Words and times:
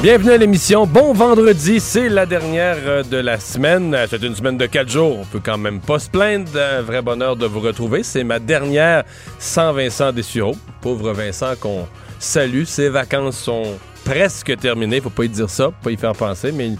Bienvenue 0.00 0.30
à 0.30 0.36
l'émission. 0.36 0.86
Bon 0.86 1.12
vendredi, 1.12 1.80
c'est 1.80 2.08
la 2.08 2.24
dernière 2.24 2.76
euh, 2.86 3.02
de 3.02 3.16
la 3.16 3.40
semaine. 3.40 3.92
Euh, 3.94 4.06
C'est 4.08 4.22
une 4.22 4.34
semaine 4.34 4.56
de 4.56 4.66
quatre 4.66 4.88
jours. 4.88 5.18
On 5.18 5.24
peut 5.24 5.40
quand 5.44 5.58
même 5.58 5.80
pas 5.80 5.98
se 5.98 6.08
plaindre. 6.08 6.50
Un 6.56 6.82
vrai 6.82 7.02
bonheur 7.02 7.34
de 7.34 7.46
vous 7.46 7.58
retrouver. 7.58 8.04
C'est 8.04 8.22
ma 8.22 8.38
dernière 8.38 9.02
sans 9.40 9.72
Vincent 9.72 10.12
Dessureau. 10.12 10.54
Pauvre 10.80 11.12
Vincent 11.12 11.54
qu'on 11.58 11.88
salue. 12.20 12.62
Ses 12.62 12.90
vacances 12.90 13.38
sont 13.38 13.76
presque 14.04 14.56
terminées. 14.58 15.00
Faut 15.00 15.10
pas 15.10 15.24
y 15.24 15.28
dire 15.28 15.50
ça, 15.50 15.64
faut 15.64 15.74
pas 15.82 15.90
y 15.90 15.96
faire 15.96 16.14
penser, 16.14 16.52
mais 16.52 16.70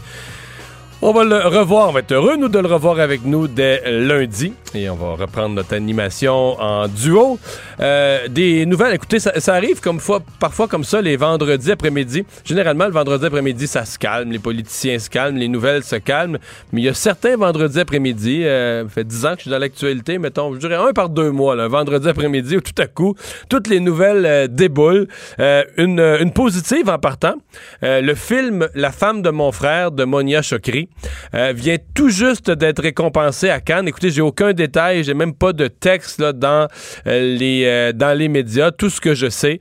on 1.01 1.12
va 1.12 1.25
le 1.25 1.38
revoir. 1.47 1.88
On 1.88 1.93
va 1.93 2.01
être 2.01 2.12
heureux, 2.12 2.37
nous, 2.37 2.48
de 2.48 2.59
le 2.59 2.66
revoir 2.66 3.01
avec 3.01 3.25
nous 3.25 3.48
dès 3.48 3.83
lundi. 3.87 4.52
Et 4.75 4.91
on 4.91 4.97
va 4.97 5.15
reprendre 5.15 5.55
notre 5.55 5.74
animation 5.74 6.61
en 6.61 6.88
duo. 6.88 7.38
Euh, 7.80 8.29
des 8.29 8.66
nouvelles. 8.66 8.95
Écoutez, 8.95 9.19
ça, 9.19 9.55
arrive 9.55 9.80
comme 9.80 10.01
fois, 10.01 10.21
parfois 10.41 10.69
comme 10.69 10.84
ça 10.84 11.01
les 11.01 11.16
vendredis 11.16 11.73
après-midi. 11.73 12.24
Généralement, 12.45 12.87
le 12.87 12.93
vendredi 12.93 13.27
après-midi, 13.27 13.66
ça 13.66 13.84
se 13.84 13.98
calme. 13.98 14.33
Les 14.33 14.38
politiciens 14.38 14.98
se 14.98 15.09
calment, 15.09 15.38
les 15.38 15.48
nouvelles 15.48 15.84
se 15.84 15.97
calment. 15.97 16.38
Mais 16.73 16.82
il 16.82 16.85
y 16.85 16.88
a 16.88 16.95
certains 16.95 17.37
vendredis 17.37 17.80
après-midi, 17.80 18.45
euh, 18.45 18.85
ça 18.85 18.90
fait 18.90 19.05
10 19.05 19.27
ans 19.27 19.30
que 19.30 19.37
je 19.37 19.43
suis 19.43 19.51
dans 19.51 19.59
l'actualité, 19.59 20.18
mettons, 20.18 20.52
je 20.55 20.59
dirais 20.59 20.74
un 20.74 20.93
par 20.93 21.09
deux 21.09 21.30
mois, 21.30 21.55
là, 21.55 21.68
vendredi 21.68 22.09
après-midi 22.09 22.57
où 22.57 22.60
tout 22.60 22.83
à 22.83 22.87
coup, 22.87 23.15
toutes 23.49 23.68
les 23.68 23.80
nouvelles 23.80 24.27
euh, 24.27 24.46
déboulent. 24.49 25.09
Euh, 25.40 25.65
une, 25.77 26.01
une 26.01 26.33
positive 26.33 26.88
en 26.88 26.99
partant. 26.99 27.35
Euh, 27.83 28.01
le 28.01 28.15
film 28.15 28.68
La 28.74 28.93
femme 28.93 29.23
de 29.23 29.30
mon 29.30 29.52
frère 29.52 29.93
de 29.93 30.05
Monia 30.05 30.43
Chokri 30.43 30.87
euh, 31.34 31.52
vient 31.54 31.76
tout 31.94 32.08
juste 32.08 32.50
d'être 32.50 32.82
récompensé 32.82 33.50
à 33.50 33.60
Cannes. 33.60 33.88
Écoutez, 33.88 34.10
j'ai 34.10 34.20
aucun 34.20 34.52
détail, 34.52 35.04
j'ai 35.04 35.14
même 35.14 35.34
pas 35.34 35.52
de 35.52 35.68
texte 35.68 36.20
là, 36.20 36.32
dans, 36.32 36.68
euh, 37.06 37.36
les, 37.36 37.64
euh, 37.64 37.92
dans 37.92 38.16
les 38.16 38.28
médias. 38.28 38.70
Tout 38.70 38.90
ce 38.90 39.00
que 39.00 39.14
je 39.14 39.28
sais, 39.28 39.60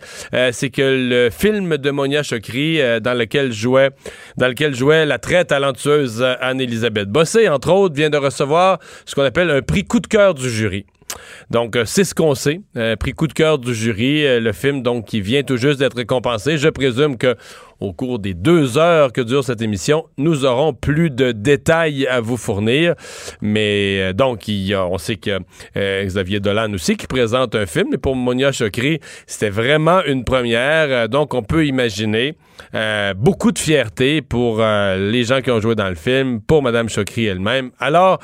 c'est 0.52 0.70
que 0.70 0.81
le 0.81 1.30
film 1.30 1.78
de 1.78 1.92
Monia 1.92 2.23
Chokri, 2.23 2.80
dans 3.02 3.17
lequel 3.17 3.52
jouait, 3.52 3.92
dans 4.38 4.48
lequel 4.48 4.75
jouait 4.75 5.05
la 5.05 5.17
très 5.17 5.45
talentueuse 5.45 6.23
Anne-Elisabeth 6.42 7.09
Bossé, 7.09 7.50
entre 7.50 7.72
autres, 7.72 7.95
vient 7.95 8.09
de 8.09 8.17
recevoir 8.17 8.80
ce 9.05 9.16
qu'on 9.16 9.23
appelle 9.23 9.50
un 9.50 9.61
prix 9.61 9.83
coup 9.83 10.00
de 10.00 10.08
cœur 10.08 10.33
du 10.33 10.50
jury. 10.50 10.86
Donc, 11.50 11.78
c'est 11.86 12.03
ce 12.03 12.14
qu'on 12.14 12.36
sait. 12.36 12.61
Euh, 12.75 12.95
prix 12.95 13.14
coup 13.14 13.28
de 13.28 13.33
cœur 13.33 13.58
du 13.58 13.73
jury, 13.73 14.39
le 14.39 14.52
film 14.52 14.81
donc 14.81 15.05
qui 15.05 15.22
vient 15.22 15.44
tout 15.44 15.58
juste 15.58 15.80
d'être 15.80 15.95
récompensé. 15.95 16.58
Je 16.58 16.70
présume 16.70 17.17
que 17.17 17.36
au 17.80 17.94
cours 17.94 18.20
des 18.20 18.33
deux 18.33 18.78
heures 18.78 19.11
que 19.14 19.22
dure 19.22 19.44
cette 19.44 19.61
émission, 19.61 20.06
nous 20.17 20.45
aurons 20.45 20.73
plus 20.73 21.09
de 21.09 21.31
détails 21.31 22.08
à 22.08 22.22
vous 22.22 22.38
fournir. 22.38 22.95
Mais 23.42 24.00
euh, 24.02 24.14
donc, 24.14 24.45
on 24.50 24.97
sait 24.97 25.16
que 25.17 25.39
euh, 25.75 26.03
Xavier 26.05 26.39
Dolan 26.39 26.73
aussi 26.73 26.98
qui 26.98 27.08
présente 27.08 27.55
un 27.55 27.66
film. 27.66 27.88
Mais 27.92 27.98
pour 27.98 28.16
Monia 28.16 28.52
Chokri, 28.52 29.00
c'était 29.25 29.50
vraiment 29.50 30.02
une 30.05 30.23
première. 30.23 30.88
Euh, 30.89 31.08
donc, 31.08 31.33
on 31.33 31.44
peut 31.44 31.66
imaginer 31.66 32.36
euh, 32.73 33.14
beaucoup 33.14 33.52
de 33.52 33.59
fierté 33.59 34.22
pour 34.22 34.58
les 34.59 35.23
gens 35.23 35.42
qui 35.42 35.52
ont 35.52 35.59
joué 35.59 35.75
dans 35.75 35.89
le 35.89 35.95
film, 35.95 36.42
pour 36.42 36.61
Madame 36.64 36.89
Chokri 36.89 37.25
elle-même. 37.25 37.72
Alors, 37.80 38.20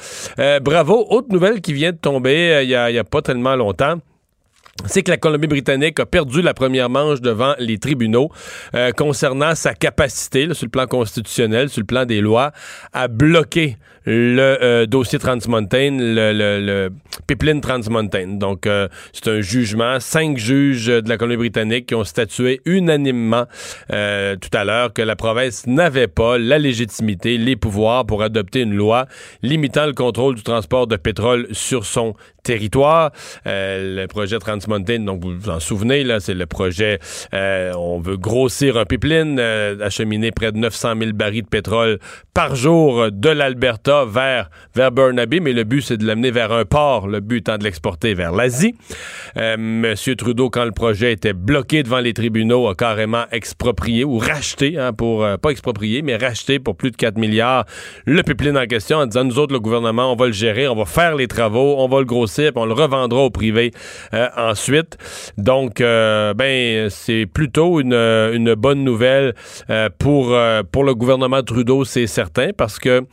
bravo. 0.62 1.06
Autre 1.10 1.28
nouvelle 1.32 1.62
qui 1.62 1.74
vient 1.74 1.92
de 1.92 1.98
tomber 1.98 2.62
il 2.64 2.70
y 2.70 2.76
a- 2.76 2.90
il 2.90 2.96
y 2.96 3.00
a 3.00 3.04
pas 3.04 3.22
tellement 3.22 3.56
longtemps 3.56 3.96
c'est 4.86 5.04
que 5.04 5.12
la 5.12 5.18
Colombie-Britannique 5.18 6.00
a 6.00 6.06
perdu 6.06 6.42
la 6.42 6.54
première 6.54 6.90
manche 6.90 7.22
devant 7.22 7.54
les 7.60 7.78
tribunaux 7.78 8.30
euh, 8.76 8.92
concernant 8.92 9.56
sa 9.56 9.74
capacité, 9.74 10.54
sur 10.54 10.66
le 10.66 10.72
plan 10.72 10.88
constitutionnel, 10.88 11.70
sur 11.70 11.82
le 11.82 11.86
plan 11.86 12.06
des 12.06 12.22
lois, 12.22 12.52
à 12.92 13.08
bloquer 13.08 13.78
le 14.06 14.58
euh, 14.62 14.86
dossier 14.86 15.20
Trans 15.20 15.38
Mountain, 15.48 15.98
le, 16.00 16.34
le, 16.34 16.66
le 16.66 16.90
pipeline 17.28 17.62
Trans 17.62 17.80
Mountain. 17.90 18.38
Donc, 18.38 18.68
euh, 18.68 18.88
c'est 19.12 19.28
un 19.30 19.42
jugement. 19.42 20.00
Cinq 20.00 20.38
juges 20.38 20.88
de 20.88 21.08
la 21.08 21.18
Colombie-Britannique 21.18 21.88
qui 21.88 21.96
ont 21.96 22.04
statué 22.04 22.62
unanimement 22.66 23.46
euh, 23.92 24.36
tout 24.36 24.56
à 24.56 24.64
l'heure 24.64 24.94
que 24.94 25.02
la 25.02 25.16
province 25.16 25.66
n'avait 25.68 26.08
pas 26.08 26.38
la 26.38 26.60
légitimité, 26.60 27.38
les 27.38 27.56
pouvoirs 27.56 28.06
pour 28.06 28.24
adopter 28.24 28.62
une 28.62 28.74
loi 28.74 29.06
limitant 29.42 29.86
le 29.86 29.94
contrôle 29.94 30.36
du 30.36 30.44
transport 30.44 30.88
de 30.88 30.96
pétrole 30.96 31.48
sur 31.52 31.86
son 31.86 32.16
territoire. 32.44 33.12
Euh, 33.48 34.02
le 34.02 34.08
projet 34.08 34.38
Trans 34.38 34.58
Mountain, 34.68 35.00
donc 35.00 35.24
vous 35.24 35.38
vous 35.38 35.50
en 35.50 35.60
souvenez, 35.60 36.04
là, 36.04 36.20
c'est 36.20 36.34
le 36.34 36.46
projet, 36.46 37.00
euh, 37.34 37.74
on 37.78 38.00
veut 38.00 38.18
grossir 38.18 38.78
un 38.78 38.86
pipeline, 38.86 39.38
euh, 39.40 39.78
acheminer 39.82 40.32
près 40.32 40.52
de 40.52 40.58
900 40.58 40.94
000 41.00 41.12
barils 41.14 41.44
de 41.44 41.48
pétrole 41.48 42.00
par 42.34 42.56
jour 42.56 43.12
de 43.12 43.30
l'Alberta 43.30 43.93
vers, 44.06 44.50
Burnaby, 44.92 45.40
mais 45.40 45.54
le 45.54 45.64
but, 45.64 45.82
c'est 45.82 45.98
de 45.98 46.06
l'amener 46.06 46.32
vers 46.32 46.52
un 46.52 46.66
port, 46.66 47.08
le 47.08 47.20
but 47.20 47.38
étant 47.38 47.58
de 47.58 47.64
l'exporter 47.64 48.14
vers 48.14 48.32
l'Asie. 48.32 48.76
Euh, 49.38 49.56
Monsieur 49.58 50.16
Trudeau, 50.16 50.50
quand 50.50 50.66
le 50.66 50.72
projet 50.72 51.14
était 51.14 51.34
bloqué 51.34 51.84
devant 51.84 52.00
les 52.00 52.14
tribunaux, 52.14 52.68
a 52.68 52.76
carrément 52.76 53.26
exproprié 53.32 54.04
ou 54.04 54.18
racheté, 54.18 54.78
hein, 54.78 54.94
pour, 54.94 55.24
euh, 55.24 55.38
pas 55.38 55.50
exproprié, 55.50 56.02
mais 56.02 56.16
racheté 56.16 56.60
pour 56.60 56.76
plus 56.76 56.92
de 56.92 56.96
4 56.96 57.18
milliards 57.18 57.66
le 58.06 58.22
pipeline 58.24 58.58
en 58.58 58.66
question 58.66 58.98
en 58.98 59.06
disant, 59.06 59.24
nous 59.24 59.40
autres, 59.40 59.54
le 59.54 59.60
gouvernement, 59.60 60.12
on 60.12 60.16
va 60.16 60.28
le 60.28 60.34
gérer, 60.34 60.68
on 60.68 60.76
va 60.76 60.86
faire 60.86 61.16
les 61.16 61.28
travaux, 61.28 61.76
on 61.78 61.88
va 61.88 62.00
le 62.00 62.06
grossir, 62.06 62.52
puis 62.52 62.62
on 62.62 62.66
le 62.66 62.74
revendra 62.74 63.22
au 63.22 63.30
privé 63.30 63.72
euh, 64.14 64.28
ensuite. 64.36 64.98
Donc, 65.38 65.80
ben, 65.80 66.90
c'est 66.90 67.26
plutôt 67.26 67.80
une, 67.80 68.56
bonne 68.56 68.84
nouvelle 68.84 69.34
pour, 69.98 70.38
pour 70.72 70.84
le 70.84 70.96
gouvernement 70.96 71.42
Trudeau, 71.44 71.84
c'est 71.84 72.08
certain, 72.08 72.50
parce 72.56 72.80
que 72.80 73.04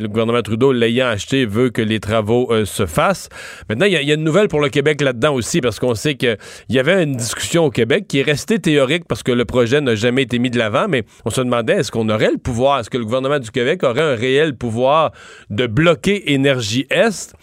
le 0.00 0.08
gouvernement 0.08 0.42
Trudeau, 0.42 0.72
l'ayant 0.72 1.08
acheté, 1.08 1.44
veut 1.46 1.70
que 1.70 1.82
les 1.82 2.00
travaux 2.00 2.48
euh, 2.50 2.64
se 2.64 2.86
fassent. 2.86 3.28
Maintenant, 3.68 3.86
il 3.86 3.92
y, 3.92 3.96
a- 3.96 4.14
une 4.14 4.24
nouvelle 4.24 4.48
pour 4.48 4.60
le 4.60 4.68
Québec 4.68 5.00
là-dedans 5.00 5.34
aussi, 5.34 5.60
parce 5.60 5.78
qu'on 5.78 5.94
sait 5.94 6.14
qu'il 6.14 6.36
y 6.70 6.78
avait 6.78 7.02
une 7.02 7.16
discussion 7.16 7.64
au 7.64 7.70
Québec 7.70 8.06
qui 8.08 8.20
est 8.20 8.22
restée 8.22 8.58
théorique 8.58 9.04
parce 9.08 9.22
que 9.22 9.32
le 9.32 9.44
projet 9.44 9.80
n'a 9.80 9.94
jamais 9.94 10.22
été 10.22 10.38
mis 10.38 10.50
de 10.50 10.58
l'avant, 10.58 10.86
mais 10.88 11.04
on 11.24 11.30
se 11.30 11.40
demandait 11.40 11.74
est-ce 11.74 11.90
qu'on 11.92 12.08
aurait 12.08 12.30
le 12.30 12.38
pouvoir, 12.38 12.80
est-ce 12.80 12.90
que 12.90 12.98
le 12.98 13.04
gouvernement 13.04 13.38
du 13.38 13.50
Québec 13.50 13.82
aurait 13.84 14.02
un 14.02 14.14
réel 14.14 14.56
pouvoir 14.56 15.12
de 15.50 15.66
bloquer 15.66 16.32
Énergie 16.32 16.86
Est? 16.90 17.34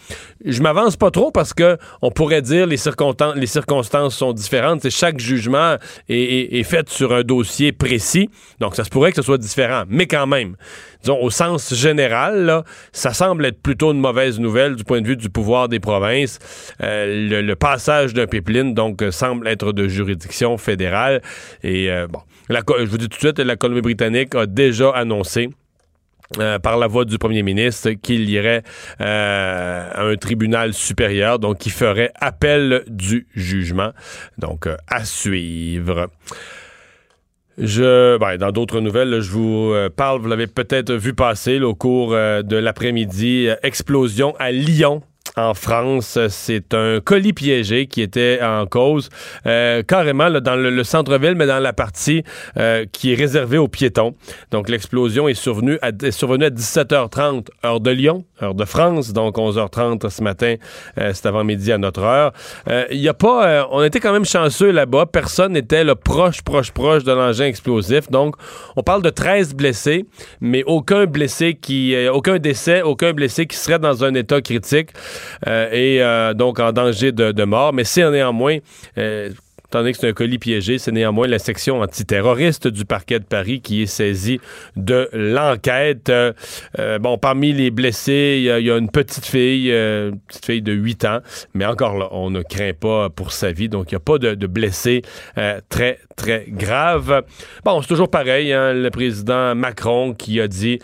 Je 0.44 0.62
m'avance 0.62 0.96
pas 0.96 1.10
trop 1.10 1.30
parce 1.30 1.54
que 1.54 1.76
on 2.02 2.10
pourrait 2.10 2.42
dire 2.42 2.66
les 2.66 2.76
circonstances, 2.76 3.34
les 3.36 3.46
circonstances 3.46 4.16
sont 4.16 4.32
différentes. 4.32 4.82
C'est 4.82 4.90
chaque 4.90 5.18
jugement 5.18 5.76
est, 6.08 6.16
est- 6.16 6.58
est 6.58 6.62
fait 6.62 6.88
sur 6.88 7.12
un 7.14 7.22
dossier 7.22 7.72
précis, 7.72 8.28
donc 8.60 8.76
ça 8.76 8.84
se 8.84 8.90
pourrait 8.90 9.10
que 9.10 9.16
ce 9.16 9.22
soit 9.22 9.38
différent, 9.38 9.84
mais 9.88 10.06
quand 10.06 10.26
même, 10.26 10.56
disons 11.02 11.18
au 11.20 11.30
sens 11.30 11.74
général, 11.74 12.44
ça 12.92 13.12
semble 13.12 13.44
être 13.46 13.60
plutôt 13.60 13.92
une 13.92 14.00
mauvaise 14.00 14.38
nouvelle 14.40 14.76
du 14.76 14.84
point 14.84 15.00
de 15.00 15.06
vue 15.06 15.16
du 15.16 15.30
pouvoir 15.30 15.68
des 15.68 15.80
provinces. 15.80 16.38
Euh, 16.82 17.42
le, 17.42 17.56
passage 17.56 18.12
d'un 18.12 18.26
pipeline 18.26 18.74
donc 18.74 19.02
euh, 19.02 19.10
semble 19.10 19.48
être 19.48 19.72
de 19.72 19.88
juridiction 19.88 20.58
fédérale 20.58 21.22
et 21.62 21.90
euh, 21.90 22.06
bon, 22.06 22.20
je 22.50 22.84
vous 22.84 22.98
dis 22.98 23.08
tout 23.08 23.16
de 23.16 23.26
suite, 23.26 23.38
la 23.38 23.56
Colombie-Britannique 23.56 24.34
a 24.34 24.46
déjà 24.46 24.90
annoncé 24.90 25.50
par 26.62 26.76
la 26.76 26.86
voix 26.86 27.04
du 27.04 27.18
premier 27.18 27.42
ministre 27.42 27.90
qu'il 27.90 28.28
irait 28.28 28.62
euh, 29.00 29.90
à 29.92 30.02
un 30.02 30.16
tribunal 30.16 30.74
supérieur, 30.74 31.38
donc 31.38 31.58
qui 31.58 31.70
ferait 31.70 32.10
appel 32.20 32.82
du 32.88 33.28
jugement. 33.34 33.92
Donc, 34.38 34.68
à 34.88 35.04
suivre. 35.04 36.08
Je, 37.58 38.18
ben, 38.18 38.36
dans 38.36 38.52
d'autres 38.52 38.80
nouvelles, 38.80 39.20
je 39.20 39.30
vous 39.30 39.72
euh, 39.72 39.88
parle, 39.88 40.20
vous 40.20 40.28
l'avez 40.28 40.46
peut-être 40.46 40.92
vu 40.92 41.14
passer 41.14 41.58
au 41.60 41.74
cours 41.74 42.12
euh, 42.12 42.42
de 42.42 42.56
l'après-midi, 42.56 43.48
euh, 43.48 43.54
explosion 43.62 44.34
à 44.38 44.52
Lyon. 44.52 45.02
En 45.38 45.54
France, 45.54 46.18
c'est 46.28 46.72
un 46.72 47.00
colis 47.00 47.32
piégé 47.32 47.86
qui 47.88 48.00
était 48.00 48.40
en 48.42 48.66
cause, 48.66 49.08
euh, 49.46 49.82
carrément 49.82 50.28
là, 50.28 50.40
dans 50.40 50.54
le, 50.54 50.70
le 50.70 50.84
centre-ville, 50.84 51.34
mais 51.34 51.46
dans 51.46 51.58
la 51.58 51.72
partie 51.72 52.22
qui 52.92 53.12
est 53.12 53.16
réservée 53.16 53.58
aux 53.58 53.68
piétons. 53.68 54.14
Donc 54.50 54.68
l'explosion 54.68 55.28
est 55.28 55.32
est 55.32 55.34
survenue 55.40 55.78
à 55.82 55.90
17h30 55.90 57.48
heure 57.64 57.80
de 57.80 57.90
Lyon, 57.90 58.24
heure 58.42 58.54
de 58.54 58.64
France, 58.64 59.12
donc 59.12 59.36
11h30 59.36 60.08
ce 60.10 60.22
matin, 60.22 60.56
euh, 60.98 61.12
c'est 61.14 61.26
avant-midi 61.26 61.72
à 61.72 61.78
notre 61.78 62.02
heure. 62.02 62.32
Euh, 62.68 62.84
Il 62.90 62.98
y 62.98 63.08
a 63.08 63.14
pas, 63.14 63.46
euh, 63.46 63.64
on 63.70 63.82
était 63.82 64.00
quand 64.00 64.12
même 64.12 64.24
chanceux 64.24 64.70
là-bas, 64.70 65.06
personne 65.06 65.52
n'était 65.52 65.84
là, 65.84 65.94
proche, 65.94 66.42
proche, 66.42 66.70
proche 66.70 67.04
de 67.04 67.12
l'engin 67.12 67.46
explosif. 67.46 68.10
Donc 68.10 68.36
on 68.76 68.82
parle 68.82 69.02
de 69.02 69.10
13 69.10 69.54
blessés, 69.54 70.04
mais 70.40 70.62
aucun 70.66 71.06
blessé 71.06 71.54
qui, 71.54 71.94
euh, 71.94 72.12
aucun 72.12 72.38
décès, 72.38 72.82
aucun 72.82 73.12
blessé 73.12 73.46
qui 73.46 73.56
serait 73.56 73.78
dans 73.78 74.04
un 74.04 74.14
état 74.14 74.40
critique 74.40 74.90
euh, 75.46 75.68
et 75.72 76.02
euh, 76.02 76.34
donc 76.34 76.60
en 76.60 76.72
danger 76.72 77.12
de, 77.12 77.32
de 77.32 77.44
mort. 77.44 77.72
Mais 77.72 77.84
c'est 77.84 78.08
néanmoins 78.10 78.58
euh, 78.98 79.30
donné 79.72 79.92
que 79.92 79.98
c'est 79.98 80.08
un 80.08 80.12
colis 80.12 80.38
piégé, 80.38 80.78
c'est 80.78 80.92
néanmoins 80.92 81.26
la 81.26 81.38
section 81.38 81.80
antiterroriste 81.80 82.68
du 82.68 82.84
parquet 82.84 83.18
de 83.18 83.24
Paris 83.24 83.60
qui 83.60 83.82
est 83.82 83.86
saisie 83.86 84.40
de 84.76 85.08
l'enquête. 85.12 86.08
Euh, 86.08 86.32
euh, 86.78 86.98
bon, 86.98 87.18
parmi 87.18 87.52
les 87.52 87.70
blessés, 87.70 88.36
il 88.38 88.64
y, 88.64 88.70
a 88.70 88.76
une 88.76 88.90
petite 88.90 89.24
fille, 89.24 89.70
euh, 89.72 90.10
une 90.10 90.20
petite 90.20 90.44
fille 90.44 90.62
de 90.62 90.72
8 90.72 91.04
ans, 91.04 91.18
mais 91.54 91.66
encore 91.66 91.96
là, 91.96 92.08
on 92.12 92.30
ne 92.30 92.42
craint 92.42 92.72
pas 92.78 93.10
pour 93.10 93.32
sa 93.32 93.52
vie, 93.52 93.68
donc 93.68 93.90
il 93.90 93.94
n'y 93.94 93.96
a 93.96 94.00
pas 94.00 94.18
de, 94.18 94.34
de 94.34 94.46
blessés 94.46 95.02
très, 95.68 95.98
très 96.16 96.44
graves. 96.48 97.22
Bon, 97.64 97.80
c'est 97.82 97.88
toujours 97.88 98.10
pareil, 98.10 98.52
hein, 98.52 98.72
le 98.72 98.90
président 98.90 99.54
Macron 99.54 100.14
qui 100.14 100.40
a 100.40 100.48
dit 100.48 100.78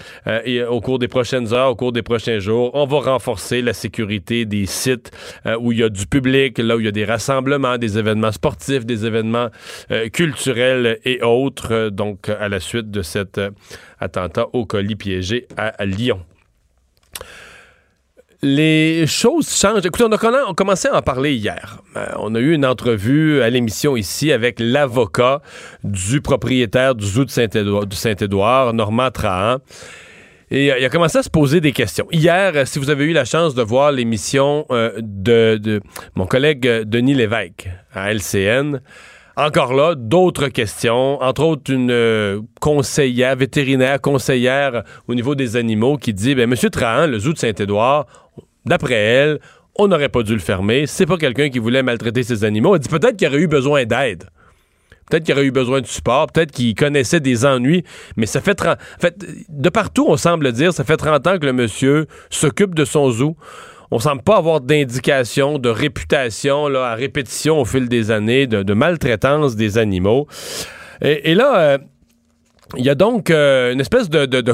au 0.69 0.81
cours 0.81 0.99
des 0.99 1.09
prochaines 1.09 1.53
heures, 1.53 1.71
au 1.71 1.77
cours 1.77 1.93
des 1.93 2.03
prochains 2.03 2.39
jours, 2.39 2.71
on 2.75 2.87
va 2.87 3.01
renforcer 3.01 3.63
la 3.63 3.73
sécurité 3.73 4.45
des 4.45 4.67
sites 4.67 5.11
où 5.61 5.73
il 5.73 5.79
y 5.79 5.83
a 5.83 5.89
du 5.89 6.07
public, 6.07 6.59
là 6.59 6.77
où 6.77 6.81
il 6.81 6.87
y 6.87 6.89
a 6.89 6.93
des 6.93 7.05
rassemblements, 7.05 7.79
des 7.79 7.99
événements 7.99 8.33
sportifs, 8.33 8.72
des 8.81 9.07
événements 9.07 9.49
culturels 10.13 10.99
et 11.05 11.23
autres, 11.23 11.89
donc 11.91 12.29
à 12.29 12.49
la 12.49 12.61
suite 12.61 12.91
de 12.91 13.03
cet 13.03 13.41
attentat 14.01 14.47
au 14.53 14.67
colis 14.67 14.97
piégé 14.97 15.47
à 15.57 15.85
Lyon 15.85 16.21
les 18.43 19.07
choses 19.07 19.49
changent. 19.49 19.87
Écoutez, 19.87 20.05
on 20.05 20.13
a, 20.13 20.55
commencé 20.55 20.89
à 20.89 20.97
en 20.97 21.03
parler 21.03 21.35
hier. 21.35 21.79
Euh, 21.97 22.07
on 22.19 22.35
a 22.35 22.41
eu 22.41 22.53
une 22.53 22.67
entrevue 22.67 23.41
à 23.41 23.49
l'émission 23.49 23.97
ici 23.97 24.33
avec 24.33 24.59
l'avocat 24.59 25.41
du 25.85 26.21
propriétaire 26.21 26.97
du 26.97 27.07
zoo 27.07 27.25
de 27.25 27.31
Saint-Édouard, 27.31 28.75
Normand 28.75 29.11
Trahan. 29.13 29.59
Et 30.51 30.73
euh, 30.73 30.79
il 30.81 30.85
a 30.85 30.89
commencé 30.89 31.19
à 31.19 31.23
se 31.23 31.31
poser 31.31 31.61
des 31.61 31.73
questions. 31.73 32.09
Hier, 32.11 32.53
euh, 32.55 32.65
si 32.65 32.81
vous 32.81 32.91
avez 32.91 33.05
eu 33.05 33.13
la 33.13 33.25
chance 33.25 33.55
de 33.55 33.63
voir 33.63 33.93
l'émission 33.93 34.67
de, 34.71 35.57
de, 35.57 35.81
mon 36.17 36.27
collègue 36.27 36.67
Denis 36.85 37.15
Lévesque 37.15 37.69
à 37.93 38.13
LCN, 38.13 38.81
encore 39.37 39.73
là, 39.73 39.95
d'autres 39.95 40.49
questions, 40.49 41.23
entre 41.23 41.43
autres 41.43 41.73
une 41.73 41.91
euh, 41.91 42.41
conseillère, 42.61 43.35
vétérinaire, 43.37 44.01
conseillère 44.01 44.83
au 45.09 45.15
niveau 45.15 45.35
des 45.35 45.57
animaux 45.57 45.97
qui 45.97 46.13
dit, 46.13 46.35
ben, 46.35 46.49
Monsieur 46.49 46.69
Trahan, 46.69 47.07
le 47.07 47.19
zoo 47.19 47.33
de 47.33 47.39
Saint-Édouard, 47.39 48.07
d'après 48.67 48.95
elle, 48.95 49.41
on 49.77 49.89
n'aurait 49.89 50.11
pas 50.11 50.23
dû 50.23 50.35
le 50.35 50.41
fermer. 50.41 50.87
C'est 50.87 51.07
pas 51.07 51.17
quelqu'un 51.17 51.49
qui 51.49 51.59
voulait 51.59 51.83
maltraiter 51.83 52.23
ses 52.23 52.45
animaux. 52.45 52.75
Elle 52.75 52.83
dit 52.83 52.91
peut-être 52.91 53.17
qu'il 53.17 53.27
aurait 53.27 53.39
eu 53.39 53.49
besoin 53.49 53.85
d'aide. 53.87 54.25
Peut-être 55.09 55.25
qu'il 55.25 55.35
aurait 55.35 55.47
eu 55.47 55.51
besoin 55.51 55.81
de 55.81 55.87
support, 55.87 56.27
peut-être 56.29 56.53
qu'il 56.53 56.75
connaissait 56.75 57.21
des 57.21 57.45
ennuis, 57.45 57.85
mais 58.17 58.27
ça 58.27 58.41
fait 58.41 58.55
30... 58.55 58.79
En 58.79 59.01
fait, 59.01 59.17
de 59.49 59.69
partout, 59.69 60.07
on 60.09 60.17
semble 60.17 60.53
dire, 60.53 60.73
ça 60.73 60.85
fait 60.85 60.97
30 60.97 61.27
ans 61.27 61.39
que 61.39 61.47
le 61.47 61.53
monsieur 61.53 62.07
s'occupe 62.31 62.75
de 62.75 62.85
son 62.85 63.11
zoo 63.11 63.37
on 63.93 63.99
semble 63.99 64.23
pas 64.23 64.39
avoir 64.39 64.63
d'indication 64.63 65.59
de 65.59 65.69
réputation 65.69 66.67
là, 66.67 66.87
à 66.87 66.95
répétition 66.95 67.61
au 67.61 67.67
fil 67.67 67.91
des 67.91 68.11
années 68.11 68.47
de, 68.47 68.73
maltraitance 68.73 69.55
des 69.55 69.77
animaux. 69.77 70.27
Et, 71.03 71.35
là, 71.35 71.59
euh, 71.59 71.79
il 72.77 72.85
y 72.85 72.91
a 72.91 72.95
donc 72.95 73.31
euh, 73.31 73.73
une 73.73 73.81
espèce 73.81 74.09
de, 74.09 74.25
de, 74.25 74.41
de, 74.41 74.53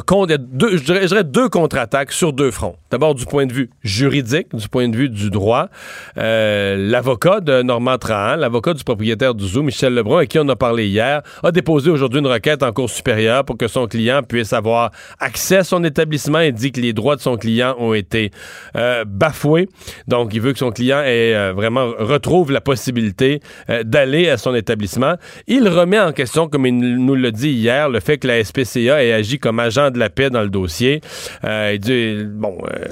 je, 0.76 1.08
dirais, 1.08 1.24
deux 1.24 1.48
contre-attaques 1.48 2.12
sur 2.12 2.32
deux 2.32 2.50
fronts. 2.50 2.76
D'abord 2.90 3.14
du 3.14 3.24
point 3.24 3.46
de 3.46 3.52
vue 3.52 3.70
juridique, 3.82 4.54
du 4.54 4.68
point 4.68 4.88
de 4.88 4.96
vue 4.96 5.08
du 5.08 5.30
droit. 5.30 5.68
Euh, 6.16 6.76
l'avocat 6.76 7.40
de 7.40 7.62
Normand 7.62 7.98
Trahan, 7.98 8.36
l'avocat 8.36 8.74
du 8.74 8.82
propriétaire 8.82 9.34
du 9.34 9.46
zoo, 9.46 9.62
Michel 9.62 9.94
Lebrun, 9.94 10.18
avec 10.18 10.30
qui 10.30 10.38
on 10.38 10.48
a 10.48 10.56
parlé 10.56 10.88
hier, 10.88 11.22
a 11.42 11.52
déposé 11.52 11.90
aujourd'hui 11.90 12.18
une 12.20 12.26
requête 12.26 12.62
en 12.62 12.72
cour 12.72 12.90
supérieure 12.90 13.44
pour 13.44 13.56
que 13.56 13.68
son 13.68 13.86
client 13.86 14.22
puisse 14.22 14.52
avoir 14.52 14.90
accès 15.20 15.58
à 15.58 15.64
son 15.64 15.84
établissement 15.84 16.40
et 16.40 16.52
dit 16.52 16.72
que 16.72 16.80
les 16.80 16.92
droits 16.92 17.16
de 17.16 17.20
son 17.20 17.36
client 17.36 17.76
ont 17.78 17.94
été 17.94 18.30
euh, 18.76 19.04
bafoués. 19.06 19.68
Donc, 20.08 20.34
il 20.34 20.40
veut 20.40 20.52
que 20.52 20.58
son 20.58 20.70
client 20.70 21.00
ait, 21.04 21.52
vraiment 21.52 21.90
retrouve 21.98 22.50
la 22.50 22.60
possibilité 22.60 23.40
d'aller 23.84 24.28
à 24.28 24.38
son 24.38 24.54
établissement. 24.54 25.14
Il 25.46 25.68
remet 25.68 26.00
en 26.00 26.12
question, 26.12 26.48
comme 26.48 26.66
il 26.66 26.76
nous 26.76 27.14
l'a 27.14 27.30
dit 27.30 27.50
hier, 27.50 27.88
le 27.88 28.00
fait 28.08 28.16
que 28.16 28.26
la 28.26 28.42
SPCA 28.42 29.04
ait 29.04 29.12
agi 29.12 29.38
comme 29.38 29.60
agent 29.60 29.90
de 29.90 29.98
la 29.98 30.08
paix 30.08 30.30
dans 30.30 30.40
le 30.40 30.48
dossier. 30.48 31.02
Euh, 31.44 31.76
bon, 32.24 32.56
euh, 32.64 32.86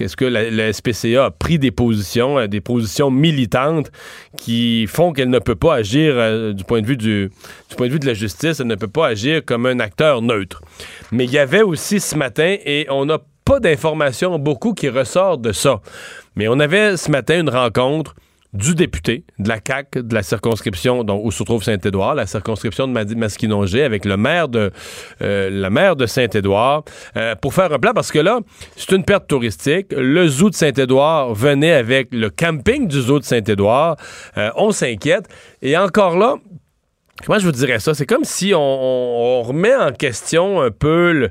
est-ce 0.00 0.16
que 0.16 0.24
la, 0.24 0.72
SPCA 0.72 1.26
a 1.26 1.30
pris 1.30 1.58
des 1.58 1.70
positions, 1.70 2.38
euh, 2.38 2.46
des 2.46 2.62
positions 2.62 3.10
militantes 3.10 3.92
qui 4.38 4.86
font 4.86 5.12
qu'elle 5.12 5.28
ne 5.28 5.40
peut 5.40 5.56
pas 5.56 5.74
agir 5.74 6.54
du 6.54 6.64
point 6.64 6.80
de 6.80 6.86
vue 6.86 6.96
du 6.96 7.30
point 7.76 7.88
de 7.88 7.92
vue 7.92 7.98
de 7.98 8.06
la 8.06 8.14
justice, 8.14 8.60
elle 8.60 8.66
ne 8.66 8.76
peut 8.76 8.88
pas 8.88 9.08
agir 9.08 9.44
comme 9.44 9.66
un 9.66 9.78
acteur 9.78 10.22
neutre. 10.22 10.62
Mais 11.10 11.26
il 11.26 11.30
y 11.32 11.38
avait 11.38 11.60
aussi 11.60 12.00
ce 12.00 12.16
matin, 12.16 12.56
et 12.64 12.86
on 12.88 13.04
n'a 13.04 13.18
pas 13.44 13.60
d'informations 13.60 14.38
beaucoup 14.38 14.72
qui 14.72 14.88
ressortent 14.88 15.42
de 15.42 15.52
ça. 15.52 15.82
Mais 16.34 16.48
on 16.48 16.58
avait 16.60 16.96
ce 16.96 17.10
matin 17.10 17.40
une 17.40 17.50
rencontre 17.50 18.14
du 18.52 18.74
député 18.74 19.24
de 19.38 19.48
la 19.48 19.60
CAC 19.60 19.98
de 19.98 20.14
la 20.14 20.22
circonscription 20.22 21.00
où 21.08 21.32
se 21.32 21.42
trouve 21.42 21.62
Saint-Édouard, 21.62 22.14
la 22.14 22.26
circonscription 22.26 22.86
de 22.86 23.14
Masquinongé, 23.14 23.82
avec 23.82 24.04
le 24.04 24.16
maire 24.16 24.48
de 24.48 24.70
euh, 25.22 25.70
maire 25.70 25.96
de 25.96 26.04
Saint-Édouard, 26.04 26.84
euh, 27.16 27.34
pour 27.34 27.54
faire 27.54 27.72
un 27.72 27.78
plan 27.78 27.92
parce 27.94 28.12
que 28.12 28.18
là, 28.18 28.40
c'est 28.76 28.92
une 28.92 29.04
perte 29.04 29.26
touristique. 29.26 29.86
Le 29.96 30.28
zoo 30.28 30.50
de 30.50 30.54
Saint-Édouard 30.54 31.32
venait 31.32 31.72
avec 31.72 32.08
le 32.12 32.28
camping 32.28 32.88
du 32.88 33.00
zoo 33.00 33.18
de 33.18 33.24
Saint-Édouard. 33.24 33.96
Euh, 34.36 34.50
on 34.56 34.70
s'inquiète. 34.70 35.28
Et 35.62 35.78
encore 35.78 36.18
là, 36.18 36.36
comment 37.24 37.38
je 37.38 37.46
vous 37.46 37.52
dirais 37.52 37.78
ça? 37.78 37.94
C'est 37.94 38.06
comme 38.06 38.24
si 38.24 38.52
on, 38.54 39.42
remet 39.42 39.74
en 39.74 39.92
question 39.92 40.60
un 40.60 40.70
peu 40.70 41.30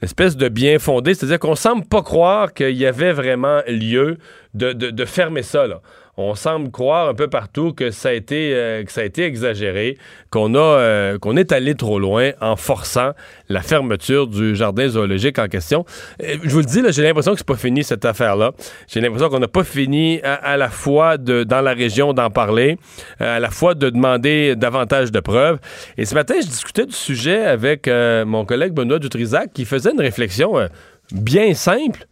l'espèce 0.00 0.36
de 0.36 0.48
bien 0.48 0.78
fondé, 0.78 1.12
c'est-à-dire 1.14 1.38
qu'on 1.38 1.56
semble 1.56 1.84
pas 1.84 2.02
croire 2.02 2.54
qu'il 2.54 2.76
y 2.76 2.86
avait 2.86 3.12
vraiment 3.12 3.60
lieu 3.68 4.16
de, 4.54 4.72
de 4.72 5.04
fermer 5.04 5.42
ça. 5.42 5.66
Là 5.66 5.82
on 6.16 6.34
semble 6.34 6.70
croire 6.70 7.08
un 7.08 7.14
peu 7.14 7.28
partout 7.28 7.72
que 7.72 7.90
ça 7.90 8.10
a 8.10 8.12
été, 8.12 8.54
euh, 8.54 8.84
que 8.84 8.92
ça 8.92 9.00
a 9.00 9.04
été 9.04 9.24
exagéré, 9.24 9.98
qu'on 10.30 10.54
a, 10.54 10.58
euh, 10.58 11.18
qu'on 11.18 11.36
est 11.36 11.50
allé 11.52 11.74
trop 11.74 11.98
loin 11.98 12.30
en 12.40 12.56
forçant 12.56 13.12
la 13.48 13.62
fermeture 13.62 14.28
du 14.28 14.54
jardin 14.54 14.88
zoologique 14.88 15.38
en 15.38 15.48
question. 15.48 15.84
Euh, 16.22 16.36
je 16.42 16.50
vous 16.50 16.60
le 16.60 16.64
dis, 16.64 16.80
j'ai 16.90 17.02
l'impression 17.02 17.32
que 17.32 17.38
c'est 17.38 17.46
pas 17.46 17.56
fini 17.56 17.82
cette 17.82 18.04
affaire-là. 18.04 18.52
J'ai 18.86 19.00
l'impression 19.00 19.28
qu'on 19.28 19.40
n'a 19.40 19.48
pas 19.48 19.64
fini 19.64 20.20
à, 20.22 20.56
la 20.56 20.68
fois 20.68 21.18
de, 21.18 21.42
dans 21.42 21.60
la 21.60 21.72
région 21.72 22.12
d'en 22.12 22.30
parler, 22.30 22.78
à 23.18 23.40
la 23.40 23.50
fois 23.50 23.74
de 23.74 23.90
demander 23.90 24.54
davantage 24.56 25.10
de 25.10 25.20
preuves. 25.20 25.58
Et 25.96 26.04
ce 26.04 26.14
matin, 26.14 26.34
je 26.40 26.46
discutais 26.46 26.86
du 26.86 26.94
sujet 26.94 27.44
avec 27.44 27.88
mon 27.88 28.44
collègue 28.44 28.72
Benoît 28.72 28.98
Dutrisac 28.98 29.52
qui 29.52 29.64
faisait 29.64 29.92
une 29.92 30.00
réflexion 30.00 30.68
bien 31.12 31.54
simple, 31.54 32.06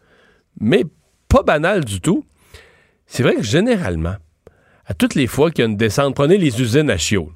mais 0.60 0.84
pas 1.28 1.42
banale 1.42 1.84
du 1.84 2.00
tout. 2.00 2.24
C'est 3.14 3.22
vrai 3.22 3.34
que 3.34 3.42
généralement, 3.42 4.14
à 4.86 4.94
toutes 4.94 5.14
les 5.14 5.26
fois 5.26 5.50
qu'il 5.50 5.62
y 5.62 5.66
a 5.66 5.70
une 5.70 5.76
descente, 5.76 6.14
prenez 6.14 6.38
les 6.38 6.62
usines 6.62 6.88
à 6.88 6.96
chiots. 6.96 7.30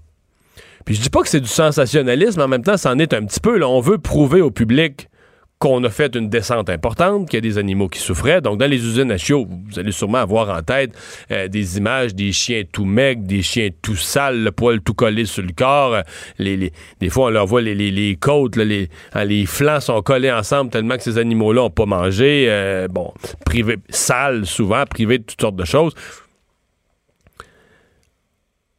Puis 0.87 0.95
je 0.95 1.03
dis 1.03 1.11
pas 1.11 1.21
que 1.21 1.29
c'est 1.29 1.39
du 1.39 1.51
sensationnalisme, 1.51 2.41
en 2.41 2.49
même 2.49 2.63
temps, 2.63 2.79
ça 2.79 2.91
en 2.93 2.99
est 2.99 3.13
un 3.13 3.27
petit 3.27 3.41
peu. 3.41 3.63
On 3.63 3.81
veut 3.81 3.99
prouver 3.99 4.41
au 4.41 4.51
public 4.51 5.11
qu'on 5.59 5.83
a 5.85 5.91
fait 5.91 6.15
une 6.15 6.29
descente 6.29 6.69
importante, 6.69 7.31
qu'il 7.31 7.39
y 7.39 7.39
a 7.39 7.41
des 7.41 7.57
animaux 7.57 7.89
qui 7.89 7.99
souffraient. 7.99 8.43
Donc, 8.43 8.59
dans 8.59 8.67
les 8.67 8.77
usines 8.77 9.11
à 9.11 9.17
chiots, 9.17 9.47
vous 9.49 9.79
allez 9.79 9.93
sûrement 9.93 10.19
avoir 10.19 10.51
en 10.51 10.63
tête 10.63 10.93
euh, 11.31 11.49
des 11.49 11.79
images 11.79 12.15
des 12.15 12.31
chiens 12.33 12.65
tout 12.71 12.85
maigres, 12.85 13.23
des 13.23 13.41
chiens 13.41 13.71
tout 13.81 13.97
sales, 13.97 14.43
le 14.43 14.53
poil 14.53 14.83
tout 14.83 14.93
collé 14.93 15.25
sur 15.25 15.43
le 15.43 15.53
corps. 15.53 15.95
Euh, 15.95 16.69
des 17.01 17.09
fois, 17.09 17.27
on 17.27 17.31
leur 17.31 17.47
voit 17.47 17.63
les, 17.63 18.17
côtes, 18.21 18.57
les, 18.57 18.91
hein, 19.15 19.25
les 19.25 19.47
flancs 19.47 19.81
sont 19.81 20.03
collés 20.03 20.31
ensemble 20.31 20.71
tellement 20.71 20.97
que 20.97 21.03
ces 21.03 21.17
animaux-là 21.17 21.63
n'ont 21.63 21.71
pas 21.71 21.87
mangé. 21.87 22.47
Euh, 22.49 22.87
bon, 22.89 23.15
privés, 23.47 23.79
sales 23.89 24.45
souvent, 24.45 24.85
privés 24.85 25.19
de 25.19 25.25
toutes 25.25 25.41
sortes 25.41 25.57
de 25.57 25.65
choses. 25.65 25.95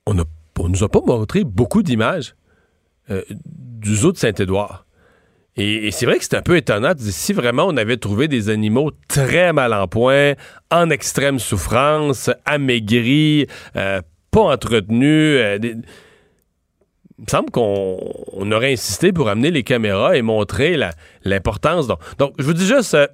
On 0.05 0.13
ne 0.13 0.24
nous 0.69 0.84
a 0.84 0.89
pas 0.89 1.01
montré 1.05 1.43
beaucoup 1.43 1.81
d'images 1.81 2.36
du 3.10 3.96
zoo 3.96 4.12
de 4.12 4.17
Saint-Édouard. 4.17 4.87
Et, 5.57 5.89
c'est 5.91 6.05
vrai 6.05 6.19
que 6.19 6.23
c'est 6.23 6.35
un 6.35 6.41
peu 6.41 6.55
étonnant. 6.55 6.93
Si 6.97 7.33
vraiment 7.33 7.65
on 7.65 7.77
avait 7.77 7.97
trouvé 7.97 8.27
des 8.27 8.49
animaux 8.49 8.91
très 9.07 9.53
mal 9.53 9.73
en 9.73 9.87
point, 9.87 10.33
en 10.71 10.89
extrême 10.89 11.39
souffrance, 11.39 12.29
amaigris, 12.45 13.47
euh, 13.75 14.01
pas 14.29 14.41
entretenus, 14.41 15.39
euh, 15.41 15.57
il 15.61 17.23
me 17.23 17.27
semble 17.27 17.49
qu'on 17.49 18.51
aurait 18.51 18.73
insisté 18.73 19.11
pour 19.11 19.29
amener 19.29 19.49
les 19.49 19.63
caméras 19.63 20.15
et 20.15 20.21
montrer 20.21 20.77
l'importance. 21.23 21.87
Donc, 21.87 22.33
je 22.37 22.43
vous 22.43 22.53
dis 22.53 22.67
juste, 22.67 22.93
euh, 22.93 23.07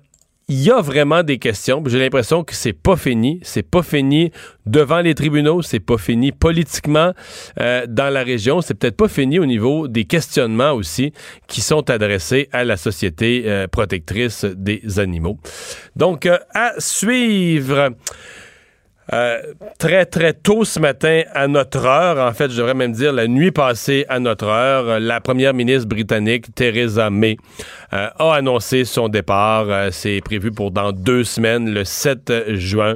il 0.50 0.62
y 0.62 0.70
a 0.70 0.82
vraiment 0.82 1.24
des 1.24 1.38
questions. 1.38 1.82
J'ai 1.86 2.00
l'impression 2.00 2.44
que 2.44 2.54
c'est 2.54 2.74
pas 2.74 2.98
fini. 2.98 3.40
C'est 3.44 3.64
pas 3.64 3.84
fini 3.84 4.32
devant 4.66 5.00
les 5.00 5.16
tribunaux. 5.16 5.62
C'est 5.62 5.80
pas 5.80 5.98
fini 5.98 6.32
politiquement 6.32 7.14
euh, 7.60 7.86
dans 7.88 8.12
la 8.12 8.24
région. 8.24 8.62
C'est 8.62 8.74
peut-être 8.74 8.98
pas 8.98 9.08
fini 9.08 9.40
au 9.40 9.46
niveau 9.46 9.88
des 9.88 10.06
questionnements 10.06 10.74
aussi 10.74 11.14
qui 11.48 11.62
sont 11.62 11.90
adressés 11.90 12.50
à 12.52 12.66
la 12.66 12.78
société 12.78 13.44
euh, 13.46 13.68
protectrice 13.68 14.44
des 14.44 15.00
animaux. 15.00 15.38
Donc, 15.96 16.26
euh, 16.26 16.38
à 16.54 16.74
suivre. 16.78 17.92
Euh, 19.12 19.42
très, 19.80 20.06
très 20.06 20.34
tôt 20.34 20.64
ce 20.64 20.80
matin, 20.80 21.24
à 21.34 21.48
notre 21.48 21.86
heure, 21.86 22.26
en 22.26 22.34
fait, 22.34 22.50
je 22.52 22.58
devrais 22.58 22.74
même 22.74 22.94
dire 22.94 23.12
la 23.12 23.28
nuit 23.28 23.52
passée 23.52 24.06
à 24.08 24.20
notre 24.20 24.46
heure, 24.46 25.00
la 25.00 25.20
première 25.20 25.54
ministre 25.54 25.90
britannique, 25.90 26.54
Theresa 26.56 27.10
May, 27.10 27.38
euh, 27.94 28.08
a 28.18 28.34
annoncé 28.36 28.86
son 28.86 29.10
départ. 29.10 29.66
Euh, 29.68 29.90
c'est 29.92 30.22
prévu 30.24 30.52
pour 30.52 30.72
dans 30.72 30.92
deux 30.94 31.24
semaines, 31.24 31.70
le 31.74 31.84
7 31.84 32.54
juin. 32.56 32.96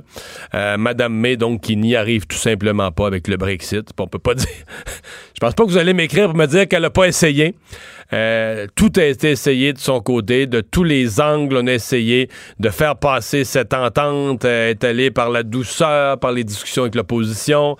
Madame 0.54 1.14
May, 1.14 1.38
donc, 1.38 1.62
qui 1.62 1.76
n'y 1.76 1.96
arrive 1.96 2.26
tout 2.26 2.38
simplement 2.38 2.92
pas 2.92 3.08
avec 3.08 3.28
le 3.28 3.38
Brexit. 3.38 3.90
On 3.98 4.08
peut 4.08 4.20
pas 4.20 4.34
dire... 4.36 4.48
je 5.38 5.46
pense 5.46 5.54
pas 5.54 5.66
que 5.66 5.70
vous 5.70 5.78
allez 5.78 5.94
m'écrire 5.94 6.30
pour 6.30 6.36
me 6.36 6.48
dire 6.48 6.68
qu'elle 6.68 6.82
n'a 6.82 6.90
pas 6.90 7.08
essayé. 7.08 7.54
Euh, 8.12 8.66
tout 8.74 8.92
a 8.98 9.04
été 9.04 9.30
essayé 9.30 9.72
de 9.72 9.78
son 9.78 10.00
côté, 10.00 10.48
de 10.48 10.62
tous 10.62 10.84
les 10.84 11.22
angles, 11.22 11.58
on 11.62 11.68
a 11.68 11.74
essayé 11.74 12.28
de 12.60 12.70
faire 12.70 12.96
passer 12.96 13.44
cette 13.44 13.76
entente, 13.76 14.46
euh, 14.46 14.72
est 14.72 14.84
allé 14.84 15.12
par 15.12 15.30
la 15.30 15.44
douceur, 15.44 16.18
par 16.18 16.32
les 16.32 16.44
discussions 16.44 16.82
avec 16.84 16.96
l'opposition, 16.96 17.78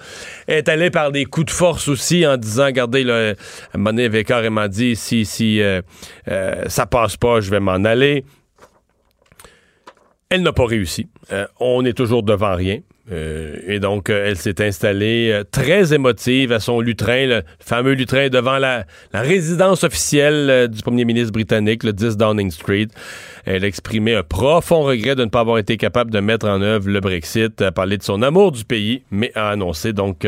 est 0.48 0.70
allé 0.70 0.92
par 0.92 1.12
des 1.12 1.26
coups 1.26 1.48
de 1.48 1.52
force 1.52 1.88
aussi 1.88 2.28
en 2.28 2.38
disant, 2.38 2.66
regardez, 2.66 3.04
là, 3.04 3.34
Monet 3.76 4.06
avait 4.06 4.24
carrément 4.24 4.68
dit, 4.68 4.96
si, 4.96 5.26
si 5.26 5.60
euh, 5.60 5.82
ça 6.68 6.86
passe 6.86 7.18
pas, 7.18 7.42
je 7.42 7.50
vais 7.50 7.60
m'en 7.60 7.84
aller. 7.86 8.24
Elle 10.30 10.44
n'a 10.44 10.54
pas 10.54 10.68
réussi. 10.68 11.08
on 11.60 11.84
est 11.86 11.98
toujours 11.98 12.22
devant 12.22 12.54
rien. 12.54 12.82
Euh, 13.10 13.56
et 13.66 13.80
donc, 13.80 14.10
euh, 14.10 14.26
elle 14.28 14.36
s'est 14.36 14.62
installée 14.62 15.32
euh, 15.32 15.44
très 15.50 15.94
émotive 15.94 16.52
à 16.52 16.60
son 16.60 16.82
lutrin, 16.82 17.26
le 17.26 17.44
fameux 17.60 17.94
lutrin 17.94 18.28
devant 18.28 18.58
la, 18.58 18.86
résidence 19.14 19.84
officielle 19.84 20.68
du 20.68 20.82
premier 20.82 21.06
ministre 21.06 21.32
britannique, 21.32 21.84
le 21.84 21.94
10 21.94 22.18
Downing 22.18 22.52
Street. 22.52 22.88
Elle 23.46 23.64
a 23.64 23.68
exprimé 23.68 24.14
un 24.14 24.24
profond 24.24 24.84
regret 24.84 25.16
de 25.16 25.24
ne 25.24 25.30
pas 25.30 25.40
avoir 25.40 25.58
été 25.58 25.78
capable 25.78 26.12
de 26.12 26.20
mettre 26.20 26.48
en 26.48 26.62
œuvre 26.62 26.90
le 26.90 27.00
Brexit, 27.00 27.62
a 27.62 27.72
parlé 27.72 27.98
de 27.98 28.04
son 28.04 28.22
amour 28.22 28.52
du 28.52 28.66
pays, 28.66 29.04
mais 29.10 29.32
a 29.36 29.50
annoncé 29.50 29.94
donc 29.94 30.28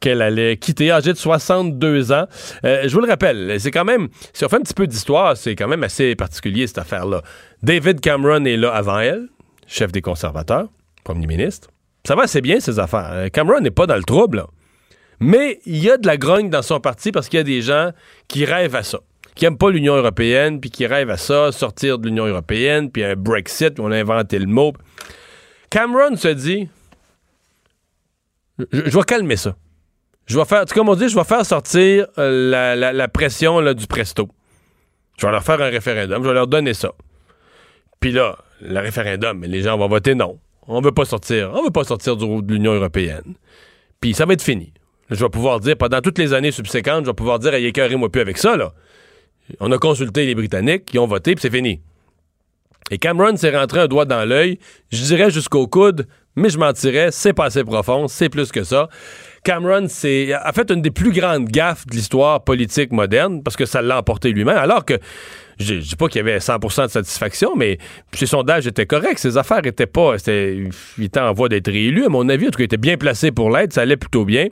qu'elle 0.00 0.22
allait 0.22 0.56
quitter, 0.56 0.92
âgée 0.92 1.12
de 1.12 1.18
62 1.18 2.12
ans. 2.12 2.26
je 2.62 2.88
vous 2.88 3.00
le 3.00 3.08
rappelle, 3.08 3.56
c'est 3.58 3.72
quand 3.72 3.84
même, 3.84 4.08
si 4.32 4.44
on 4.44 4.48
fait 4.48 4.56
un 4.56 4.62
petit 4.62 4.74
peu 4.74 4.86
d'histoire, 4.86 5.36
c'est 5.36 5.56
quand 5.56 5.68
même 5.68 5.82
assez 5.82 6.14
particulier 6.14 6.66
cette 6.66 6.78
affaire-là. 6.78 7.22
David 7.62 8.00
Cameron 8.00 8.44
est 8.44 8.56
là 8.56 8.72
avant 8.72 9.00
elle, 9.00 9.28
chef 9.66 9.90
des 9.90 10.00
conservateurs, 10.00 10.68
premier 11.04 11.26
ministre. 11.26 11.68
Ça 12.10 12.16
va 12.16 12.24
assez 12.24 12.40
bien, 12.40 12.58
ces 12.58 12.80
affaires. 12.80 13.10
Euh, 13.12 13.28
Cameron 13.28 13.60
n'est 13.60 13.70
pas 13.70 13.86
dans 13.86 13.94
le 13.94 14.02
trouble, 14.02 14.44
Mais 15.20 15.60
il 15.64 15.76
y 15.76 15.88
a 15.88 15.96
de 15.96 16.08
la 16.08 16.16
grogne 16.16 16.50
dans 16.50 16.60
son 16.60 16.80
parti 16.80 17.12
parce 17.12 17.28
qu'il 17.28 17.36
y 17.36 17.40
a 17.40 17.44
des 17.44 17.62
gens 17.62 17.92
qui 18.26 18.44
rêvent 18.44 18.74
à 18.74 18.82
ça, 18.82 18.98
qui 19.36 19.44
n'aiment 19.44 19.56
pas 19.56 19.70
l'Union 19.70 19.94
européenne, 19.94 20.58
puis 20.58 20.70
qui 20.70 20.86
rêvent 20.86 21.10
à 21.10 21.16
ça, 21.16 21.52
sortir 21.52 22.00
de 22.00 22.08
l'Union 22.08 22.26
européenne, 22.26 22.90
puis 22.90 23.04
un 23.04 23.14
Brexit, 23.14 23.78
on 23.78 23.92
a 23.92 23.96
inventé 23.96 24.40
le 24.40 24.48
mot. 24.48 24.72
Cameron 25.70 26.16
se 26.16 26.26
dit 26.26 26.68
je, 28.72 28.80
vais 28.80 29.04
calmer 29.04 29.36
ça. 29.36 29.54
Je 30.26 30.36
vais 30.36 30.44
faire, 30.46 30.64
comme 30.64 30.88
on 30.88 30.96
dit, 30.96 31.08
je 31.08 31.14
vais 31.14 31.22
faire 31.22 31.46
sortir 31.46 32.08
euh, 32.18 32.74
la, 32.92 33.08
pression 33.08 33.62
du 33.72 33.86
presto. 33.86 34.28
Je 35.16 35.26
vais 35.26 35.30
leur 35.30 35.44
faire 35.44 35.62
un 35.62 35.70
référendum, 35.70 36.24
je 36.24 36.28
vais 36.28 36.34
leur 36.34 36.48
donner 36.48 36.74
ça. 36.74 36.90
Puis 38.00 38.10
là, 38.10 38.36
le 38.60 38.80
référendum, 38.80 39.44
les 39.44 39.62
gens 39.62 39.78
vont 39.78 39.86
voter 39.86 40.16
non. 40.16 40.40
On 40.72 40.80
veut 40.80 40.92
pas 40.92 41.04
sortir. 41.04 41.50
On 41.52 41.64
veut 41.64 41.72
pas 41.72 41.82
sortir 41.82 42.16
de 42.16 42.52
l'Union 42.52 42.72
européenne. 42.72 43.34
Puis 44.00 44.14
ça 44.14 44.24
va 44.24 44.34
être 44.34 44.42
fini. 44.42 44.72
Je 45.10 45.16
vais 45.16 45.28
pouvoir 45.28 45.58
dire, 45.58 45.76
pendant 45.76 46.00
toutes 46.00 46.18
les 46.18 46.32
années 46.32 46.52
subséquentes, 46.52 47.04
je 47.04 47.10
vais 47.10 47.14
pouvoir 47.14 47.40
dire, 47.40 47.52
écœurez-moi 47.54 48.08
plus 48.08 48.20
avec 48.20 48.38
ça, 48.38 48.56
là. 48.56 48.72
On 49.58 49.72
a 49.72 49.78
consulté 49.78 50.26
les 50.26 50.36
Britanniques, 50.36 50.84
qui 50.84 51.00
ont 51.00 51.08
voté, 51.08 51.34
puis 51.34 51.42
c'est 51.42 51.50
fini. 51.50 51.80
Et 52.92 52.98
Cameron 52.98 53.36
s'est 53.36 53.56
rentré 53.56 53.80
un 53.80 53.88
doigt 53.88 54.04
dans 54.04 54.24
l'œil, 54.24 54.60
je 54.92 55.02
dirais 55.02 55.32
jusqu'au 55.32 55.66
coude, 55.66 56.06
mais 56.36 56.50
je 56.50 56.58
mentirais, 56.58 57.08
c'est 57.10 57.32
pas 57.32 57.46
assez 57.46 57.64
profond, 57.64 58.06
c'est 58.06 58.28
plus 58.28 58.52
que 58.52 58.62
ça. 58.62 58.88
Cameron 59.42 59.86
a 59.86 60.52
fait 60.52 60.70
une 60.70 60.82
des 60.82 60.92
plus 60.92 61.10
grandes 61.12 61.46
gaffes 61.46 61.86
de 61.86 61.96
l'histoire 61.96 62.44
politique 62.44 62.92
moderne 62.92 63.42
parce 63.42 63.56
que 63.56 63.66
ça 63.66 63.82
l'a 63.82 63.98
emporté 63.98 64.30
lui-même, 64.30 64.56
alors 64.56 64.84
que 64.84 64.94
je 65.60 65.74
dis 65.74 65.96
pas 65.96 66.08
qu'il 66.08 66.18
y 66.18 66.20
avait 66.20 66.38
100% 66.38 66.86
de 66.86 66.90
satisfaction, 66.90 67.54
mais 67.56 67.78
ses 68.12 68.26
sondages 68.26 68.66
étaient 68.66 68.86
corrects. 68.86 69.18
Ses 69.18 69.36
affaires 69.36 69.64
étaient 69.64 69.86
pas. 69.86 70.16
il 70.26 70.70
était 71.02 71.20
en 71.20 71.32
voie 71.32 71.48
d'être 71.48 71.70
réélu, 71.70 72.04
à 72.04 72.08
mon 72.08 72.28
avis. 72.28 72.48
En 72.48 72.50
tout 72.50 72.56
cas, 72.58 72.62
il 72.62 72.66
était 72.66 72.76
bien 72.76 72.96
placé 72.96 73.30
pour 73.30 73.50
l'être. 73.50 73.72
Ça 73.72 73.82
allait 73.82 73.96
plutôt 73.96 74.24
bien. 74.24 74.48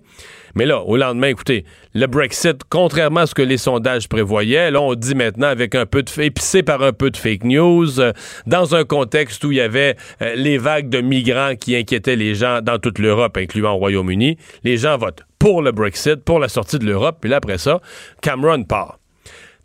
Mais 0.55 0.67
là, 0.67 0.81
au 0.81 0.97
lendemain, 0.97 1.29
écoutez, 1.29 1.65
le 1.95 2.07
Brexit, 2.07 2.62
contrairement 2.69 3.21
à 3.21 3.27
ce 3.27 3.35
que 3.35 3.43
les 3.43 3.59
sondages 3.59 4.09
prévoyaient, 4.09 4.71
là, 4.71 4.81
on 4.81 4.95
dit 4.95 5.15
maintenant 5.15 5.47
avec 5.49 5.75
un 5.75 5.87
peu 5.87 6.03
de 6.03 6.21
épicé 6.21 6.62
par 6.62 6.83
un 6.83 6.93
peu 6.93 7.11
de 7.11 7.17
fake 7.17 7.45
news, 7.45 8.00
euh, 8.00 8.12
dans 8.47 8.75
un 8.75 8.85
contexte 8.85 9.45
où 9.45 9.53
il 9.53 9.59
y 9.59 9.61
avait 9.61 9.97
euh, 10.21 10.35
les 10.35 10.59
vagues 10.59 10.88
de 10.88 11.00
migrants 11.00 11.55
qui 11.55 11.77
inquiétaient 11.77 12.17
les 12.17 12.35
gens 12.35 12.61
dans 12.61 12.79
toute 12.79 12.99
l'Europe, 12.99 13.37
incluant 13.37 13.75
au 13.75 13.79
Royaume-Uni, 13.79 14.37
les 14.65 14.77
gens 14.77 14.97
votent 14.99 15.25
pour 15.38 15.62
le 15.62 15.71
Brexit, 15.71 16.17
pour 16.25 16.38
la 16.38 16.49
sortie 16.49 16.79
de 16.79 16.87
l'Europe, 16.87 17.19
puis 17.21 17.31
là, 17.31 17.37
après 17.37 17.59
ça, 17.59 17.81
Cameron 18.21 18.65
part. 18.65 18.99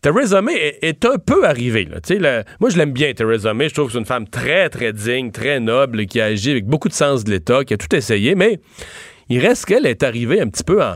Theresa 0.03 0.41
May 0.41 0.77
est, 0.81 1.05
un 1.05 1.17
peu 1.17 1.45
arrivée. 1.47 1.87
Moi, 2.59 2.69
je 2.69 2.77
l'aime 2.77 2.91
bien, 2.91 3.13
Theresa 3.13 3.53
May. 3.53 3.69
Je 3.69 3.73
trouve 3.73 3.87
que 3.87 3.93
c'est 3.93 3.99
une 3.99 4.05
femme 4.05 4.27
très, 4.27 4.69
très 4.69 4.91
digne, 4.91 5.31
très 5.31 5.61
noble, 5.61 6.05
qui 6.07 6.19
a 6.19 6.25
agi 6.25 6.51
avec 6.51 6.65
beaucoup 6.65 6.89
de 6.89 6.93
sens 6.93 7.23
de 7.23 7.31
l'État, 7.31 7.63
qui 7.63 7.73
a 7.73 7.77
tout 7.77 7.95
essayé, 7.95 8.35
mais 8.35 8.59
il 9.29 9.39
reste 9.39 9.63
qu'elle 9.63 9.85
est 9.85 10.03
arrivée 10.03 10.41
un 10.41 10.49
petit 10.49 10.65
peu 10.65 10.83
en... 10.83 10.95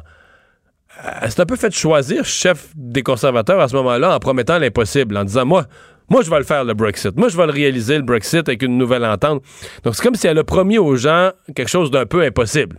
Elle 1.22 1.32
s'est 1.32 1.40
un 1.40 1.46
peu 1.46 1.56
fait 1.56 1.74
choisir 1.74 2.26
chef 2.26 2.68
des 2.76 3.02
conservateurs 3.02 3.62
à 3.62 3.70
ce 3.70 3.78
moment-là 3.78 4.14
en 4.14 4.20
promettant 4.20 4.60
l'impossible, 4.60 5.16
en 5.16 5.24
disant, 5.24 5.46
moi, 5.46 5.68
moi, 6.10 6.22
je 6.22 6.30
vais 6.30 6.40
le 6.40 6.44
faire, 6.44 6.66
le 6.66 6.74
Brexit. 6.74 7.16
Moi, 7.16 7.30
je 7.30 7.38
vais 7.38 7.46
le 7.46 7.54
réaliser, 7.54 7.96
le 7.96 8.04
Brexit, 8.04 8.50
avec 8.50 8.62
une 8.62 8.78
nouvelle 8.78 9.06
entente. 9.06 9.42
Donc, 9.84 9.96
c'est 9.96 10.04
comme 10.04 10.16
si 10.16 10.28
elle 10.28 10.38
a 10.38 10.44
promis 10.44 10.80
aux 10.80 10.98
gens 10.98 11.32
quelque 11.56 11.70
chose 11.70 11.92
d'un 11.92 12.06
peu 12.06 12.24
impossible 12.24 12.78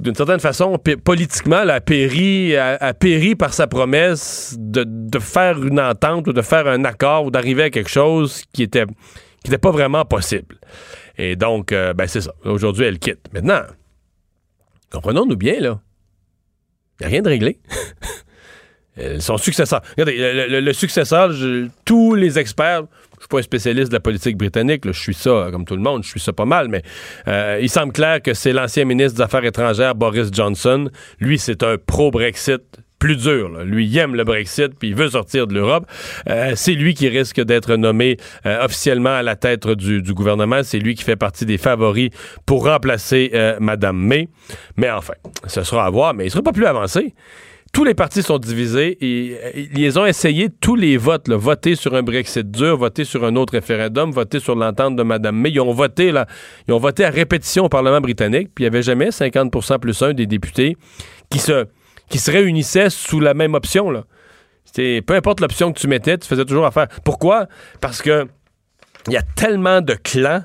d'une 0.00 0.14
certaine 0.14 0.40
façon, 0.40 0.78
politiquement, 1.04 1.62
elle 1.62 1.70
a 1.70 1.80
péri, 1.80 2.56
a, 2.56 2.94
péri 2.94 3.34
par 3.34 3.54
sa 3.54 3.66
promesse 3.66 4.56
de, 4.58 5.18
faire 5.18 5.62
une 5.64 5.80
entente 5.80 6.26
ou 6.26 6.32
de 6.32 6.42
faire 6.42 6.66
un 6.66 6.84
accord 6.84 7.26
ou 7.26 7.30
d'arriver 7.30 7.64
à 7.64 7.70
quelque 7.70 7.90
chose 7.90 8.42
qui 8.52 8.62
était, 8.62 8.86
qui 8.86 9.50
n'était 9.50 9.58
pas 9.58 9.70
vraiment 9.70 10.04
possible. 10.04 10.58
Et 11.16 11.36
donc, 11.36 11.70
euh, 11.70 11.94
ben 11.94 12.08
c'est 12.08 12.22
ça. 12.22 12.32
Aujourd'hui, 12.44 12.86
elle 12.86 12.98
quitte. 12.98 13.32
Maintenant, 13.32 13.62
comprenons-nous 14.90 15.36
bien, 15.36 15.60
là. 15.60 15.80
Il 16.98 17.02
n'y 17.02 17.06
a 17.06 17.08
rien 17.10 17.22
de 17.22 17.28
réglé. 17.28 17.58
Son 19.18 19.38
successeur. 19.38 19.82
Regardez, 19.96 20.60
le, 20.60 20.72
successeur, 20.72 21.32
tous 21.84 22.14
les 22.14 22.38
experts, 22.38 22.84
suis 23.24 23.28
pas 23.28 23.38
un 23.38 23.42
spécialiste 23.42 23.88
de 23.88 23.96
la 23.96 24.00
politique 24.00 24.36
britannique, 24.36 24.82
je 24.84 24.92
suis 24.92 25.14
ça 25.14 25.48
comme 25.50 25.64
tout 25.64 25.76
le 25.76 25.82
monde, 25.82 26.04
je 26.04 26.08
suis 26.10 26.20
ça 26.20 26.32
pas 26.32 26.44
mal, 26.44 26.68
mais 26.68 26.82
euh, 27.28 27.58
il 27.60 27.70
semble 27.70 27.92
clair 27.92 28.20
que 28.20 28.34
c'est 28.34 28.52
l'ancien 28.52 28.84
ministre 28.84 29.16
des 29.16 29.22
Affaires 29.22 29.44
étrangères, 29.44 29.94
Boris 29.94 30.28
Johnson. 30.32 30.90
Lui, 31.20 31.38
c'est 31.38 31.62
un 31.62 31.76
pro-Brexit 31.78 32.62
plus 32.98 33.16
dur. 33.16 33.50
Lui, 33.64 33.96
aime 33.98 34.14
le 34.14 34.24
Brexit, 34.24 34.78
puis 34.78 34.88
il 34.88 34.94
veut 34.94 35.10
sortir 35.10 35.46
de 35.46 35.54
l'Europe. 35.54 35.86
Euh, 36.28 36.52
c'est 36.54 36.72
lui 36.72 36.94
qui 36.94 37.08
risque 37.08 37.40
d'être 37.40 37.76
nommé 37.76 38.16
euh, 38.46 38.64
officiellement 38.64 39.14
à 39.14 39.22
la 39.22 39.36
tête 39.36 39.66
du, 39.68 40.02
gouvernement. 40.14 40.62
C'est 40.62 40.78
lui 40.78 40.94
qui 40.94 41.02
fait 41.02 41.16
partie 41.16 41.44
des 41.44 41.58
favoris 41.58 42.10
pour 42.46 42.64
remplacer 42.64 43.30
Mme 43.60 43.96
May. 43.96 44.28
Mais 44.76 44.90
enfin, 44.90 45.14
ce 45.46 45.62
sera 45.62 45.86
à 45.86 45.90
voir, 45.90 46.14
mais 46.14 46.24
il 46.24 46.26
ne 46.26 46.32
sera 46.32 46.42
pas 46.42 46.52
plus 46.52 46.66
avancé 46.66 47.14
tous 47.74 47.82
les 47.84 47.94
partis 47.94 48.22
sont 48.22 48.38
divisés 48.38 48.96
et, 49.00 49.68
ils 49.74 49.98
ont 49.98 50.06
essayé 50.06 50.48
tous 50.48 50.76
les 50.76 50.96
votes, 50.96 51.28
voter 51.28 51.74
sur 51.74 51.94
un 51.94 52.04
Brexit 52.04 52.48
dur, 52.48 52.78
voter 52.78 53.04
sur 53.04 53.24
un 53.24 53.34
autre 53.34 53.54
référendum, 53.54 54.12
voter 54.12 54.38
sur 54.38 54.54
l'entente 54.54 54.94
de 54.94 55.02
Mme 55.02 55.36
May. 55.36 55.50
Ils 55.50 55.60
ont 55.60 55.72
voté 55.72 56.12
là, 56.12 56.26
ils 56.68 56.72
ont 56.72 56.78
voté 56.78 57.04
à 57.04 57.10
répétition 57.10 57.64
au 57.64 57.68
Parlement 57.68 58.00
britannique, 58.00 58.50
puis 58.54 58.64
il 58.64 58.70
n'y 58.70 58.74
avait 58.76 58.82
jamais 58.82 59.08
50% 59.08 59.80
plus 59.80 60.00
un 60.02 60.14
des 60.14 60.26
députés 60.26 60.76
qui 61.30 61.40
se 61.40 61.66
qui 62.08 62.18
se 62.18 62.30
réunissaient 62.30 62.90
sous 62.90 63.18
la 63.18 63.34
même 63.34 63.54
option 63.54 63.90
là. 63.90 64.04
peu 64.76 65.14
importe 65.14 65.40
l'option 65.40 65.72
que 65.72 65.80
tu 65.80 65.88
mettais, 65.88 66.16
tu 66.16 66.28
faisais 66.28 66.44
toujours 66.44 66.66
affaire. 66.66 66.86
Pourquoi? 67.04 67.48
Parce 67.80 68.00
que 68.02 68.28
il 69.08 69.14
y 69.14 69.16
a 69.16 69.22
tellement 69.22 69.80
de 69.80 69.94
clans. 69.94 70.44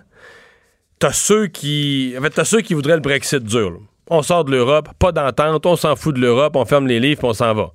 T'as 0.97 1.13
ceux 1.13 1.47
qui, 1.47 2.15
en 2.17 2.43
ceux 2.43 2.59
qui 2.59 2.73
voudraient 2.73 2.95
le 2.95 3.01
Brexit 3.01 3.43
dur 3.43 3.79
on 4.09 4.21
sort 4.21 4.45
de 4.45 4.51
l'Europe, 4.51 4.89
pas 4.97 5.11
d'entente, 5.11 5.65
on 5.65 5.75
s'en 5.75 5.95
fout 5.95 6.15
de 6.15 6.21
l'Europe, 6.21 6.55
on 6.55 6.65
ferme 6.65 6.87
les 6.87 6.99
livres, 6.99 7.19
puis 7.19 7.27
on 7.29 7.33
s'en 7.33 7.53
va. 7.53 7.71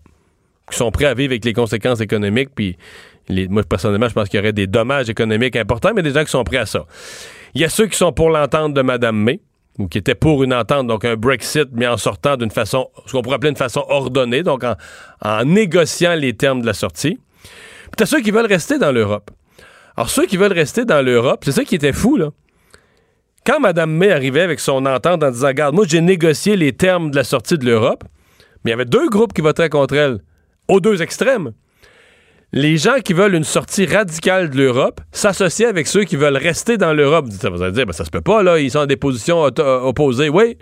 Qui 0.71 0.77
sont 0.77 0.91
prêts 0.91 1.05
à 1.05 1.15
vivre 1.15 1.33
avec 1.33 1.45
les 1.45 1.53
conséquences 1.53 2.01
économiques, 2.01 2.51
puis 2.55 2.77
moi, 3.49 3.63
personnellement, 3.63 4.09
je 4.09 4.15
pense 4.15 4.29
qu'il 4.29 4.39
y 4.39 4.41
aurait 4.43 4.53
des 4.53 4.67
dommages 4.67 5.09
économiques 5.09 5.57
importants, 5.57 5.93
mais 5.95 6.03
des 6.03 6.13
gens 6.13 6.25
qui 6.25 6.31
sont 6.31 6.45
prêts 6.45 6.59
à 6.59 6.67
ça. 6.67 6.87
Il 7.55 7.61
y 7.61 7.65
a 7.65 7.69
ceux 7.69 7.87
qui 7.87 7.97
sont 7.97 8.13
pour 8.13 8.31
l'entente 8.31 8.75
de 8.75 8.83
Mme 8.83 9.17
May, 9.17 9.41
ou 9.79 9.89
qui 9.89 9.99
étaient 9.99 10.15
pour 10.15 10.45
une 10.45 10.55
entente, 10.55 10.87
donc 10.87 11.05
un 11.05 11.17
Brexit, 11.17 11.69
mais 11.73 11.87
en 11.87 11.97
sortant 11.97 12.37
d'une 12.37 12.51
façon, 12.51 12.89
ce 13.07 13.13
qu'on 13.13 13.23
pourrait 13.23 13.37
appeler 13.37 13.51
une 13.51 13.57
façon 13.57 13.85
ordonnée, 13.89 14.43
donc 14.43 14.63
en, 14.65 15.45
négociant 15.45 16.15
les 16.15 16.35
termes 16.35 16.61
de 16.61 16.67
la 16.67 16.75
sortie. 16.75 17.19
Puis 17.45 17.97
t'as 17.97 18.07
ceux 18.07 18.21
qui 18.21 18.31
veulent 18.31 18.47
rester 18.47 18.79
dans 18.79 18.93
l'Europe. 18.93 19.31
Alors, 19.97 20.11
ceux 20.11 20.27
qui 20.27 20.37
veulent 20.37 20.53
rester 20.53 20.85
dans 20.85 21.05
l'Europe, 21.05 21.43
c'est 21.45 21.53
ça 21.53 21.65
qui 21.65 21.77
était 21.77 21.93
fou, 21.93 22.17
là 22.17 22.31
quand 23.47 23.61
Mme 23.61 23.91
May 23.91 24.11
arrivait 24.11 24.43
avec 24.43 24.61
son 24.61 24.87
entente 24.87 25.23
en 25.23 25.31
disant 25.31 25.49
Regarde, 25.49 25.75
moi, 25.75 25.85
j'ai 25.89 26.01
négocié 26.01 26.57
les 26.57 26.73
termes 26.73 27.11
de 27.11 27.17
la 27.17 27.25
sortie 27.25 27.59
de 27.59 27.65
l'Europe, 27.65 28.05
mais 28.65 28.71
il 28.71 28.73
y 28.73 28.75
avait 28.75 28.85
deux 28.85 29.09
groupes 29.09 29.33
qui 29.33 29.43
votaient 29.43 29.69
contre 29.69 29.95
elle, 29.95 30.21
aux 30.69 30.81
deux 30.81 31.03
extrêmes. 31.03 31.53
les 32.53 32.77
gens 32.77 33.01
qui 33.05 33.13
veulent 33.13 33.35
une 33.35 33.45
sortie 33.45 33.85
radicale 33.85 34.51
de 34.51 34.57
l'Europe 34.57 35.01
s'associent 35.13 35.69
avec 35.69 35.87
ceux 35.87 36.05
qui 36.05 36.17
veulent 36.17 36.37
rester 36.37 36.77
dans 36.77 36.93
l'Europe. 36.93 37.27
Ça 37.31 37.51
va 37.51 37.71
dire, 37.71 37.87
ben, 37.87 37.93
ça 37.93 38.05
se 38.05 38.11
peut 38.11 38.21
pas, 38.21 38.43
là, 38.43 38.59
ils 38.59 38.71
sont 38.71 38.81
dans 38.81 38.87
des 38.87 38.97
positions 38.97 39.43
opposées. 39.43 40.29
Oui, 40.29 40.57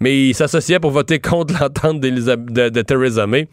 mais 0.00 0.28
ils 0.28 0.34
s'associaient 0.34 0.80
pour 0.80 0.90
voter 0.90 1.18
contre 1.18 1.54
l'entente 1.60 2.00
de, 2.00 2.82
Theresa 2.82 3.26
May. 3.26 3.48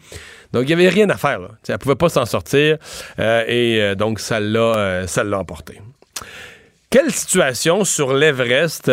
Donc, 0.52 0.64
il 0.64 0.66
n'y 0.66 0.72
avait 0.74 0.88
rien 0.88 1.08
à 1.10 1.16
faire. 1.16 1.40
Là. 1.40 1.48
Elle 1.66 1.74
ne 1.74 1.78
pouvait 1.78 1.96
pas 1.96 2.08
s'en 2.08 2.26
sortir. 2.26 2.76
Euh, 3.18 3.44
et 3.46 3.80
euh, 3.80 3.94
donc, 3.94 4.20
ça 4.20 4.38
l'a, 4.38 5.04
euh, 5.08 5.32
emporté. 5.32 5.80
Quelle 6.92 7.10
situation 7.10 7.84
sur 7.84 8.12
l'Everest 8.12 8.92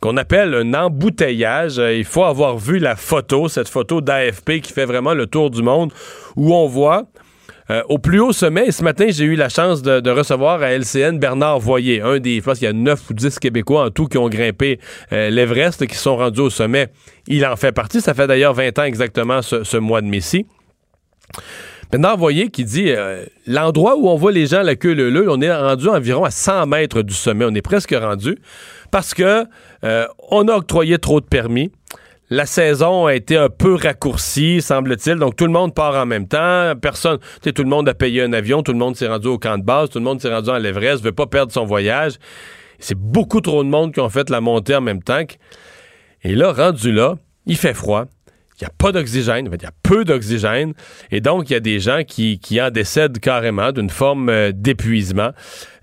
qu'on 0.00 0.16
appelle 0.18 0.54
un 0.54 0.74
embouteillage? 0.74 1.78
il 1.78 2.04
faut 2.04 2.24
avoir 2.24 2.58
vu 2.58 2.78
la 2.78 2.96
photo, 2.96 3.48
cette 3.48 3.68
photo 3.68 4.02
d'AFP 4.02 4.60
qui 4.60 4.74
fait 4.74 4.84
vraiment 4.84 5.14
le 5.14 5.26
tour 5.26 5.50
du 5.50 5.62
monde, 5.62 5.90
où 6.36 6.54
on 6.54 6.66
voit 6.68 7.06
euh, 7.70 7.82
au 7.88 7.98
plus 7.98 8.20
haut 8.20 8.32
sommet, 8.32 8.70
ce 8.70 8.84
matin, 8.84 9.06
j'ai 9.08 9.24
eu 9.24 9.36
la 9.36 9.48
chance 9.48 9.80
de, 9.80 10.10
recevoir 10.10 10.62
à 10.62 10.72
LCN 10.72 11.18
Bernard 11.18 11.60
Voyer, 11.60 12.02
un 12.02 12.18
des, 12.18 12.36
je 12.36 12.42
pense 12.42 12.58
qu'il 12.58 12.66
y 12.66 12.70
a 12.70 12.74
9 12.74 13.10
ou 13.10 13.14
10 13.14 13.38
Québécois 13.38 13.86
en 13.86 13.90
tout 13.90 14.06
qui 14.06 14.18
ont 14.18 14.28
grimpé 14.28 14.78
euh, 15.12 15.30
l'Everest, 15.30 15.86
qui 15.86 15.96
sont 15.96 16.16
rendus 16.16 16.40
au 16.40 16.50
sommet. 16.50 16.88
Il 17.26 17.46
en 17.46 17.56
fait 17.56 17.72
partie. 17.72 18.02
Ça 18.02 18.12
fait 18.12 18.26
d'ailleurs 18.26 18.52
20 18.52 18.78
ans 18.78 18.84
exactement 18.84 19.40
ce, 19.40 19.76
mois 19.78 20.02
de 20.02 20.06
Messie. 21.84 21.90
Bernard 21.90 22.16
Voyer 22.16 22.48
qui 22.48 22.64
dit 22.64 22.90
euh, 22.90 23.24
l'endroit 23.46 23.96
où 23.96 24.08
on 24.08 24.16
voit 24.16 24.32
les 24.32 24.46
gens 24.46 24.62
la 24.62 24.76
queue 24.76 24.94
leu, 24.94 25.30
on 25.30 25.40
est 25.40 25.54
rendu 25.54 25.88
environ 25.88 26.24
à 26.24 26.30
100 26.30 26.66
mètres 26.66 27.02
du 27.02 27.14
sommet. 27.14 27.44
On 27.44 27.54
est 27.54 27.62
presque 27.62 27.94
rendu 27.94 28.38
parce 28.90 29.14
que 29.14 29.46
on 30.30 30.48
a 30.48 30.56
octroyé 30.56 30.98
trop 30.98 31.20
de 31.20 31.26
permis. 31.26 31.70
La 32.30 32.46
saison 32.46 33.06
a 33.06 33.14
été 33.14 33.36
un 33.36 33.50
peu 33.50 33.74
raccourcie, 33.74 34.62
semble-t-il. 34.62 35.16
Donc, 35.16 35.36
tout 35.36 35.44
le 35.44 35.52
monde 35.52 35.74
part 35.74 35.94
en 35.94 36.06
même 36.06 36.26
temps. 36.26 36.72
Personne, 36.80 37.18
tu 37.42 37.52
tout 37.52 37.62
le 37.62 37.68
monde 37.68 37.86
a 37.88 37.94
payé 37.94 38.22
un 38.22 38.32
avion, 38.32 38.62
tout 38.62 38.72
le 38.72 38.78
monde 38.78 38.96
s'est 38.96 39.06
rendu 39.06 39.28
au 39.28 39.38
camp 39.38 39.58
de 39.58 39.62
base, 39.62 39.90
tout 39.90 39.98
le 39.98 40.04
monde 40.04 40.22
s'est 40.22 40.34
rendu 40.34 40.48
à 40.48 40.58
l'Everest, 40.58 41.04
veut 41.04 41.12
pas 41.12 41.26
perdre 41.26 41.52
son 41.52 41.66
voyage. 41.66 42.14
C'est 42.78 42.98
beaucoup 42.98 43.42
trop 43.42 43.62
de 43.62 43.68
monde 43.68 43.92
qui 43.92 44.00
ont 44.00 44.08
fait 44.08 44.30
la 44.30 44.40
montée 44.40 44.74
en 44.74 44.80
même 44.80 45.02
temps. 45.02 45.20
Et 46.22 46.34
là, 46.34 46.52
rendu 46.52 46.92
là, 46.92 47.16
il 47.46 47.58
fait 47.58 47.74
froid 47.74 48.06
il 48.60 48.64
n'y 48.64 48.66
a 48.66 48.72
pas 48.78 48.92
d'oxygène, 48.92 49.48
il 49.52 49.62
y 49.62 49.66
a 49.66 49.72
peu 49.82 50.04
d'oxygène, 50.04 50.74
et 51.10 51.20
donc 51.20 51.50
il 51.50 51.54
y 51.54 51.56
a 51.56 51.60
des 51.60 51.80
gens 51.80 52.02
qui, 52.06 52.38
en 52.60 52.70
décèdent 52.70 53.18
carrément 53.18 53.72
d'une 53.72 53.90
forme 53.90 54.28
euh, 54.28 54.52
d'épuisement. 54.54 55.30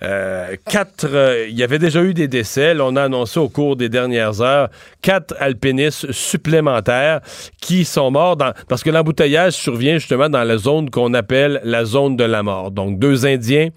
Euh, 0.03 0.55
quatre, 0.69 1.05
euh, 1.05 1.47
il 1.49 1.57
y 1.57 1.63
avait 1.63 1.79
déjà 1.79 2.01
eu 2.01 2.13
des 2.13 2.29
décès, 2.29 2.73
on 2.79 2.95
a 2.95 3.03
annoncé 3.03 3.39
au 3.39 3.49
cours 3.49 3.75
des 3.75 3.89
dernières 3.89 4.41
heures 4.41 4.69
quatre 5.01 5.35
alpinistes 5.39 6.11
supplémentaires 6.11 7.19
qui 7.61 7.83
sont 7.83 8.09
morts 8.09 8.37
parce 8.67 8.83
que 8.83 8.89
l'embouteillage 8.89 9.53
survient 9.53 9.97
justement 9.97 10.29
dans 10.29 10.43
la 10.43 10.57
zone 10.57 10.89
qu'on 10.89 11.13
appelle 11.13 11.59
la 11.63 11.83
zone 11.83 12.15
de 12.15 12.23
la 12.23 12.41
mort. 12.41 12.71
Donc 12.71 12.99
deux 12.99 13.25
Indiens, 13.25 13.69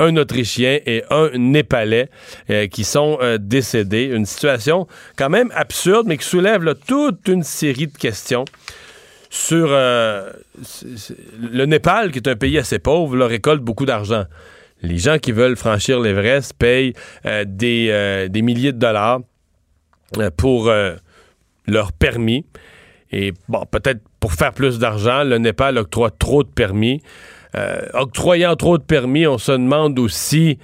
un 0.00 0.16
Autrichien 0.16 0.80
et 0.86 1.04
un 1.10 1.30
Népalais 1.36 2.08
euh, 2.48 2.66
qui 2.66 2.82
sont 2.84 3.18
euh, 3.20 3.38
décédés. 3.38 4.04
Une 4.04 4.26
situation 4.26 4.88
quand 5.16 5.28
même 5.28 5.52
absurde, 5.54 6.06
mais 6.08 6.16
qui 6.16 6.26
soulève 6.26 6.74
toute 6.86 7.28
une 7.28 7.44
série 7.44 7.86
de 7.86 7.96
questions 7.96 8.44
sur 9.28 9.68
euh, 9.70 10.32
le 11.38 11.66
Népal, 11.66 12.10
qui 12.10 12.18
est 12.18 12.28
un 12.28 12.34
pays 12.34 12.58
assez 12.58 12.80
pauvre, 12.80 13.14
leur 13.14 13.28
récolte 13.28 13.62
beaucoup 13.62 13.86
d'argent. 13.86 14.24
Les 14.82 14.98
gens 14.98 15.18
qui 15.18 15.30
veulent 15.30 15.56
franchir 15.56 16.00
l'Everest 16.00 16.54
payent 16.54 16.94
des, 17.24 18.28
des, 18.30 18.42
milliers 18.42 18.72
de 18.72 18.78
dollars 18.78 19.20
pour 20.38 20.72
leur 21.66 21.92
permis. 21.92 22.46
Et 23.12 23.34
bon, 23.46 23.66
peut-être 23.70 24.00
pour 24.20 24.32
faire 24.32 24.52
plus 24.52 24.78
d'argent, 24.78 25.22
le 25.22 25.36
Népal 25.36 25.76
octroie 25.76 26.10
trop 26.10 26.42
de 26.42 26.48
permis. 26.48 27.02
Euh, 27.56 27.80
octroyant 27.94 28.54
trop 28.56 28.78
de 28.78 28.82
permis, 28.82 29.26
on 29.26 29.38
se 29.38 29.52
demande 29.52 29.98
aussi 29.98 30.58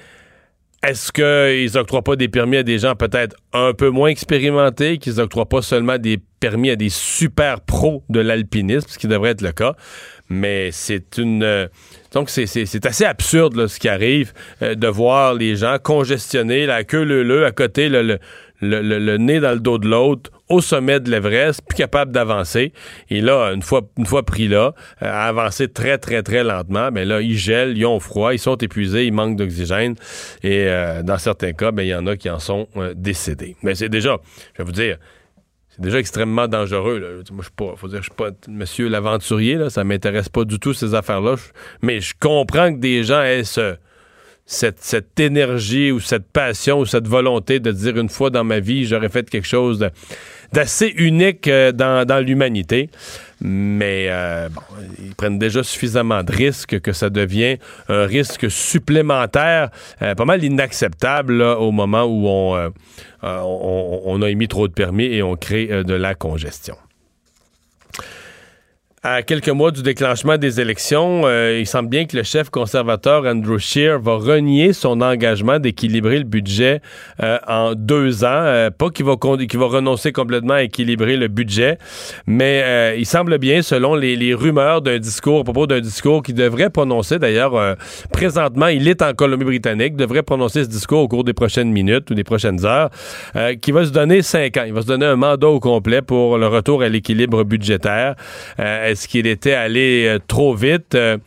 est-ce 0.86 1.10
qu'ils 1.10 1.76
n'octroient 1.76 2.02
pas 2.02 2.16
des 2.16 2.28
permis 2.28 2.58
à 2.58 2.62
des 2.62 2.78
gens 2.78 2.94
peut-être 2.94 3.34
un 3.52 3.72
peu 3.72 3.88
moins 3.88 4.08
expérimentés, 4.08 4.98
qu'ils 4.98 5.14
n'octroient 5.14 5.48
pas 5.48 5.62
seulement 5.62 5.98
des 5.98 6.18
permis 6.38 6.70
à 6.70 6.76
des 6.76 6.90
super 6.90 7.60
pros 7.60 8.04
de 8.08 8.20
l'alpinisme, 8.20 8.86
ce 8.88 8.98
qui 8.98 9.08
devrait 9.08 9.30
être 9.30 9.42
le 9.42 9.52
cas. 9.52 9.74
Mais 10.28 10.70
c'est 10.72 11.18
une. 11.18 11.42
Euh, 11.42 11.66
donc, 12.12 12.30
c'est 12.30 12.86
assez 12.86 13.04
absurde 13.04 13.66
ce 13.66 13.78
qui 13.80 13.88
arrive 13.88 14.32
euh, 14.62 14.74
de 14.74 14.86
voir 14.86 15.34
les 15.34 15.56
gens 15.56 15.78
congestionnés, 15.82 16.66
la 16.66 16.84
queue 16.84 17.02
leu 17.02 17.46
à 17.46 17.52
côté, 17.52 17.88
le, 17.88 18.18
nez 18.60 19.40
dans 19.40 19.52
le 19.52 19.60
dos 19.60 19.78
de 19.78 19.88
l'autre 19.88 20.30
au 20.48 20.60
sommet 20.60 21.00
de 21.00 21.10
l'Everest, 21.10 21.60
plus 21.66 21.76
capable 21.76 22.12
d'avancer. 22.12 22.72
Et 23.10 23.20
là, 23.20 23.52
une 23.52 23.62
fois, 23.62 23.82
une 23.96 24.06
fois 24.06 24.24
pris 24.24 24.48
là, 24.48 24.74
euh, 25.02 25.06
à 25.06 25.24
avancer 25.24 25.68
très, 25.68 25.98
très, 25.98 26.22
très 26.22 26.44
lentement, 26.44 26.90
mais 26.92 27.04
là, 27.04 27.20
ils 27.20 27.36
gèlent, 27.36 27.76
ils 27.76 27.86
ont 27.86 28.00
froid, 28.00 28.32
ils 28.32 28.38
sont 28.38 28.56
épuisés, 28.56 29.06
ils 29.06 29.12
manquent 29.12 29.36
d'oxygène. 29.36 29.94
Et 30.42 30.66
euh, 30.68 31.02
dans 31.02 31.18
certains 31.18 31.52
cas, 31.52 31.72
ben, 31.72 31.82
il 31.82 31.88
y 31.88 31.94
en 31.94 32.06
a 32.06 32.16
qui 32.16 32.30
en 32.30 32.38
sont 32.38 32.68
euh, 32.76 32.94
décédés. 32.96 33.56
Mais 33.62 33.74
c'est 33.74 33.88
déjà, 33.88 34.18
je 34.54 34.62
vais 34.62 34.64
vous 34.64 34.72
dire, 34.72 34.98
c'est 35.70 35.80
déjà 35.80 35.98
extrêmement 35.98 36.46
dangereux. 36.46 36.98
Là. 36.98 37.08
Moi, 37.32 37.40
je 37.40 37.46
suis 37.46 37.52
pas, 37.56 37.74
faut 37.76 37.88
dire, 37.88 37.98
je 37.98 38.04
suis 38.04 38.16
pas 38.16 38.30
monsieur 38.48 38.88
l'aventurier, 38.88 39.56
là, 39.56 39.68
ça 39.68 39.84
m'intéresse 39.84 40.28
pas 40.28 40.44
du 40.44 40.58
tout 40.58 40.72
ces 40.72 40.94
affaires-là. 40.94 41.34
Mais 41.82 42.00
je 42.00 42.14
comprends 42.18 42.72
que 42.72 42.78
des 42.78 43.02
gens 43.02 43.22
aient 43.22 43.44
ce 43.44 43.76
cette, 44.46 45.18
énergie 45.18 45.90
ou 45.90 46.00
cette 46.00 46.30
passion 46.30 46.78
ou 46.78 46.86
cette 46.86 47.08
volonté 47.08 47.58
de 47.58 47.72
dire 47.72 47.96
une 47.98 48.08
fois 48.08 48.30
dans 48.30 48.44
ma 48.44 48.60
vie, 48.60 48.86
j'aurais 48.86 49.08
fait 49.08 49.28
quelque 49.28 49.46
chose 49.46 49.90
d'assez 50.52 50.92
unique 50.96 51.48
euh, 51.48 51.72
dans, 51.72 52.24
l'humanité. 52.24 52.90
Mais 53.40 54.06
euh, 54.08 54.48
bon, 54.48 54.62
ils 54.98 55.14
prennent 55.14 55.38
déjà 55.38 55.62
suffisamment 55.62 56.22
de 56.22 56.32
risques 56.32 56.80
que 56.80 56.92
ça 56.92 57.10
devient 57.10 57.58
un 57.88 58.06
risque 58.06 58.50
supplémentaire, 58.50 59.70
euh, 60.00 60.14
pas 60.14 60.24
mal 60.24 60.42
inacceptable 60.42 61.42
au 61.42 61.70
moment 61.70 62.04
où 62.04 62.26
on, 62.28 62.72
on, 63.22 64.22
a 64.22 64.30
émis 64.30 64.48
trop 64.48 64.68
de 64.68 64.72
permis 64.72 65.04
et 65.04 65.22
on 65.22 65.36
crée 65.36 65.66
de 65.66 65.94
la 65.94 66.14
congestion. 66.14 66.76
À 69.08 69.22
quelques 69.22 69.50
mois 69.50 69.70
du 69.70 69.84
déclenchement 69.84 70.36
des 70.36 70.60
élections, 70.60 71.22
euh, 71.26 71.60
il 71.60 71.66
semble 71.68 71.88
bien 71.88 72.06
que 72.06 72.16
le 72.16 72.24
chef 72.24 72.50
conservateur 72.50 73.24
Andrew 73.24 73.56
Scheer 73.56 74.00
va 74.00 74.16
renier 74.16 74.72
son 74.72 75.00
engagement 75.00 75.60
d'équilibrer 75.60 76.18
le 76.18 76.24
budget 76.24 76.80
euh, 77.22 77.38
en 77.46 77.74
deux 77.76 78.24
ans. 78.24 78.30
Euh, 78.32 78.70
pas 78.70 78.90
qu'il 78.90 79.06
va, 79.06 79.14
qu'il 79.14 79.60
va 79.60 79.66
renoncer 79.66 80.10
complètement 80.10 80.54
à 80.54 80.64
équilibrer 80.64 81.16
le 81.16 81.28
budget, 81.28 81.78
mais 82.26 82.96
il 82.98 83.06
semble 83.06 83.38
bien, 83.38 83.62
selon 83.62 83.94
les, 83.94 84.16
les 84.16 84.34
rumeurs 84.34 84.82
d'un 84.82 84.98
discours, 84.98 85.42
à 85.42 85.44
propos 85.44 85.68
d'un 85.68 85.78
discours 85.78 86.24
qu'il 86.24 86.34
devrait 86.34 86.70
prononcer, 86.70 87.20
d'ailleurs, 87.20 87.76
présentement, 88.10 88.66
il 88.66 88.88
est 88.88 89.02
en 89.02 89.12
Colombie-Britannique, 89.12 89.94
devrait 89.94 90.24
prononcer 90.24 90.64
ce 90.64 90.68
discours 90.68 91.02
au 91.02 91.08
cours 91.08 91.22
des 91.22 91.32
prochaines 91.32 91.70
minutes 91.70 92.10
ou 92.10 92.14
des 92.14 92.24
prochaines 92.24 92.66
heures, 92.66 92.90
qui 93.62 93.70
va 93.70 93.84
se 93.84 93.90
donner 93.90 94.22
cinq 94.22 94.56
ans. 94.56 94.64
Il 94.66 94.72
va 94.72 94.82
se 94.82 94.88
donner 94.88 95.06
un 95.06 95.16
mandat 95.16 95.46
au 95.46 95.60
complet 95.60 96.02
pour 96.02 96.38
le 96.38 96.48
retour 96.48 96.82
à 96.82 96.88
l'équilibre 96.88 97.44
budgétaire 97.44 98.16
est-ce 98.96 99.08
qu'il 99.08 99.26
était 99.26 99.52
allé 99.52 100.06
euh, 100.06 100.18
trop 100.26 100.54
vite? 100.54 100.94
Euh, 100.94 101.18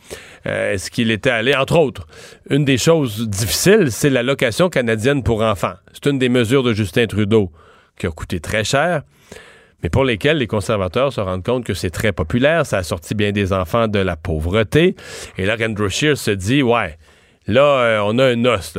euh, 0.46 0.72
est-ce 0.72 0.90
qu'il 0.90 1.12
était 1.12 1.30
allé, 1.30 1.54
entre 1.54 1.78
autres, 1.78 2.04
une 2.48 2.64
des 2.64 2.78
choses 2.78 3.28
difficiles, 3.28 3.92
c'est 3.92 4.10
l'allocation 4.10 4.68
canadienne 4.68 5.22
pour 5.22 5.40
enfants. 5.42 5.74
C'est 5.92 6.10
une 6.10 6.18
des 6.18 6.28
mesures 6.28 6.64
de 6.64 6.72
Justin 6.72 7.06
Trudeau 7.06 7.52
qui 7.96 8.08
a 8.08 8.10
coûté 8.10 8.40
très 8.40 8.64
cher, 8.64 9.02
mais 9.84 9.88
pour 9.88 10.04
lesquelles 10.04 10.38
les 10.38 10.48
conservateurs 10.48 11.12
se 11.12 11.20
rendent 11.20 11.44
compte 11.44 11.62
que 11.62 11.74
c'est 11.74 11.90
très 11.90 12.10
populaire. 12.10 12.66
Ça 12.66 12.78
a 12.78 12.82
sorti 12.82 13.14
bien 13.14 13.30
des 13.30 13.52
enfants 13.52 13.86
de 13.86 14.00
la 14.00 14.16
pauvreté. 14.16 14.96
Et 15.38 15.46
là, 15.46 15.56
Andrew 15.60 15.88
Scheer 15.88 16.16
se 16.16 16.32
dit, 16.32 16.64
ouais, 16.64 16.98
là, 17.46 18.02
on 18.04 18.18
a 18.18 18.24
un 18.24 18.44
os. 18.46 18.76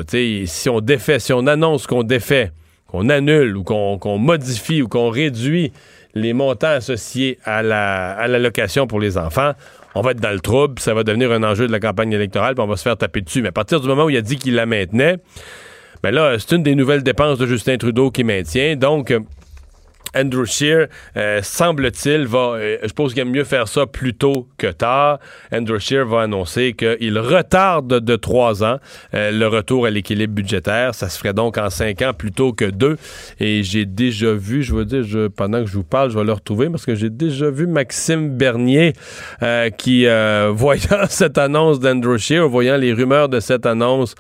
si 0.48 0.70
on 0.70 0.82
défait, 0.82 1.20
si 1.20 1.32
on 1.32 1.48
annonce 1.48 1.88
qu'on 1.88 2.04
défait, 2.04 2.52
qu'on 2.88 3.08
annule 3.08 3.56
ou 3.56 3.64
qu'on 3.64 4.18
modifie 4.18 4.82
ou 4.82 4.90
qu'on 4.90 5.10
réduit 5.10 5.72
les 6.14 6.34
montants 6.34 6.68
associés 6.68 7.38
à 7.46 7.62
la, 7.64 8.28
location 8.40 8.88
pour 8.88 9.00
les 9.00 9.18
enfants, 9.18 9.54
on 9.96 10.02
va 10.02 10.12
être 10.12 10.22
dans 10.22 10.32
le 10.32 10.40
trouble, 10.40 10.80
ça 10.80 10.94
va 10.94 11.04
devenir 11.04 11.32
un 11.32 11.44
enjeu 11.44 11.68
de 11.68 11.72
la 11.72 11.80
campagne 11.80 12.12
électorale, 12.14 12.56
puis 12.56 12.64
on 12.64 12.68
va 12.68 12.78
se 12.78 12.84
faire 12.84 12.98
taper 12.98 13.22
dessus. 13.22 13.42
Mais 13.42 13.50
à 13.50 13.54
partir 13.54 13.80
du 13.80 13.88
moment 13.88 14.06
où 14.06 14.10
il 14.10 14.18
a 14.18 14.22
dit 14.22 14.38
qu'il 14.38 14.56
la 14.56 14.66
maintenait, 14.66 15.18
ben 16.04 16.12
là, 16.12 16.38
c'est 16.40 16.56
une 16.56 16.64
des 16.64 16.76
nouvelles 16.76 17.04
dépenses 17.04 17.38
de 17.38 17.46
Justin 17.46 17.78
Trudeau 17.78 18.10
qui 18.10 18.24
maintient. 18.24 18.76
Donc, 18.76 19.14
Andrew 20.16 20.46
Shear, 20.46 20.88
euh, 21.16 21.40
semble-t-il, 21.42 22.26
va, 22.26 22.56
euh, 22.56 22.78
je 22.84 22.92
pense 22.92 23.14
qu'il 23.14 23.22
aime 23.22 23.32
mieux 23.32 23.44
faire 23.44 23.68
ça 23.68 23.86
plus 23.86 24.14
tôt 24.14 24.48
que 24.58 24.68
tard. 24.68 25.20
Andrew 25.54 25.80
Shear 25.80 26.06
va 26.06 26.22
annoncer 26.22 26.74
qu'il 26.74 27.18
retarde 27.18 28.00
de 28.00 28.16
trois 28.16 28.64
ans 28.64 28.78
euh, 29.14 29.32
le 29.32 29.48
retour 29.48 29.86
à 29.86 29.90
l'équilibre 29.90 30.34
budgétaire. 30.34 30.94
Ça 30.94 31.08
se 31.10 31.18
ferait 31.18 31.34
donc 31.34 31.58
en 31.58 31.70
cinq 31.70 32.02
ans 32.02 32.14
plutôt 32.14 32.52
que 32.52 32.66
deux. 32.66 32.98
Et 33.40 33.64
j'ai 33.64 33.86
déjà 33.86 34.34
vu, 34.34 34.64
je 34.64 34.74
veux 34.74 34.86
dire, 34.86 35.04
je, 35.04 35.28
pendant 35.28 35.62
que 35.62 35.70
je 35.70 35.74
vous 35.76 35.84
parle, 35.84 36.12
je 36.12 36.18
vais 36.18 36.26
le 36.26 36.34
retrouver 36.34 36.70
parce 36.70 36.86
que 36.86 36.96
j'ai 36.96 37.10
déjà 37.10 37.50
vu 37.50 37.68
Maxime 37.68 38.38
Bernier 38.38 38.94
qui, 39.78 40.06
voyant 40.52 41.06
cette 41.10 41.38
annonce 41.38 41.80
d'Andrew 41.80 42.18
Shear, 42.18 42.48
voyant 42.48 42.78
les 42.78 42.94
rumeurs 42.94 43.30
de 43.30 43.40
cette 43.40 43.66
annonce 43.66 44.16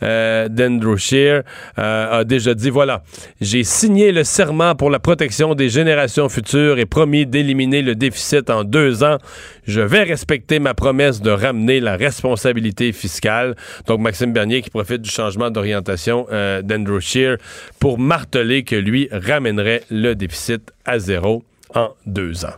d'Andrew 0.00 0.96
Shear, 0.96 1.42
a 1.76 2.24
déjà 2.24 2.54
dit, 2.54 2.70
voilà, 2.70 3.02
j'ai 3.40 3.64
signé 3.64 4.12
le 4.12 4.24
serment 4.24 4.74
pour 4.74 4.90
la 4.90 4.98
protection 4.98 5.33
des 5.56 5.68
générations 5.68 6.28
futures 6.28 6.78
et 6.78 6.86
promis 6.86 7.26
d'éliminer 7.26 7.82
le 7.82 7.94
déficit 7.94 8.50
en 8.50 8.62
deux 8.62 9.02
ans. 9.02 9.18
Je 9.66 9.80
vais 9.80 10.04
respecter 10.04 10.60
ma 10.60 10.74
promesse 10.74 11.20
de 11.20 11.30
ramener 11.30 11.80
la 11.80 11.96
responsabilité 11.96 12.92
fiscale. 12.92 13.56
Donc, 13.86 14.00
Maxime 14.00 14.32
Bernier 14.32 14.62
qui 14.62 14.70
profite 14.70 15.02
du 15.02 15.10
changement 15.10 15.50
d'orientation 15.50 16.26
euh, 16.30 16.62
d'Andrew 16.62 17.00
Scheer 17.00 17.38
pour 17.80 17.98
marteler 17.98 18.62
que 18.62 18.76
lui 18.76 19.08
ramènerait 19.10 19.82
le 19.90 20.14
déficit 20.14 20.72
à 20.84 20.98
zéro 20.98 21.42
en 21.74 21.90
deux 22.06 22.44
ans. 22.44 22.56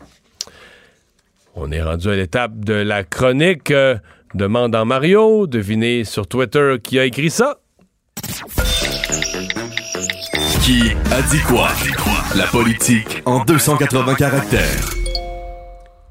On 1.55 1.73
est 1.73 1.83
rendu 1.83 2.11
à 2.11 2.17
l'étape 2.17 2.63
de 2.63 2.75
la 2.75 3.05
chronique. 3.05 3.71
Euh, 3.71 3.97
demande 4.35 4.75
en 4.75 4.85
Mario. 4.85 5.47
Devinez 5.47 6.05
sur 6.05 6.27
Twitter 6.27 6.77
qui 6.83 6.99
a 6.99 7.07
écrit 7.07 7.31
ça. 7.31 7.59
Qui 10.67 10.91
a 11.13 11.23
dit 11.31 11.39
quoi? 11.47 11.69
La 12.35 12.45
politique 12.49 13.23
en 13.25 13.45
280 13.45 14.17
caractères. 14.17 14.91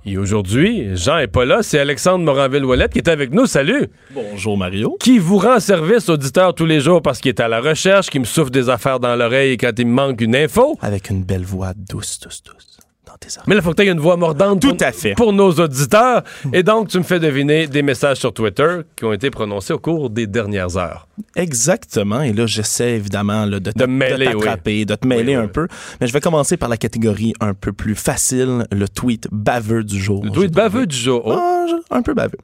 Et 0.06 0.18
aujourd'hui, 0.18 0.96
Jean 0.96 1.18
est 1.18 1.28
pas 1.28 1.44
là, 1.44 1.62
c'est 1.62 1.78
Alexandre 1.78 2.24
Moranville-Ouellette 2.24 2.94
qui 2.94 3.00
est 3.00 3.10
avec 3.10 3.34
nous. 3.34 3.48
Salut! 3.48 3.88
Bonjour 4.12 4.58
Mario. 4.58 4.96
Qui 5.02 5.20
vous 5.20 5.40
rend 5.40 5.60
service 5.60 6.08
auditeur 6.08 6.56
tous 6.56 6.66
les 6.66 6.80
jours 6.80 7.02
parce 7.02 7.20
qu'il 7.20 7.28
est 7.28 7.42
à 7.42 7.50
la 7.50 7.60
recherche, 7.60 8.10
qui 8.10 8.18
me 8.18 8.24
souffle 8.24 8.50
des 8.50 8.70
affaires 8.70 9.02
dans 9.02 9.18
l'oreille 9.18 9.58
quand 9.58 9.74
il 9.78 9.88
me 9.88 9.92
manque 9.92 10.22
une 10.22 10.38
info? 10.38 10.78
Avec 10.82 11.10
une 11.10 11.26
belle 11.26 11.44
voix 11.44 11.74
douce, 11.76 12.22
douce, 12.22 12.42
douce. 12.42 12.75
Dans 13.16 13.20
tes 13.28 13.38
oreilles. 13.38 13.44
Mais 13.48 13.56
là, 13.56 13.62
il 13.62 13.64
faut 13.64 13.72
que 13.72 13.82
tu 13.82 13.88
aies 13.88 13.92
une 13.92 14.00
voix 14.00 14.18
mordante 14.18 14.62
Tout 14.62 14.76
pour, 14.76 14.88
à 14.88 14.92
fait. 14.92 15.14
pour 15.16 15.32
nos 15.32 15.52
auditeurs. 15.52 16.24
Et 16.52 16.64
donc, 16.64 16.90
tu 16.90 16.98
me 16.98 17.04
fais 17.04 17.20
deviner 17.20 17.66
des 17.68 17.82
messages 17.82 18.18
sur 18.18 18.34
Twitter 18.34 18.82
qui 18.96 19.06
ont 19.06 19.14
été 19.14 19.30
prononcés 19.30 19.72
au 19.72 19.80
cours 19.80 20.10
des 20.10 20.28
dernières 20.28 20.76
heures. 20.76 21.08
Exactement. 21.36 22.22
Et 22.22 22.34
là, 22.34 22.46
j'essaie 22.46 22.96
évidemment 22.96 23.46
là, 23.46 23.60
de, 23.62 23.72
De 23.74 23.86
me 23.86 23.98
mêler, 23.98 24.26
t'attraper, 24.26 24.84
de 24.86 24.96
te 24.96 25.08
mêler 25.08 25.36
Oui, 25.36 25.38
oui, 25.38 25.46
un 25.46 25.48
peu. 25.48 25.68
Mais 26.02 26.08
je 26.08 26.14
vais 26.14 26.20
commencer 26.20 26.58
par 26.58 26.68
la 26.68 26.78
catégorie 26.78 27.34
un 27.40 27.54
peu 27.54 27.72
plus 27.72 27.96
facile, 27.96 28.66
le 28.72 28.90
tweet 28.90 29.28
baveux 29.32 29.84
du 29.86 30.00
jour. 30.00 30.26
Le 30.26 30.32
tweet 30.32 30.52
baveux 30.52 30.86
du 30.86 30.96
jour. 30.98 31.22
Oh. 31.26 31.38
Ah, 31.38 31.66
un 31.92 32.02
peu 32.02 32.14
baveux. 32.14 32.38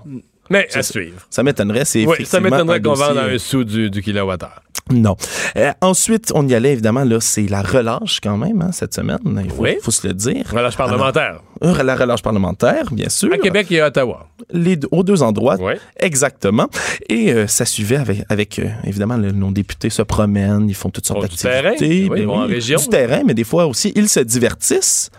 Mais 0.49 0.65
à 0.69 0.81
ça. 0.81 0.83
suivre. 0.83 1.19
Ça 1.29 1.43
m'étonnerait, 1.43 1.83
c'est 1.83 2.05
Oui, 2.05 2.25
ça 2.25 2.39
m'étonnerait 2.39 2.81
qu'on 2.81 2.93
vende 2.93 3.17
à 3.17 3.23
un 3.25 3.37
sou 3.37 3.65
du, 3.65 3.89
du 3.89 4.01
kilowattheure. 4.01 4.61
Non. 4.89 5.17
Euh, 5.57 5.73
ensuite, 5.81 6.31
on 6.33 6.47
y 6.47 6.55
allait 6.55 6.71
évidemment, 6.71 7.03
là, 7.03 7.19
c'est 7.19 7.49
la 7.49 7.61
relâche 7.61 8.21
quand 8.23 8.37
même, 8.37 8.61
hein, 8.61 8.71
cette 8.71 8.93
semaine. 8.93 9.17
Il 9.43 9.49
faut, 9.51 9.63
Oui. 9.63 9.75
faut 9.81 9.91
se 9.91 10.07
le 10.07 10.13
dire. 10.13 10.45
Relâche 10.49 10.77
parlementaire. 10.77 11.41
Euh, 11.65 11.83
La 11.83 11.97
relâche 11.97 12.21
parlementaire, 12.21 12.85
bien 12.93 13.09
sûr. 13.09 13.33
À 13.33 13.37
Québec 13.37 13.69
et 13.73 13.81
à 13.81 13.87
Ottawa. 13.87 14.29
Les 14.53 14.79
aux 14.91 15.03
deux 15.03 15.21
endroits. 15.23 15.57
Oui. 15.59 15.73
Exactement. 15.99 16.69
Et 17.09 17.33
euh, 17.33 17.47
ça 17.47 17.65
suivait 17.65 17.97
avec, 17.97 18.23
avec 18.29 18.59
euh, 18.59 18.69
évidemment, 18.85 19.17
le- 19.17 19.33
nos 19.33 19.51
députés 19.51 19.89
se 19.89 20.03
promènent, 20.03 20.69
ils 20.69 20.75
font 20.75 20.89
toutes 20.89 21.05
sortes 21.07 21.19
Font 21.19 21.27
du 21.27 21.35
d'activités. 21.35 21.61
terrain. 22.07 22.11
Oui, 22.13 22.21
ils 22.21 22.25
vont 22.27 22.35
en 22.43 22.47
région. 22.47 22.79
Du 22.79 22.87
terrain, 22.87 23.23
mais 23.25 23.33
des 23.33 23.43
fois 23.43 23.65
aussi, 23.65 23.91
ils 23.93 24.07
se 24.07 24.21
divertissent. 24.21 25.09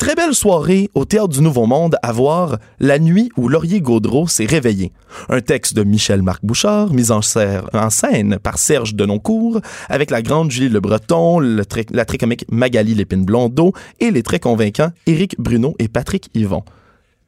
Très 0.00 0.14
belle 0.14 0.34
soirée 0.34 0.88
au 0.94 1.04
Théâtre 1.04 1.28
du 1.28 1.42
Nouveau 1.42 1.66
Monde 1.66 1.96
à 2.02 2.10
voir 2.10 2.56
La 2.80 2.98
nuit 2.98 3.30
où 3.36 3.48
Laurier 3.50 3.82
Gaudreau 3.82 4.26
s'est 4.26 4.46
réveillé. 4.46 4.92
Un 5.28 5.42
texte 5.42 5.74
de 5.74 5.84
Michel-Marc 5.84 6.42
Bouchard, 6.42 6.90
mis 6.90 7.10
en, 7.10 7.20
scène 7.20 8.38
par 8.42 8.56
Serge 8.56 8.94
Denoncourt, 8.94 9.60
avec 9.90 10.10
la 10.10 10.22
grande 10.22 10.50
Julie 10.50 10.70
Le 10.70 10.80
Breton, 10.80 11.38
la 11.38 11.64
très 11.66 12.18
comique 12.18 12.46
Magali 12.50 12.94
Lépine-Blondeau 12.94 13.74
et 14.00 14.10
les 14.10 14.22
très 14.22 14.38
convaincants 14.38 14.90
Éric 15.06 15.38
Bruno 15.38 15.74
et 15.78 15.88
Patrick 15.88 16.30
Yvon. 16.32 16.64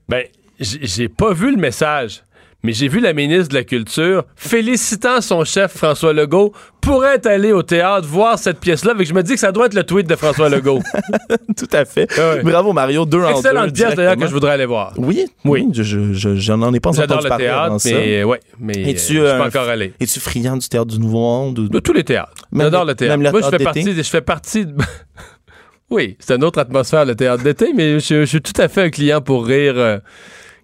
Ben, 0.08 0.24
j'ai 0.58 1.10
pas 1.10 1.34
vu 1.34 1.50
le 1.50 1.58
message, 1.58 2.22
mais 2.62 2.72
j'ai 2.72 2.88
vu 2.88 3.00
la 3.00 3.12
ministre 3.12 3.48
de 3.48 3.54
la 3.54 3.64
Culture 3.64 4.24
félicitant 4.36 5.20
son 5.20 5.44
chef 5.44 5.72
François 5.76 6.12
Legault 6.12 6.52
pour 6.80 7.04
être 7.04 7.26
allé 7.26 7.52
au 7.52 7.62
théâtre 7.62 8.06
voir 8.06 8.38
cette 8.38 8.58
pièce-là. 8.60 8.92
Fait 8.94 9.02
que 9.04 9.08
je 9.08 9.14
me 9.14 9.22
dis 9.22 9.34
que 9.34 9.40
ça 9.40 9.52
doit 9.52 9.66
être 9.66 9.74
le 9.74 9.84
tweet 9.84 10.08
de 10.08 10.16
François 10.16 10.48
Legault. 10.48 10.80
Tout 11.56 11.68
à 11.72 11.84
fait. 11.84 12.08
Ah. 12.18 12.36
Bravo 12.42 12.72
Mario, 12.72 13.04
deux 13.04 13.18
en 13.22 13.30
deux. 13.32 13.36
Excellente 13.38 13.72
pièce 13.72 13.94
d'ailleurs 13.94 14.16
que 14.16 14.26
je 14.26 14.32
voudrais 14.32 14.52
aller 14.52 14.66
voir. 14.66 14.92
Oui, 14.96 15.24
Oui. 15.44 15.64
oui, 15.66 15.68
je, 15.72 16.12
je, 16.12 16.52
en 16.52 16.74
ai 16.74 16.80
pas 16.80 16.90
J'adore 16.92 17.18
entendu 17.18 17.24
le 17.24 17.28
parler 17.28 17.46
avant 17.48 17.76
théâtre, 17.78 17.80
ça. 17.82 17.90
mais 18.06 18.24
ouais, 18.24 18.40
mais 18.58 18.78
euh, 18.78 18.92
je 18.92 18.96
suis 18.98 19.18
euh, 19.18 19.38
pas 19.38 19.46
encore 19.46 19.68
allé. 19.68 19.92
Es-tu 20.00 20.20
friand 20.20 20.56
du 20.56 20.68
théâtre 20.68 20.86
du 20.86 20.98
Nouveau 20.98 21.18
Monde? 21.20 21.58
Ou... 21.60 21.68
De 21.68 21.78
tous 21.78 21.92
les 21.92 22.04
théâtres. 22.04 22.32
J'adore 22.52 22.84
le- 22.84 22.90
le 22.92 22.94
théâtre. 22.96 23.12
même 23.16 23.22
le 23.22 23.30
Moi, 23.30 23.40
je 23.40 23.44
fais, 23.46 23.50
théâtre 23.58 23.64
partie, 23.64 23.84
de- 23.84 24.02
je 24.02 24.08
fais 24.10 24.20
partie 24.20 24.66
de... 24.66 24.74
oui, 25.90 26.16
c'est 26.18 26.34
une 26.36 26.44
autre 26.44 26.58
atmosphère, 26.58 27.04
le 27.04 27.14
théâtre 27.14 27.42
d'été, 27.42 27.72
mais 27.74 28.00
je, 28.00 28.20
je 28.20 28.24
suis 28.24 28.40
tout 28.42 28.58
à 28.60 28.68
fait 28.68 28.82
un 28.82 28.90
client 28.90 29.20
pour 29.20 29.46
rire 29.46 29.74
euh, 29.76 29.98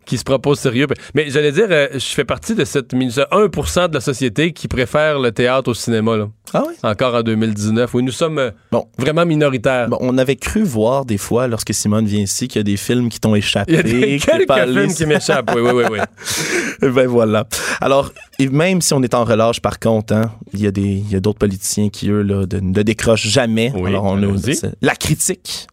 qui 0.09 0.19
se 0.19 0.25
propose 0.25 0.59
sérieux. 0.59 0.87
Mais 1.15 1.31
j'allais 1.31 1.53
dire, 1.53 1.67
euh, 1.71 1.87
je 1.95 1.99
fais 2.01 2.25
partie 2.25 2.55
de 2.55 2.65
cette 2.65 2.93
min- 2.95 3.11
ce 3.11 3.21
1% 3.31 3.89
de 3.89 3.95
la 3.95 4.01
société 4.01 4.53
qui 4.53 4.67
préfère 4.67 5.19
le 5.21 5.31
théâtre 5.31 5.71
au 5.71 5.75
cinéma, 5.75 6.17
là. 6.17 6.29
Ah 6.55 6.65
oui? 6.67 6.75
Encore 6.83 7.15
en 7.15 7.23
2019, 7.23 7.93
où 7.95 8.01
nous 8.01 8.11
sommes 8.11 8.39
euh, 8.39 8.51
Bon. 8.73 8.87
vraiment 8.99 9.27
minoritaires. 9.27 9.89
Bon, 9.89 9.99
on 10.01 10.17
avait 10.17 10.37
cru 10.37 10.63
voir 10.63 11.05
des 11.05 11.19
fois, 11.19 11.47
lorsque 11.47 11.75
Simone 11.75 12.07
vient 12.07 12.23
ici, 12.23 12.49
qu'il 12.49 12.59
y 12.59 12.61
a 12.61 12.65
des 12.65 12.79
films 12.79 13.11
qui 13.11 13.21
t'ont 13.21 13.35
échappé. 13.35 13.73
Il 13.73 13.77
y 13.77 13.79
a 13.79 13.83
des, 13.83 14.19
quelques 14.19 14.47
pas 14.47 14.63
allé 14.63 14.73
films 14.89 14.95
qui 14.95 15.05
m'échappent, 15.07 15.53
oui, 15.55 15.61
oui, 15.61 15.73
oui, 15.91 15.99
oui. 16.83 16.89
ben 16.91 17.07
voilà. 17.07 17.47
Alors, 17.83 18.11
et 18.39 18.49
même 18.49 18.81
si 18.81 18.95
on 18.95 19.03
est 19.03 19.13
en 19.15 19.25
relâche, 19.25 19.61
par 19.61 19.79
contre, 19.79 20.15
hein, 20.15 20.33
il 20.55 20.63
y 20.63 20.67
a 20.67 20.71
des, 20.71 20.81
il 20.83 21.11
y 21.11 21.17
a 21.17 21.21
d'autres 21.21 21.39
politiciens 21.39 21.91
qui, 21.91 22.09
eux, 22.09 22.23
là, 22.23 22.47
de- 22.47 22.61
ne 22.61 22.83
décrochent 22.83 23.27
jamais. 23.29 23.71
Oui, 23.77 23.91
Alors, 23.91 24.05
on 24.05 24.17
allons-y. 24.17 24.55
c'est- 24.57 24.73
la 24.81 24.97
critique. 24.97 25.67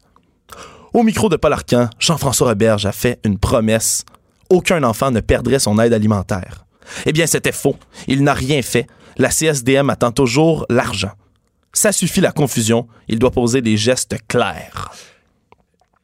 Au 0.94 1.04
micro 1.04 1.28
de 1.30 1.36
Paul 1.36 1.52
Arcan, 1.54 1.90
Jean-François 2.00 2.48
Roberge 2.50 2.86
a 2.86 2.92
fait 2.92 3.20
une 3.26 3.38
promesse. 3.38 4.04
Aucun 4.50 4.84
enfant 4.84 5.12
ne 5.12 5.20
perdrait 5.20 5.60
son 5.60 5.80
aide 5.80 5.94
alimentaire. 5.94 6.66
Eh 7.06 7.12
bien, 7.14 7.26
c'était 7.26 7.52
faux. 7.52 7.76
Il 8.08 8.24
n'a 8.24 8.34
rien 8.34 8.62
fait. 8.62 8.88
La 9.18 9.30
CSDM 9.30 9.90
attend 9.90 10.12
toujours 10.12 10.66
l'argent. 10.70 11.12
Ça 11.74 11.92
suffit 11.92 12.22
la 12.22 12.32
confusion. 12.32 12.88
Il 13.08 13.20
doit 13.20 13.32
poser 13.32 13.62
des 13.62 13.76
gestes 13.78 14.16
clairs. 14.28 14.92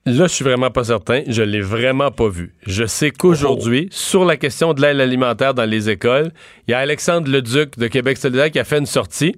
Là, 0.07 0.25
je 0.25 0.33
suis 0.33 0.43
vraiment 0.43 0.71
pas 0.71 0.85
certain. 0.85 1.21
Je 1.27 1.43
l'ai 1.43 1.61
vraiment 1.61 2.09
pas 2.09 2.27
vu. 2.27 2.55
Je 2.65 2.85
sais 2.87 3.11
qu'aujourd'hui, 3.11 3.85
Oh. 3.91 3.93
sur 3.95 4.25
la 4.25 4.35
question 4.35 4.73
de 4.73 4.81
l'aide 4.81 4.99
alimentaire 4.99 5.53
dans 5.53 5.69
les 5.69 5.91
écoles, 5.91 6.31
il 6.67 6.71
y 6.71 6.73
a 6.73 6.79
Alexandre 6.79 7.29
Leduc 7.29 7.77
de 7.77 7.87
Québec 7.87 8.17
solidaire 8.17 8.49
qui 8.49 8.57
a 8.57 8.63
fait 8.63 8.79
une 8.79 8.87
sortie. 8.87 9.35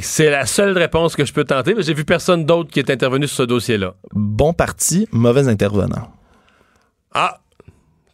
C'est 0.00 0.30
la 0.30 0.46
seule 0.46 0.76
réponse 0.76 1.16
que 1.16 1.26
je 1.26 1.32
peux 1.34 1.44
tenter, 1.44 1.74
mais 1.74 1.82
j'ai 1.82 1.92
vu 1.92 2.04
personne 2.06 2.46
d'autre 2.46 2.70
qui 2.70 2.78
est 2.78 2.90
intervenu 2.90 3.26
sur 3.28 3.36
ce 3.36 3.42
dossier-là. 3.42 3.94
Bon 4.12 4.54
parti, 4.54 5.06
mauvais 5.12 5.48
intervenant. 5.48 6.10
Ah! 7.12 7.40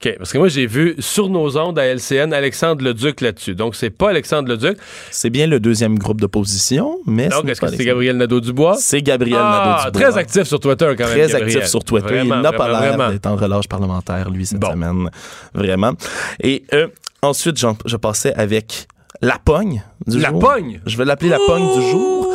OK. 0.05 0.15
Parce 0.19 0.33
que 0.33 0.39
moi, 0.39 0.49
j'ai 0.49 0.67
vu 0.67 0.97
sur 0.99 1.29
nos 1.29 1.57
ondes 1.57 1.79
à 1.79 1.85
LCN 1.87 2.33
Alexandre 2.33 2.85
Leduc 2.85 3.21
là-dessus. 3.21 3.55
Donc, 3.55 3.77
c'est 3.77 3.91
pas 3.91 4.11
Alexandre 4.11 4.49
Leduc. 4.49 4.77
C'est 5.11 5.31
bien 5.31 5.47
le 5.47 5.61
deuxième 5.61 5.99
groupe 5.99 6.21
d'opposition, 6.21 6.99
mais 7.07 7.29
Donc, 7.29 7.49
est-ce 7.49 7.61
que 7.61 7.69
c'est. 7.69 7.85
Gabriel 7.85 8.17
Nadeau-Dubois? 8.17 8.77
C'est 8.79 9.03
Gabriel 9.03 9.39
Ah, 9.41 9.83
Nadeau-Dubois. 9.85 10.09
très 10.11 10.19
actif 10.19 10.43
sur 10.45 10.59
Twitter 10.61 10.87
quand 10.99 11.05
même. 11.05 11.13
Très 11.13 11.29
Gabriel. 11.29 11.57
actif 11.57 11.65
sur 11.67 11.85
Twitter. 11.85 12.07
Vraiment, 12.09 12.37
il 12.37 12.41
n'a 12.43 12.53
pas 12.53 12.69
l'air 12.97 13.11
d'être 13.11 13.27
en 13.27 13.37
relâche 13.37 13.69
parlementaire, 13.69 14.31
lui, 14.31 14.45
cette 14.47 14.59
Bon. 14.59 14.73
semaine. 14.73 15.09
Vraiment. 15.55 15.93
Et 16.41 16.65
euh, 16.73 16.89
ensuite, 17.23 17.57
je 17.87 17.97
passais 17.97 18.35
avec 18.35 18.87
la 19.21 19.39
pogne 19.45 19.83
du 20.07 20.19
La 20.19 20.31
jour. 20.31 20.41
pogne? 20.41 20.81
Je 20.87 20.97
vais 20.97 21.05
l'appeler 21.05 21.31
la 21.31 21.39
pogne 21.47 21.73
du 21.81 21.91
jour. 21.91 22.29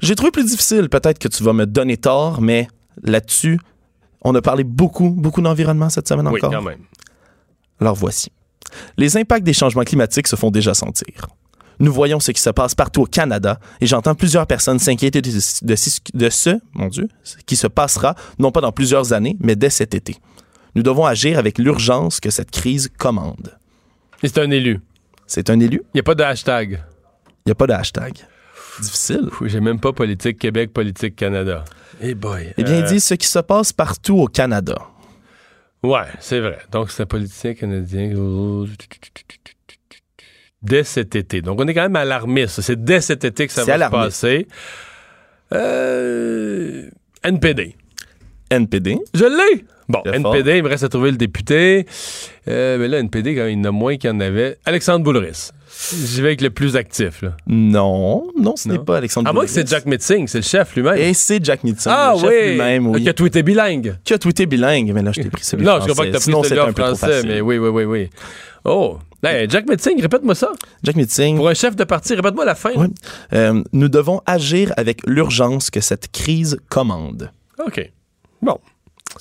J'ai 0.00 0.16
trouvé 0.16 0.32
plus 0.32 0.44
difficile. 0.44 0.88
Peut-être 0.88 1.18
que 1.18 1.28
tu 1.28 1.42
vas 1.44 1.52
me 1.52 1.64
donner 1.66 1.96
tort, 1.96 2.40
mais 2.40 2.66
là-dessus, 3.04 3.60
on 4.24 4.34
a 4.34 4.42
parlé 4.42 4.64
beaucoup, 4.64 5.10
beaucoup 5.10 5.40
d'environnement 5.42 5.88
cette 5.90 6.08
semaine 6.08 6.26
Oui, 6.28 6.38
encore. 6.40 6.50
quand 6.52 6.62
même. 6.62 6.80
Alors 7.80 7.94
voici. 7.94 8.30
Les 8.96 9.16
impacts 9.16 9.44
des 9.44 9.52
changements 9.52 9.82
climatiques 9.84 10.26
se 10.26 10.36
font 10.36 10.50
déjà 10.50 10.74
sentir. 10.74 11.26
Nous 11.80 11.92
voyons 11.92 12.20
ce 12.20 12.30
qui 12.30 12.40
se 12.40 12.50
passe 12.50 12.74
partout 12.74 13.02
au 13.02 13.06
Canada 13.06 13.58
et 13.80 13.86
j'entends 13.86 14.14
plusieurs 14.14 14.46
personnes 14.46 14.78
s'inquiéter 14.78 15.20
de, 15.20 15.30
de- 15.30 16.18
de 16.18 16.30
ce, 16.30 16.60
mon 16.72 16.86
Dieu, 16.88 17.08
ce 17.24 17.36
qui 17.46 17.56
se 17.56 17.66
passera 17.66 18.14
non 18.38 18.52
pas 18.52 18.60
dans 18.60 18.70
plusieurs 18.72 19.12
années, 19.12 19.36
mais 19.40 19.56
dès 19.56 19.70
cet 19.70 19.94
été. 19.94 20.16
Nous 20.76 20.82
devons 20.82 21.04
agir 21.04 21.38
avec 21.38 21.58
l'urgence 21.58 22.20
que 22.20 22.30
cette 22.30 22.50
crise 22.50 22.90
commande. 22.96 23.56
Et 24.22 24.28
c'est 24.28 24.38
un 24.38 24.50
élu. 24.50 24.80
C'est 25.26 25.50
un 25.50 25.58
élu, 25.60 25.82
Il 25.94 25.96
n'y 25.96 26.00
a 26.00 26.04
pas 26.04 26.14
de 26.14 26.22
hashtag. 26.22 26.80
il 27.44 27.48
n'y 27.48 27.52
a 27.52 27.54
pas 27.56 27.66
de 27.66 27.72
hashtag. 27.72 28.14
Difficile. 28.80 29.28
J'ai 29.44 29.60
même 29.60 29.80
pas 29.80 29.92
politique 29.92 30.38
Québec, 30.38 30.72
politique 30.72 31.16
Canada. 31.16 31.64
Eh 32.00 32.14
boy. 32.14 32.52
Eh 32.56 32.64
bien, 32.64 32.74
Euh, 32.74 32.78
il 32.80 32.84
dit 32.84 33.00
ce 33.00 33.14
qui 33.14 33.26
se 33.26 33.38
passe 33.38 33.72
partout 33.72 34.18
au 34.18 34.26
Canada. 34.26 34.76
Ouais, 35.82 36.06
c'est 36.20 36.40
vrai. 36.40 36.58
Donc, 36.72 36.90
c'est 36.90 37.02
un 37.02 37.06
politicien 37.06 37.54
canadien. 37.54 38.12
Dès 40.62 40.82
cet 40.84 41.14
été. 41.14 41.42
Donc, 41.42 41.60
on 41.60 41.68
est 41.68 41.74
quand 41.74 41.82
même 41.82 41.96
alarmiste. 41.96 42.62
C'est 42.62 42.82
dès 42.82 43.00
cet 43.02 43.24
été 43.24 43.46
que 43.46 43.52
ça 43.52 43.64
va 43.64 43.86
se 43.86 43.90
passer. 43.90 44.48
Euh, 45.52 46.88
NPD. 47.22 47.76
NPD. 48.50 48.98
Je 49.14 49.24
l'ai! 49.24 49.64
Bon, 49.88 50.00
Très 50.02 50.16
NPD, 50.16 50.56
il 50.58 50.62
me 50.62 50.68
reste 50.70 50.84
à 50.84 50.88
trouver 50.88 51.10
le 51.10 51.18
député. 51.18 51.86
Euh, 52.48 52.78
mais 52.78 52.88
là, 52.88 52.98
NPD, 53.00 53.34
quand 53.34 53.42
même, 53.42 53.50
il 53.50 53.58
y 53.58 53.60
en 53.60 53.68
a 53.68 53.70
moins 53.70 53.96
qu'il 53.98 54.08
y 54.08 54.12
en 54.12 54.20
avait. 54.20 54.56
Alexandre 54.64 55.04
Boulris. 55.04 55.50
J'y 55.92 56.20
vais 56.22 56.28
avec 56.28 56.40
le 56.40 56.50
plus 56.50 56.76
actif. 56.76 57.22
Là. 57.22 57.36
Non, 57.46 58.28
non, 58.38 58.56
ce 58.56 58.68
n'est 58.68 58.78
pas 58.78 58.96
Alexandre 58.98 59.28
À 59.28 59.32
moins 59.32 59.42
que 59.44 59.48
Boulris. 59.50 59.62
c'est 59.62 59.68
Jack 59.68 59.86
Metzing, 59.86 60.26
c'est 60.28 60.38
le 60.38 60.44
chef 60.44 60.74
lui-même. 60.76 60.96
Et 60.96 61.12
c'est 61.14 61.44
Jack 61.44 61.64
Meeting, 61.64 61.92
ah 61.92 62.12
le 62.14 62.20
chef 62.20 62.28
oui! 62.30 62.50
lui-même, 62.52 62.86
oui. 62.88 63.02
Qui 63.02 63.08
a 63.08 63.12
tweeté 63.12 63.42
bilingue. 63.42 63.96
Qui 64.04 64.14
a 64.14 64.18
tweeté 64.18 64.46
bilingue, 64.46 64.92
mais 64.94 65.02
là, 65.02 65.12
je 65.12 65.20
t'ai 65.22 65.28
pris 65.30 65.44
celui 65.44 65.64
Non, 65.64 65.74
je 65.74 65.78
français. 65.80 65.88
comprends 65.90 66.02
que 66.04 66.08
t'as 66.10 66.18
pris 66.18 66.24
Sinon, 66.24 66.42
c'est 66.42 66.48
celui 66.50 66.60
un 66.60 66.68
en 66.68 66.72
français, 66.72 67.22
mais 67.26 67.40
oui, 67.40 67.58
oui, 67.58 67.68
oui, 67.68 67.84
oui. 67.84 68.10
Oh! 68.64 68.98
Hey, 69.22 69.48
Jack 69.48 69.66
Metzing, 69.68 70.00
répète-moi 70.02 70.34
ça. 70.34 70.52
Jack 70.82 70.96
Meeting, 70.96 71.36
Pour 71.36 71.48
un 71.48 71.54
chef 71.54 71.74
de 71.76 71.84
parti, 71.84 72.14
répète-moi 72.14 72.44
la 72.44 72.54
fin. 72.54 72.72
Oui. 72.76 72.88
euh, 73.32 73.62
nous 73.72 73.88
devons 73.88 74.20
agir 74.26 74.72
avec 74.76 75.00
l'urgence 75.06 75.70
que 75.70 75.80
cette 75.80 76.12
crise 76.12 76.58
commande. 76.68 77.30
OK. 77.64 77.90
Bon. 78.42 78.58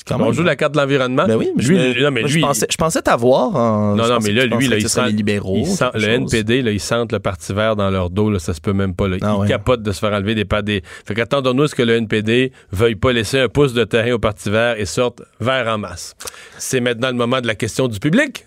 Quand 0.07 0.19
on 0.19 0.31
joue 0.31 0.43
la 0.43 0.55
carte 0.55 0.73
de 0.73 0.79
l'environnement. 0.79 1.25
Ben 1.27 1.35
oui, 1.35 1.51
mais 1.55 1.63
lui, 1.63 1.93
je, 1.93 2.03
non, 2.03 2.11
mais 2.11 2.21
moi, 2.21 2.29
je 2.29 2.35
lui, 2.35 2.41
pensais, 2.41 2.65
je 2.69 2.77
pensais 2.77 3.01
t'avoir 3.01 3.55
en. 3.55 3.95
Non, 3.95 4.07
non, 4.07 4.17
mais 4.23 4.31
là, 4.31 4.45
lui, 4.45 4.67
là, 4.67 4.77
il 4.77 4.89
sent, 4.89 5.05
les 5.05 5.11
libéraux. 5.11 5.55
il 5.57 5.65
sent- 5.67 5.85
quelque 5.93 6.05
le. 6.05 6.11
NPD, 6.13 6.61
là, 6.61 6.71
ils 6.71 6.79
sentent 6.79 7.11
le 7.11 7.19
Parti 7.19 7.53
vert 7.53 7.75
dans 7.75 7.89
leur 7.89 8.09
dos, 8.09 8.29
là, 8.31 8.39
ça 8.39 8.53
se 8.53 8.61
peut 8.61 8.73
même 8.73 8.95
pas. 8.95 9.07
Là. 9.07 9.17
Ils 9.17 9.23
Ah 9.25 9.37
ouais. 9.37 9.47
capotent 9.47 9.83
de 9.83 9.91
se 9.91 9.99
faire 9.99 10.13
enlever 10.13 10.35
des 10.35 10.45
pas 10.45 10.61
des. 10.61 10.81
Fait 11.05 11.13
qu'attendons-nous 11.13 11.63
à 11.63 11.67
ce 11.67 11.75
que 11.75 11.83
le 11.83 11.93
NPD 11.95 12.51
veuille 12.71 12.95
pas 12.95 13.11
laisser 13.13 13.39
un 13.39 13.47
pouce 13.49 13.73
de 13.73 13.83
terrain 13.83 14.11
au 14.13 14.19
Parti 14.19 14.49
vert 14.49 14.79
et 14.79 14.85
sorte 14.85 15.21
vert 15.39 15.67
en 15.67 15.77
masse. 15.77 16.15
C'est 16.57 16.79
maintenant 16.81 17.09
le 17.09 17.15
moment 17.15 17.41
de 17.41 17.47
la 17.47 17.55
question 17.55 17.87
du 17.87 17.99
public. 17.99 18.45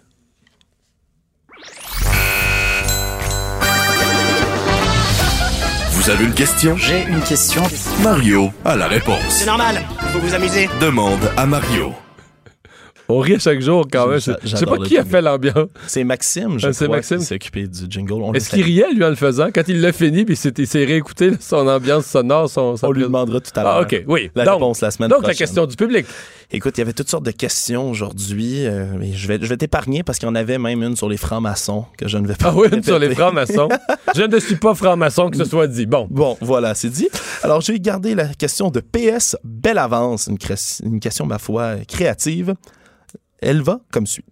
Vous 6.07 6.13
avez 6.13 6.25
une 6.25 6.35
question? 6.35 6.77
J'ai 6.77 7.03
une 7.09 7.21
question. 7.21 7.65
Mario 8.05 8.53
a 8.65 8.77
la 8.77 8.87
réponse. 8.87 9.25
C'est 9.29 9.47
normal, 9.47 9.83
faut 10.13 10.21
vous 10.21 10.35
amuser. 10.35 10.69
Demande 10.81 11.33
à 11.37 11.47
Mario. 11.47 11.93
On 13.09 13.21
rit 13.21 13.35
à 13.35 13.39
chaque 13.39 13.61
jour 13.61 13.87
quand 13.91 14.09
même. 14.09 14.19
Je 14.19 14.57
sais 14.57 14.67
pas 14.67 14.79
qui 14.79 14.99
a 14.99 15.05
fait 15.05 15.23
l'ambiance. 15.23 15.69
C'est 15.87 16.03
Maxime, 16.05 16.59
je 16.59 16.67
Ah, 16.69 16.73
c'est 16.73 16.87
crois, 16.87 16.97
Maxime? 16.97 17.19
qui 17.19 17.25
s'est 17.25 17.35
occupé 17.37 17.67
du 17.69 17.87
jingle. 17.89 18.37
Est-ce 18.37 18.51
qu'il 18.51 18.63
riait, 18.63 18.93
lui, 18.93 19.05
en 19.05 19.11
le 19.11 19.15
faisant? 19.15 19.49
Quand 19.55 19.63
il 19.69 19.81
l'a 19.81 19.93
fini, 19.93 20.25
puis 20.25 20.35
il 20.59 20.67
s'est- 20.67 20.85
réécouté 20.85 21.31
là, 21.31 21.37
son 21.41 21.67
ambiance 21.69 22.07
sonore, 22.07 22.49
son. 22.51 22.75
On 22.83 22.91
lui 22.93 23.03
demandera 23.03 23.41
tout 23.41 23.51
à 23.59 23.63
l'heure. 23.63 23.73
Ah, 23.77 23.81
OK, 23.83 24.05
oui. 24.09 24.31
La 24.35 24.45
donc, 24.45 24.55
réponse 24.55 24.81
la 24.81 24.91
semaine 24.91 25.09
donc 25.09 25.19
la 25.19 25.23
prochaine. 25.29 25.39
question 25.39 25.67
du 25.67 25.77
public. 25.77 26.07
Écoute, 26.51 26.77
il 26.77 26.81
y 26.81 26.83
avait 26.83 26.93
toutes 26.93 27.09
sortes 27.09 27.25
de 27.27 27.31
questions 27.33 27.91
aujourd'hui. 27.91 28.67
euh, 28.67 28.87
mais 28.99 29.13
je 29.13 29.27
vais, 29.29 29.39
je 29.41 29.47
vais 29.47 29.57
t'épargner 29.57 30.03
parce 30.03 30.19
qu'il 30.19 30.29
y 30.29 30.31
en 30.31 30.35
avait 30.35 30.59
même 30.59 30.83
une 30.83 30.95
sur 30.97 31.09
les 31.09 31.17
francs-maçons 31.17 31.85
que 31.99 32.07
je 32.09 32.19
ne 32.19 32.27
vais 32.27 32.35
pas 32.35 32.49
Ah 32.51 32.55
oui, 32.57 32.69
une 32.73 32.83
sur 32.83 32.99
les 32.99 33.15
francs-maçons. 33.15 33.69
je 34.15 34.23
ne 34.23 34.39
suis 34.39 34.57
pas 34.57 34.75
franc-maçon, 34.75 35.31
que 35.31 35.37
ce 35.37 35.45
soit 35.45 35.67
dit. 35.67 35.87
Bon. 35.87 36.07
Bon, 36.11 36.37
voilà, 36.41 36.75
c'est 36.75 36.91
dit. 36.91 37.09
Alors, 37.43 37.61
j'ai 37.61 37.79
gardé 37.81 38.15
la 38.15 38.27
question 38.29 38.71
de 38.71 38.81
PS 38.81 39.37
Belle 39.45 39.79
Avance, 39.79 40.29
une, 40.29 40.39
une 40.85 41.01
question, 41.01 41.27
ma 41.27 41.39
foi, 41.39 41.75
créative. 41.89 42.55
Elle 43.41 43.63
va 43.63 43.81
comme 43.93 44.07
suit. 44.07 44.25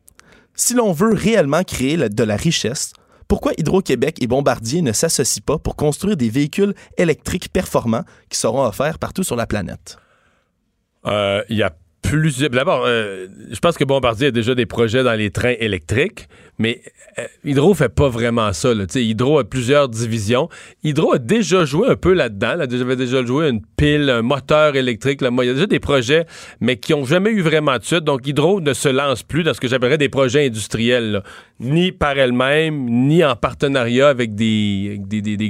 Si 0.54 0.74
l'on 0.74 0.92
veut 0.92 1.12
réellement 1.12 1.62
créer 1.62 1.96
de 1.96 2.24
la 2.24 2.36
richesse, 2.36 2.92
pourquoi 3.28 3.52
Hydro-Québec 3.58 4.18
et 4.20 4.26
Bombardier 4.26 4.82
ne 4.82 4.92
s'associent 4.92 5.42
pas 5.44 5.58
pour 5.58 5.76
construire 5.76 6.16
des 6.16 6.28
véhicules 6.28 6.74
électriques 6.98 7.48
performants 7.52 8.04
qui 8.28 8.38
seront 8.38 8.64
offerts 8.64 8.98
partout 8.98 9.24
sur 9.24 9.36
la 9.36 9.46
planète? 9.46 9.98
Euh, 11.06 11.42
Il 11.48 11.56
y 11.56 11.62
a 11.62 11.74
plusieurs. 12.02 12.50
D'abord, 12.50 12.84
euh, 12.86 13.26
je 13.50 13.58
pense 13.58 13.76
que 13.76 13.84
Bombardier 13.84 14.28
a 14.28 14.30
déjà 14.30 14.54
des 14.54 14.66
projets 14.66 15.02
dans 15.02 15.14
les 15.14 15.30
trains 15.30 15.54
électriques, 15.58 16.28
mais 16.58 16.80
euh, 17.18 17.26
Hydro 17.44 17.74
fait 17.74 17.88
pas 17.88 18.08
vraiment 18.08 18.52
ça. 18.52 18.72
Hydro 18.94 19.38
a 19.38 19.44
plusieurs 19.44 19.88
divisions. 19.88 20.48
Hydro 20.82 21.14
a 21.14 21.18
déjà 21.18 21.64
joué 21.64 21.88
un 21.88 21.96
peu 21.96 22.12
là-dedans. 22.12 22.54
Là. 22.56 22.66
J'avais 22.70 22.96
déjà 22.96 23.24
joué 23.24 23.48
une 23.48 23.60
pile, 23.76 24.10
un 24.10 24.22
moteur 24.22 24.76
électrique. 24.76 25.20
Il 25.22 25.44
y 25.46 25.50
a 25.50 25.54
déjà 25.54 25.66
des 25.66 25.80
projets, 25.80 26.26
mais 26.60 26.76
qui 26.76 26.94
ont 26.94 27.04
jamais 27.04 27.30
eu 27.30 27.40
vraiment 27.40 27.76
de 27.76 27.84
suite. 27.84 28.04
Donc, 28.04 28.26
Hydro 28.26 28.60
ne 28.60 28.72
se 28.72 28.88
lance 28.88 29.22
plus 29.22 29.42
dans 29.42 29.54
ce 29.54 29.60
que 29.60 29.68
j'appellerais 29.68 29.98
des 29.98 30.08
projets 30.08 30.46
industriels, 30.46 31.22
ni 31.60 31.92
par 31.92 32.18
elle-même, 32.18 32.86
ni 32.88 33.24
en 33.24 33.36
partenariat 33.36 34.08
avec 34.08 34.34
des, 34.34 35.00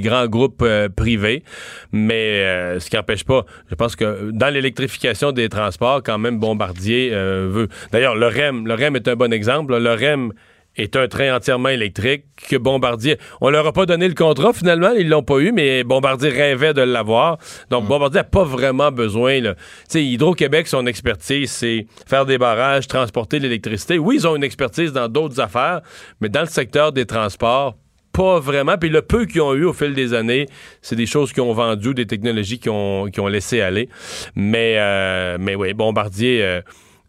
grands 0.03 0.27
groupes 0.27 0.61
euh, 0.63 0.89
privés. 0.89 1.43
Mais 1.91 2.43
euh, 2.43 2.79
ce 2.79 2.89
qui 2.89 2.95
n'empêche 2.95 3.23
pas, 3.23 3.45
je 3.69 3.75
pense 3.75 3.95
que 3.95 4.31
dans 4.31 4.53
l'électrification 4.53 5.31
des 5.31 5.49
transports, 5.49 6.01
quand 6.03 6.17
même, 6.17 6.39
Bombardier 6.39 7.11
euh, 7.13 7.47
veut. 7.49 7.67
D'ailleurs, 7.91 8.15
le 8.15 8.27
REM, 8.27 8.67
le 8.67 8.73
REM 8.73 8.95
est 8.95 9.07
un 9.07 9.15
bon 9.15 9.31
exemple. 9.31 9.77
Le 9.77 9.93
REM 9.93 10.33
est 10.77 10.95
un 10.95 11.07
train 11.07 11.35
entièrement 11.35 11.69
électrique 11.69 12.25
que 12.49 12.55
Bombardier. 12.55 13.17
On 13.41 13.49
leur 13.49 13.65
a 13.65 13.71
pas 13.71 13.85
donné 13.85 14.07
le 14.07 14.13
contrat 14.13 14.53
finalement, 14.53 14.91
ils 14.91 15.07
l'ont 15.07 15.23
pas 15.23 15.39
eu, 15.39 15.51
mais 15.51 15.83
Bombardier 15.83 16.29
rêvait 16.29 16.73
de 16.73 16.81
l'avoir. 16.81 17.37
Donc 17.69 17.87
Bombardier 17.87 18.19
n'a 18.19 18.23
pas 18.23 18.43
vraiment 18.43 18.91
besoin. 18.91 19.41
là. 19.41 19.55
Tu 19.55 19.61
sais, 19.87 20.05
Hydro-Québec, 20.05 20.67
son 20.67 20.85
expertise, 20.85 21.51
c'est 21.51 21.85
faire 22.07 22.25
des 22.25 22.37
barrages, 22.37 22.87
transporter 22.87 23.39
l'électricité. 23.39 23.97
Oui, 23.97 24.15
ils 24.15 24.27
ont 24.27 24.35
une 24.35 24.43
expertise 24.43 24.93
dans 24.93 25.07
d'autres 25.07 25.39
affaires, 25.39 25.81
mais 26.21 26.29
dans 26.29 26.41
le 26.41 26.47
secteur 26.47 26.91
des 26.91 27.05
transports, 27.05 27.75
pas 28.15 28.39
vraiment. 28.39 28.77
Puis 28.77 28.89
le 28.89 29.01
peu 29.01 29.25
qu'ils 29.25 29.41
ont 29.41 29.53
eu 29.53 29.65
au 29.65 29.73
fil 29.73 29.93
des 29.93 30.13
années, 30.13 30.47
c'est 30.81 30.95
des 30.95 31.05
choses 31.05 31.33
qu'ils 31.33 31.43
ont 31.43 31.53
vendues, 31.53 31.93
des 31.93 32.07
technologies 32.07 32.59
qu'ils 32.59 32.71
ont, 32.71 33.09
qu'ils 33.11 33.21
ont 33.21 33.27
laissé 33.27 33.61
aller. 33.61 33.89
Mais, 34.35 34.75
euh, 34.77 35.37
mais 35.39 35.55
oui, 35.55 35.73
Bombardier, 35.73 36.41
euh, 36.41 36.61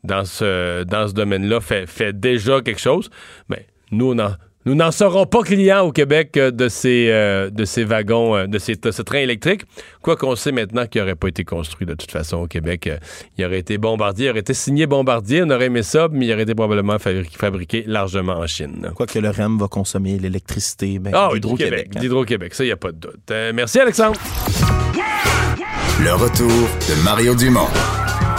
dans 0.06 0.24
ce, 0.24 0.84
dans 0.84 1.08
ce 1.08 1.12
domaine-là, 1.12 1.60
fait, 1.60 1.86
fait 1.86 2.18
déjà 2.18 2.60
quelque 2.60 2.80
chose. 2.80 3.10
Mais 3.48 3.66
nous, 3.90 4.12
on 4.12 4.18
en- 4.18 4.34
nous 4.64 4.74
n'en 4.74 4.90
serons 4.90 5.26
pas 5.26 5.42
clients 5.44 5.82
au 5.82 5.92
Québec 5.92 6.36
euh, 6.36 6.50
de 6.50 6.68
ces, 6.68 7.06
euh, 7.10 7.50
de 7.50 7.64
ces 7.64 7.84
wagons, 7.84 8.34
euh, 8.34 8.46
de, 8.48 8.58
ces, 8.58 8.74
de 8.74 8.90
ce 8.90 9.00
train 9.00 9.18
électrique. 9.18 9.62
Quoi 10.02 10.16
qu'on 10.16 10.34
sait 10.34 10.50
maintenant 10.50 10.86
qu'il 10.86 11.00
n'aurait 11.00 11.14
pas 11.14 11.28
été 11.28 11.44
construit 11.44 11.86
de 11.86 11.94
toute 11.94 12.10
façon 12.10 12.38
au 12.38 12.46
Québec. 12.48 12.90
Il 13.38 13.44
aurait 13.44 13.60
été 13.60 13.78
Bombardier, 13.78 14.26
il 14.26 14.30
aurait 14.30 14.40
été 14.40 14.54
signé 14.54 14.86
Bombardier, 14.88 15.44
on 15.44 15.50
aurait 15.50 15.66
aimé 15.66 15.84
ça, 15.84 16.08
mais 16.10 16.26
il 16.26 16.32
aurait 16.32 16.42
été 16.42 16.56
probablement 16.56 16.96
fabri- 16.96 17.30
fabriqué 17.30 17.84
largement 17.86 18.38
en 18.38 18.46
Chine. 18.48 18.90
Quoique 18.96 19.20
le 19.20 19.30
REM 19.30 19.56
va 19.56 19.68
consommer 19.68 20.18
l'électricité 20.18 20.98
ben, 20.98 21.12
Ah 21.14 21.28
d'Hydro-Québec. 21.32 21.70
Québec. 21.84 21.92
hein. 21.94 22.00
D'Hydro-Québec, 22.00 22.54
ça, 22.54 22.64
il 22.64 22.66
n'y 22.66 22.72
a 22.72 22.76
pas 22.76 22.90
de 22.90 22.98
doute. 22.98 23.30
Euh, 23.30 23.52
merci, 23.54 23.78
Alexandre. 23.78 24.18
Le 26.02 26.12
retour 26.12 26.48
de 26.50 27.04
Mario 27.04 27.36
Dumont. 27.36 27.68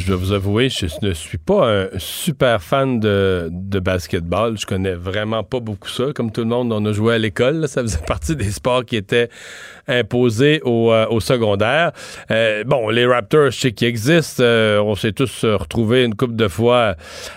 Je 0.00 0.06
dois 0.06 0.16
vous 0.16 0.32
avouer, 0.32 0.70
je 0.70 0.86
ne 1.02 1.12
suis 1.12 1.36
pas 1.36 1.70
un 1.70 1.88
super 1.98 2.62
fan 2.62 2.98
de, 3.00 3.48
de 3.52 3.78
basketball. 3.80 4.56
Je 4.58 4.64
connais 4.64 4.94
vraiment 4.94 5.42
pas 5.44 5.60
beaucoup 5.60 5.88
ça. 5.88 6.04
Comme 6.14 6.32
tout 6.32 6.40
le 6.40 6.46
monde, 6.46 6.72
on 6.72 6.84
a 6.86 6.92
joué 6.92 7.14
à 7.14 7.18
l'école. 7.18 7.68
Ça 7.68 7.82
faisait 7.82 7.98
partie 8.06 8.34
des 8.34 8.50
sports 8.50 8.84
qui 8.86 8.96
étaient 8.96 9.28
imposés 9.86 10.62
au, 10.64 10.90
euh, 10.92 11.06
au 11.10 11.20
secondaire. 11.20 11.92
Euh, 12.30 12.64
bon, 12.64 12.88
les 12.88 13.04
Raptors, 13.04 13.50
je 13.50 13.60
sais 13.60 13.72
qu'ils 13.72 13.88
existent. 13.88 14.42
Euh, 14.42 14.78
on 14.80 14.94
s'est 14.94 15.12
tous 15.12 15.44
retrouvés 15.44 16.04
une 16.04 16.14
couple 16.14 16.36
de 16.36 16.48
fois 16.48 16.94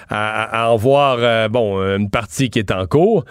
à, 0.10 0.63
à- 0.63 0.69
en 0.69 0.78
voir, 0.78 1.49
bon, 1.49 1.82
une 1.97 2.10
partie 2.10 2.49
qui 2.49 2.60
est 2.60 2.71
en 2.71 2.86
cours. 2.86 3.26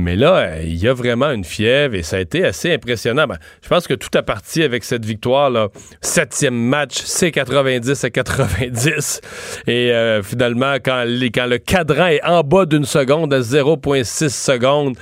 Mais 0.00 0.16
là, 0.16 0.62
il 0.62 0.76
y 0.76 0.88
a 0.88 0.94
vraiment 0.94 1.30
une 1.30 1.44
fièvre 1.44 1.94
et 1.94 2.02
ça 2.02 2.16
a 2.16 2.20
été 2.20 2.44
assez 2.44 2.72
impressionnant. 2.72 3.26
Ben, 3.26 3.38
je 3.62 3.68
pense 3.68 3.86
que 3.86 3.94
tout 3.94 4.08
a 4.14 4.22
parti 4.22 4.62
avec 4.62 4.84
cette 4.84 5.04
victoire-là. 5.04 5.68
Septième 6.00 6.54
match, 6.54 7.02
c'est 7.04 7.30
90 7.30 8.04
à 8.04 8.10
90. 8.10 9.20
Et 9.66 9.92
euh, 9.92 10.22
finalement, 10.22 10.74
quand 10.74 11.04
le 11.06 11.58
cadran 11.58 12.06
est 12.06 12.24
en 12.24 12.42
bas 12.42 12.66
d'une 12.66 12.84
seconde, 12.84 13.32
à 13.34 13.40
0,6 13.40 14.28
secondes, 14.30 14.96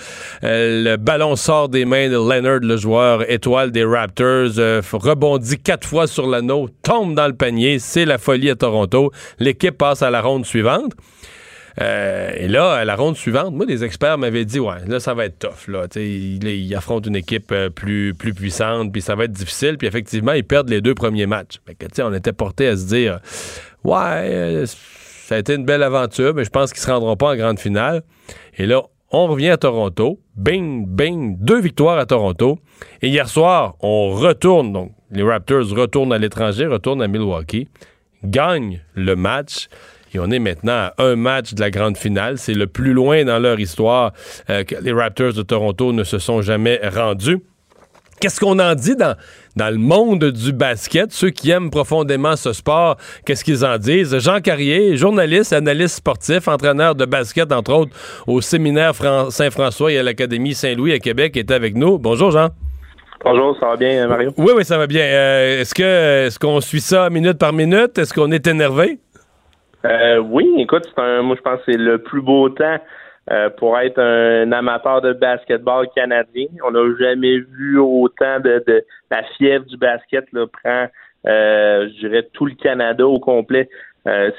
euh, 0.44 0.84
le 0.84 0.96
ballon 0.96 1.36
sort 1.36 1.68
des 1.68 1.84
mains 1.84 2.08
de 2.08 2.16
Leonard, 2.16 2.60
le 2.60 2.76
joueur 2.76 3.30
étoile 3.30 3.70
des 3.70 3.84
Raptors, 3.84 4.58
euh, 4.58 4.82
rebondit 4.92 5.58
quatre 5.58 5.86
fois 5.86 6.06
sur 6.06 6.26
l'anneau, 6.26 6.68
tombe 6.82 7.14
dans 7.14 7.26
le 7.26 7.34
panier. 7.34 7.78
C'est 7.78 8.04
la 8.04 8.18
folie 8.18 8.50
à 8.50 8.56
Toronto. 8.56 9.12
L'équipe 9.38 9.78
passe 9.78 10.02
à 10.02 10.10
la 10.10 10.20
ronde 10.20 10.44
suivante. 10.44 10.92
Euh, 11.80 12.30
et 12.34 12.48
là, 12.48 12.72
à 12.72 12.84
la 12.84 12.96
ronde 12.96 13.16
suivante, 13.16 13.54
moi, 13.54 13.66
des 13.66 13.84
experts 13.84 14.18
m'avaient 14.18 14.44
dit, 14.44 14.58
ouais, 14.58 14.84
là, 14.86 14.98
ça 15.00 15.14
va 15.14 15.26
être 15.26 15.38
tough. 15.38 15.68
Là, 15.68 15.86
Tu 15.88 16.00
sais, 16.00 16.08
il, 16.08 16.46
il 16.46 16.74
affronte 16.74 17.06
une 17.06 17.16
équipe 17.16 17.52
euh, 17.52 17.70
plus, 17.70 18.14
plus 18.14 18.34
puissante, 18.34 18.90
puis 18.92 19.00
ça 19.00 19.14
va 19.14 19.24
être 19.24 19.32
difficile. 19.32 19.78
Puis 19.78 19.86
effectivement, 19.86 20.32
ils 20.32 20.44
perdent 20.44 20.70
les 20.70 20.80
deux 20.80 20.94
premiers 20.94 21.26
matchs. 21.26 21.60
Fait 21.66 21.74
que, 21.74 22.02
on 22.02 22.12
était 22.14 22.32
porté 22.32 22.66
à 22.68 22.76
se 22.76 22.86
dire, 22.86 23.20
ouais, 23.84 23.94
euh, 23.94 24.66
ça 24.66 25.36
a 25.36 25.38
été 25.38 25.54
une 25.54 25.64
belle 25.64 25.82
aventure, 25.82 26.34
mais 26.34 26.44
je 26.44 26.50
pense 26.50 26.72
qu'ils 26.72 26.82
se 26.82 26.90
rendront 26.90 27.16
pas 27.16 27.32
en 27.32 27.36
grande 27.36 27.58
finale. 27.58 28.02
Et 28.56 28.66
là, 28.66 28.82
on 29.10 29.26
revient 29.26 29.50
à 29.50 29.56
Toronto. 29.56 30.20
Bing, 30.36 30.86
bing, 30.86 31.36
deux 31.38 31.60
victoires 31.60 31.98
à 31.98 32.06
Toronto. 32.06 32.58
Et 33.02 33.08
hier 33.08 33.28
soir, 33.28 33.76
on 33.80 34.10
retourne, 34.10 34.72
donc 34.72 34.92
les 35.10 35.22
Raptors 35.22 35.68
retournent 35.70 36.12
à 36.12 36.18
l'étranger, 36.18 36.66
retournent 36.66 37.02
à 37.02 37.08
Milwaukee, 37.08 37.68
gagnent 38.24 38.80
le 38.94 39.16
match. 39.16 39.68
Et 40.14 40.18
on 40.18 40.30
est 40.30 40.38
maintenant 40.38 40.72
à 40.72 40.94
un 40.98 41.16
match 41.16 41.54
de 41.54 41.60
la 41.60 41.70
grande 41.70 41.96
finale. 41.96 42.38
C'est 42.38 42.54
le 42.54 42.66
plus 42.66 42.92
loin 42.92 43.24
dans 43.24 43.38
leur 43.38 43.60
histoire 43.60 44.12
euh, 44.50 44.64
que 44.64 44.74
les 44.80 44.92
Raptors 44.92 45.34
de 45.34 45.42
Toronto 45.42 45.92
ne 45.92 46.04
se 46.04 46.18
sont 46.18 46.42
jamais 46.42 46.80
rendus. 46.82 47.38
Qu'est-ce 48.20 48.40
qu'on 48.40 48.58
en 48.58 48.74
dit 48.74 48.96
dans, 48.96 49.14
dans 49.54 49.70
le 49.70 49.78
monde 49.78 50.24
du 50.24 50.52
basket? 50.52 51.12
Ceux 51.12 51.30
qui 51.30 51.50
aiment 51.50 51.70
profondément 51.70 52.34
ce 52.34 52.52
sport, 52.52 52.96
qu'est-ce 53.24 53.44
qu'ils 53.44 53.64
en 53.64 53.78
disent? 53.78 54.18
Jean 54.18 54.40
Carrier, 54.40 54.96
journaliste, 54.96 55.52
analyste 55.52 55.96
sportif, 55.96 56.48
entraîneur 56.48 56.96
de 56.96 57.04
basket, 57.04 57.52
entre 57.52 57.72
autres, 57.72 57.92
au 58.26 58.40
séminaire 58.40 58.92
Saint-François 59.30 59.92
et 59.92 59.98
à 59.98 60.02
l'Académie 60.02 60.54
Saint-Louis 60.54 60.94
à 60.94 60.98
Québec, 60.98 61.36
est 61.36 61.52
avec 61.52 61.76
nous. 61.76 61.98
Bonjour, 61.98 62.32
Jean. 62.32 62.48
Bonjour, 63.24 63.56
ça 63.60 63.66
va 63.66 63.76
bien, 63.76 64.06
Mario? 64.06 64.32
Oui, 64.36 64.52
oui, 64.56 64.64
ça 64.64 64.78
va 64.78 64.86
bien. 64.86 65.02
Euh, 65.02 65.60
est-ce 65.60 65.74
que 65.74 66.26
est-ce 66.26 66.38
qu'on 66.38 66.60
suit 66.60 66.80
ça 66.80 67.10
minute 67.10 67.38
par 67.38 67.52
minute? 67.52 67.98
Est-ce 67.98 68.14
qu'on 68.14 68.30
est 68.30 68.46
énervé? 68.46 68.98
Euh, 69.84 70.18
oui, 70.18 70.52
écoute, 70.58 70.84
c'est 70.84 71.00
un, 71.00 71.22
moi 71.22 71.36
je 71.36 71.42
pense 71.42 71.58
que 71.60 71.72
c'est 71.72 71.78
le 71.78 71.98
plus 71.98 72.20
beau 72.20 72.48
temps 72.48 72.78
euh, 73.30 73.48
pour 73.50 73.78
être 73.78 74.00
un 74.00 74.50
amateur 74.52 75.00
de 75.00 75.12
basketball 75.12 75.86
canadien. 75.94 76.46
On 76.66 76.72
n'a 76.72 76.80
jamais 76.98 77.38
vu 77.38 77.78
autant 77.78 78.40
de, 78.40 78.62
de, 78.66 78.84
la 79.10 79.22
fièvre 79.36 79.64
du 79.66 79.76
basket 79.76 80.24
là, 80.32 80.46
prend, 80.46 80.86
euh, 81.26 81.88
je 81.88 82.08
dirais, 82.08 82.28
tout 82.32 82.46
le 82.46 82.54
Canada 82.54 83.06
au 83.06 83.20
complet. 83.20 83.68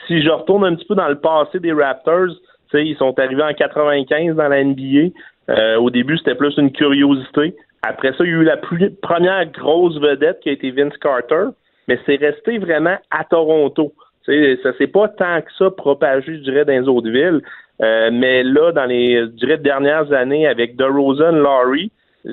Si 0.08 0.24
je 0.24 0.30
retourne 0.32 0.66
un 0.66 0.74
petit 0.74 0.86
peu 0.86 0.96
dans 0.96 1.08
le 1.08 1.20
passé 1.20 1.60
des 1.60 1.72
Raptors, 1.72 2.30
ils 2.74 2.98
sont 2.98 3.18
arrivés 3.20 3.44
en 3.44 3.54
95 3.54 4.36
dans 4.36 4.48
la 4.48 4.64
NBA. 4.64 5.78
au 5.78 5.92
début, 5.92 6.18
c'était 6.18 6.34
plus 6.34 6.58
une 6.58 6.72
curiosité. 6.72 7.56
Après 7.84 8.12
ça, 8.14 8.24
il 8.24 8.32
y 8.32 8.34
a 8.34 8.38
eu 8.38 8.44
la 8.44 8.58
première 8.58 9.46
grosse 9.52 10.00
vedette 10.00 10.40
qui 10.40 10.50
a 10.50 10.54
été 10.54 10.72
Vince 10.72 10.98
Carter, 10.98 11.50
mais 11.88 12.00
c'est 12.08 12.16
resté 12.16 12.58
vraiment 12.58 12.98
à 13.12 13.24
Toronto. 13.26 13.94
T'sais, 14.30 14.60
ça 14.62 14.74
s'est 14.78 14.88
pas 14.88 15.08
tant 15.08 15.42
que 15.42 15.52
ça 15.58 15.72
propagé, 15.72 16.36
je 16.36 16.42
dirais, 16.42 16.66
dans 16.66 16.74
les 16.74 16.88
autres 16.88 17.10
villes. 17.10 17.42
Euh, 17.82 18.10
mais 18.12 18.44
là, 18.44 18.72
dans 18.72 18.86
les 18.86 19.22
je 19.22 19.32
dirais, 19.38 19.58
dernières 19.58 20.12
années, 20.14 20.48
avec 20.48 20.76
DeRozan, 20.76 21.32
Laurie, 21.32 21.92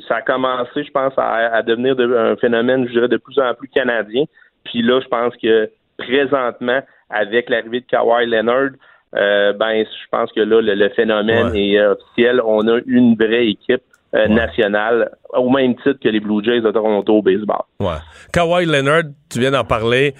ça 0.08 0.16
a 0.16 0.22
commencé, 0.22 0.84
je 0.84 0.90
pense, 0.90 1.14
à, 1.16 1.62
devenir 1.62 1.94
un 1.98 2.36
phénomène, 2.36 2.86
je 2.88 2.92
dirais, 2.92 3.08
de 3.08 3.16
plus 3.16 3.38
en 3.38 3.54
plus 3.54 3.68
canadien. 3.68 4.24
Puis 4.64 4.82
là, 4.82 5.00
je 5.00 5.08
pense 5.08 5.34
que 5.36 5.70
présentement, 5.96 6.80
avec 7.08 7.48
l'arrivée 7.48 7.80
de 7.80 7.86
Kawhi 7.86 8.26
Leonard, 8.26 8.70
euh, 9.14 9.52
ben, 9.52 9.84
je 9.84 10.08
pense 10.10 10.30
que 10.32 10.40
là, 10.40 10.60
le, 10.60 10.88
phénomène 10.90 11.54
est 11.54 11.80
officiel. 11.80 12.42
On 12.44 12.66
a 12.68 12.80
une 12.86 13.14
vraie 13.14 13.46
équipe 13.46 13.82
euh, 14.14 14.28
nationale, 14.28 15.10
au 15.32 15.50
même 15.50 15.76
titre 15.76 15.98
que 16.02 16.08
les 16.08 16.20
Blue 16.20 16.42
Jays 16.42 16.60
de 16.60 16.70
Toronto 16.70 17.14
au 17.14 17.22
baseball. 17.22 17.62
Ouais. 17.80 17.98
Kawhi 18.32 18.66
Leonard, 18.66 19.02
tu 19.30 19.40
viens 19.40 19.52
d'en 19.52 19.64
parler. 19.64 20.14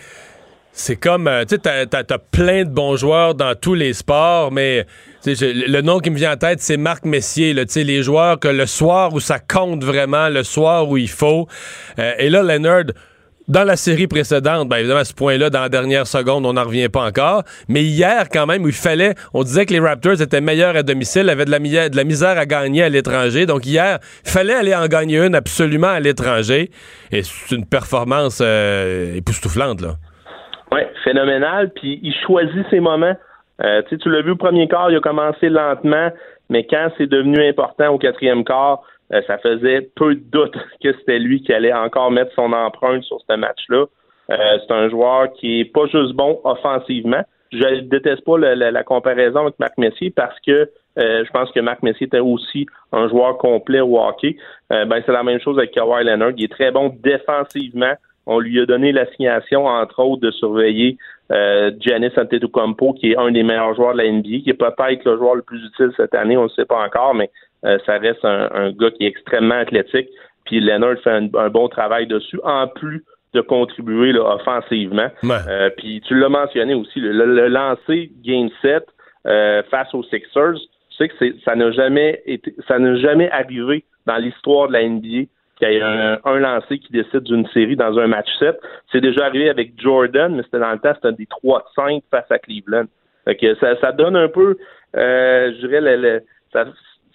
C'est 0.79 0.97
comme, 0.97 1.27
euh, 1.27 1.47
tu 1.47 1.55
sais, 1.55 1.87
t'as, 1.87 1.87
as, 1.87 2.19
plein 2.19 2.65
de 2.65 2.69
bons 2.69 2.97
joueurs 2.97 3.35
dans 3.35 3.55
tous 3.55 3.73
les 3.73 3.95
sports, 3.95 4.53
mais 4.53 4.85
le 5.25 5.81
nom 5.81 6.01
qui 6.01 6.11
me 6.11 6.17
vient 6.17 6.35
en 6.35 6.37
tête, 6.37 6.61
c'est 6.61 6.77
Marc 6.77 7.07
Messier, 7.07 7.57
sais, 7.67 7.83
les 7.83 8.03
joueurs 8.03 8.39
que 8.39 8.49
le 8.49 8.67
soir 8.67 9.15
où 9.15 9.19
ça 9.19 9.39
compte 9.39 9.83
vraiment, 9.83 10.29
le 10.29 10.43
soir 10.43 10.87
où 10.87 10.99
il 10.99 11.09
faut. 11.09 11.49
Euh, 11.99 12.13
et 12.19 12.29
là, 12.29 12.43
Leonard, 12.43 12.93
dans 13.49 13.65
la 13.65 13.77
série 13.77 14.07
précédente, 14.07 14.69
bien 14.69 14.77
évidemment, 14.77 15.01
à 15.01 15.07
ce 15.07 15.15
point-là, 15.15 15.49
dans 15.49 15.63
la 15.63 15.71
dernière 15.71 16.07
seconde, 16.07 16.45
on 16.45 16.53
n'en 16.53 16.65
revient 16.65 16.91
pas 16.91 17.07
encore. 17.07 17.43
Mais 17.69 17.83
hier, 17.83 18.29
quand 18.31 18.45
même, 18.45 18.63
où 18.63 18.69
il 18.69 18.75
fallait, 18.75 19.15
on 19.33 19.45
disait 19.45 19.65
que 19.65 19.73
les 19.73 19.81
Raptors 19.81 20.21
étaient 20.21 20.43
meilleurs 20.43 20.77
à 20.77 20.83
domicile, 20.83 21.31
avaient 21.31 21.47
de 21.47 21.51
la, 21.51 21.89
de 21.89 21.97
la 21.97 22.05
misère 22.05 22.37
à 22.37 22.45
gagner 22.45 22.83
à 22.83 22.91
l'étranger. 22.91 23.47
Donc 23.47 23.65
hier, 23.65 23.99
il 24.27 24.31
fallait 24.31 24.53
aller 24.53 24.75
en 24.75 24.89
gagner 24.89 25.21
une 25.21 25.35
absolument 25.35 25.89
à 25.89 26.01
l'étranger. 26.01 26.71
Et 27.13 27.23
c'est 27.23 27.57
une 27.57 27.65
performance 27.65 28.41
euh, 28.43 29.17
époustouflante, 29.17 29.81
là. 29.81 29.97
Oui, 30.73 30.81
phénoménal. 31.05 31.71
Puis 31.71 32.01
il 32.03 32.15
choisit 32.15 32.69
ses 32.71 32.81
moments. 32.81 33.17
Euh, 33.65 33.83
tu 33.89 34.11
l'as 34.11 34.23
vu 34.23 34.33
au 34.33 34.37
premier 34.37 34.69
quart, 34.69 34.91
il 34.91 34.97
a 34.97 35.01
commencé 35.01 35.49
lentement, 35.49 36.11
mais 36.51 36.65
quand 36.65 36.89
c'est 36.99 37.07
devenu 37.07 37.43
important 37.49 37.89
au 37.89 37.99
quatrième 37.99 38.45
quart, 38.45 38.83
euh, 39.13 39.23
ça 39.27 39.39
faisait 39.39 39.89
peu 39.95 40.15
de 40.15 40.21
doute 40.21 40.57
que 40.83 40.93
c'était 40.99 41.19
lui 41.19 41.43
qui 41.43 41.53
allait 41.53 41.73
encore 41.73 42.11
mettre 42.11 42.33
son 42.35 42.53
empreinte 42.53 43.03
sur 43.05 43.19
ce 43.29 43.37
match-là. 43.37 43.87
Euh, 44.31 44.59
c'est 44.61 44.75
un 44.75 44.91
joueur 44.91 45.33
qui 45.35 45.61
est 45.61 45.65
pas 45.73 45.87
juste 45.87 46.13
bon 46.13 46.41
offensivement. 46.45 47.23
Je 47.53 47.81
déteste 47.81 48.25
pas 48.25 48.37
la, 48.39 48.83
comparaison 48.83 49.43
avec 49.43 49.59
Marc 49.59 49.79
Messier 49.79 50.11
parce 50.11 50.39
que 50.41 50.69
je 50.97 51.31
pense 51.31 51.53
que 51.53 51.61
Marc 51.61 51.83
Messier 51.83 52.09
était 52.09 52.19
aussi 52.19 52.67
un 52.91 53.09
joueur 53.09 53.39
complet 53.39 53.81
au 53.81 54.01
hockey. 54.01 54.37
ben, 54.69 55.01
c'est 55.07 55.13
la 55.13 55.23
même 55.23 55.39
chose 55.41 55.57
avec 55.57 55.71
Kawhi 55.71 56.05
Leonard. 56.05 56.33
Il 56.37 56.45
est 56.45 56.53
très 56.53 56.73
bon 56.73 56.93
défensivement. 57.03 57.95
On 58.27 58.41
lui 58.41 58.61
a 58.61 58.67
donné 58.67 58.93
l'assignation, 58.93 59.67
entre 59.67 60.01
autres, 60.03 60.23
de 60.23 60.31
surveiller 60.33 60.99
euh, 61.33 61.71
Giannis 61.81 62.13
Antetokounmpo, 62.17 62.95
qui 62.95 63.13
est 63.13 63.17
un 63.17 63.31
des 63.31 63.43
meilleurs 63.43 63.75
joueurs 63.75 63.93
de 63.93 63.99
la 63.99 64.11
NBA, 64.11 64.43
qui 64.45 64.51
est 64.51 64.55
peut-être 64.55 65.05
le 65.05 65.17
joueur 65.17 65.37
le 65.37 65.43
plus 65.43 65.65
utile 65.65 65.93
cette 65.97 66.15
année, 66.15 66.37
on 66.37 66.45
ne 66.45 66.49
sait 66.49 66.65
pas 66.65 66.85
encore, 66.85 67.15
mais 67.15 67.31
euh, 67.65 67.79
ça 67.87 67.99
reste 67.99 68.25
un, 68.25 68.71
gars 68.73 68.91
qui 68.91 69.05
est 69.05 69.09
extrêmement 69.09 69.57
athlétique. 69.57 70.09
Puis 70.45 70.61
Leonard 70.61 70.99
fait 71.03 71.11
un, 71.11 71.49
bon 71.49 71.69
travail 71.69 72.07
dessus, 72.07 72.39
en 72.45 72.69
plus 72.69 73.05
de 73.35 73.41
contribuer 73.41 74.13
là, 74.13 74.37
offensivement. 74.37 75.09
Euh, 75.25 75.71
puis 75.77 76.01
tu 76.07 76.15
l'as 76.19 76.29
mentionné 76.29 76.75
aussi, 76.75 77.01
le, 77.01 77.13
le, 77.13 77.49
lancer 77.49 78.11
Game 78.25 78.49
7 78.63 78.85
euh, 79.27 79.63
face 79.71 79.93
aux 79.95 80.05
Sixers, 80.05 80.55
tu 80.91 80.97
sais 80.97 81.09
que 81.09 81.41
ça 81.45 81.57
n'a 81.57 81.71
jamais 81.73 82.23
été, 82.27 82.55
ça 82.69 82.79
n'a 82.79 82.97
jamais 82.97 83.31
arrivé 83.31 83.85
dans 84.07 84.17
l'histoire 84.17 84.69
de 84.69 84.75
la 84.75 84.89
NBA 84.89 85.29
qu'il 85.57 85.71
y 85.71 85.77
ait 85.77 85.83
un, 85.83 86.19
un, 86.25 86.39
lancé 86.39 86.79
qui 86.79 86.93
décide 86.93 87.23
d'une 87.23 87.47
série 87.49 87.77
dans 87.77 87.99
un 87.99 88.07
match 88.07 88.29
7. 88.39 88.59
C'est 88.93 89.01
déjà 89.01 89.27
arrivé 89.27 89.49
avec 89.49 89.73
Jordan, 89.81 90.35
mais 90.35 90.43
c'était 90.43 90.61
dans 90.61 90.73
le 90.73 90.79
temps, 90.79 90.93
c'était 90.95 91.17
des 91.17 91.29
3-5 91.43 92.03
face 92.11 92.31
à 92.31 92.39
Cleveland. 92.39 92.87
que 93.27 93.55
ça, 93.57 93.79
ça 93.81 93.93
donne 93.93 94.17
un 94.17 94.29
peu, 94.29 94.57
euh, 94.97 95.53
je 95.53 95.67
dirais, 95.67 95.81
le, 95.81 96.23
ça, 96.53 96.67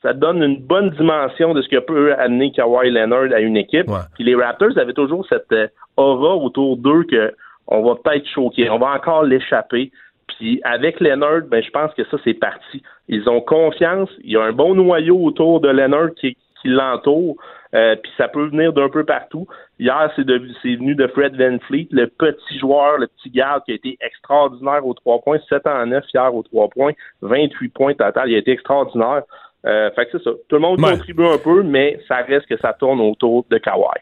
ça 0.02 0.14
donne 0.14 0.42
une 0.42 0.58
bonne 0.58 0.90
dimension 0.92 1.54
de 1.54 1.62
ce 1.62 1.70
que 1.70 1.80
peut 1.80 2.14
amener 2.18 2.52
Kawhi 2.52 2.90
Leonard 2.90 3.32
à 3.34 3.40
une 3.40 3.58
équipe. 3.58 3.88
Puis 4.16 4.24
les 4.24 4.36
Raptors 4.36 4.78
avaient 4.78 4.94
toujours 4.94 5.26
cette 5.28 5.52
euh, 5.52 5.68
aura 5.98 6.36
autour 6.36 6.78
d'eux 6.78 7.04
que 7.04 7.34
on 7.68 7.84
va 7.84 7.96
peut-être 7.96 8.28
choquer, 8.28 8.70
on 8.70 8.80
va 8.80 8.94
encore 8.94 9.24
l'échapper. 9.24 9.92
Puis 10.28 10.60
avec 10.64 11.00
Leonard, 11.00 11.42
ben 11.48 11.64
je 11.64 11.70
pense 11.70 11.94
que 11.94 12.04
ça 12.06 12.18
c'est 12.24 12.34
parti. 12.34 12.82
Ils 13.08 13.30
ont 13.30 13.42
confiance, 13.42 14.10
il 14.24 14.32
y 14.32 14.38
a 14.38 14.44
un 14.44 14.52
bon 14.52 14.74
noyau 14.76 15.24
autour 15.24 15.62
de 15.62 15.70
Leonard 15.70 16.14
qui, 16.20 16.36
qui 16.62 16.68
l'entoure. 16.68 17.36
Euh, 17.74 17.96
puis 17.96 18.12
ça 18.18 18.28
peut 18.28 18.48
venir 18.48 18.74
d'un 18.74 18.90
peu 18.90 19.06
partout. 19.06 19.48
Hier, 19.80 20.12
c'est, 20.16 20.24
venu 20.24 20.96
de 20.96 21.08
Fred 21.08 21.36
Van 21.38 21.58
Fleet, 21.68 21.88
le 21.92 22.08
petit 22.08 22.60
joueur, 22.60 22.98
le 22.98 23.08
petit 23.08 23.30
garde 23.30 23.64
qui 23.64 23.72
a 23.72 23.76
été 23.76 23.98
extraordinaire 24.02 24.86
aux 24.86 24.94
trois 24.94 25.20
points, 25.20 25.40
7 25.48 25.66
en 25.68 25.86
9 25.86 26.04
hier 26.14 26.36
aux 26.36 26.44
trois 26.44 26.68
points, 26.70 26.92
28 27.22 27.70
points 27.70 27.94
total, 27.94 28.30
il 28.30 28.36
a 28.36 28.40
été 28.40 28.52
extraordinaire. 28.52 29.24
Euh, 29.66 29.90
fait 29.92 30.06
que 30.06 30.18
c'est 30.18 30.24
ça. 30.24 30.32
Tout 30.50 30.56
le 30.56 30.62
monde 30.62 30.82
contribue 30.82 31.26
un 31.26 31.38
peu, 31.38 31.64
mais 31.64 32.00
ça 32.08 32.18
reste 32.18 32.48
que 32.48 32.58
ça 32.58 32.74
tourne 32.74 33.00
autour 33.00 33.46
de 33.50 33.58
Kawhi. 33.58 34.02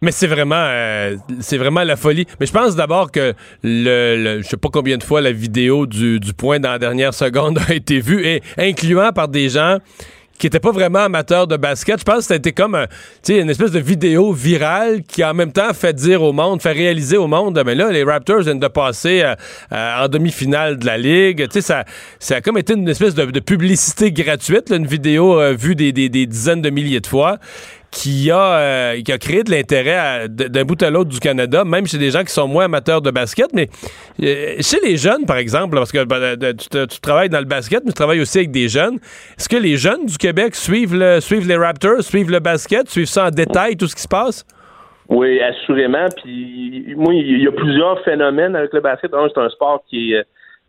Mais 0.00 0.10
c'est 0.10 0.26
vraiment, 0.26 0.54
euh, 0.56 1.14
c'est 1.40 1.58
vraiment 1.58 1.84
la 1.84 1.94
folie. 1.96 2.26
Mais 2.40 2.46
je 2.46 2.52
pense 2.52 2.74
d'abord 2.74 3.12
que 3.12 3.34
le, 3.62 4.16
le, 4.16 4.42
je 4.42 4.48
sais 4.48 4.56
pas 4.56 4.68
combien 4.72 4.96
de 4.96 5.02
fois 5.02 5.20
la 5.20 5.30
vidéo 5.30 5.86
du, 5.86 6.18
du 6.18 6.34
point 6.34 6.58
dans 6.58 6.70
la 6.70 6.78
dernière 6.78 7.14
seconde 7.14 7.58
a 7.68 7.74
été 7.74 8.00
vue, 8.00 8.24
et 8.24 8.42
incluant 8.58 9.12
par 9.12 9.28
des 9.28 9.48
gens 9.48 9.78
qui 10.42 10.48
était 10.48 10.58
pas 10.58 10.72
vraiment 10.72 10.98
amateur 10.98 11.46
de 11.46 11.56
basket. 11.56 12.00
Je 12.00 12.04
pense 12.04 12.26
que 12.26 12.34
c'était 12.34 12.50
comme 12.50 12.88
une 13.28 13.48
espèce 13.48 13.70
de 13.70 13.78
vidéo 13.78 14.32
virale 14.32 15.04
qui 15.04 15.22
en 15.22 15.34
même 15.34 15.52
temps 15.52 15.72
fait 15.72 15.92
dire 15.92 16.20
au 16.20 16.32
monde, 16.32 16.60
fait 16.60 16.72
réaliser 16.72 17.16
au 17.16 17.28
monde, 17.28 17.62
mais 17.64 17.76
là, 17.76 17.92
les 17.92 18.02
Raptors 18.02 18.40
viennent 18.40 18.58
de 18.58 18.66
passer 18.66 19.22
euh, 19.22 19.36
euh, 19.72 20.04
en 20.04 20.08
demi-finale 20.08 20.78
de 20.78 20.86
la 20.86 20.98
Ligue. 20.98 21.46
Tu 21.46 21.52
sais, 21.52 21.60
ça, 21.60 21.84
ça 22.18 22.36
a 22.36 22.40
comme 22.40 22.58
été 22.58 22.72
une 22.72 22.88
espèce 22.88 23.14
de, 23.14 23.38
publicité 23.38 24.10
gratuite, 24.10 24.72
une 24.74 24.84
vidéo 24.84 25.40
euh, 25.40 25.52
vue 25.52 25.76
des, 25.76 25.92
des, 25.92 26.08
des 26.08 26.26
dizaines 26.26 26.60
de 26.60 26.70
milliers 26.70 26.98
de 26.98 27.06
fois 27.06 27.38
qui 27.92 28.30
a, 28.30 28.58
euh, 28.58 29.02
qui 29.02 29.12
a 29.12 29.18
créé 29.18 29.44
de 29.44 29.50
l'intérêt 29.50 30.26
d'un 30.28 30.64
bout 30.64 30.82
à 30.82 30.90
l'autre 30.90 31.10
du 31.10 31.20
Canada, 31.20 31.62
même 31.64 31.86
chez 31.86 31.98
des 31.98 32.10
gens 32.10 32.24
qui 32.24 32.32
sont 32.32 32.48
moins 32.48 32.64
amateurs 32.64 33.02
de 33.02 33.10
basket. 33.10 33.52
Mais 33.52 33.68
euh, 34.22 34.56
chez 34.60 34.80
les 34.82 34.96
jeunes, 34.96 35.26
par 35.26 35.36
exemple, 35.36 35.76
parce 35.76 35.92
que 35.92 36.02
ben, 36.04 36.36
tu, 36.56 37.00
travailles 37.00 37.28
dans 37.28 37.38
le 37.38 37.44
basket, 37.44 37.84
mais 37.84 37.90
tu 37.90 37.96
travailles 37.96 38.20
aussi 38.20 38.38
avec 38.38 38.50
des 38.50 38.68
jeunes, 38.68 38.96
est-ce 39.38 39.48
que 39.48 39.56
les 39.56 39.76
jeunes 39.76 40.06
du 40.06 40.16
Québec 40.16 40.54
suivent, 40.54 41.20
suivent 41.20 41.46
les 41.46 41.56
Raptors, 41.56 42.02
suivent 42.02 42.30
le 42.30 42.40
basket, 42.40 42.88
suivent 42.88 43.06
ça 43.06 43.26
en 43.26 43.30
détail, 43.30 43.76
tout 43.76 43.86
ce 43.86 43.94
qui 43.94 44.02
se 44.02 44.08
passe? 44.08 44.46
Oui, 45.08 45.40
assurément. 45.40 46.08
Puis, 46.22 46.94
moi, 46.96 47.12
il 47.12 47.42
y 47.42 47.46
a 47.46 47.52
plusieurs 47.52 48.02
phénomènes 48.04 48.56
avec 48.56 48.72
le 48.72 48.80
basket. 48.80 49.12
Un, 49.12 49.28
c'est 49.28 49.40
un 49.40 49.50
sport 49.50 49.82
qui 49.90 50.14
est, 50.14 50.24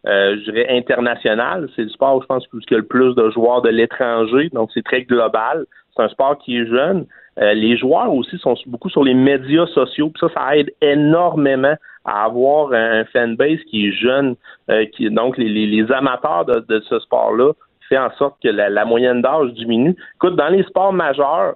euh, 0.06 0.36
je 0.38 0.52
dirais, 0.52 0.68
international. 0.70 1.70
C'est 1.76 1.84
le 1.84 1.90
sport, 1.90 2.22
je 2.22 2.28
pense, 2.28 2.46
où 2.52 2.60
il 2.60 2.72
y 2.72 2.76
a 2.76 2.78
le 2.78 2.86
plus 2.86 3.16
de 3.16 3.30
joueurs 3.30 3.62
de 3.62 3.70
l'étranger. 3.70 4.50
Donc, 4.52 4.70
c'est 4.74 4.84
très 4.84 5.04
global. 5.04 5.66
C'est 5.96 6.04
un 6.04 6.10
sport 6.10 6.38
qui 6.40 6.58
est 6.58 6.66
jeune. 6.66 7.06
Euh, 7.40 7.54
les 7.54 7.78
joueurs 7.78 8.14
aussi 8.14 8.38
sont 8.38 8.56
beaucoup 8.68 8.90
sur 8.90 9.04
les 9.04 9.14
médias 9.14 9.66
sociaux. 9.68 10.10
Puis 10.10 10.20
ça, 10.20 10.34
ça 10.34 10.58
aide 10.58 10.72
énormément 10.82 11.76
à 12.06 12.26
avoir 12.26 12.74
un 12.74 13.06
fanbase 13.06 13.60
qui 13.70 13.88
est 13.88 13.92
jeune. 13.94 14.36
Euh, 14.70 14.86
qui, 14.94 15.10
donc, 15.10 15.38
les, 15.38 15.48
les, 15.50 15.92
amateurs 15.92 16.46
de, 16.46 16.80
ce 16.90 17.00
sport-là 17.00 17.54
fait 17.88 17.98
en 17.98 18.12
sorte 18.18 18.36
que 18.44 18.50
la, 18.50 18.86
moyenne 18.86 19.22
d'âge 19.22 19.54
diminue. 19.54 19.96
Écoute, 20.16 20.36
dans 20.36 20.50
les 20.50 20.64
sports 20.64 20.94
majeurs, 20.94 21.56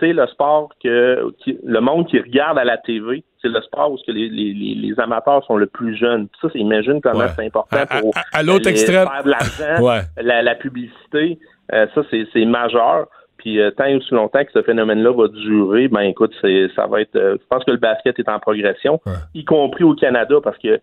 c'est 0.00 0.12
le 0.12 0.26
sport 0.26 0.70
que 0.82 1.30
qui- 1.42 1.58
le 1.64 1.80
monde 1.80 2.06
qui 2.08 2.18
regarde 2.18 2.58
à 2.58 2.64
la 2.64 2.76
TV, 2.78 3.24
c'est 3.42 3.48
le 3.48 3.60
sport 3.62 3.92
où 3.92 3.98
les, 4.08 4.28
les, 4.28 4.52
les, 4.74 5.00
amateurs 5.00 5.44
sont 5.44 5.56
le 5.56 5.66
plus 5.66 5.96
jeunes. 5.96 6.28
Ça, 6.40 6.48
c'est 6.52 6.58
imagine 6.58 7.00
comment 7.00 7.20
Ouais. 7.20 7.26
c'est 7.36 7.46
important 7.46 7.76
À- 7.78 8.00
pour 8.00 8.16
à- 8.16 8.38
à 8.38 8.42
l'autre 8.42 8.68
extrême. 8.68 9.06
faire 9.08 9.24
de 9.24 9.30
l'argent, 9.30 9.82
Ouais. 9.86 10.00
la, 10.22 10.42
la 10.42 10.54
publicité. 10.54 11.38
Euh, 11.72 11.86
ça, 11.94 12.02
c'est 12.10 12.44
majeur. 12.44 13.06
Puis 13.38 13.60
euh, 13.60 13.70
tant 13.70 13.84
et 13.84 13.94
aussi 13.96 14.12
longtemps 14.14 14.44
que 14.44 14.50
ce 14.52 14.62
phénomène-là 14.62 15.12
va 15.12 15.28
durer, 15.28 15.88
ben 15.88 16.00
écoute, 16.00 16.34
ça 16.74 16.86
va 16.86 17.00
être. 17.00 17.16
euh, 17.16 17.36
je 17.40 17.46
pense 17.48 17.64
que 17.64 17.70
le 17.70 17.76
basket 17.76 18.18
est 18.18 18.28
en 18.28 18.38
progression, 18.38 19.00
y 19.34 19.44
compris 19.44 19.84
au 19.84 19.94
Canada, 19.94 20.36
parce 20.42 20.58
que 20.58 20.80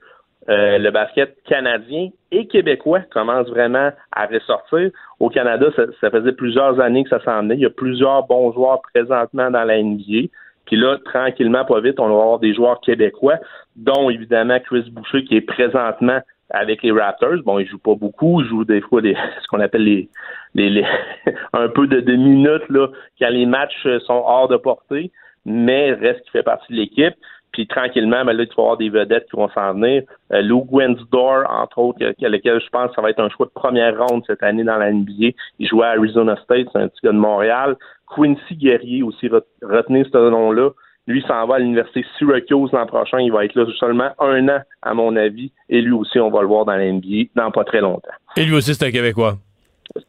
euh, 0.49 0.77
le 0.77 0.91
basket 0.91 1.35
canadien 1.47 2.09
et 2.31 2.47
québécois 2.47 2.99
commence 3.11 3.47
vraiment 3.47 3.91
à 4.11 4.25
ressortir. 4.27 4.91
Au 5.19 5.29
Canada, 5.29 5.67
ça, 5.75 5.83
ça 6.01 6.09
faisait 6.09 6.31
plusieurs 6.33 6.79
années 6.79 7.03
que 7.03 7.09
ça 7.09 7.23
s'en 7.23 7.41
venait. 7.41 7.55
Il 7.55 7.61
y 7.61 7.65
a 7.65 7.69
plusieurs 7.69 8.25
bons 8.27 8.51
joueurs 8.53 8.81
présentement 8.81 9.49
dans 9.51 9.63
la 9.63 9.81
NBA. 9.81 10.27
Puis 10.65 10.75
là, 10.77 10.97
tranquillement, 11.05 11.65
pas 11.65 11.81
vite, 11.81 11.99
on 11.99 12.07
va 12.07 12.13
avoir 12.13 12.39
des 12.39 12.53
joueurs 12.53 12.79
québécois, 12.81 13.35
dont 13.75 14.09
évidemment 14.09 14.59
Chris 14.59 14.89
Boucher, 14.91 15.23
qui 15.25 15.35
est 15.35 15.41
présentement 15.41 16.19
avec 16.49 16.83
les 16.83 16.91
Raptors. 16.91 17.41
Bon, 17.45 17.59
il 17.59 17.67
joue 17.67 17.79
pas 17.79 17.95
beaucoup, 17.95 18.41
il 18.41 18.47
joue 18.47 18.63
des 18.63 18.81
fois 18.81 19.01
ce 19.41 19.47
qu'on 19.49 19.59
appelle 19.59 19.83
les, 19.83 20.09
les, 20.55 20.69
les- 20.69 20.85
un 21.53 21.67
peu 21.67 21.87
de, 21.87 21.99
de 21.99 22.15
minutes 22.15 22.69
là, 22.69 22.87
quand 23.19 23.29
les 23.29 23.45
matchs 23.45 23.87
sont 24.05 24.23
hors 24.25 24.47
de 24.47 24.57
portée, 24.57 25.11
mais 25.45 25.91
reste 25.93 26.21
qu'il 26.21 26.31
fait 26.31 26.43
partie 26.43 26.71
de 26.71 26.77
l'équipe. 26.77 27.15
Puis 27.53 27.67
tranquillement, 27.67 28.25
ben 28.25 28.33
là, 28.33 28.43
il 28.43 28.47
va 28.47 28.53
y 28.57 28.61
avoir 28.61 28.77
des 28.77 28.89
vedettes 28.89 29.25
qui 29.29 29.37
vont 29.37 29.47
s'en 29.49 29.73
venir. 29.73 30.03
Euh, 30.33 30.41
Lou 30.41 30.65
Gwensdor, 30.65 31.45
entre 31.49 31.77
autres, 31.79 31.99
que- 31.99 32.25
lequel 32.27 32.59
je 32.59 32.69
pense 32.69 32.89
que 32.89 32.95
ça 32.95 33.01
va 33.01 33.11
être 33.11 33.19
un 33.21 33.29
choix 33.29 33.45
de 33.45 33.51
première 33.51 33.97
ronde 33.97 34.23
cette 34.27 34.43
année 34.43 34.63
dans 34.63 34.77
la 34.77 34.91
NBA. 34.91 35.35
Il 35.59 35.67
jouait 35.67 35.85
à 35.85 35.91
Arizona 35.91 36.35
State, 36.43 36.67
c'est 36.73 36.79
un 36.79 36.87
petit 36.87 36.99
gars 37.03 37.11
de 37.11 37.17
Montréal. 37.17 37.75
Quincy 38.13 38.55
Guerrier 38.55 39.03
aussi, 39.03 39.27
re- 39.27 39.41
retenez 39.61 40.03
ce 40.11 40.29
nom-là. 40.29 40.69
Lui 41.05 41.19
il 41.19 41.27
s'en 41.27 41.45
va 41.47 41.55
à 41.55 41.59
l'université 41.59 42.05
Syracuse 42.17 42.71
l'an 42.71 42.85
prochain. 42.85 43.19
Il 43.19 43.31
va 43.31 43.43
être 43.45 43.55
là 43.55 43.65
seulement 43.79 44.09
un 44.19 44.47
an, 44.47 44.59
à 44.81 44.93
mon 44.93 45.15
avis. 45.17 45.51
Et 45.69 45.81
lui 45.81 45.91
aussi, 45.91 46.17
on 46.19 46.29
va 46.29 46.41
le 46.41 46.47
voir 46.47 46.63
dans 46.65 46.75
la 46.75 46.85
NBA 46.91 47.29
dans 47.35 47.51
pas 47.51 47.65
très 47.65 47.81
longtemps. 47.81 48.09
Et 48.37 48.45
lui 48.45 48.53
aussi, 48.55 48.73
c'est 48.73 48.85
un 48.87 48.91
Québécois? 48.91 49.33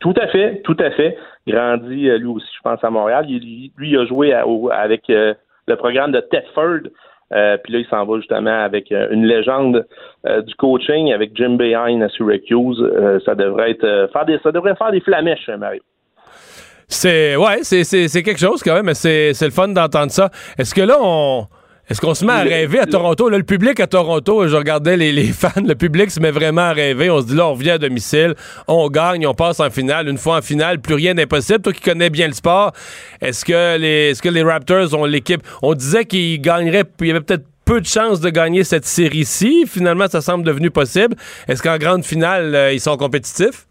Tout 0.00 0.14
à 0.20 0.28
fait, 0.28 0.60
tout 0.62 0.76
à 0.78 0.90
fait. 0.92 1.18
Grandi, 1.48 2.08
euh, 2.08 2.16
lui 2.18 2.26
aussi, 2.28 2.46
je 2.56 2.60
pense, 2.62 2.82
à 2.84 2.90
Montréal. 2.90 3.26
Il- 3.28 3.72
lui, 3.76 3.90
il 3.90 3.98
a 3.98 4.06
joué 4.06 4.32
à- 4.32 4.46
au- 4.46 4.70
avec 4.70 5.10
euh, 5.10 5.34
le 5.66 5.76
programme 5.76 6.12
de 6.12 6.20
Thetford. 6.20 6.88
Euh, 7.32 7.56
puis 7.62 7.72
là, 7.72 7.78
il 7.80 7.86
s'en 7.86 8.04
va 8.04 8.18
justement 8.18 8.62
avec 8.64 8.92
euh, 8.92 9.08
une 9.10 9.24
légende 9.24 9.86
euh, 10.26 10.42
du 10.42 10.54
coaching, 10.56 11.12
avec 11.12 11.30
Jim 11.34 11.56
Behind 11.56 12.02
à 12.02 12.08
Syracuse. 12.08 12.80
Euh, 12.80 13.18
ça 13.24 13.34
devrait 13.34 13.70
être 13.70 14.10
faire 14.12 14.24
des, 14.24 14.38
ça 14.42 14.52
devrait 14.52 14.76
faire 14.76 14.92
des 14.92 15.00
flamèches, 15.00 15.48
Mario. 15.58 15.82
C'est 16.86 17.34
ouais, 17.36 17.62
c'est, 17.62 18.22
quelque 18.22 18.38
chose 18.38 18.62
quand 18.62 18.74
même, 18.74 18.86
mais 18.86 18.94
c'est 18.94 19.32
le 19.40 19.50
fun 19.50 19.68
d'entendre 19.68 20.10
ça. 20.10 20.30
Est-ce 20.58 20.74
que 20.74 20.82
là 20.82 20.96
on 21.00 21.46
est-ce 21.90 22.00
qu'on 22.00 22.14
se 22.14 22.24
met 22.24 22.32
à 22.32 22.40
rêver 22.40 22.78
à 22.78 22.86
Toronto? 22.86 23.28
Là, 23.28 23.36
le 23.36 23.44
public 23.44 23.78
à 23.78 23.86
Toronto, 23.86 24.48
je 24.48 24.56
regardais 24.56 24.96
les, 24.96 25.12
les 25.12 25.26
fans, 25.32 25.60
le 25.62 25.74
public 25.74 26.10
se 26.10 26.18
met 26.18 26.30
vraiment 26.30 26.62
à 26.62 26.72
rêver. 26.72 27.10
On 27.10 27.20
se 27.20 27.26
dit 27.26 27.36
là, 27.36 27.46
on 27.46 27.52
revient 27.52 27.72
à 27.72 27.78
domicile, 27.78 28.34
on 28.68 28.88
gagne, 28.88 29.26
on 29.26 29.34
passe 29.34 29.60
en 29.60 29.68
finale. 29.68 30.08
Une 30.08 30.16
fois 30.16 30.38
en 30.38 30.42
finale, 30.42 30.80
plus 30.80 30.94
rien 30.94 31.14
n'est 31.14 31.26
possible. 31.26 31.60
Toi 31.60 31.72
qui 31.72 31.82
connais 31.82 32.08
bien 32.08 32.26
le 32.26 32.32
sport, 32.32 32.72
est-ce 33.20 33.44
que 33.44 33.78
les, 33.78 34.10
est-ce 34.10 34.22
que 34.22 34.30
les 34.30 34.42
Raptors 34.42 34.94
ont 34.94 35.04
l'équipe? 35.04 35.42
On 35.62 35.74
disait 35.74 36.06
qu'ils 36.06 36.40
gagneraient, 36.40 36.84
il 37.00 37.06
y 37.06 37.10
avait 37.10 37.20
peut-être 37.20 37.44
peu 37.64 37.80
de 37.80 37.86
chances 37.86 38.20
de 38.20 38.30
gagner 38.30 38.64
cette 38.64 38.84
série-ci. 38.84 39.66
Finalement, 39.66 40.06
ça 40.06 40.20
semble 40.20 40.44
devenu 40.44 40.70
possible. 40.70 41.16
Est-ce 41.48 41.62
qu'en 41.62 41.78
grande 41.78 42.04
finale, 42.04 42.54
euh, 42.54 42.72
ils 42.72 42.80
sont 42.80 42.96
compétitifs? 42.96 43.66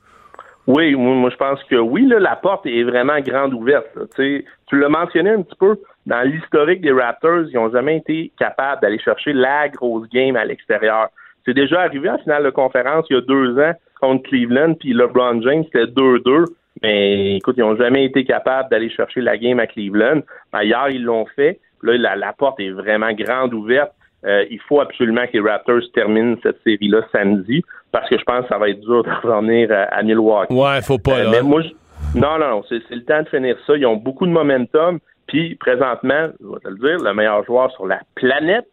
Oui, 0.66 0.96
moi, 0.96 1.16
moi, 1.16 1.30
je 1.30 1.36
pense 1.36 1.60
que 1.70 1.76
oui, 1.76 2.06
là, 2.08 2.20
la 2.20 2.36
porte 2.36 2.66
est 2.66 2.84
vraiment 2.84 3.20
grande 3.20 3.54
ouverte. 3.54 3.86
Tu 4.16 4.46
l'as 4.72 4.90
mentionné 4.90 5.32
un 5.32 5.42
petit 5.42 5.58
peu, 5.60 5.78
dans 6.06 6.22
l'historique 6.22 6.82
des 6.82 6.92
Raptors, 6.92 7.44
ils 7.50 7.56
n'ont 7.56 7.72
jamais 7.72 7.98
été 7.98 8.32
capables 8.38 8.82
d'aller 8.82 9.00
chercher 9.00 9.34
la 9.34 9.70
grosse 9.70 10.08
game 10.10 10.36
à 10.36 10.46
l'extérieur. 10.46 11.08
C'est 11.46 11.54
déjà 11.54 11.82
arrivé 11.82 12.10
en 12.10 12.18
finale 12.18 12.44
de 12.44 12.50
conférence 12.50 13.06
il 13.10 13.14
y 13.16 13.18
a 13.18 13.22
deux 13.22 13.58
ans 13.60 13.74
contre 14.02 14.24
Cleveland, 14.30 14.74
puis 14.76 14.94
LeBron 14.94 15.42
James, 15.42 15.64
c'était 15.66 15.86
2-2. 15.92 16.46
Mais 16.82 17.38
écoute, 17.38 17.56
ils 17.58 17.62
n'ont 17.62 17.76
jamais 17.78 18.04
été 18.06 18.26
capables 18.26 18.70
d'aller 18.70 18.90
chercher 18.90 19.22
la 19.22 19.38
game 19.38 19.60
à 19.60 19.68
Cleveland. 19.68 20.22
Ben, 20.52 20.64
hier, 20.64 20.88
ils 20.90 21.04
l'ont 21.04 21.26
fait. 21.36 21.60
Là, 21.82 21.98
la, 21.98 22.16
la 22.16 22.34
porte 22.34 22.60
est 22.60 22.72
vraiment 22.72 23.12
grande 23.14 23.54
ouverte. 23.54 23.92
Euh, 24.26 24.46
il 24.50 24.60
faut 24.68 24.80
absolument 24.82 25.26
que 25.28 25.34
les 25.34 25.40
Raptors 25.42 25.82
terminent 25.94 26.36
cette 26.44 26.62
série-là 26.64 27.02
samedi 27.12 27.62
parce 27.92 28.10
que 28.10 28.18
je 28.18 28.24
pense 28.24 28.44
que 28.44 28.48
ça 28.50 28.58
va 28.58 28.70
être 28.70 28.80
dur 28.80 29.04
de 29.06 29.10
revenir 29.28 29.70
à, 29.72 29.84
à 29.96 30.02
Milwaukee. 30.04 30.54
Ouais, 30.54 30.82
faut 30.82 30.98
pas, 30.98 31.20
Euh, 31.20 31.24
là. 31.26 31.30
mais 31.32 31.42
moi, 31.42 31.62
je- 31.62 32.20
non, 32.20 32.38
non, 32.40 32.50
non, 32.50 32.64
c'est 32.70 32.82
le 32.90 33.04
temps 33.04 33.22
de 33.22 33.28
finir 33.30 33.58
ça. 33.68 33.76
Ils 33.76 33.86
ont 33.86 33.96
beaucoup 33.98 34.26
de 34.26 34.32
momentum. 34.32 35.00
Puis, 35.34 35.56
présentement, 35.56 36.28
je 36.40 36.48
vais 36.48 36.60
te 36.60 36.68
le 36.68 36.78
dire, 36.78 37.04
le 37.04 37.12
meilleur 37.16 37.44
joueur 37.44 37.72
sur 37.72 37.88
la 37.88 38.02
planète, 38.14 38.68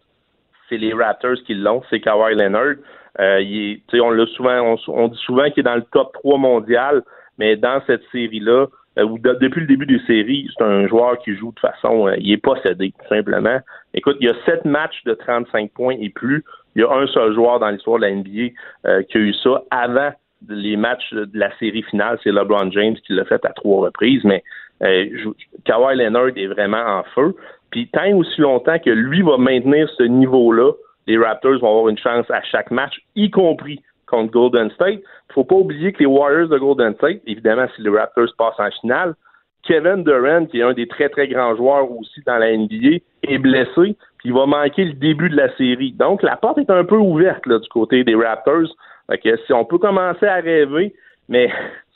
c'est 0.68 0.76
les 0.76 0.92
Raptors 0.92 1.38
qui 1.46 1.54
l'ont, 1.54 1.82
c'est 1.88 2.00
Kawhi 2.00 2.34
Leonard. 2.34 2.74
Euh, 3.18 3.76
on 3.94 4.26
souvent, 4.26 4.76
on, 4.88 5.08
dit 5.08 5.18
souvent 5.24 5.44
qu'il 5.44 5.60
est 5.60 5.62
dans 5.62 5.76
le 5.76 5.84
top 5.90 6.12
3 6.12 6.36
mondial, 6.36 7.02
mais 7.38 7.56
dans 7.56 7.80
cette 7.86 8.02
série-là, 8.12 8.66
euh, 8.98 9.04
ou 9.04 9.18
de- 9.18 9.38
depuis 9.40 9.62
le 9.62 9.68
début 9.68 9.86
des 9.86 10.00
séries, 10.00 10.50
c'est 10.54 10.62
un 10.62 10.86
joueur 10.86 11.18
qui 11.20 11.34
joue 11.34 11.50
de 11.52 11.60
façon, 11.60 12.08
euh, 12.08 12.16
il 12.18 12.30
est 12.30 12.36
possédé, 12.36 12.92
tout 12.92 13.08
simplement. 13.08 13.58
Écoute, 13.94 14.18
il 14.20 14.26
y 14.26 14.30
a 14.30 14.34
sept 14.44 14.66
matchs 14.66 15.02
de 15.06 15.14
35 15.14 15.70
points 15.72 15.96
et 15.98 16.10
plus. 16.10 16.44
Il 16.76 16.82
y 16.82 16.84
a 16.84 16.92
un 16.92 17.06
seul 17.06 17.32
joueur 17.32 17.58
dans 17.58 17.70
l'histoire 17.70 17.98
de 17.98 18.02
la 18.02 18.10
NBA 18.10 18.50
qui 19.08 19.16
a 19.16 19.20
eu 19.20 19.32
ça 19.32 19.62
avant 19.70 20.10
les 20.46 20.76
matchs 20.76 21.10
de 21.14 21.38
la 21.38 21.56
série 21.58 21.82
finale. 21.84 22.18
C'est 22.22 22.32
LeBron 22.32 22.70
James 22.70 22.96
qui 23.06 23.14
l'a 23.14 23.24
fait 23.24 23.44
à 23.46 23.52
trois 23.54 23.86
reprises, 23.86 24.24
mais 24.24 24.44
Kawhi 24.80 25.96
Leonard 25.96 26.36
est 26.36 26.46
vraiment 26.46 26.82
en 26.82 27.02
feu. 27.14 27.34
Puis 27.70 27.88
tant 27.92 28.10
aussi 28.16 28.40
longtemps 28.40 28.78
que 28.78 28.90
lui 28.90 29.22
va 29.22 29.36
maintenir 29.36 29.88
ce 29.96 30.02
niveau-là, 30.02 30.72
les 31.06 31.18
Raptors 31.18 31.58
vont 31.58 31.70
avoir 31.70 31.88
une 31.88 31.98
chance 31.98 32.30
à 32.30 32.42
chaque 32.42 32.70
match, 32.70 33.00
y 33.16 33.30
compris 33.30 33.80
contre 34.06 34.32
Golden 34.32 34.70
State. 34.72 35.00
Faut 35.32 35.44
pas 35.44 35.54
oublier 35.54 35.92
que 35.92 36.00
les 36.00 36.06
Warriors 36.06 36.48
de 36.48 36.58
Golden 36.58 36.94
State, 36.94 37.20
évidemment, 37.26 37.66
si 37.76 37.82
les 37.82 37.90
Raptors 37.90 38.34
passent 38.36 38.58
en 38.58 38.70
finale, 38.80 39.14
Kevin 39.62 40.02
Durant, 40.04 40.46
qui 40.46 40.60
est 40.60 40.62
un 40.62 40.72
des 40.72 40.88
très 40.88 41.08
très 41.08 41.28
grands 41.28 41.54
joueurs 41.54 41.90
aussi 41.90 42.20
dans 42.26 42.38
la 42.38 42.56
NBA, 42.56 42.98
est 43.22 43.38
blessé, 43.38 43.96
puis 44.18 44.24
il 44.24 44.32
va 44.32 44.46
manquer 44.46 44.84
le 44.84 44.94
début 44.94 45.28
de 45.28 45.36
la 45.36 45.54
série. 45.56 45.92
Donc 45.92 46.22
la 46.22 46.36
porte 46.36 46.58
est 46.58 46.70
un 46.70 46.84
peu 46.84 46.96
ouverte 46.96 47.46
là, 47.46 47.58
du 47.58 47.68
côté 47.68 48.02
des 48.02 48.14
Raptors. 48.14 48.74
Fait 49.08 49.18
que 49.18 49.36
si 49.46 49.52
on 49.52 49.64
peut 49.64 49.78
commencer 49.78 50.26
à 50.26 50.36
rêver, 50.36 50.94
mais 51.28 51.50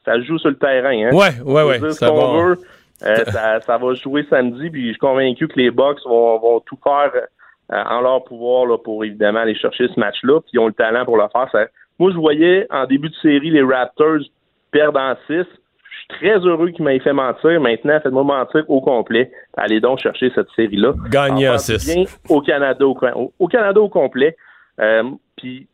ça 0.05 0.21
joue 0.21 0.39
sur 0.39 0.51
le 0.51 0.57
terrain. 0.59 0.91
Hein? 0.91 1.11
Ouais, 1.13 1.41
ouais, 1.45 1.63
ouais, 1.63 1.79
dire 1.79 1.93
ça 1.93 2.07
ce 2.07 2.11
qu'on 2.13 2.33
va. 2.37 2.43
veut. 2.45 2.59
Euh, 3.07 3.15
ça, 3.27 3.61
ça 3.61 3.77
va 3.79 3.95
jouer 3.95 4.25
samedi, 4.31 4.71
puis 4.71 4.83
je 4.87 4.91
suis 4.91 4.99
convaincu 4.99 5.49
que 5.49 5.59
les 5.59 5.71
Bucks 5.71 5.99
vont, 6.07 6.39
vont 6.39 6.61
tout 6.61 6.79
faire 6.83 7.11
euh, 7.73 7.83
en 7.89 8.01
leur 8.01 8.25
pouvoir 8.25 8.67
là, 8.67 8.79
pour 8.79 9.05
évidemment 9.05 9.41
aller 9.41 9.55
chercher 9.55 9.89
ce 9.89 9.99
match-là, 9.99 10.41
puis 10.41 10.51
ils 10.55 10.59
ont 10.61 10.67
le 10.69 10.73
talent 10.75 11.05
pour 11.05 11.17
le 11.17 11.25
faire. 11.33 11.49
Ça- 11.53 11.67
moi, 11.99 12.11
je 12.13 12.17
voyais 12.17 12.67
en 12.71 12.87
début 12.87 13.09
de 13.09 13.15
série 13.23 13.51
les 13.51 13.63
Raptors 13.63 14.19
perdre 14.71 14.99
en 15.01 15.15
6. 15.29 15.37
Je 15.39 15.43
suis 15.43 16.09
très 16.21 16.39
heureux 16.47 16.71
qu'ils 16.71 16.85
m'aient 16.85 16.99
fait 16.99 17.13
mentir. 17.13 17.61
Maintenant, 17.61 17.99
faites-moi 18.03 18.25
mentir 18.25 18.65
au 18.69 18.81
complet. 18.81 19.31
Allez 19.57 19.81
donc 19.81 20.01
chercher 20.01 20.31
cette 20.35 20.49
série-là. 20.57 20.93
Gagner 21.09 21.49
en 21.49 21.55
En 21.55 21.59
faire 21.59 21.77
du 21.79 21.83
6. 21.85 21.95
bien 21.95 22.05
Au 22.29 22.41
Canada 22.41 22.85
au, 22.87 22.99
au- 23.15 23.33
au 23.39 23.47
Canada 23.49 23.81
au 23.81 23.89
complet. 23.89 24.37
Euh, 24.81 25.05
puis 25.37 25.69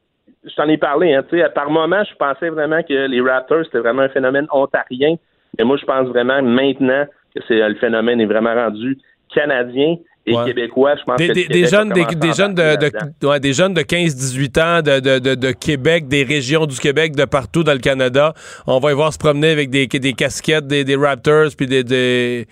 je 0.45 0.55
t'en 0.55 0.68
ai 0.68 0.78
parlé, 0.78 1.14
hein, 1.14 1.22
tu 1.28 1.38
sais, 1.38 1.49
par 1.55 1.70
moment, 1.70 2.03
je 2.05 2.14
pensais 2.16 2.49
vraiment 2.49 2.82
que 2.82 3.07
les 3.07 3.20
Raptors, 3.20 3.64
c'était 3.64 3.78
vraiment 3.80 4.03
un 4.03 4.09
phénomène 4.09 4.47
ontarien. 4.53 5.16
Mais 5.59 5.64
moi, 5.64 5.76
je 5.76 5.84
pense 5.84 6.09
vraiment 6.09 6.41
maintenant 6.43 7.05
que 7.34 7.43
c'est 7.47 7.57
le 7.68 7.74
phénomène 7.76 8.20
est 8.20 8.26
vraiment 8.26 8.55
rendu 8.55 8.97
canadien 9.34 9.97
et 10.26 10.34
Ouais. 10.34 10.45
québécois. 10.47 10.95
Je 10.97 11.05
pense 11.05 11.16
Des, 11.16 11.28
que 11.28 11.32
des- 11.32 11.47
des 11.49 11.66
jeunes, 11.66 11.91
des, 11.91 12.32
jeunes 12.32 12.55
de, 12.55 13.26
ouais, 13.26 13.41
des 13.41 13.53
jeunes 13.53 13.74
de 13.74 13.80
15-18 13.82 14.59
ans 14.59 14.82
de, 14.82 15.18
de, 15.18 15.34
de, 15.34 15.51
Québec, 15.53 16.09
des 16.09 16.24
régions 16.24 16.66
du 16.66 16.78
Québec, 16.78 17.16
de 17.16 17.24
partout 17.24 17.62
dans 17.64 17.72
le 17.72 17.78
Canada. 17.78 18.34
On 18.66 18.78
va 18.78 18.93
y 18.93 18.95
voir 18.95 19.12
se 19.12 19.18
promener 19.18 19.51
avec 19.51 19.70
des, 19.70 19.86
des 19.86 20.12
casquettes 20.12 20.66
des, 20.66 20.84
des 20.84 20.97
Raptors 20.97 21.51
puis 21.57 21.66
des. 21.66 21.82
De, 21.84 22.47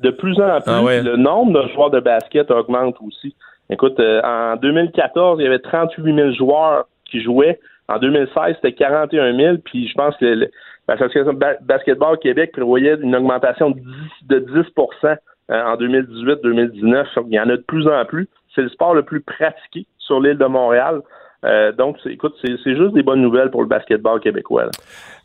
de 0.00 0.10
plus 0.10 0.38
en 0.40 0.60
plus, 0.60 0.72
Ah 0.72 0.82
ouais. 0.82 1.02
le 1.02 1.16
nombre 1.16 1.62
de 1.62 1.68
joueurs 1.72 1.90
de 1.90 2.00
basket 2.00 2.50
augmente 2.50 2.96
aussi. 3.06 3.34
Écoute, 3.70 3.98
euh, 4.00 4.20
en 4.22 4.56
2014, 4.56 5.38
il 5.40 5.44
y 5.44 5.46
avait 5.46 5.58
38 5.58 6.14
000 6.14 6.32
joueurs 6.32 6.84
qui 7.10 7.22
jouaient. 7.22 7.58
En 7.88 7.98
2016, 7.98 8.56
c'était 8.56 8.72
41 8.72 9.36
000. 9.36 9.56
Puis 9.64 9.88
je 9.88 9.94
pense 9.94 10.16
que 10.16 10.24
le- 10.24 10.50
l'Association 10.88 11.32
de 11.32 11.38
ba- 11.38 11.56
basketball 11.62 12.18
Québec 12.18 12.52
prévoyait 12.52 12.96
une 13.00 13.14
augmentation 13.16 13.70
de 13.70 13.78
10, 13.80 13.86
de 14.28 14.38
10 14.38 14.66
euh, 15.04 15.16
en 15.50 15.76
2018-2019. 15.76 17.06
Il 17.28 17.34
y 17.34 17.40
en 17.40 17.44
a 17.48 17.56
de 17.56 17.64
plus 17.66 17.86
en 17.88 18.04
plus. 18.04 18.28
C'est 18.54 18.62
le 18.62 18.68
sport 18.70 18.94
le 18.94 19.02
plus 19.02 19.20
pratiqué 19.20 19.86
sur 19.98 20.20
l'île 20.20 20.38
de 20.38 20.46
Montréal. 20.46 21.00
Euh, 21.44 21.72
donc, 21.72 21.96
c'est- 22.02 22.10
écoute, 22.12 22.34
c'est 22.42 22.54
c'est 22.64 22.76
juste 22.76 22.94
des 22.94 23.02
bonnes 23.02 23.20
nouvelles 23.20 23.50
pour 23.50 23.62
le 23.62 23.68
basketball 23.68 24.20
québécois. 24.20 24.64
là. 24.64 24.70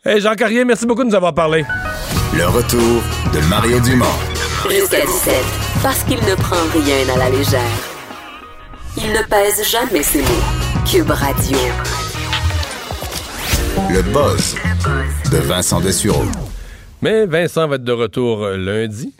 Hey, 0.04 0.20
Jean 0.20 0.34
Carrier, 0.34 0.64
merci 0.64 0.86
beaucoup 0.86 1.02
de 1.04 1.08
nous 1.08 1.14
avoir 1.14 1.34
parlé. 1.34 1.62
Le 2.36 2.44
retour 2.46 3.02
de 3.34 3.40
Mario 3.50 3.78
Dumont. 3.80 4.18
Jusqu'à 4.70 5.00
17, 5.00 5.34
parce 5.82 6.04
qu'il 6.04 6.18
ne 6.18 6.34
prend 6.36 6.62
rien 6.72 7.14
à 7.14 7.18
la 7.18 7.36
légère. 7.36 7.91
Il 8.96 9.08
ne 9.12 9.22
pèse 9.28 9.68
jamais 9.70 10.02
ses 10.02 10.20
mots. 10.20 10.84
Cube 10.90 11.10
Radio. 11.10 11.56
Le 13.90 14.02
buzz 14.12 14.56
de 15.30 15.38
Vincent 15.38 15.80
Dessureau. 15.80 16.24
Mais 17.00 17.26
Vincent 17.26 17.66
va 17.68 17.76
être 17.76 17.84
de 17.84 17.92
retour 17.92 18.44
euh, 18.44 18.56
lundi. 18.56 19.14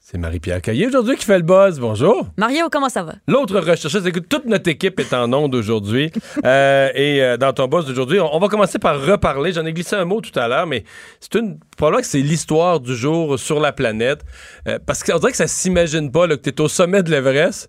C'est 0.00 0.18
Marie-Pierre 0.18 0.60
Caillé 0.60 0.88
aujourd'hui 0.88 1.16
qui 1.16 1.24
fait 1.24 1.38
le 1.38 1.44
buzz. 1.44 1.78
Bonjour. 1.78 2.26
Mario, 2.36 2.68
comment 2.70 2.88
ça 2.88 3.04
va? 3.04 3.14
L'autre 3.28 3.58
rechercheuse, 3.60 4.04
écoute, 4.06 4.26
toute 4.28 4.44
notre 4.44 4.68
équipe 4.68 4.98
est 4.98 5.12
en 5.14 5.32
onde 5.32 5.54
aujourd'hui. 5.54 6.10
Euh, 6.44 6.88
et 6.94 7.22
euh, 7.22 7.36
dans 7.36 7.52
ton 7.52 7.66
buzz 7.68 7.86
d'aujourd'hui, 7.86 8.18
on, 8.18 8.34
on 8.34 8.38
va 8.38 8.48
commencer 8.48 8.78
par 8.78 9.00
reparler. 9.04 9.52
J'en 9.52 9.66
ai 9.66 9.72
glissé 9.72 9.94
un 9.94 10.04
mot 10.06 10.20
tout 10.20 10.36
à 10.38 10.48
l'heure, 10.48 10.66
mais 10.66 10.84
c'est 11.20 11.34
une. 11.38 11.58
Probablement 11.76 12.00
que 12.00 12.06
c'est 12.08 12.20
l'histoire 12.20 12.80
du 12.80 12.96
jour 12.96 13.38
sur 13.38 13.60
la 13.60 13.72
planète. 13.72 14.20
Euh, 14.66 14.78
parce 14.84 15.02
qu'on 15.04 15.18
dirait 15.18 15.32
que 15.32 15.36
ça 15.36 15.46
s'imagine 15.46 16.10
pas 16.10 16.26
là, 16.26 16.36
que 16.36 16.42
t'es 16.42 16.60
au 16.60 16.68
sommet 16.68 17.02
de 17.02 17.10
l'Everest, 17.10 17.68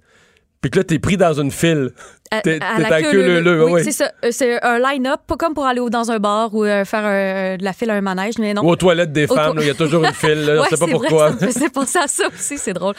puis 0.61 0.69
que 0.71 0.77
là, 0.77 0.83
t'es 0.83 0.99
pris 0.99 1.17
dans 1.17 1.33
une 1.33 1.51
file. 1.51 1.91
À, 2.33 2.41
T'es- 2.41 2.59
à 2.61 2.79
la 2.79 2.95
à 2.95 3.01
queue 3.01 3.65
Oui, 3.69 3.83
c'est 3.83 3.91
ça. 3.91 4.11
Euh, 4.23 4.29
C'est 4.31 4.63
un 4.63 4.79
line-up, 4.79 5.19
pas 5.27 5.35
comme 5.35 5.53
pour 5.53 5.65
aller 5.65 5.81
dans 5.89 6.11
un 6.11 6.19
bar 6.19 6.53
ou 6.55 6.63
euh, 6.63 6.85
faire 6.85 7.03
un- 7.05 7.57
de 7.57 7.63
la 7.63 7.73
file 7.73 7.89
à 7.89 7.95
un 7.95 8.01
manège, 8.01 8.35
mais 8.39 8.53
non. 8.53 8.63
Ou 8.63 8.69
aux 8.69 8.75
toilettes 8.77 9.11
des 9.11 9.25
Aux 9.29 9.35
femmes, 9.35 9.55
to- 9.55 9.61
il 9.61 9.67
y 9.67 9.69
a 9.69 9.73
toujours 9.73 10.05
une 10.05 10.13
file. 10.13 10.45
là, 10.45 10.53
on 10.57 10.61
Ouais, 10.61 10.69
sait 10.69 10.77
pas 10.77 10.85
c'est 10.85 10.91
pourquoi. 10.91 11.33
faisait 11.37 11.69
penser 11.69 11.99
à 11.99 12.07
ça 12.07 12.23
aussi, 12.33 12.57
c'est 12.57 12.71
drôle. 12.73 12.93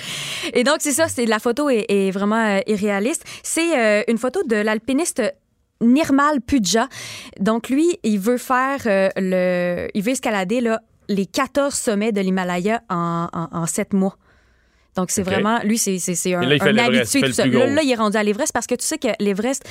Et 0.52 0.64
donc, 0.64 0.76
c'est 0.80 0.92
ça, 0.92 1.08
c'est 1.08 1.24
la 1.24 1.38
photo 1.38 1.70
est, 1.70 1.86
est 1.88 2.10
vraiment 2.10 2.44
euh, 2.44 2.60
irréaliste. 2.66 3.24
C'est 3.42 3.78
euh, 3.78 4.02
une 4.08 4.18
photo 4.18 4.42
de 4.46 4.56
l'alpiniste 4.56 5.22
Nirmal 5.80 6.40
Pudja. 6.42 6.88
Donc, 7.40 7.68
lui, 7.70 7.98
il 8.02 8.18
veut 8.18 8.38
faire 8.38 8.80
euh, 8.86 9.08
le. 9.16 9.88
Il 9.94 10.02
veut 10.02 10.12
escalader 10.12 10.60
là, 10.60 10.80
les 11.08 11.26
14 11.26 11.72
sommets 11.74 12.12
de 12.12 12.20
l'Himalaya 12.20 12.82
en, 12.90 13.28
en, 13.32 13.48
en 13.50 13.66
7 13.66 13.94
mois. 13.94 14.16
Donc, 14.96 15.10
c'est 15.10 15.22
vraiment. 15.22 15.60
Lui, 15.64 15.78
c'est 15.78 15.96
un, 16.34 16.40
là, 16.42 16.56
un 16.60 16.76
habitué, 16.78 17.20
tout 17.22 17.32
ça. 17.32 17.46
Là, 17.46 17.82
il 17.82 17.90
est 17.90 17.94
rendu 17.94 18.16
à 18.16 18.22
l'Everest 18.22 18.52
parce 18.52 18.66
que 18.66 18.74
tu 18.74 18.84
sais 18.84 18.98
que 18.98 19.08
l'Everest. 19.20 19.64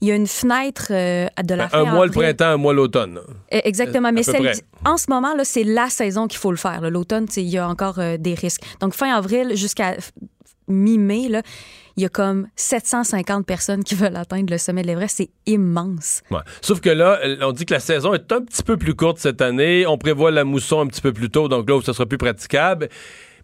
Il 0.00 0.08
y 0.08 0.10
a 0.10 0.16
une 0.16 0.26
fenêtre 0.26 0.88
euh, 0.90 1.28
de 1.42 1.54
la 1.54 1.68
fin 1.68 1.78
un 1.82 1.84
mois 1.92 2.04
le 2.04 2.12
printemps, 2.12 2.44
un 2.46 2.56
mois 2.58 2.74
l'automne. 2.74 3.20
Eh, 3.50 3.66
Exactement, 3.66 4.08
À 4.08 4.12
mais 4.12 4.22
celle- 4.22 4.52
en 4.84 4.98
ce 4.98 5.06
moment, 5.08 5.34
là, 5.34 5.44
c'est 5.44 5.64
la 5.64 5.88
saison 5.88 6.26
qu'il 6.26 6.38
faut 6.38 6.50
le 6.50 6.58
faire. 6.58 6.82
L'automne, 6.90 7.26
il 7.36 7.44
y 7.44 7.56
a 7.56 7.66
encore 7.66 7.98
euh, 8.00 8.16
des 8.18 8.34
risques. 8.34 8.60
Donc, 8.80 8.92
fin 8.92 9.14
avril 9.14 9.56
jusqu'à 9.56 9.94
mi-mai, 10.68 11.28
il 11.96 12.02
y 12.02 12.04
a 12.04 12.08
comme 12.08 12.48
750 12.56 13.46
personnes 13.46 13.84
qui 13.84 13.94
veulent 13.94 14.16
atteindre 14.16 14.50
le 14.50 14.58
sommet 14.58 14.82
de 14.82 14.88
l'Everest. 14.88 15.16
C'est 15.18 15.30
immense. 15.46 16.22
Ouais. 16.30 16.40
Sauf 16.60 16.80
que 16.80 16.90
là, 16.90 17.20
on 17.42 17.52
dit 17.52 17.64
que 17.64 17.72
la 17.74 17.80
saison 17.80 18.12
est 18.14 18.30
un 18.32 18.40
petit 18.42 18.62
peu 18.62 18.76
plus 18.76 18.94
courte 18.94 19.18
cette 19.18 19.40
année. 19.40 19.86
On 19.86 19.96
prévoit 19.96 20.30
la 20.32 20.44
mousson 20.44 20.80
un 20.80 20.86
petit 20.86 21.00
peu 21.00 21.12
plus 21.12 21.30
tôt, 21.30 21.48
donc 21.48 21.68
là 21.68 21.76
où 21.76 21.82
ça 21.82 21.92
sera 21.92 22.04
plus 22.06 22.18
praticable. 22.18 22.88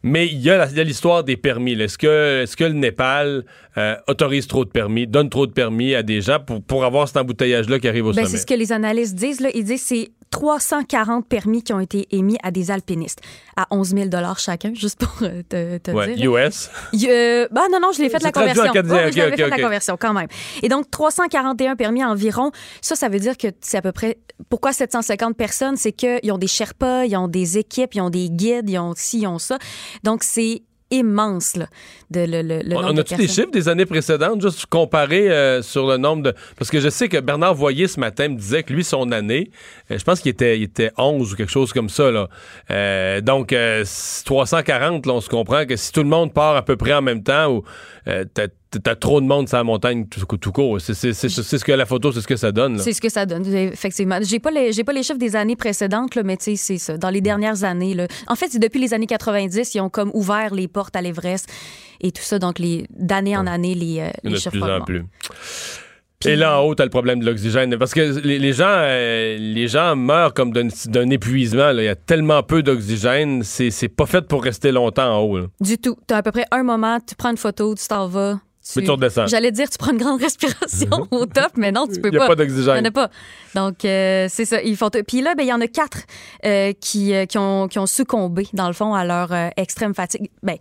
Mais 0.03 0.27
il 0.27 0.41
y 0.41 0.51
a 0.51 0.67
l'histoire 0.67 1.25
des 1.25 1.37
permis. 1.37 1.73
Est-ce 1.73 1.99
que, 1.99 2.43
est-ce 2.43 2.57
que 2.57 2.65
le 2.65 2.73
Népal 2.73 3.45
euh, 3.77 3.97
autorise 4.09 4.47
trop 4.47 4.65
de 4.65 4.71
permis, 4.71 5.07
donne 5.07 5.29
trop 5.29 5.47
de 5.47 5.53
permis 5.53 5.95
à 5.95 6.03
des 6.03 6.23
gens 6.23 6.39
pour, 6.41 6.63
pour 6.63 6.85
avoir 6.85 7.07
cet 7.07 7.19
embouteillage-là 7.19 7.79
qui 7.79 7.89
arrive 7.89 8.07
au 8.07 8.13
Ben, 8.13 8.27
c'est 8.27 8.39
ce 8.39 8.47
que 8.47 8.55
les 8.55 8.73
analystes 8.73 9.15
disent. 9.15 9.41
Là. 9.41 9.51
Ils 9.55 9.65
disent 9.65 9.83
que 9.83 9.87
c'est 9.89 10.11
340 10.31 11.27
permis 11.27 11.63
qui 11.63 11.73
ont 11.73 11.81
été 11.81 12.07
émis 12.13 12.39
à 12.43 12.51
des 12.51 12.71
alpinistes 12.71 13.21
à 13.57 13.67
11 13.71 13.89
000 13.95 14.09
chacun, 14.39 14.73
juste 14.75 15.05
pour 15.05 15.23
euh, 15.23 15.43
te, 15.49 15.79
te 15.79 15.91
Ouais, 15.91 16.15
dire. 16.15 16.33
US. 16.35 16.71
Euh, 17.05 17.49
bah 17.51 17.63
non, 17.71 17.79
non, 17.81 17.91
je 17.93 18.01
l'ai 18.01 18.09
fait 18.09 18.19
de 18.19 18.25
la 18.25 18.33
conversion. 18.33 18.73
canadien, 18.73 18.95
Ouais, 18.95 19.07
ok, 19.09 19.13
je 19.13 19.19
l'avais 19.19 19.33
ok, 19.33 19.39
fait 19.39 19.49
la 19.59 19.63
conversion 19.63 19.97
quand 20.01 20.13
même. 20.13 20.29
Et 20.63 20.69
donc, 20.69 20.91
341 20.91 21.77
permis 21.77 22.05
environ. 22.05 22.53
Ça, 22.81 22.95
ça 22.97 23.09
veut 23.09 23.19
dire 23.19 23.37
que 23.37 23.49
c'est 23.61 23.77
à 23.79 23.83
peu 23.83 23.93
près... 23.93 24.19
Pourquoi 24.49 24.73
750 24.73 25.37
personnes? 25.37 25.77
C'est 25.77 25.93
qu'ils 25.93 26.33
ont 26.33 26.39
des 26.39 26.47
Sherpas, 26.47 27.05
ils 27.05 27.17
ont 27.17 27.29
des 27.29 27.59
équipes, 27.59 27.95
ils 27.95 28.01
ont 28.01 28.11
des 28.11 28.31
guides, 28.31 28.71
ils 28.71 28.79
ont 28.79 28.95
ci, 28.97 29.21
ils 29.21 29.27
ont 29.27 29.39
ça. 29.39 29.59
Donc, 30.05 30.23
c'est 30.23 30.63
immense, 30.91 31.57
là, 31.57 31.67
de, 32.11 32.21
le, 32.21 32.43
le, 32.43 32.63
le 32.63 32.77
On, 32.77 32.81
nombre 32.81 32.91
on 32.91 32.95
de 32.95 33.01
a-tu 33.01 33.15
des 33.17 33.29
chiffres 33.29 33.51
des 33.51 33.69
années 33.69 33.87
précédentes, 33.87 34.43
juste 34.43 34.67
comparer 34.67 35.31
euh, 35.31 35.63
sur 35.63 35.87
le 35.87 35.97
nombre 35.97 36.23
de... 36.25 36.35
Parce 36.59 36.71
que 36.71 36.81
je 36.81 36.89
sais 36.89 37.09
que 37.09 37.19
Bernard 37.19 37.55
Voyer, 37.55 37.87
ce 37.87 38.01
matin, 38.01 38.29
me 38.29 38.37
disait 38.37 38.63
que 38.63 38.73
lui, 38.73 38.85
son 38.85 39.13
année, 39.13 39.51
euh, 39.91 39.99
je 39.99 40.05
pense 40.05 40.21
qu'il 40.21 40.31
était, 40.31 40.59
il 40.59 40.65
était 40.65 40.91
11 40.99 41.33
ou 41.33 41.37
quelque 41.37 41.53
chose 41.53 41.73
comme 41.73 41.89
ça. 41.89 42.11
Là. 42.11 42.29
Euh, 42.71 43.21
donc, 43.21 43.53
euh, 43.53 43.85
340, 44.25 45.07
là, 45.07 45.15
on 45.15 45.21
se 45.21 45.29
comprend 45.29 45.65
que 45.67 45.77
si 45.77 45.93
tout 45.93 46.03
le 46.03 46.09
monde 46.09 46.33
part 46.33 46.57
à 46.57 46.65
peu 46.65 46.77
près 46.77 46.95
en 46.95 47.03
même 47.03 47.23
temps, 47.23 47.51
ou 47.51 47.65
euh, 48.09 48.25
t'as, 48.71 48.79
t'as 48.79 48.95
trop 48.95 49.21
de 49.21 49.27
monde 49.27 49.49
sur 49.49 49.57
la 49.57 49.65
montagne 49.65 50.07
tout, 50.07 50.25
tout 50.37 50.53
court, 50.53 50.81
c'est, 50.81 50.95
ce 50.95 51.65
que 51.65 51.73
la 51.73 51.87
photo, 51.87 52.13
c'est 52.13 52.21
ce 52.21 52.27
que 52.27 52.37
ça 52.37 52.53
donne. 52.53 52.79
C'est 52.79 52.93
ce 52.93 53.01
que 53.01 53.09
ça 53.09 53.27
donne, 53.27 53.47
effectivement. 53.55 54.19
J'ai 54.23 54.39
pas 54.39 54.51
les, 54.51 54.73
j'ai 54.73 54.85
pas 54.85 54.93
les 54.93 55.03
chiffres 55.03 55.19
des 55.19 55.37
années 55.37 55.57
précédentes, 55.57 56.15
là, 56.15 56.23
mais 56.23 56.37
tu 56.37 56.45
sais, 56.45 56.57
c'est 56.57 56.79
ça. 56.79 56.97
Dans 56.97 57.11
les 57.11 57.21
dernières 57.21 57.65
années, 57.65 57.95
là. 57.95 58.07
En 58.27 58.37
fait, 58.37 58.49
c'est 58.51 58.59
depuis 58.59 58.81
les 58.81 58.95
années 58.95 59.07
90, 59.07 59.75
ils 59.75 59.81
ont 59.81 59.91
comme 59.91 60.11
ouvert 60.15 60.55
les 60.55 60.69
portes 60.69 60.97
à 60.97 61.03
l'Everest 61.03 61.49
et 62.01 62.13
tout 62.13 62.23
ça. 62.23 62.39
Donc, 62.39 62.59
les, 62.59 62.87
d'année 62.91 63.37
en 63.37 63.47
année, 63.47 63.75
les, 63.75 64.01
euh, 64.01 64.11
les 64.25 64.31
a 64.31 64.35
de 64.35 64.37
chiffres 64.39 64.51
plus 64.51 64.63
en 64.63 64.81
plus. 64.81 65.05
Et 66.27 66.37
là 66.37 66.61
en 66.61 66.65
haut, 66.65 66.75
t'as 66.75 66.85
le 66.85 66.91
problème 66.91 67.21
de 67.21 67.25
l'oxygène. 67.25 67.79
Parce 67.79 67.95
que 67.95 68.21
les, 68.21 68.39
les 68.39 68.53
gens, 68.53 68.67
euh, 68.69 69.39
les 69.39 69.69
gens 69.69 69.97
meurent 69.97 70.35
comme 70.35 70.53
d'un, 70.53 71.11
épuisement. 71.11 71.71
Il 71.71 71.83
y 71.83 71.89
a 71.89 71.97
tellement 71.97 72.43
peu 72.43 72.63
d'oxygène, 72.63 73.43
c'est, 73.43 73.89
pas 73.89 74.05
fait 74.05 74.29
pour 74.29 74.45
rester 74.45 74.71
longtemps 74.71 75.17
en 75.17 75.21
haut. 75.23 75.39
là. 75.39 75.47
Du 75.61 75.79
tout. 75.79 75.97
Tu 76.07 76.13
as 76.13 76.19
à 76.19 76.23
peu 76.23 76.31
près 76.31 76.45
un 76.51 76.63
moment, 76.63 76.99
tu 77.01 77.15
prends 77.15 77.31
une 77.31 77.39
photo, 77.39 77.75
tu 77.75 77.87
t'en 77.89 78.07
vas. 78.07 78.39
Mais 78.77 78.83
tu 78.83 78.91
redescends. 78.91 79.27
J'allais 79.27 79.53
dire, 79.53 79.69
tu 79.71 79.79
prends 79.79 79.93
une 79.93 79.99
grande 79.99 80.21
respiration 80.21 81.09
au 81.11 81.27
top, 81.27 81.53
mais 81.57 81.73
non, 81.73 81.87
tu 81.87 82.01
peux 82.01 82.09
Il 82.09 82.13
n'y 82.13 82.17
a 82.19 82.27
pas. 82.27 82.35
pas 82.37 82.43
Il 82.43 82.47
n'y 82.49 82.53
d'oxygène. 82.55 82.85
en 82.85 82.89
a 82.89 82.91
pas. 82.91 83.11
Donc, 83.55 83.85
euh, 83.85 84.27
c'est 84.31 84.45
ça. 84.45 84.61
Ils 84.63 84.77
font. 84.77 84.91
Puis 84.91 85.23
là, 85.23 85.35
ben, 85.35 85.43
il 85.45 85.49
y 85.49 85.53
en 85.53 85.61
a 85.61 85.67
quatre 85.67 86.03
euh, 86.45 86.73
qui, 86.81 87.15
euh, 87.15 87.25
qui, 87.27 87.39
ont, 87.39 87.69
qui 87.69 87.79
ont 87.79 87.87
succombé, 87.87 88.47
dans 88.53 88.67
le 88.69 88.75
fond, 88.75 88.95
à 88.95 89.05
leur 89.05 89.33
extrême 89.57 89.95
fatigue. 89.95 90.31
Ben, 90.43 90.57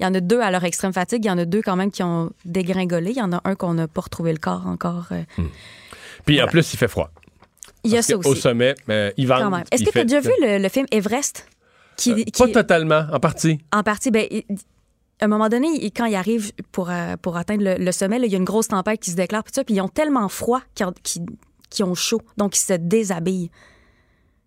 il 0.00 0.02
y 0.02 0.06
en 0.06 0.12
a 0.14 0.20
deux 0.20 0.40
à 0.40 0.50
leur 0.50 0.64
extrême 0.64 0.92
fatigue. 0.92 1.24
Il 1.24 1.28
y 1.28 1.30
en 1.30 1.38
a 1.38 1.44
deux, 1.44 1.62
quand 1.62 1.76
même, 1.76 1.90
qui 1.92 2.02
ont 2.02 2.30
dégringolé. 2.44 3.12
Il 3.12 3.16
y 3.18 3.22
en 3.22 3.32
a 3.32 3.40
un 3.44 3.54
qu'on 3.54 3.74
n'a 3.74 3.86
pas 3.86 4.00
retrouvé 4.00 4.32
le 4.32 4.38
corps 4.38 4.66
encore. 4.66 5.06
euh. 5.12 5.22
Puis 6.26 6.42
en 6.42 6.48
plus, 6.48 6.72
il 6.72 6.76
fait 6.76 6.88
froid. 6.88 7.10
Il 7.84 7.92
y 7.92 7.98
a 7.98 8.02
ça 8.02 8.14
que 8.14 8.26
Au 8.26 8.32
aussi. 8.32 8.40
sommet, 8.40 8.74
euh, 8.88 9.12
il 9.16 9.28
même. 9.28 9.62
Est-ce 9.70 9.84
que 9.84 9.90
tu 9.90 9.98
as 9.98 10.04
déjà 10.04 10.20
vu 10.20 10.32
le, 10.42 10.58
le 10.58 10.68
film 10.68 10.86
Everest? 10.90 11.46
Qui, 11.96 12.24
qui- 12.24 12.42
Pas 12.42 12.48
totalement, 12.48 13.06
en 13.12 13.20
partie. 13.20 13.60
en 13.72 13.82
partie, 13.84 14.10
ben, 14.10 14.26
à 15.20 15.24
un 15.26 15.28
moment 15.28 15.48
donné, 15.48 15.68
il- 15.80 15.92
quand 15.92 16.06
ils 16.06 16.14
arrivent 16.16 16.52
pour, 16.72 16.90
euh, 16.90 17.16
pour 17.20 17.36
atteindre 17.36 17.62
le, 17.64 17.76
le 17.82 17.92
sommet, 17.92 18.18
là, 18.18 18.26
il 18.26 18.32
y 18.32 18.34
a 18.34 18.38
une 18.38 18.44
grosse 18.44 18.68
tempête 18.68 19.00
qui 19.00 19.10
se 19.10 19.16
déclare, 19.16 19.44
puis 19.44 19.52
ça, 19.54 19.64
puis 19.64 19.74
ils 19.74 19.80
ont 19.80 19.88
tellement 19.88 20.28
froid 20.28 20.60
qu'ils 20.74 21.84
ont, 21.84 21.94
chaud, 21.94 22.20
donc 22.36 22.56
ils 22.56 22.60
se 22.60 22.74
déshabillent. 22.74 23.50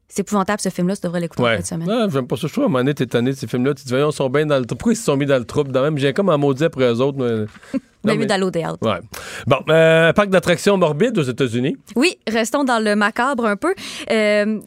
C'est 0.09 0.22
épouvantable, 0.22 0.61
ce 0.61 0.70
film-là, 0.70 0.95
tu 0.95 1.01
devrais 1.03 1.20
l'écouter 1.20 1.41
en 1.43 1.45
Ouais. 1.45 1.55
fin 1.55 1.61
de 1.61 1.65
semaine. 1.65 1.89
Ah, 1.91 2.07
j'aime 2.09 2.28
pas 2.28 2.38
ça. 2.38 2.47
Je 2.47 2.53
trouve 2.53 2.63
à 2.63 2.68
un 2.68 2.70
moment 2.70 2.80
donné, 2.80 2.93
t'es 2.93 3.05
tanné 3.07 3.32
de 3.32 3.36
ces 3.36 3.45
films-là. 3.45 3.74
Tu 3.74 3.84
te 3.84 3.88
dis, 3.88 3.93
voyons, 3.93 4.09
ils 4.09 4.13
sont 4.15 4.30
bien 4.30 4.45
dans 4.45 4.57
le 4.57 4.65
trouble. 4.65 4.78
Pourquoi 4.80 4.93
ils 4.93 4.95
se 4.95 5.03
sont 5.03 5.18
mis 5.18 5.26
dans 5.26 5.38
le 5.38 5.43
trouble? 5.43 5.72
Dans 5.74 5.82
même, 5.82 5.97
j'ai 5.97 6.13
comme 6.13 6.30
en 6.30 6.38
maudit 6.38 6.63
après 6.63 6.86
eux 6.86 7.01
autres. 7.01 7.18
mais- 7.18 7.45
Non, 8.05 8.15
mais- 8.15 8.26
dans 8.26 8.41
Out. 8.47 8.78
Ouais. 8.82 8.99
Bon, 9.47 9.57
euh, 9.68 10.13
parc 10.13 10.30
d'attractions 10.30 10.78
morbide 10.78 11.18
aux 11.18 11.24
États-Unis. 11.24 11.76
Oui, 11.97 12.18
restons 12.26 12.63
dans 12.63 12.82
le 12.82 12.95
macabre 12.95 13.45
un 13.45 13.57
peu. 13.57 13.74
Euh, 14.09 14.61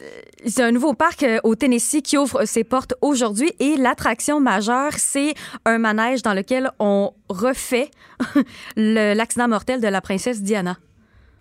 c'est 0.46 0.62
un 0.62 0.72
nouveau 0.72 0.94
parc 0.94 1.22
euh, 1.22 1.38
au 1.44 1.54
Tennessee 1.54 2.02
qui 2.02 2.16
ouvre 2.16 2.44
ses 2.44 2.64
portes 2.64 2.94
aujourd'hui 3.00 3.52
et 3.58 3.76
l'attraction 3.76 4.40
majeure, 4.40 4.92
c'est 4.96 5.34
un 5.64 5.78
manège 5.78 6.22
dans 6.22 6.34
lequel 6.34 6.70
on 6.78 7.12
refait 7.28 7.90
l'accident 8.76 9.48
mortel 9.48 9.80
de 9.80 9.88
la 9.88 10.00
princesse 10.00 10.42
Diana. 10.42 10.78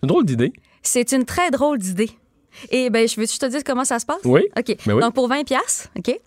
C'est 0.00 0.04
une 0.04 0.08
drôle 0.08 0.24
d'idée. 0.24 0.52
C'est 0.82 1.12
une 1.12 1.24
très 1.24 1.50
drôle 1.50 1.78
d'idée. 1.78 2.10
Et 2.70 2.90
ben, 2.90 3.06
je 3.06 3.16
veux 3.16 3.26
que 3.26 3.32
je 3.32 3.38
te 3.38 3.46
dise 3.46 3.62
comment 3.64 3.84
ça 3.84 3.98
se 3.98 4.06
passe? 4.06 4.20
Oui. 4.24 4.42
OK. 4.58 4.76
Ben 4.86 4.94
oui. 4.94 5.00
Donc, 5.00 5.14
pour 5.14 5.28
20 5.28 5.44
pièces, 5.44 5.88
OK? 5.96 6.18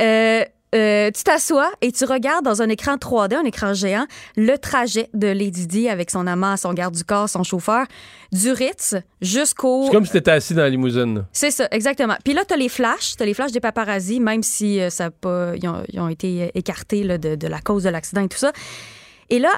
Euh, 0.00 0.44
euh, 0.74 1.10
tu 1.10 1.22
t'assois 1.22 1.70
et 1.80 1.92
tu 1.92 2.04
regardes 2.04 2.44
dans 2.44 2.62
un 2.62 2.68
écran 2.68 2.96
3D, 2.96 3.36
un 3.36 3.44
écran 3.44 3.74
géant, 3.74 4.06
le 4.36 4.56
trajet 4.56 5.08
de 5.14 5.28
Lady 5.28 5.66
Di 5.66 5.88
avec 5.88 6.10
son 6.10 6.26
amant, 6.26 6.56
son 6.56 6.72
garde 6.72 6.94
du 6.94 7.04
corps, 7.04 7.28
son 7.28 7.44
chauffeur, 7.44 7.86
du 8.32 8.50
Ritz 8.50 8.96
jusqu'au... 9.20 9.84
C'est 9.84 9.92
comme 9.92 10.06
si 10.06 10.12
t'étais 10.12 10.32
assis 10.32 10.54
dans 10.54 10.62
la 10.62 10.70
limousine. 10.70 11.24
C'est 11.32 11.50
ça, 11.50 11.68
exactement. 11.70 12.16
Puis 12.24 12.34
là, 12.34 12.44
tu 12.44 12.54
as 12.54 12.56
les 12.56 12.68
flashs, 12.68 13.16
tu 13.16 13.22
as 13.22 13.26
les 13.26 13.34
flashs 13.34 13.52
des 13.52 13.60
paparazzis, 13.60 14.20
même 14.20 14.42
si 14.42 14.80
euh, 14.80 14.90
ça 14.90 15.10
pas, 15.10 15.54
ils, 15.56 15.68
ont, 15.68 15.84
ils 15.92 16.00
ont 16.00 16.08
été 16.08 16.44
euh, 16.44 16.48
écartés 16.54 17.04
là, 17.04 17.18
de, 17.18 17.36
de 17.36 17.46
la 17.46 17.60
cause 17.60 17.84
de 17.84 17.90
l'accident 17.90 18.22
et 18.22 18.28
tout 18.28 18.38
ça. 18.38 18.52
Et 19.30 19.38
là, 19.38 19.50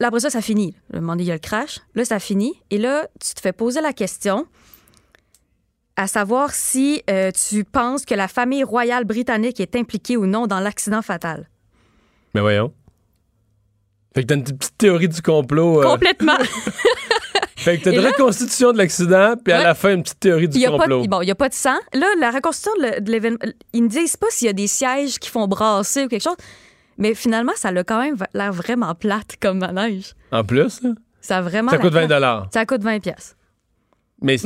là, 0.00 0.08
après 0.08 0.20
ça, 0.20 0.30
ça 0.30 0.42
finit. 0.42 0.74
Le 0.92 1.00
moment 1.00 1.16
il 1.18 1.24
y 1.24 1.30
a 1.30 1.34
le 1.34 1.40
crash. 1.40 1.80
Là, 1.94 2.04
ça 2.04 2.18
finit. 2.18 2.60
Et 2.70 2.78
là, 2.78 3.06
tu 3.24 3.34
te 3.34 3.40
fais 3.40 3.52
poser 3.52 3.80
la 3.80 3.92
question 3.92 4.46
à 5.98 6.06
savoir 6.06 6.52
si 6.52 7.02
euh, 7.10 7.30
tu 7.32 7.64
penses 7.64 8.04
que 8.04 8.14
la 8.14 8.28
famille 8.28 8.62
royale 8.62 9.04
britannique 9.04 9.58
est 9.60 9.74
impliquée 9.76 10.16
ou 10.16 10.26
non 10.26 10.46
dans 10.46 10.60
l'accident 10.60 11.02
fatal. 11.02 11.48
Mais 12.34 12.40
voyons. 12.40 12.72
Fait 14.14 14.22
que 14.22 14.28
t'as 14.28 14.36
une 14.36 14.44
petite 14.44 14.78
théorie 14.78 15.08
du 15.08 15.20
complot. 15.20 15.80
euh, 15.80 15.84
Complètement. 15.84 16.36
fait 17.56 17.78
que 17.78 17.84
t'as 17.84 17.92
une 17.92 18.00
là- 18.00 18.10
reconstitution 18.10 18.72
de 18.72 18.78
l'accident, 18.78 19.34
puis 19.42 19.52
à 19.52 19.58
Ouais. 19.58 19.64
la 19.64 19.74
fin, 19.74 19.94
une 19.94 20.02
petite 20.02 20.20
théorie 20.20 20.48
du 20.48 20.56
Il 20.56 20.60
y 20.62 20.66
a 20.66 20.70
pas 20.70 20.78
complot. 20.78 21.02
de, 21.02 21.08
bon, 21.08 21.20
il 21.22 21.24
n'y 21.26 21.30
a 21.30 21.34
pas 21.34 21.48
de 21.48 21.54
sang. 21.54 21.76
Là, 21.92 22.06
la 22.20 22.30
reconstitution 22.30 22.72
de 22.80 23.10
l'événement, 23.10 23.38
ils 23.72 23.82
ne 23.82 23.88
disent 23.88 24.16
pas 24.16 24.28
s'il 24.30 24.46
y 24.46 24.50
a 24.50 24.52
des 24.54 24.66
sièges 24.68 25.18
qui 25.18 25.28
font 25.28 25.46
brasser 25.48 26.04
ou 26.04 26.08
quelque 26.08 26.22
chose, 26.22 26.36
mais 26.96 27.14
finalement, 27.14 27.52
ça 27.56 27.68
a 27.70 27.84
quand 27.84 28.00
même 28.00 28.16
l'air 28.34 28.52
vraiment 28.52 28.94
plate 28.94 29.36
comme 29.40 29.58
manège. 29.58 30.14
En 30.32 30.44
plus, 30.44 30.80
là, 30.82 30.90
Ça 31.20 31.38
a 31.38 31.42
vraiment 31.42 31.70
ça 31.72 31.78
coûte 31.78 31.92
20 31.92 32.06
plate. 32.06 32.52
Ça 32.52 32.64
coûte 32.66 32.82
20 32.82 33.00
pièces. 33.00 33.36
Mais 34.20 34.36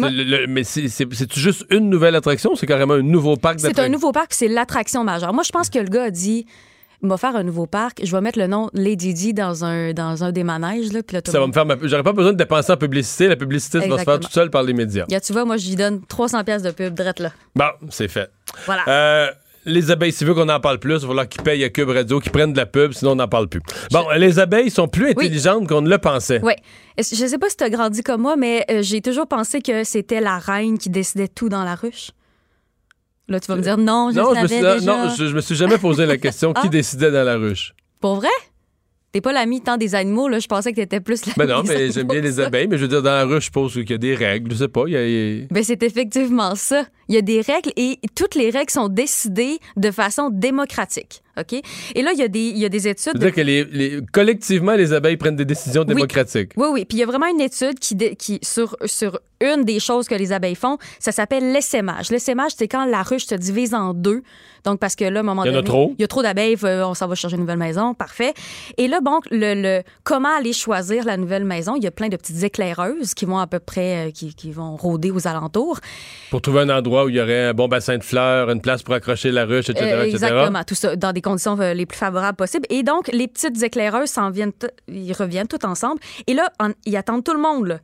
c'est 0.65 1.33
juste 1.35 1.67
une 1.71 1.89
nouvelle 1.89 2.15
attraction 2.15 2.53
ou 2.53 2.57
c'est 2.57 2.67
carrément 2.67 2.95
un 2.95 3.03
nouveau 3.03 3.37
parc 3.37 3.61
C'est 3.61 3.67
un 3.67 3.69
d'attractions? 3.71 3.93
nouveau 3.93 4.13
parc, 4.13 4.35
c'est 4.35 4.49
l'attraction 4.49 5.05
majeure. 5.05 5.33
Moi, 5.33 5.43
je 5.45 5.51
pense 5.53 5.71
que 5.71 5.79
le 5.79 5.89
gars 5.89 6.05
a 6.05 6.11
dit 6.11 6.47
va 7.09 7.17
faire 7.17 7.35
un 7.35 7.43
nouveau 7.43 7.67
parc, 7.67 8.01
je 8.05 8.13
vais 8.13 8.21
mettre 8.21 8.39
le 8.39 8.47
nom 8.47 8.71
Lady 8.75 9.13
Di 9.13 9.35
dans 9.35 9.65
un, 9.65 9.93
dans 9.93 10.23
un 10.23 10.31
des 10.31 10.45
manèges. 10.45 10.93
Là, 10.93 11.03
puis 11.03 11.15
là, 11.15 11.23
tout 11.23 11.33
Ça 11.33 11.41
va 11.41 11.47
me 11.47 11.53
faire 11.53 11.67
ma... 11.67 11.77
J'aurais 11.83 12.03
pas 12.05 12.13
besoin 12.13 12.33
de 12.33 12.37
dépenser 12.37 12.73
en 12.73 12.77
publicité. 12.77 13.27
La 13.29 13.37
publicité 13.37 13.81
ça 13.81 13.89
va 13.89 13.99
se 13.99 14.05
faire 14.05 14.21
toute 14.21 14.31
seule 14.33 14.51
par 14.51 14.63
les 14.63 14.73
médias. 14.73 15.07
Tu 15.07 15.33
vois, 15.33 15.45
moi, 15.45 15.57
je 15.57 15.69
lui 15.69 15.77
donne 15.77 16.01
300 16.07 16.45
pièces 16.45 16.63
de 16.63 16.71
pub, 16.71 16.95
drette 16.95 17.19
là. 17.19 17.33
Bon, 17.57 17.71
c'est 17.91 18.09
fait. 18.09 18.31
Voilà. 18.67 18.85
Euh, 18.87 19.31
les 19.65 19.91
abeilles, 19.91 20.13
s'il 20.13 20.27
veut 20.27 20.35
qu'on 20.35 20.49
en 20.49 20.61
parle 20.61 20.79
plus, 20.79 20.95
il 20.95 21.01
va 21.01 21.07
falloir 21.09 21.29
qu'ils 21.29 21.43
payent 21.43 21.63
à 21.65 21.69
Cube 21.71 21.89
Radio, 21.89 22.19
qu'ils 22.21 22.33
prennent 22.33 22.53
de 22.53 22.59
la 22.59 22.67
pub, 22.67 22.93
sinon 22.93 23.13
on 23.13 23.17
n'en 23.17 23.29
parle 23.29 23.49
plus. 23.49 23.61
Bon, 23.91 24.05
les 24.17 24.39
abeilles 24.39 24.71
sont 24.71 24.89
plus 24.89 25.11
intelligentes 25.11 25.69
qu'on 25.69 25.83
ne 25.83 25.89
le 25.89 25.99
pensait. 25.99 26.41
Oui. 26.43 26.55
Je 26.99 27.03
sais 27.05 27.39
pas 27.39 27.49
si 27.49 27.57
tu 27.57 27.65
as 27.65 27.71
grandi 27.71 28.03
comme 28.03 28.23
moi, 28.23 28.37
mais 28.37 28.65
euh, 28.71 28.83
j'ai 28.83 29.01
toujours 29.01 29.27
pensé 29.27 29.61
que 29.63 29.85
c'était 29.85 30.21
la 30.21 30.39
reine 30.39 30.79
qui 30.79 30.91
décidait 30.91 31.29
tout 31.29 31.49
dans 31.49 31.65
la 31.65 31.75
ruche. 31.75 32.11
Là, 33.29 33.41
tu 33.41 33.47
vas 33.47 33.57
me 33.57 33.63
dire 33.63 33.79
non, 33.79 34.11
je 34.13 34.19
non, 34.19 34.35
savais 34.35 34.37
je 34.37 34.43
me 34.43 34.49
suis, 34.49 34.61
déjà. 34.81 34.81
non, 35.07 35.15
je, 35.17 35.27
je 35.27 35.35
me 35.35 35.41
suis 35.41 35.55
jamais 35.55 35.79
posé 35.79 36.07
la 36.07 36.17
question 36.19 36.53
qui 36.55 36.67
Ah. 36.67 36.69
décidait 36.69 37.11
dans 37.11 37.25
la 37.25 37.37
ruche? 37.37 37.73
Pour 38.01 38.17
vrai? 38.17 38.29
T'es 39.13 39.21
pas 39.21 39.33
l'ami 39.35 39.61
tant 39.61 39.77
des 39.77 39.95
animaux, 39.95 40.27
là. 40.29 40.39
Je 40.39 40.47
pensais 40.47 40.71
que 40.73 40.77
t'étais 40.77 41.01
plus 41.01 41.27
l'ami 41.27 41.35
Ben 41.37 41.47
non, 41.47 41.63
mais 41.69 41.91
j'aime 41.93 42.09
bien 42.09 42.23
les 42.23 42.41
abeilles, 42.41 42.67
mais 42.67 42.79
je 42.79 42.83
veux 42.83 42.89
dire, 42.89 43.03
dans 43.03 43.11
la 43.11 43.25
ruche, 43.25 43.41
je 43.41 43.45
suppose 43.45 43.75
qu'il 43.75 43.91
y 43.91 43.95
a 43.95 43.99
des 43.99 44.15
règles, 44.15 44.51
je 44.53 44.57
sais 44.57 44.69
pas. 44.69 44.85
il 44.87 44.93
y 44.93 44.97
a- 44.97 45.07
il 45.07 45.39
y 45.41 45.43
a- 45.43 45.47
Ben, 45.51 45.63
c'est 45.63 45.83
effectivement 45.83 46.55
ça. 46.55 46.85
Il 47.09 47.15
y 47.15 47.19
a 47.19 47.23
des 47.23 47.43
règles 47.43 47.73
et 47.77 47.99
toutes 48.15 48.35
les 48.35 48.49
règles 48.51 48.71
sont 48.71 48.89
décidées 48.89 49.59
de 49.77 49.91
façon 49.91 50.31
démocratique. 50.31 51.22
OK? 51.41 51.55
Et 51.95 52.03
là, 52.03 52.13
il 52.13 52.19
y 52.19 52.23
a 52.23 52.29
des, 52.29 52.41
il 52.49 52.59
y 52.59 52.65
a 52.65 52.69
des 52.69 52.89
études. 52.89 53.13
C'est-à-dire 53.13 53.33
que 53.35 53.41
les, 53.41 53.65
les- 53.65 54.01
collectivement, 54.13 54.73
les 54.75 54.93
abeilles 54.93 55.17
prennent 55.17 55.37
des 55.37 55.45
décisions 55.45 55.85
démocratiques. 55.85 56.53
Oui, 56.57 56.67
oui. 56.73 56.85
Puis 56.85 56.99
il 56.99 57.01
y 57.01 57.05
a 57.05 57.07
vraiment 57.07 57.27
une 57.29 57.41
étude 57.41 57.79
qui, 57.79 58.39
sur, 58.43 58.77
sur 58.85 59.19
une 59.41 59.65
des 59.65 59.81
choses 59.81 60.07
que 60.07 60.15
les 60.15 60.31
abeilles 60.33 60.55
font, 60.55 60.79
ça 61.01 61.11
s'appelle 61.11 61.53
l'essaimage. 61.53 62.11
L'essaimage, 62.11 62.53
c'est 62.57 62.69
quand 62.69 62.85
la 62.85 63.03
ruche 63.03 63.27
se 63.27 63.35
divise 63.35 63.75
en 63.75 63.93
deux. 63.95 64.23
Donc, 64.65 64.79
parce 64.79 64.95
que 64.95 65.05
là, 65.05 65.19
à 65.19 65.21
un 65.21 65.25
moment 65.25 65.45
Il 65.45 65.51
y 65.53 65.57
en 65.57 65.59
a 65.59 65.63
trop. 65.65 65.93
il 65.99 66.01
y 66.01 66.05
a 66.05 66.07
trop 66.07 66.23
d'abeilles, 66.23 66.57
on 66.63 66.95
s'en 66.95 67.09
va 67.09 67.17
chercher 67.17 67.35
une 67.35 67.41
nouvelle 67.41 67.59
maison. 67.59 67.95
Parfait. 67.95 68.33
Et 68.77 68.87
là, 68.87 69.01
bon, 69.03 69.19
le, 69.33 69.55
le- 69.61 69.83
comment 70.05 70.29
aller 70.39 70.53
choisir 70.53 71.05
la 71.05 71.17
nouvelle 71.17 71.45
maison? 71.45 71.75
Il 71.75 71.83
y 71.83 71.89
a 71.89 71.91
plein 71.91 72.09
de 72.09 72.17
petites 72.17 72.45
éclaireuses 72.45 73.15
qui 73.15 73.25
vont 73.25 73.39
à 73.39 73.49
peu 73.49 73.59
près, 73.59 74.07
euh, 74.07 74.11
qui, 74.13 74.33
qui 74.37 74.53
vont 74.53 74.77
rôder 74.77 75.11
aux 75.11 75.27
alentours. 75.27 75.81
Pour 76.31 76.41
trouver 76.43 76.61
un 76.61 76.69
endroit 76.71 77.07
où 77.07 77.09
il 77.09 77.17
y 77.17 77.21
aurait 77.21 77.47
un 77.47 77.55
bon 77.55 77.67
bassin 77.67 77.99
de 77.99 78.05
fleurs, 78.05 78.49
une 78.51 78.61
place 78.61 78.85
pour 78.85 78.95
accrocher 78.95 79.33
la 79.33 79.45
ruche, 79.45 79.69
etc. 79.71 79.85
Euh, 79.85 80.03
etc. 80.05 80.15
exactement, 80.15 80.63
tout 80.63 80.77
ça 80.77 80.95
dans 80.95 81.13
des 81.13 81.22
conditions 81.23 81.59
euh, 81.61 81.73
les 81.75 81.87
plus 81.87 81.97
favorables 81.99 82.37
possibles. 82.37 82.67
Et 82.69 82.83
donc, 82.83 83.09
les 83.13 83.29
petites 83.29 83.63
éclaireuses 83.63 84.11
s'en 84.11 84.31
viennent, 84.31 84.53
ils 84.89 85.13
reviennent 85.15 85.49
tout 85.49 85.65
ensemble. 85.65 86.01
Et 86.27 86.35
là, 86.35 86.53
en- 86.61 86.73
ils 86.85 86.97
attendent 86.97 87.25
tout 87.25 87.33
le 87.35 87.41
monde. 87.41 87.69
là. 87.69 87.79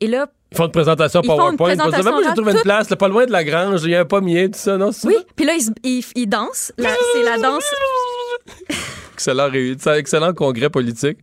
Et 0.00 0.06
là, 0.06 0.26
Ils 0.50 0.56
font 0.56 0.66
une 0.66 0.72
présentation 0.72 1.20
Ils 1.22 1.26
font 1.26 1.32
une 1.50 1.56
PowerPoint. 1.56 1.72
Ils 1.72 1.76
vont 1.78 1.84
dire, 1.84 1.92
présentation 1.92 2.12
Moi, 2.20 2.22
j'ai 2.30 2.34
trouvé 2.34 2.52
une 2.52 2.62
place, 2.62 2.90
là, 2.90 2.96
pas 2.96 3.08
loin 3.08 3.26
de 3.26 3.32
la 3.32 3.44
grange, 3.44 3.82
il 3.84 3.90
y 3.90 3.94
a 3.96 4.00
un 4.00 4.04
pommier, 4.04 4.50
tout 4.50 4.58
ça, 4.58 4.76
non? 4.76 4.90
oui, 5.04 5.16
puis 5.36 5.44
là, 5.46 5.54
ils, 5.58 5.70
ils- 5.82 6.04
ils 6.14 6.26
dansent. 6.26 6.72
C'est 6.78 7.22
la 7.22 7.38
danse. 7.38 7.64
Excellent, 9.14 9.48
réu- 9.48 9.76
c'est 9.78 9.90
un 9.90 9.94
excellent 9.94 10.32
congrès 10.32 10.70
politique. 10.70 11.18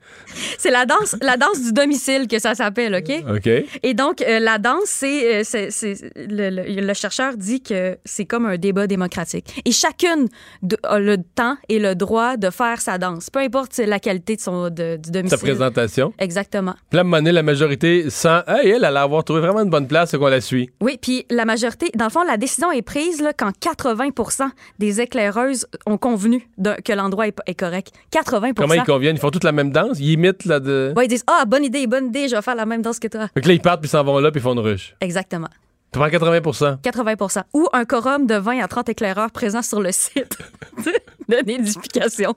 C'est 0.58 0.72
la 0.72 0.86
danse, 0.86 1.16
la 1.22 1.38
danse 1.38 1.62
du 1.62 1.72
domicile 1.74 2.28
que 2.28 2.40
ça 2.40 2.56
s'appelle, 2.56 2.96
OK? 2.96 3.24
OK. 3.36 3.50
Et 3.84 3.94
donc, 3.94 4.22
euh, 4.22 4.40
la 4.40 4.58
danse, 4.58 4.84
c'est, 4.86 5.42
euh, 5.44 5.96
le, 6.16 6.50
le- 6.50 6.82
le 6.88 6.94
chercheur 6.94 7.36
dit 7.38 7.62
que 7.62 7.98
c'est 8.06 8.26
comme 8.26 8.46
un 8.46 8.58
débat 8.58 8.88
démocratique. 8.88 9.62
Et 9.66 9.72
chacune 9.72 10.28
de- 10.64 10.78
a 10.84 11.00
le 11.00 11.18
temps 11.18 11.58
et 11.70 11.80
le 11.80 11.96
droit 11.96 12.38
de 12.38 12.50
faire 12.50 12.80
sa 12.82 12.98
danse, 12.98 13.30
peu 13.30 13.40
importe 13.40 13.78
la 13.78 14.00
qualité 14.00 14.36
de 14.38 14.42
son, 14.42 14.70
de- 14.70 14.98
du 14.98 15.12
domicile. 15.12 15.38
Sa 15.38 15.44
présentation. 15.44 16.14
Exactement. 16.20 16.76
Moment 16.94 17.18
donné, 17.18 17.32
la 17.34 17.44
majorité 17.44 18.10
sent, 18.10 18.42
hey, 18.48 18.70
elle, 18.70 18.76
elle 18.78 18.86
allait 18.86 19.00
avoir 19.00 19.24
trouvé 19.24 19.42
vraiment 19.42 19.62
une 19.62 19.70
bonne 19.70 19.88
place 19.88 20.12
qu'on 20.12 20.28
la 20.28 20.40
suit. 20.42 20.70
Oui, 20.82 20.98
puis 21.02 21.26
la 21.30 21.46
majorité, 21.46 21.90
dans 21.96 22.06
le 22.06 22.12
fond, 22.12 22.24
la 22.24 22.38
décision 22.38 22.72
est 22.72 22.82
prise 22.84 23.22
là, 23.22 23.34
quand 23.34 23.52
80% 23.60 24.50
des 24.80 25.02
éclaireuses 25.02 25.66
ont 25.86 25.98
convenu 25.98 26.48
de- 26.58 26.76
que 26.86 26.94
l'endroit 26.94 27.28
est, 27.28 27.36
est 27.48 27.56
correct. 27.60 27.81
80 28.12 28.54
Comment 28.54 28.74
ils 28.74 28.84
conviennent? 28.84 29.16
Ils 29.16 29.20
font 29.20 29.32
toute 29.32 29.44
la 29.44 29.52
même 29.52 29.72
danse? 29.72 30.00
Ils 30.00 30.12
imitent 30.12 30.46
là 30.46 30.60
de. 30.60 30.94
Ouais, 30.96 31.06
ils 31.06 31.10
disent 31.10 31.24
Ah, 31.28 31.46
bonne 31.46 31.64
idée, 31.64 31.88
bonne 31.88 32.08
idée, 32.08 32.28
je 32.28 32.36
vais 32.36 32.42
faire 32.42 32.56
la 32.56 32.66
même 32.66 32.82
danse 32.82 33.00
que 33.00 33.08
toi. 33.08 33.28
Fait 33.34 33.42
que 33.42 33.48
là, 33.48 33.54
ils 33.54 33.62
partent 33.62 33.82
puis 33.82 33.88
ils 33.88 33.92
s'en 33.92 34.04
vont 34.04 34.20
là 34.20 34.32
puis 34.32 34.40
ils 34.40 34.44
font 34.44 34.54
une 34.54 34.60
ruche. 34.60 34.96
Exactement. 35.02 35.50
Tu 35.92 36.00
prends 36.00 36.10
80 36.10 36.78
80 36.82 37.44
Ou 37.54 37.68
un 37.74 37.84
quorum 37.84 38.26
de 38.26 38.36
20 38.36 38.60
à 38.64 38.68
30 38.68 38.90
éclaireurs 38.90 39.32
présents 39.32 39.62
sur 39.62 39.82
le 39.82 39.92
site 39.92 40.38
de 41.28 41.46
nidification. 41.46 42.34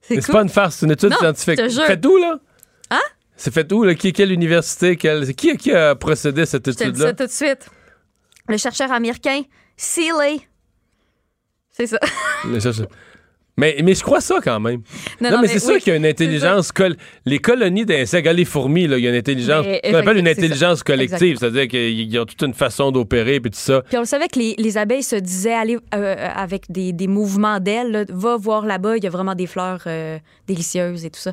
C'est 0.00 0.20
cool. 0.20 0.32
pas 0.32 0.42
une 0.42 0.48
farce, 0.48 0.76
c'est 0.76 0.86
une 0.86 0.92
étude 0.92 1.10
Non, 1.10 1.16
scientifique. 1.18 1.60
Fait 1.70 2.06
où, 2.06 2.16
là? 2.16 2.40
Hein? 2.90 2.98
C'est 3.36 3.54
fait 3.54 3.70
où, 3.72 3.84
là? 3.84 3.94
Qui, 3.94 4.12
quelle 4.12 4.32
université? 4.32 4.96
Quelle... 4.96 5.34
Qui, 5.36 5.56
qui 5.56 5.72
a 5.72 5.94
procédé 5.94 6.42
à 6.42 6.46
cette 6.46 6.66
Je 6.66 6.72
te 6.72 6.82
dis 6.82 6.88
étude-là? 6.88 7.06
ça 7.06 7.14
tout 7.14 7.26
de 7.26 7.30
suite. 7.30 7.70
Le 8.48 8.56
chercheur 8.56 8.90
américain 8.90 9.42
Seeley. 9.76 10.40
C'est 11.70 11.86
ça. 11.86 11.98
Le 12.44 12.58
chercheur. 12.58 12.88
Mais, 13.60 13.76
mais 13.84 13.94
je 13.94 14.02
crois 14.02 14.20
ça 14.20 14.36
quand 14.42 14.58
même. 14.58 14.80
Non, 15.20 15.28
Non, 15.28 15.30
non, 15.30 15.36
mais, 15.36 15.42
mais 15.42 15.48
c'est 15.48 15.60
sûr 15.60 15.78
qu'il 15.78 15.88
y 15.88 15.92
a 15.92 15.96
une 15.96 16.06
intelligence. 16.06 16.72
col- 16.72 16.96
Les 17.26 17.38
colonies 17.38 17.84
d'insectes, 17.84 18.26
les 18.32 18.44
fourmis, 18.44 18.86
là, 18.86 18.96
il 18.98 19.04
y 19.04 19.06
a 19.06 19.10
une 19.10 19.16
intelligence. 19.16 19.64
Qu'on 19.84 19.94
appelle 19.94 20.16
une 20.16 20.28
intelligence 20.28 20.82
collective, 20.82 21.36
c'est-à-dire 21.38 21.68
qu'ils 21.68 22.18
ont 22.18 22.24
toute 22.24 22.42
une 22.42 22.54
façon 22.54 22.90
d'opérer 22.90 23.38
puis 23.40 23.50
tout 23.50 23.58
ça. 23.58 23.82
Puis 23.82 23.96
on 23.96 24.00
le 24.00 24.06
savait 24.06 24.28
que 24.28 24.38
les, 24.38 24.54
les 24.58 24.78
abeilles 24.78 25.02
se 25.02 25.16
disaient 25.16 25.52
aller 25.54 25.78
euh, 25.94 26.16
avec 26.34 26.70
des, 26.70 26.92
des 26.92 27.06
mouvements 27.06 27.60
d'ailes. 27.60 28.06
Va 28.08 28.36
voir 28.36 28.64
là-bas, 28.66 28.96
il 28.96 29.04
y 29.04 29.06
a 29.06 29.10
vraiment 29.10 29.34
des 29.34 29.46
fleurs 29.46 29.82
euh, 29.86 30.18
délicieuses 30.46 31.04
et 31.04 31.10
tout 31.10 31.20
ça. 31.20 31.32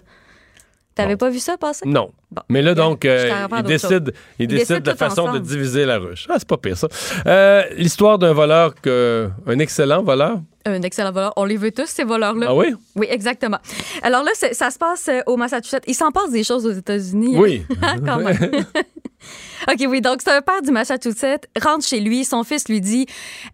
T'avais 0.95 1.15
pas 1.15 1.29
vu 1.29 1.39
ça 1.39 1.57
passer? 1.57 1.85
Non. 1.87 2.11
Bon. 2.29 2.41
Mais 2.49 2.61
là, 2.61 2.75
donc, 2.75 3.05
euh, 3.05 3.47
décident 3.63 4.11
décident 4.37 4.81
la 4.85 4.91
tout 4.91 4.97
façon 4.97 5.31
de 5.31 5.39
diviser 5.39 5.85
la 5.85 5.97
ruche. 5.97 6.27
Ah, 6.29 6.35
c'est 6.37 6.47
pas 6.47 6.57
pire, 6.57 6.77
ça. 6.77 6.89
Euh, 7.25 7.63
L'histoire 7.77 8.19
d'un 8.19 8.33
voleur, 8.33 8.75
que, 8.75 9.29
un 9.45 9.59
excellent 9.59 10.03
voleur. 10.03 10.41
Un 10.65 10.81
excellent 10.81 11.13
voleur. 11.13 11.31
On 11.37 11.45
les 11.45 11.55
veut 11.55 11.71
tous, 11.71 11.87
ces 11.87 12.03
voleurs-là. 12.03 12.47
Ah 12.49 12.55
oui? 12.55 12.75
Oui, 12.95 13.07
exactement. 13.09 13.59
Alors 14.01 14.23
là, 14.23 14.31
ça 14.33 14.69
se 14.69 14.77
passe 14.77 15.07
euh, 15.07 15.21
au 15.25 15.37
Massachusetts. 15.37 15.83
Il 15.87 15.95
s'en 15.95 16.11
passe 16.11 16.29
des 16.29 16.43
choses 16.43 16.65
aux 16.65 16.71
États-Unis. 16.71 17.37
Oui. 17.37 17.65
Quand 18.05 18.17
même. 18.17 18.37
OK, 19.69 19.85
oui. 19.87 20.01
Donc, 20.01 20.21
c'est 20.23 20.31
un 20.31 20.41
père 20.41 20.61
du 20.61 20.71
Massachusetts, 20.71 21.47
rentre 21.61 21.85
chez 21.85 21.99
lui. 21.99 22.23
Son 22.23 22.43
fils 22.43 22.69
lui 22.69 22.79
dit 22.81 23.05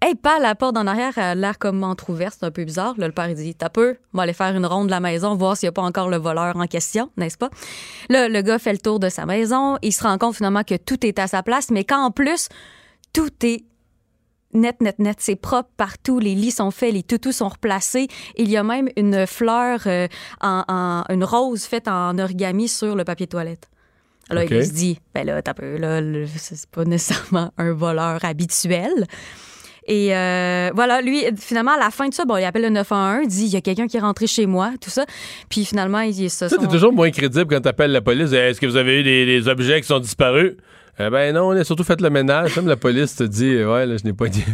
Hey, 0.01 0.15
pas 0.15 0.39
la 0.39 0.55
porte 0.55 0.77
en 0.77 0.85
arrière 0.85 1.17
a 1.17 1.35
l'air 1.35 1.57
comme 1.57 1.83
entrouverte. 1.83 2.35
C'est 2.39 2.45
un 2.45 2.51
peu 2.51 2.63
bizarre. 2.65 2.93
Là, 2.97 3.07
le 3.07 3.13
père, 3.13 3.29
il 3.29 3.35
dit 3.35 3.55
T'as 3.55 3.69
peu, 3.69 3.95
on 4.13 4.17
va 4.17 4.23
aller 4.23 4.33
faire 4.33 4.55
une 4.55 4.65
ronde 4.65 4.87
de 4.87 4.91
la 4.91 4.99
maison, 4.99 5.35
voir 5.35 5.57
s'il 5.57 5.67
n'y 5.67 5.69
a 5.69 5.73
pas 5.73 5.81
encore 5.81 6.09
le 6.09 6.17
voleur 6.17 6.55
en 6.55 6.67
question, 6.67 7.09
n'est-ce 7.17 7.37
pas? 7.37 7.49
Là, 8.09 8.27
le 8.27 8.41
gars 8.41 8.59
fait 8.63 8.71
le 8.73 8.79
tour 8.79 8.99
de 8.99 9.09
sa 9.09 9.25
maison. 9.25 9.77
Il 9.81 9.91
se 9.93 10.03
rend 10.03 10.17
compte 10.17 10.35
finalement 10.35 10.63
que 10.63 10.75
tout 10.75 11.05
est 11.05 11.19
à 11.19 11.27
sa 11.27 11.43
place, 11.43 11.69
mais 11.69 11.83
qu'en 11.83 12.09
plus, 12.11 12.49
tout 13.13 13.29
est 13.43 13.63
net, 14.53 14.81
net, 14.81 14.97
net. 14.99 15.17
C'est 15.19 15.35
propre 15.35 15.69
partout. 15.77 16.19
Les 16.19 16.35
lits 16.35 16.51
sont 16.51 16.71
faits, 16.71 16.93
les 16.93 17.03
toutous 17.03 17.31
sont 17.31 17.49
replacés. 17.49 18.07
Il 18.37 18.49
y 18.49 18.57
a 18.57 18.63
même 18.63 18.89
une 18.97 19.25
fleur, 19.27 19.81
euh, 19.87 20.07
en, 20.41 20.63
en- 20.67 21.03
une 21.13 21.23
rose 21.23 21.63
faite 21.65 21.87
en 21.87 22.17
origami 22.17 22.67
sur 22.67 22.95
le 22.95 23.03
papier 23.03 23.25
de 23.27 23.31
toilette. 23.31 23.69
Alors, 24.29 24.43
il 24.43 24.65
se 24.65 24.71
dit, 24.73 24.99
ben 25.13 25.25
là, 25.25 25.41
t'as 25.41 25.53
peu, 25.53 25.77
là, 25.77 25.99
c'est 26.37 26.65
pas 26.69 26.85
nécessairement 26.85 27.51
un 27.57 27.73
voleur 27.73 28.23
habituel. 28.23 29.05
Et 29.87 30.15
euh, 30.15 30.71
voilà, 30.73 31.01
lui, 31.01 31.25
finalement, 31.37 31.73
à 31.73 31.77
la 31.77 31.89
fin 31.89 32.07
de 32.07 32.13
ça, 32.13 32.25
bon, 32.25 32.37
il 32.37 32.43
appelle 32.45 32.61
le 32.61 32.69
911, 32.69 33.23
il 33.23 33.27
dit, 33.27 33.45
il 33.45 33.53
y 33.53 33.57
a 33.57 33.61
quelqu'un 33.61 33.87
qui 33.87 33.97
est 33.97 34.01
rentré 34.01 34.27
chez 34.27 34.45
moi, 34.45 34.71
tout 34.79 34.89
ça. 34.89 35.05
Puis 35.49 35.65
finalement, 35.65 35.99
il 36.01 36.29
se 36.29 36.47
Ça, 36.47 36.57
t'es 36.57 36.67
toujours 36.67 36.93
moins 36.93 37.11
crédible 37.11 37.47
quand 37.47 37.61
t'appelles 37.61 37.91
la 37.91 38.01
police. 38.01 38.31
Est-ce 38.31 38.61
que 38.61 38.65
vous 38.65 38.77
avez 38.77 39.01
eu 39.01 39.03
des, 39.03 39.25
des 39.25 39.47
objets 39.47 39.81
qui 39.81 39.87
sont 39.87 39.99
disparus? 39.99 40.53
Eh 40.99 41.09
ben 41.09 41.33
non, 41.33 41.47
on 41.47 41.51
a 41.51 41.63
surtout 41.63 41.83
fait 41.83 41.99
le 41.99 42.09
ménage. 42.09 42.55
Même 42.55 42.67
la 42.67 42.75
police 42.75 43.15
te 43.15 43.23
dit, 43.23 43.63
ouais, 43.63 43.85
là, 43.85 43.97
je 43.97 44.03
n'ai 44.03 44.13
pas 44.13 44.27
dit. 44.27 44.45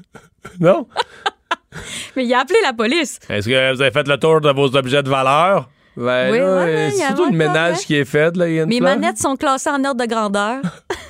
non? 0.60 0.86
Mais 2.16 2.24
il 2.24 2.34
a 2.34 2.40
appelé 2.40 2.58
la 2.62 2.72
police. 2.72 3.18
Est-ce 3.28 3.48
que 3.48 3.74
vous 3.74 3.82
avez 3.82 3.90
fait 3.90 4.06
le 4.06 4.16
tour 4.16 4.40
de 4.40 4.50
vos 4.50 4.74
objets 4.76 5.02
de 5.02 5.08
valeur? 5.08 5.68
Ben 5.96 6.30
Oui, 6.30 6.38
ouais, 6.38 6.44
euh, 6.44 6.88
y 6.88 6.92
c'est 6.92 7.06
surtout 7.06 7.26
le 7.26 7.36
ménage 7.36 7.78
ouais. 7.78 7.84
qui 7.84 7.94
est 7.96 8.04
fait. 8.04 8.36
Là, 8.36 8.48
il 8.48 8.54
y 8.54 8.60
a 8.60 8.62
une 8.62 8.68
Mes 8.68 8.80
manettes 8.80 9.18
sont 9.18 9.36
classées 9.36 9.70
en 9.70 9.84
ordre 9.84 10.04
de 10.04 10.08
grandeur. 10.08 10.62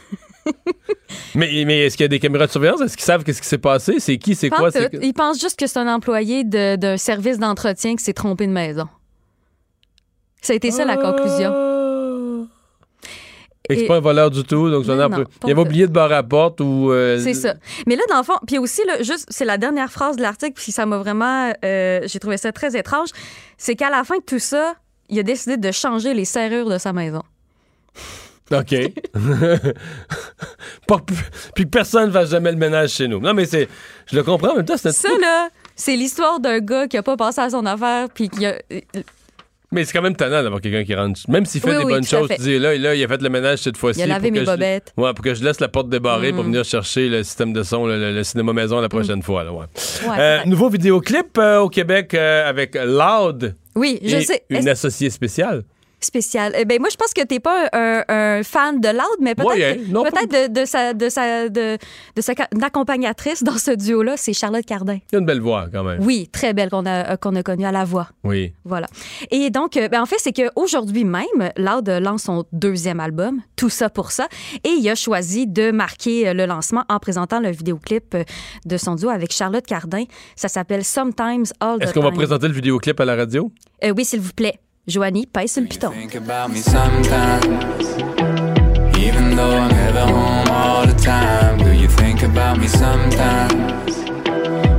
Mais, 1.34 1.64
mais 1.66 1.86
est-ce 1.86 1.97
qu'il 1.97 2.05
y 2.05 2.07
a 2.07 2.09
des 2.09 2.18
caméras 2.20 2.47
de 2.47 2.51
surveillance? 2.53 2.80
Est-ce 2.80 2.97
qu'ils 2.97 3.05
savent 3.05 3.24
qu'est-ce 3.24 3.43
qui 3.43 3.49
s'est 3.49 3.59
passé? 3.59 4.01
C'est 4.01 4.18
qui? 4.18 4.34
C'est 4.34 4.49
quoi? 4.51 4.70
tout. 4.72 4.78
C'est... 4.78 4.91
Il 5.03 5.12
pense 5.12 5.41
juste 5.41 5.59
que 5.59 5.66
c'est 5.66 5.78
un 5.78 5.93
employé 5.93 6.45
de- 6.45 6.76
d'un 6.76 6.97
service 6.97 7.38
d'entretien 7.38 7.97
qui 7.97 8.03
s'est 8.05 8.12
trompé 8.12 8.47
de 8.47 8.53
maison. 8.53 8.88
Ça 10.43 10.53
a 10.53 10.57
été 10.57 10.70
ça 10.70 10.84
la 10.84 10.97
conclusion. 10.97 11.53
Ah. 11.55 12.47
Fait 13.68 13.74
que 13.74 13.80
c'est 13.80 13.84
Et- 13.84 13.88
pas 13.88 13.97
un 13.97 14.01
voleur 14.01 14.30
du 14.30 14.43
tout, 14.43 14.70
donc 14.70 14.86
Non, 14.86 14.97
non, 14.97 15.11
pas 15.11 15.22
Il 15.45 15.51
avait 15.53 15.61
oublié 15.61 15.86
de 15.86 15.93
barrer 15.93 16.14
la 16.14 16.22
porte 16.22 16.61
ou. 16.61 16.91
euh, 16.91 17.18
C'est 17.22 17.34
ça. 17.34 17.55
Mais 17.86 17.95
là, 17.95 18.03
dans 18.09 18.18
le 18.18 18.24
fond, 18.24 18.38
puis 18.47 18.59
aussi, 18.59 18.80
là, 18.86 19.03
juste, 19.03 19.26
c'est 19.28 19.45
la 19.45 19.59
dernière 19.59 19.93
phrase 19.93 20.16
de 20.16 20.22
l'article, 20.22 20.55
puis 20.55 20.72
ça 20.72 20.86
m'a 20.86 20.99
vraiment. 20.99 21.53
euh, 21.64 22.01
J'ai 22.07 22.18
trouvé 22.18 22.36
ça 22.38 22.51
très 22.53 22.76
étrange. 22.76 23.11
C'est 23.59 23.76
qu'à 23.76 23.91
la 23.91 24.03
fin 24.03 24.16
de 24.16 24.22
tout 24.24 24.38
ça, 24.41 24.74
il 25.09 25.18
a 25.18 25.22
décidé 25.22 25.57
de 25.57 25.70
changer 25.70 26.14
les 26.14 26.24
serrures 26.24 26.68
de 26.70 26.78
sa 26.78 26.93
maison. 26.93 27.22
OK. 28.53 28.74
Pas- 30.86 31.01
Puis 31.55 31.64
que 31.64 31.70
personne 31.70 32.07
ne 32.09 32.12
fasse 32.12 32.30
jamais 32.30 32.51
le 32.51 32.57
ménage 32.59 32.90
chez 32.90 33.07
nous. 33.09 33.20
Non, 33.20 33.32
mais 33.34 33.44
c'est. 33.46 33.68
Je 34.11 34.16
le 34.16 34.22
comprends 34.22 34.53
en 34.53 34.57
même 34.57 34.64
temps, 34.66 34.76
Ça, 34.76 34.90
là, 35.20 35.48
c'est 35.76 35.96
l'histoire 35.96 36.40
d'un 36.40 36.59
gars 36.59 36.86
qui 36.88 36.96
a 36.96 37.03
pas 37.03 37.16
pensé 37.16 37.40
à 37.40 37.51
son 37.51 37.64
affaire, 37.66 38.09
puis 38.12 38.28
qui 38.28 38.44
a. 38.46 38.57
Mais 39.72 39.84
c'est 39.84 39.92
quand 39.92 40.03
même 40.03 40.16
tannant 40.16 40.42
d'avoir 40.42 40.61
quelqu'un 40.61 40.82
qui 40.82 40.96
rentre. 40.96 41.20
Même 41.28 41.46
s'il 41.46 41.61
fait 41.61 41.70
Oui, 41.70 41.76
des 41.78 41.84
oui, 41.84 41.92
bonnes 41.92 42.05
choses, 42.05 42.28
tu 42.28 42.42
dis 42.42 42.59
là, 42.59 42.76
là, 42.76 42.92
il 42.96 43.05
a 43.05 43.07
fait 43.07 43.22
le 43.22 43.28
ménage 43.28 43.61
cette 43.61 43.76
fois-ci. 43.76 44.01
Il 44.01 44.03
a 44.03 44.07
lavé 44.09 44.32
mes 44.32 44.40
que 44.40 44.44
je- 44.44 44.51
bobettes. 44.51 44.92
Ouais, 44.96 45.14
pour 45.14 45.24
que 45.24 45.32
je 45.32 45.44
laisse 45.44 45.61
la 45.61 45.68
porte 45.68 45.88
débarrée 45.88 46.32
pour 46.32 46.42
Mhm. 46.42 46.51
venir 46.51 46.64
chercher 46.64 47.09
le 47.09 47.22
système 47.22 47.53
de 47.53 47.62
son, 47.62 47.86
le, 47.86 48.20
cinéma 48.24 48.53
maison 48.53 48.80
la 48.80 48.88
prochaine 48.88 49.22
fois. 49.22 49.44
Là, 49.44 49.53
ouais. 49.53 49.66
Ouais, 50.09 50.16
Euh, 50.18 50.44
nouveau 50.46 50.70
vidéoclip 50.70 51.38
euh, 51.38 51.61
au 51.61 51.68
Québec 51.68 52.14
euh, 52.14 52.48
avec 52.48 52.74
Loud 52.74 53.55
oui, 53.76 54.01
je 54.03 54.16
et 54.16 54.24
sais. 54.24 54.42
une 54.51 54.68
associée 54.68 55.09
spéciale. 55.11 55.62
Spécial. 56.01 56.53
Eh 56.59 56.64
ben 56.64 56.78
moi, 56.80 56.88
je 56.90 56.96
pense 56.96 57.12
que 57.12 57.22
t'es 57.22 57.40
pas 57.40 57.68
un, 57.72 58.03
un 58.09 58.42
fan 58.42 58.80
de 58.80 58.88
Loud, 58.88 59.18
mais 59.20 59.34
peut-être 59.34 59.55
que- 59.86 59.90
Non, 59.90 60.03
peut-être 60.05 60.53
de, 60.53 60.61
de 60.61 60.64
sa, 60.64 60.94
de, 60.94 61.09
sa, 61.09 61.48
de, 61.48 61.78
de 62.16 62.20
sa 62.20 62.32
accompagnatrice 62.62 63.42
dans 63.42 63.59
ce 63.59 63.70
duo-là, 63.72 64.14
c'est 64.16 64.32
Charlotte 64.32 64.64
Cardin. 64.64 64.94
Il 64.94 65.14
y 65.14 65.16
a 65.16 65.18
une 65.18 65.26
belle 65.26 65.40
voix 65.40 65.66
quand 65.72 65.84
même. 65.84 66.01
Oui, 66.03 66.28
très 66.32 66.53
belle 66.55 66.70
qu'on 66.70 66.86
a, 66.86 67.12
euh, 67.12 67.16
qu'on 67.16 67.34
a 67.36 67.42
connue 67.42 67.64
à 67.66 67.72
la 67.72 67.84
voix. 67.84 68.09
Oui. 68.24 68.53
Voilà. 68.64 68.86
Et 69.30 69.51
donc, 69.51 69.76
euh, 69.76 69.88
ben, 69.88 70.01
en 70.03 70.07
fait, 70.07 70.16
c'est 70.18 70.32
qu'aujourd'hui 70.32 71.05
même, 71.05 71.24
Loud 71.57 71.88
lance 71.88 72.22
son 72.24 72.44
deuxième 72.53 73.01
album, 73.01 73.40
Tout 73.57 73.70
ça 73.70 73.90
pour 73.90 74.11
ça, 74.12 74.26
et 74.64 74.70
il 74.70 74.88
a 74.88 74.94
choisi 74.94 75.46
de 75.46 75.70
marquer 75.70 76.28
euh, 76.28 76.34
le 76.34 76.46
lancement 76.46 76.84
en 76.88 76.98
présentant 76.98 77.40
le 77.40 77.51
vidéoclip 77.51 78.16
de 78.64 78.76
son 78.76 78.94
duo 78.94 79.11
avec 79.11 79.32
Charlotte 79.32 79.66
Cardin. 79.66 80.05
Ça 80.36 80.48
s'appelle 80.48 80.84
Sometimes 80.84 81.44
All 81.61 81.78
the 81.78 81.82
Est-ce 81.82 81.94
qu'on 81.94 82.01
va 82.01 82.11
présenter 82.11 82.48
le 82.48 82.55
vidéoclip 82.55 82.98
à 83.01 83.05
la 83.05 83.16
radio? 83.16 83.51
Euh, 83.84 83.92
oui, 83.96 84.05
s'il 84.05 84.20
vous 84.20 84.32
plaît. 84.32 84.59
Joanie, 84.91 85.28
le 85.34 85.66
piton. 85.66 85.91
Think 85.91 86.16
about 86.16 86.53
me 86.53 86.57
sometimes, 86.61 87.97
even 88.99 89.36
though 89.36 89.57
I'm 89.57 89.68
never 89.68 90.01
home 90.07 90.49
all 90.51 90.86
the 90.86 90.95
time. 90.95 91.59
Do 91.59 91.72
you 91.72 91.88
think 91.88 92.22
about 92.22 92.59
me 92.59 92.66
sometimes? 92.68 93.55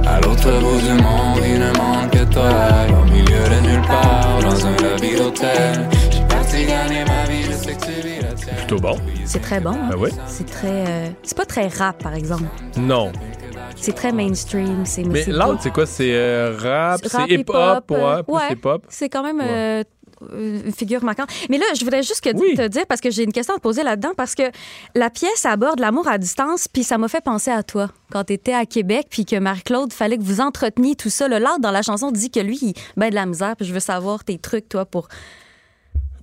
À 0.05 0.20
l'autre 0.22 0.51
bout 0.59 0.82
du 0.82 0.93
monde, 1.01 1.39
il 1.45 1.59
ne 1.59 1.72
manque 1.78 2.12
que 2.12 2.24
toi. 2.34 2.49
Au 3.01 3.05
milieu 3.05 3.43
de 3.49 3.68
nulle 3.68 3.82
part, 3.88 4.39
dans 4.41 4.66
un 4.66 4.76
lobby 4.78 5.16
d'hôtel. 5.16 5.88
J'ai 6.12 6.26
parti 6.28 6.66
gagner 6.66 7.05
ma 7.05 7.24
vie, 7.30 7.43
je 7.43 7.51
sais 7.53 7.74
que 7.76 7.86
tu 7.86 7.91
vis 8.07 8.22
la 8.22 8.34
tienne. 8.34 8.55
Plutôt 8.57 8.80
bon. 8.80 8.97
C'est 9.26 9.41
très 9.41 9.59
bon. 9.62 9.72
hein? 9.72 9.89
Ben 9.91 9.97
oui. 9.97 10.09
C'est 10.28 10.45
très. 10.45 10.86
euh, 10.88 11.07
c'est 11.24 11.38
pas 11.38 11.45
très 11.45 11.68
rap, 11.68 12.03
par 12.03 12.14
exemple. 12.16 12.43
Non. 12.78 13.12
C'est 13.78 13.93
très 13.93 14.12
mainstream. 14.12 14.86
C'est 14.86 15.03
Mais 15.03 15.24
c'est 15.24 15.32
l'autre, 15.32 15.59
c'est 15.62 15.72
quoi? 15.72 15.86
C'est 15.86 16.12
euh, 16.14 16.55
rap, 16.59 16.99
C'est 17.03 17.09
c'est 17.09 17.30
hip-hop, 17.30 17.89
euh, 17.91 18.16
ouais, 18.18 18.24
plus 18.24 18.34
ouais. 18.34 18.51
hip-hop. 18.51 18.84
C'est 18.89 19.09
quand 19.09 19.24
même 19.24 19.39
Ouais. 19.39 19.45
euh, 19.49 19.84
une 20.38 20.72
figure 20.72 21.03
marquante. 21.03 21.30
Mais 21.49 21.57
là, 21.57 21.65
je 21.78 21.84
voudrais 21.84 22.03
juste 22.03 22.22
que- 22.22 22.36
Oui. 22.36 22.55
te 22.55 22.67
dire, 22.67 22.86
parce 22.88 23.01
que 23.01 23.09
j'ai 23.11 23.24
une 23.24 23.32
question 23.34 23.53
à 23.53 23.57
te 23.57 23.61
poser 23.61 23.84
là-dedans, 23.84 24.11
parce 24.15 24.36
que 24.36 24.43
la 24.95 25.09
pièce 25.09 25.45
aborde 25.45 25.80
l'amour 25.80 26.07
à 26.07 26.17
distance, 26.17 26.67
puis 26.67 26.84
ça 26.84 26.97
m'a 26.97 27.07
fait 27.07 27.24
penser 27.24 27.51
à 27.51 27.63
toi 27.63 27.89
quand 28.11 28.24
tu 28.26 28.34
étais 28.34 28.53
à 28.53 28.65
Québec, 28.65 29.07
puis 29.09 29.26
que 29.26 29.38
Marie-Claude, 29.38 29.93
fallait 29.93 30.17
que 30.17 30.24
vous 30.24 30.41
entreteniez 30.41 30.95
tout 30.95 31.09
ça. 31.09 31.28
Le 31.28 31.38
Lard, 31.38 31.59
dans 31.59 31.72
la 31.72 31.82
chanson, 31.82 32.11
dit 32.11 32.30
que 32.30 32.39
lui, 32.39 32.59
il 32.61 32.74
ben 32.97 33.09
de 33.09 33.15
la 33.15 33.26
misère, 33.26 33.55
puis 33.55 33.65
je 33.65 33.74
veux 33.74 33.80
savoir 33.80 34.24
tes 34.24 34.38
trucs, 34.38 34.67
toi, 34.69 34.86
pour... 34.86 35.07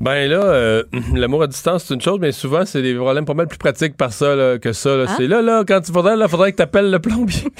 Ben 0.00 0.30
là, 0.30 0.44
euh, 0.44 0.84
l'amour 1.14 1.42
à 1.42 1.46
distance, 1.48 1.84
c'est 1.88 1.94
une 1.94 2.00
chose, 2.00 2.18
mais 2.20 2.30
souvent, 2.30 2.64
c'est 2.64 2.82
des 2.82 2.94
problèmes 2.94 3.24
pas 3.24 3.34
mal 3.34 3.48
plus 3.48 3.58
pratiques 3.58 3.96
par 3.96 4.12
ça 4.12 4.36
là, 4.36 4.58
que 4.58 4.72
ça. 4.72 4.96
là. 4.96 5.06
Ah. 5.08 5.14
C'est 5.16 5.26
là, 5.26 5.42
là, 5.42 5.64
quand 5.66 5.80
il 5.86 5.92
faudrait, 5.92 6.16
là, 6.16 6.28
faudrait 6.28 6.52
que 6.52 6.56
tu 6.58 6.62
appelles 6.62 6.90
le 6.90 7.00
plombier. 7.00 7.42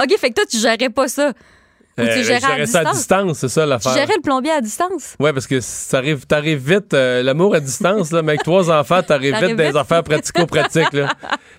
OK, 0.00 0.16
fait 0.18 0.30
que 0.30 0.34
toi, 0.34 0.44
tu 0.50 0.56
gérais 0.58 0.90
pas 0.90 1.08
ça. 1.08 1.32
Ou 1.96 2.02
tu 2.02 2.08
Euh, 2.08 2.22
gérais 2.24 2.60
à 2.62 2.66
ça 2.66 2.80
à 2.80 2.92
distance? 2.92 3.38
c'est 3.38 3.48
ça 3.48 3.62
Tu 3.62 3.68
l'affaire. 3.68 3.92
gérais 3.94 4.14
le 4.16 4.20
plombier 4.22 4.50
à 4.50 4.60
distance? 4.60 5.14
Ouais, 5.20 5.32
parce 5.32 5.46
que 5.46 5.60
ça 5.60 5.98
arrive, 5.98 6.26
t'arrives 6.26 6.58
vite, 6.74 6.92
euh, 6.92 7.22
l'amour 7.22 7.54
à 7.54 7.60
distance, 7.60 8.10
là, 8.10 8.20
mais 8.22 8.32
avec 8.32 8.42
trois 8.42 8.68
enfants, 8.70 9.00
t'arrives 9.02 9.30
T'arrives 9.32 9.48
vite 9.50 9.56
dans 9.56 9.62
les 9.62 9.68
vite. 9.68 9.76
affaires 9.78 10.02
pratico-pratiques. 10.02 10.88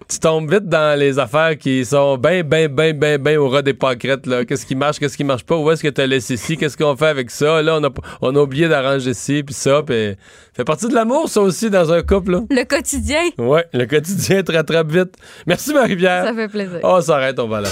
Tu 0.10 0.20
tombes 0.20 0.52
vite 0.52 0.68
dans 0.68 1.00
les 1.00 1.20
affaires 1.20 1.58
qui 1.58 1.86
sont 1.86 2.18
ben, 2.18 2.44
ben, 2.44 2.68
ben, 2.68 2.98
ben, 2.98 3.18
ben 3.22 3.38
au 3.38 3.48
ras 3.50 3.62
des 3.62 3.74
pâquerettes. 3.74 4.28
Qu'est-ce 4.46 4.66
qui 4.66 4.76
marche, 4.76 5.00
qu'est-ce 5.00 5.16
qui 5.18 5.24
marche 5.24 5.44
pas, 5.46 5.56
où 5.56 5.72
est-ce 5.72 5.82
que 5.82 5.88
t'as 5.88 6.06
laissé 6.06 6.36
ci, 6.38 6.58
qu'est-ce 6.58 6.76
qu'on 6.78 6.96
fait 6.98 7.08
avec 7.08 7.32
ça, 7.32 7.62
là, 7.62 7.78
on 7.80 7.84
a, 7.86 7.90
on 8.22 8.36
a 8.36 8.40
oublié 8.40 8.68
d'arranger 8.68 9.14
ci, 9.14 9.42
puis 9.42 9.56
ça, 9.56 9.84
puis 9.84 10.16
fait 10.54 10.64
partie 10.66 10.88
de 10.90 10.94
l'amour, 10.94 11.30
ça 11.30 11.42
aussi, 11.42 11.70
dans 11.70 11.92
un 11.94 12.02
couple, 12.02 12.32
là. 12.34 12.40
Le 12.50 12.64
quotidien, 12.66 13.22
Ouais, 13.38 13.66
le 13.74 13.86
quotidien 13.86 14.44
te 14.44 14.52
rattrape 14.52 14.92
vite. 14.92 15.16
Merci, 15.48 15.74
Marie-Pierre. 15.74 16.26
ça 16.26 16.34
fait 16.34 16.48
plaisir. 16.50 16.80
Oh, 16.84 17.00
ça 17.02 17.16
arrête, 17.16 17.40
on 17.40 17.48
va 17.48 17.62
là. 17.62 17.70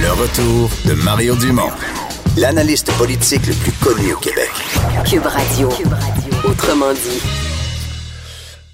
Le 0.00 0.10
retour 0.12 0.70
de 0.86 0.94
Mario 1.04 1.34
Dumont, 1.36 1.70
l'analyste 2.36 2.90
politique 2.96 3.46
le 3.46 3.54
plus 3.54 3.72
connu 3.72 4.12
au 4.12 4.18
Québec. 4.18 4.50
Cube 5.04 5.24
Radio. 5.26 5.68
Autrement 6.44 6.92
dit. 6.92 7.20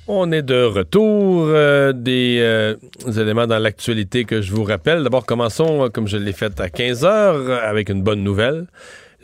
On 0.07 0.31
est 0.33 0.43
de 0.43 0.64
retour. 0.64 1.47
euh, 1.49 1.93
des, 1.95 2.39
euh, 2.41 2.75
éléments 3.16 3.47
dans 3.47 3.59
l'actualité 3.59 4.25
que 4.25 4.43
je 4.43 4.53
vous 4.53 4.64
rappelle. 4.64 5.03
D'abord, 5.03 5.25
commençons, 5.25 5.85
euh, 5.85 5.89
comme 5.89 6.07
je 6.09 6.18
l'ai 6.18 6.33
fait 6.35 6.61
à 6.61 6.68
15 6.68 7.05
heures, 7.05 7.51
avec 7.62 7.89
une 7.89 8.03
bonne 8.03 8.22
nouvelle. 8.22 8.66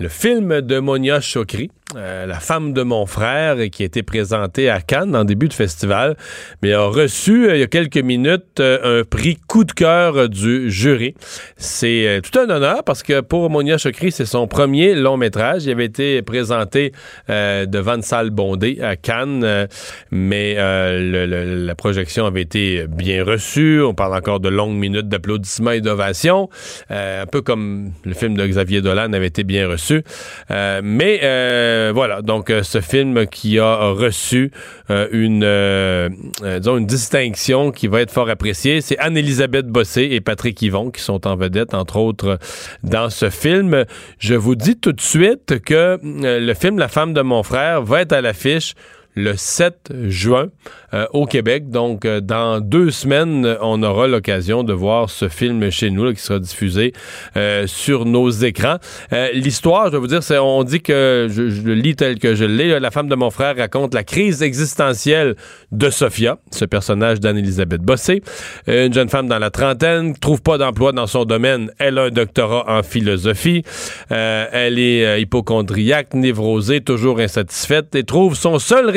Le 0.01 0.09
film 0.09 0.62
de 0.62 0.78
Monia 0.78 1.20
Chokri, 1.20 1.70
euh, 1.94 2.24
la 2.24 2.40
femme 2.40 2.72
de 2.72 2.82
mon 2.82 3.05
frère, 3.05 3.57
qui 3.70 3.82
a 3.82 3.86
été 3.86 4.03
présenté 4.03 4.70
à 4.70 4.80
Cannes 4.80 5.14
en 5.14 5.24
début 5.24 5.48
de 5.48 5.53
festival, 5.53 6.16
mais 6.62 6.72
a 6.72 6.84
reçu 6.84 7.48
euh, 7.48 7.57
il 7.57 7.61
y 7.61 7.62
a 7.62 7.66
quelques 7.66 7.98
minutes 7.98 8.61
euh, 8.61 9.01
un 9.01 9.05
prix 9.05 9.36
coup 9.46 9.64
de 9.64 9.72
cœur 9.72 10.30
du 10.30 10.70
jury. 10.70 11.14
C'est 11.57 12.20
tout 12.22 12.38
un 12.38 12.48
honneur 12.48 12.82
parce 12.84 13.03
que 13.03 13.20
pour 13.20 13.51
Monia 13.51 13.76
Chokri, 13.76 14.11
c'est 14.11 14.24
son 14.24 14.46
premier 14.46 14.94
long 14.94 15.18
métrage. 15.18 15.64
Il 15.64 15.72
avait 15.72 15.84
été 15.84 16.22
présenté 16.22 16.92
devant 17.28 17.96
une 17.96 18.03
salle 18.03 18.30
à 18.82 18.96
Cannes, 18.96 19.68
mais 20.11 20.55
la 20.55 21.74
projection 21.74 22.24
avait 22.24 22.42
été 22.42 22.86
bien 22.88 23.24
reçue. 23.24 23.82
On 23.82 23.94
parle 23.94 24.14
encore 24.14 24.40
de 24.40 24.48
longues 24.48 24.76
minutes 24.76 25.09
d'applaudissements 25.09 25.72
et 25.72 25.80
d'ovations, 25.80 26.48
un 26.88 27.26
peu 27.26 27.42
comme 27.42 27.92
le 28.05 28.14
film 28.14 28.36
de 28.36 28.46
Xavier 28.46 28.80
Dolan 28.80 29.12
avait 29.12 29.26
été 29.26 29.44
bien 29.44 29.68
reçu. 29.68 29.89
Euh, 30.51 30.80
mais 30.82 31.20
euh, 31.22 31.93
voilà, 31.95 32.22
donc 32.22 32.51
euh, 32.51 32.62
ce 32.62 32.80
film 32.80 33.26
qui 33.26 33.59
a 33.59 33.91
reçu 33.91 34.51
une, 35.12 35.45
une 35.45 36.86
distinction 36.86 37.70
qui 37.70 37.86
va 37.86 38.01
être 38.01 38.11
fort 38.11 38.28
appréciée, 38.28 38.80
c'est 38.80 38.99
Anne-Élisabeth 38.99 39.66
Bossé 39.66 40.09
et 40.11 40.20
Patrick 40.20 40.61
Yvon 40.62 40.91
qui 40.91 41.01
sont 41.01 41.26
en 41.26 41.36
vedette, 41.36 41.74
entre 41.74 41.97
autres, 41.97 42.38
dans 42.82 43.09
ce 43.11 43.30
film. 43.30 43.84
Je 44.18 44.34
vous 44.34 44.57
dis 44.57 44.76
tout 44.76 44.93
de 44.93 45.01
suite 45.01 45.61
que 45.61 45.99
le 46.03 46.55
film 46.55 46.78
La 46.78 46.88
femme 46.88 47.12
de 47.14 47.22
mon 47.22 47.43
frère 47.43 47.82
va 47.82 48.03
être 48.03 48.12
à 48.12 48.20
l'affiche 48.20 48.74
le 49.14 49.36
7 49.36 49.92
juin 50.08 50.48
euh, 50.94 51.06
au 51.12 51.26
Québec. 51.26 51.70
Donc, 51.70 52.04
euh, 52.04 52.20
dans 52.20 52.61
deux 52.61 52.90
semaines, 52.90 53.56
on 53.61 53.82
aura 53.82 54.06
l'occasion 54.06 54.62
de 54.62 54.72
voir 54.72 55.11
ce 55.11 55.28
film 55.28 55.70
chez 55.70 55.90
nous 55.90 56.12
qui 56.12 56.20
sera 56.20 56.38
diffusé 56.38 56.92
euh, 57.36 57.66
sur 57.66 58.04
nos 58.04 58.30
écrans. 58.30 58.76
L'histoire, 59.32 59.86
je 59.86 59.92
vais 59.92 59.98
vous 59.98 60.06
dire, 60.06 60.22
c'est, 60.22 60.38
on 60.38 60.62
dit 60.64 60.80
que, 60.80 61.28
je, 61.30 61.42
le 61.42 61.74
lis 61.74 61.96
tel 61.96 62.18
que 62.18 62.34
je 62.34 62.44
l'ai, 62.44 62.78
la 62.78 62.90
femme 62.90 63.08
de 63.08 63.14
mon 63.14 63.30
frère 63.30 63.56
raconte 63.56 63.94
la 63.94 64.04
crise 64.04 64.42
existentielle 64.42 65.36
de 65.72 65.90
Sophia, 65.90 66.38
ce 66.50 66.64
personnage 66.64 67.20
d'Anne-Élisabeth 67.20 67.82
Bossé. 67.82 68.22
Une 68.66 68.92
jeune 68.92 69.08
femme 69.08 69.28
dans 69.28 69.38
la 69.38 69.50
trentaine, 69.50 70.16
trouve 70.16 70.42
pas 70.42 70.58
d'emploi 70.58 70.92
dans 70.92 71.06
son 71.06 71.24
domaine. 71.24 71.70
Elle 71.78 71.98
a 71.98 72.04
un 72.04 72.11
doctorat 72.11 72.64
en 72.68 72.82
philosophie. 72.82 73.62
Elle 74.08 74.78
est 74.78 75.20
hypochondriaque, 75.20 76.14
névrosée, 76.14 76.80
toujours 76.80 77.20
insatisfaite 77.20 77.94
et 77.94 78.04
trouve 78.04 78.34
son 78.34 78.58
seul 78.58 78.90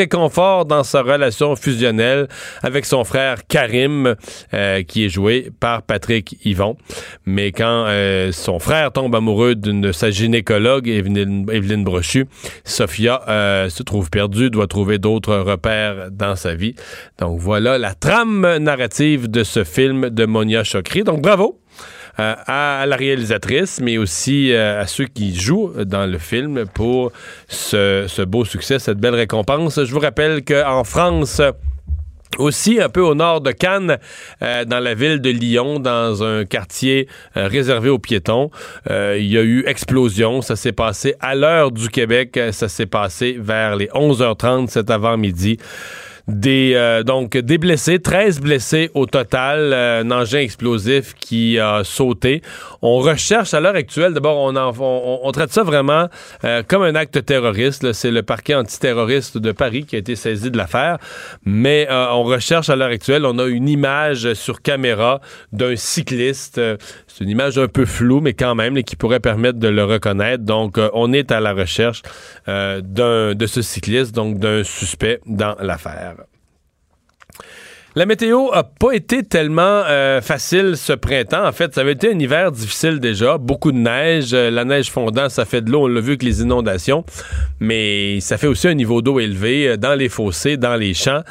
dans 0.66 0.84
sa 0.84 1.02
relation 1.02 1.56
fusionnelle 1.56 2.28
avec 2.62 2.86
son 2.86 3.04
frère 3.04 3.46
Karim, 3.48 4.16
euh, 4.54 4.84
qui 4.84 5.06
est 5.06 5.10
joué 5.10 5.52
par 5.60 5.84
Patrick 5.84 6.38
Yvon. 6.46 6.76
Mais 7.26 7.52
quand 7.52 7.86
euh, 7.88 8.32
son 8.32 8.60
frère 8.60 8.92
tombe 8.92 9.16
amoureux 9.16 9.56
de 9.56 9.92
sa 9.92 10.12
gynécologue, 10.12 10.88
Evelyne, 10.88 11.46
Evelyne 11.52 11.84
Brochu, 11.84 12.28
Sophia 12.64 13.22
euh, 13.28 13.70
se 13.70 13.84
trouve 13.84 14.10
perdue, 14.10 14.50
doit 14.50 14.68
trouver 14.68 14.98
d'autres 14.98 15.36
repères 15.36 16.10
dans 16.12 16.36
sa 16.36 16.56
vie. 16.56 16.76
Donc 17.20 17.40
voilà 17.40 17.78
la 17.78 17.94
trame 17.94 18.58
narrative 18.58 19.30
de 19.30 19.44
ce 19.44 19.64
film 19.64 20.10
de 20.10 20.26
Monia 20.26 20.64
Chokri. 20.64 21.04
Donc 21.04 21.22
bravo 21.22 21.63
euh, 22.20 22.36
à 22.46 22.86
la 22.86 22.96
réalisatrice, 22.96 23.80
mais 23.82 23.98
aussi 23.98 24.52
euh, 24.52 24.82
à 24.82 24.86
ceux 24.86 25.06
qui 25.06 25.36
jouent 25.36 25.74
dans 25.84 26.06
le 26.06 26.20
film 26.20 26.66
pour 26.72 27.12
ce, 27.48 28.24
beau 28.24 28.46
succès, 28.46 28.78
cette 28.78 29.00
belle 29.00 29.16
récompense. 29.16 29.84
Je 29.84 29.92
vous 29.92 30.00
rappelle 30.00 30.44
qu'en 30.46 30.84
France, 30.84 31.42
aussi, 32.38 32.80
un 32.80 32.90
peu 32.90 33.02
au 33.02 33.16
nord 33.16 33.42
de 33.42 33.52
Cannes, 33.52 33.98
euh, 34.44 34.64
dans 34.64 34.80
la 34.80 34.94
ville 34.94 35.22
de 35.22 35.32
Lyon, 35.32 35.80
dans 35.80 36.24
un 36.24 36.46
quartier 36.46 37.08
réservé 37.34 37.90
aux 37.90 38.00
piétons, 38.00 38.52
il 38.90 39.26
y 39.26 39.38
a 39.40 39.42
eu 39.42 39.64
explosion. 39.66 40.44
Ça 40.44 40.56
s'est 40.56 40.72
passé 40.72 41.16
à 41.20 41.34
l'heure 41.34 41.72
du 41.72 41.90
Québec. 41.90 42.40
Ça 42.52 42.70
s'est 42.70 42.86
passé 42.86 43.38
vers 43.40 43.76
les 43.76 43.88
11h30 43.88 44.68
cet 44.68 44.92
avant-midi. 44.92 45.58
Des, 46.30 46.72
euh, 46.76 47.04
donc, 47.04 47.36
des 47.36 47.58
blessés, 47.58 48.00
13 48.00 48.40
blessés 48.40 48.90
au 48.94 49.06
total, 49.06 49.74
euh, 49.74 50.04
un 50.04 50.12
engin 50.12 50.40
explosif 50.40 51.14
qui 51.16 51.60
a 51.60 51.84
sauté. 51.84 52.42
On 52.82 53.00
recherche 53.00 53.54
à 53.54 53.60
l'heure 53.60 53.76
actuelle, 53.76 54.14
d'abord, 54.14 54.38
on, 54.40 55.32
traite 55.34 55.52
ça 55.52 55.64
vraiment 55.64 56.08
euh, 56.46 56.64
comme 56.66 56.84
un 56.84 56.96
acte 56.96 57.26
terroriste. 57.26 57.92
C'est 57.92 58.12
le 58.12 58.24
parquet 58.24 58.56
antiterroriste 58.56 59.38
de 59.38 59.52
Paris 59.52 59.84
qui 59.86 59.98
a 59.98 60.00
été 60.00 60.16
saisi 60.16 60.50
de 60.50 60.58
l'affaire. 60.58 60.98
Mais 61.44 61.88
on 61.90 62.24
recherche 62.24 62.70
à 62.70 62.78
l'heure 62.78 62.92
actuelle, 62.92 63.26
on 63.26 63.38
a 63.38 63.46
une 63.46 63.68
image 63.68 64.34
sur 64.34 64.62
caméra 64.62 65.20
d'un 65.52 65.76
cycliste. 65.76 66.62
C'est 67.16 67.26
une 67.26 67.30
image 67.30 67.60
un 67.60 67.68
peu 67.68 67.86
floue, 67.86 68.22
mais 68.22 68.34
quand 68.34 68.56
même, 68.56 68.76
là, 68.76 68.82
qui 68.82 68.96
pourrait 68.96 69.20
permettre 69.20 69.60
de 69.60 69.68
le 69.68 69.84
reconnaître. 69.84 70.44
Donc, 70.44 70.80
euh, 70.80 70.90
on 70.94 71.14
est 71.14 71.32
à 71.32 71.40
la 71.40 71.54
recherche 71.54 72.02
euh, 72.48 72.82
de 72.82 73.46
ce 73.46 73.62
cycliste, 73.62 74.16
donc 74.16 74.40
d'un 74.40 74.64
suspect 74.64 75.20
dans 75.28 75.56
l'affaire. 75.60 76.16
La 77.94 78.08
météo 78.08 78.50
a 78.52 78.64
pas 78.64 78.94
été 78.94 79.22
tellement 79.22 79.62
euh, 79.62 80.22
facile 80.22 80.76
ce 80.76 80.94
printemps. 80.94 81.46
En 81.46 81.52
fait, 81.52 81.76
ça 81.76 81.82
avait 81.82 81.92
été 81.92 82.12
un 82.12 82.18
hiver 82.18 82.52
difficile 82.52 83.00
déjà. 83.00 83.38
Beaucoup 83.38 83.72
de 83.72 83.78
neige. 83.78 84.34
La 84.34 84.66
neige 84.66 84.90
fondant, 84.90 85.30
ça 85.30 85.46
fait 85.46 85.62
de 85.62 85.70
l'eau. 85.70 85.84
On 85.84 85.88
l'a 85.88 86.02
vu 86.02 86.14
avec 86.14 86.24
les 86.24 86.42
inondations. 86.42 87.06
Mais 87.60 88.22
ça 88.22 88.40
fait 88.40 88.48
aussi 88.48 88.68
un 88.68 88.74
niveau 88.74 89.04
d'eau 89.04 89.20
élevé 89.20 89.78
dans 89.78 89.94
les 89.94 90.10
fossés, 90.10 90.58
dans 90.58 90.76
les 90.76 90.96
champs. 90.96 91.22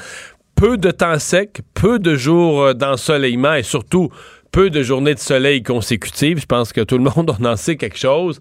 Peu 0.55 0.77
de 0.77 0.93
temps 0.93 1.19
sec, 1.19 1.63
peu 1.75 1.99
de 1.99 2.15
jours 2.15 2.73
d'ensoleillement 2.77 3.55
et 3.55 3.65
surtout 3.65 4.11
peu 4.53 4.69
de 4.69 4.83
journées 4.83 5.15
de 5.15 5.19
soleil 5.19 5.63
consécutives. 5.63 6.39
Je 6.39 6.47
pense 6.47 6.73
que 6.73 6.83
tout 6.83 6.99
le 6.99 7.05
monde 7.17 7.35
en 7.43 7.57
sait 7.57 7.77
quelque 7.77 7.99
chose. 7.99 8.41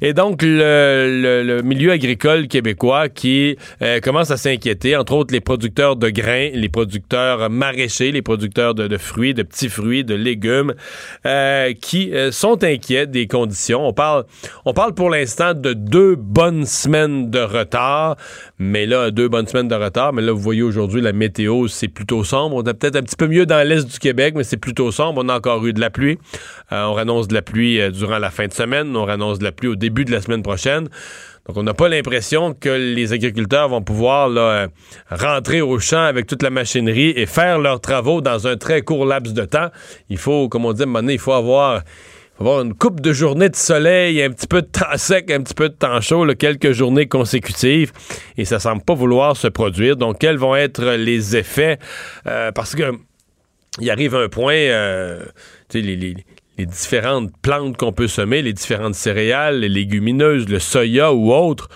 Et 0.00 0.14
donc, 0.14 0.40
le, 0.42 1.60
milieu 1.62 1.92
agricole 1.92 2.48
québécois 2.48 3.08
qui 3.08 3.56
euh, 3.82 4.00
commence 4.00 4.30
à 4.30 4.38
s'inquiéter, 4.38 4.96
entre 4.96 5.12
autres 5.12 5.32
les 5.32 5.40
producteurs 5.40 5.96
de 5.96 6.08
grains, 6.08 6.48
les 6.54 6.70
producteurs 6.70 7.50
maraîchers, 7.50 8.10
les 8.10 8.22
producteurs 8.22 8.74
de, 8.74 8.96
fruits, 8.96 9.34
de 9.34 9.42
petits 9.42 9.68
fruits, 9.68 10.02
de 10.02 10.14
légumes, 10.14 10.74
euh, 11.26 11.74
qui 11.74 12.12
euh, 12.14 12.32
sont 12.32 12.64
inquiets 12.64 13.06
des 13.06 13.26
conditions. 13.26 13.86
On 13.86 13.92
parle, 13.92 14.24
on 14.64 14.72
parle 14.72 14.94
pour 14.94 15.10
l'instant 15.10 15.52
de 15.52 15.74
deux 15.74 16.16
bonnes 16.16 16.64
semaines 16.64 17.30
de 17.30 17.40
retard, 17.40 18.16
mais 18.58 18.86
là, 18.86 19.10
deux 19.10 19.28
bonnes 19.28 19.46
semaines 19.46 19.68
de 19.68 19.74
retard. 19.74 20.14
Mais 20.14 20.22
là, 20.22 20.32
vous 20.32 20.40
voyez 20.40 20.62
aujourd'hui, 20.62 21.02
la 21.02 21.12
météo, 21.12 21.68
c'est 21.68 21.88
plutôt 21.88 22.24
sombre. 22.24 22.56
On 22.56 22.62
est 22.62 22.74
peut-être 22.74 22.96
un 22.96 23.02
petit 23.02 23.16
peu 23.16 23.26
mieux 23.26 23.44
dans 23.44 23.66
l'est 23.66 23.86
du 23.86 23.98
Québec, 23.98 24.34
mais 24.36 24.44
c'est 24.44 24.56
plutôt 24.56 24.90
sombre. 24.90 25.22
On 25.22 25.28
a 25.28 25.36
encore 25.36 25.49
eu 25.58 25.72
de 25.72 25.80
la 25.80 25.90
pluie. 25.90 26.18
Euh, 26.72 26.84
on 26.84 26.96
annonce 26.96 27.28
de 27.28 27.34
la 27.34 27.42
pluie 27.42 27.80
euh, 27.80 27.90
durant 27.90 28.18
la 28.18 28.30
fin 28.30 28.46
de 28.46 28.52
semaine. 28.52 28.96
On 28.96 29.08
annonce 29.08 29.38
de 29.38 29.44
la 29.44 29.52
pluie 29.52 29.68
au 29.68 29.76
début 29.76 30.04
de 30.04 30.12
la 30.12 30.20
semaine 30.20 30.42
prochaine. 30.42 30.88
Donc, 31.46 31.56
on 31.56 31.62
n'a 31.62 31.74
pas 31.74 31.88
l'impression 31.88 32.54
que 32.54 32.68
les 32.68 33.12
agriculteurs 33.12 33.68
vont 33.68 33.82
pouvoir 33.82 34.28
euh, 34.28 34.66
rentrer 35.10 35.60
au 35.60 35.78
champ 35.78 36.02
avec 36.02 36.26
toute 36.26 36.42
la 36.42 36.50
machinerie 36.50 37.12
et 37.16 37.26
faire 37.26 37.58
leurs 37.58 37.80
travaux 37.80 38.20
dans 38.20 38.46
un 38.46 38.56
très 38.56 38.82
court 38.82 39.04
laps 39.04 39.34
de 39.34 39.44
temps. 39.44 39.68
Il 40.08 40.18
faut, 40.18 40.48
comme 40.48 40.64
on 40.64 40.72
dit 40.72 40.84
à 40.84 41.00
il 41.12 41.18
faut 41.18 41.32
avoir 41.32 41.82
une 42.40 42.74
coupe 42.74 43.00
de 43.00 43.12
journées 43.12 43.48
de 43.48 43.56
soleil, 43.56 44.22
un 44.22 44.30
petit 44.30 44.46
peu 44.46 44.62
de 44.62 44.68
temps 44.68 44.96
sec, 44.96 45.30
un 45.30 45.42
petit 45.42 45.54
peu 45.54 45.68
de 45.68 45.74
temps 45.74 46.00
chaud, 46.00 46.26
quelques 46.38 46.72
journées 46.72 47.06
consécutives, 47.06 47.92
et 48.38 48.44
ça 48.44 48.58
semble 48.58 48.82
pas 48.82 48.94
vouloir 48.94 49.36
se 49.36 49.48
produire. 49.48 49.96
Donc, 49.96 50.18
quels 50.18 50.38
vont 50.38 50.56
être 50.56 50.84
les 50.94 51.36
effets? 51.36 51.78
Parce 52.24 52.74
que 52.74 52.92
il 53.78 53.90
arrive 53.90 54.14
un 54.14 54.28
point, 54.28 54.54
euh, 54.54 55.24
les 55.74 56.14
différentes 56.58 57.30
plantes 57.40 57.76
qu'on 57.76 57.92
peut 57.92 58.08
semer, 58.08 58.42
les 58.42 58.52
différentes 58.52 58.94
céréales, 58.94 59.60
les 59.60 59.68
légumineuses, 59.68 60.48
le 60.48 60.58
soya 60.58 61.12
ou 61.12 61.32
autres, 61.32 61.68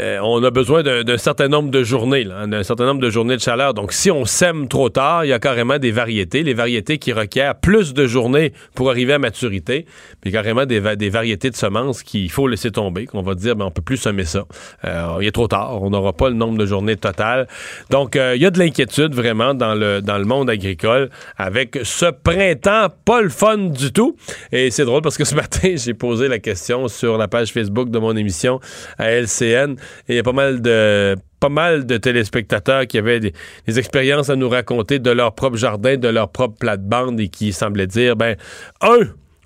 euh, 0.00 0.18
on 0.22 0.42
a 0.42 0.50
besoin 0.50 0.82
d'un 0.82 1.18
certain 1.18 1.48
nombre 1.48 1.70
de 1.70 1.84
journées, 1.84 2.26
hein, 2.30 2.48
d'un 2.48 2.62
certain 2.62 2.86
nombre 2.86 3.00
de 3.00 3.10
journées 3.10 3.36
de 3.36 3.40
chaleur. 3.40 3.74
Donc, 3.74 3.92
si 3.92 4.10
on 4.10 4.24
sème 4.24 4.66
trop 4.68 4.88
tard, 4.88 5.24
il 5.24 5.28
y 5.28 5.32
a 5.32 5.38
carrément 5.38 5.78
des 5.78 5.92
variétés, 5.92 6.42
les 6.42 6.54
variétés 6.54 6.98
qui 6.98 7.12
requièrent 7.12 7.54
plus 7.54 7.94
de 7.94 8.06
journées 8.06 8.52
pour 8.74 8.90
arriver 8.90 9.12
à 9.12 9.18
maturité, 9.18 9.86
puis 10.20 10.32
carrément 10.32 10.66
des, 10.66 10.96
des 10.96 11.10
variétés 11.10 11.50
de 11.50 11.56
semences 11.56 12.02
qu'il 12.02 12.30
faut 12.30 12.48
laisser 12.48 12.70
tomber, 12.70 13.06
qu'on 13.06 13.22
va 13.22 13.34
dire, 13.34 13.54
ben, 13.56 13.66
on 13.66 13.70
peut 13.70 13.82
plus 13.82 13.96
semer 13.96 14.24
ça. 14.24 14.44
Euh, 14.84 15.18
il 15.20 15.28
est 15.28 15.32
trop 15.32 15.48
tard, 15.48 15.82
on 15.82 15.90
n'aura 15.90 16.12
pas 16.12 16.28
le 16.28 16.34
nombre 16.34 16.58
de 16.58 16.66
journées 16.66 16.96
totales. 16.96 17.46
Donc, 17.90 18.16
euh, 18.16 18.34
il 18.34 18.42
y 18.42 18.46
a 18.46 18.50
de 18.50 18.58
l'inquiétude 18.58 19.14
vraiment 19.14 19.54
dans 19.54 19.74
le, 19.74 20.00
dans 20.00 20.18
le 20.18 20.24
monde 20.24 20.50
agricole 20.50 21.10
avec 21.36 21.78
ce 21.82 22.06
printemps 22.06 22.88
pas 23.04 23.22
le 23.22 23.28
fun 23.28 23.58
du 23.58 23.92
tout. 23.92 24.16
Et 24.52 24.70
c'est 24.70 24.84
drôle 24.84 25.02
parce 25.02 25.16
que 25.16 25.24
ce 25.24 25.34
matin, 25.36 25.74
j'ai 25.76 25.94
posé 25.94 26.28
la 26.28 26.38
question 26.38 26.88
sur 26.88 27.16
la 27.16 27.28
page 27.28 27.52
Facebook 27.52 27.90
de 27.90 27.98
mon 27.98 28.16
émission 28.16 28.60
à 28.98 29.10
LCN 29.10 29.76
il 30.08 30.16
y 30.16 30.18
a 30.18 30.22
pas 30.22 30.32
mal 30.32 30.60
de 30.62 31.16
pas 31.40 31.48
mal 31.50 31.84
de 31.84 31.98
téléspectateurs 31.98 32.86
qui 32.86 32.96
avaient 32.96 33.20
des, 33.20 33.32
expériences 33.78 34.30
à 34.30 34.36
nous 34.36 34.48
raconter 34.48 34.98
de 34.98 35.10
leur 35.10 35.34
propre 35.34 35.58
jardin, 35.58 35.98
de 35.98 36.08
leur 36.08 36.30
propre 36.30 36.56
plate-bande 36.58 37.20
et 37.20 37.28
qui 37.28 37.52
semblaient 37.52 37.86
dire, 37.86 38.16
ben, 38.16 38.36
un, 38.80 39.00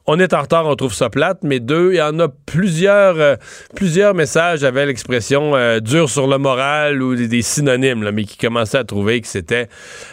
on 0.06 0.18
est 0.18 0.32
en 0.32 0.42
retard, 0.42 0.64
on 0.66 0.76
trouve 0.76 0.94
ça 0.94 1.10
plate, 1.10 1.40
mais 1.42 1.60
deux, 1.60 1.92
il 1.92 1.96
y 1.96 2.02
en 2.02 2.18
a 2.20 2.28
plusieurs, 2.46 3.18
euh, 3.18 3.36
plusieurs 3.74 4.14
messages 4.14 4.64
avaient 4.64 4.86
l'expression 4.86 5.56
euh, 5.56 5.80
dur 5.80 6.08
sur 6.08 6.28
le 6.28 6.38
moral 6.38 7.02
ou 7.02 7.16
des, 7.16 7.26
des 7.26 7.42
synonymes, 7.42 8.04
là, 8.04 8.12
mais 8.12 8.24
qui 8.24 8.38
commençaient 8.38 8.78
à 8.78 8.84
trouver 8.84 9.20
que 9.20 9.26
c'était 9.26 9.68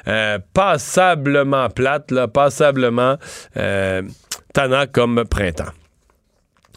euh, 0.07 0.39
passablement 0.53 1.69
plate, 1.69 2.09
là, 2.09 2.27
passablement 2.27 3.17
euh, 3.57 4.01
tannant 4.53 4.85
comme 4.91 5.23
printemps. 5.29 5.71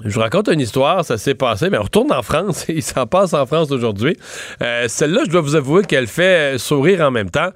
Je 0.04 0.14
vous 0.14 0.20
raconte 0.20 0.48
une 0.48 0.60
histoire, 0.60 1.04
ça 1.04 1.18
s'est 1.18 1.34
passé, 1.34 1.70
mais 1.70 1.78
on 1.78 1.82
retourne 1.82 2.12
en 2.12 2.22
France, 2.22 2.66
il 2.68 2.82
s'en 2.84 3.06
passe 3.06 3.34
en 3.34 3.46
France 3.46 3.72
aujourd'hui. 3.72 4.16
Euh, 4.62 4.84
Celle-là, 4.86 5.22
je 5.26 5.30
dois 5.30 5.40
vous 5.40 5.56
avouer 5.56 5.82
qu'elle 5.84 6.06
fait 6.06 6.54
euh, 6.54 6.58
sourire 6.58 7.00
en 7.00 7.10
même 7.10 7.30
temps. 7.30 7.50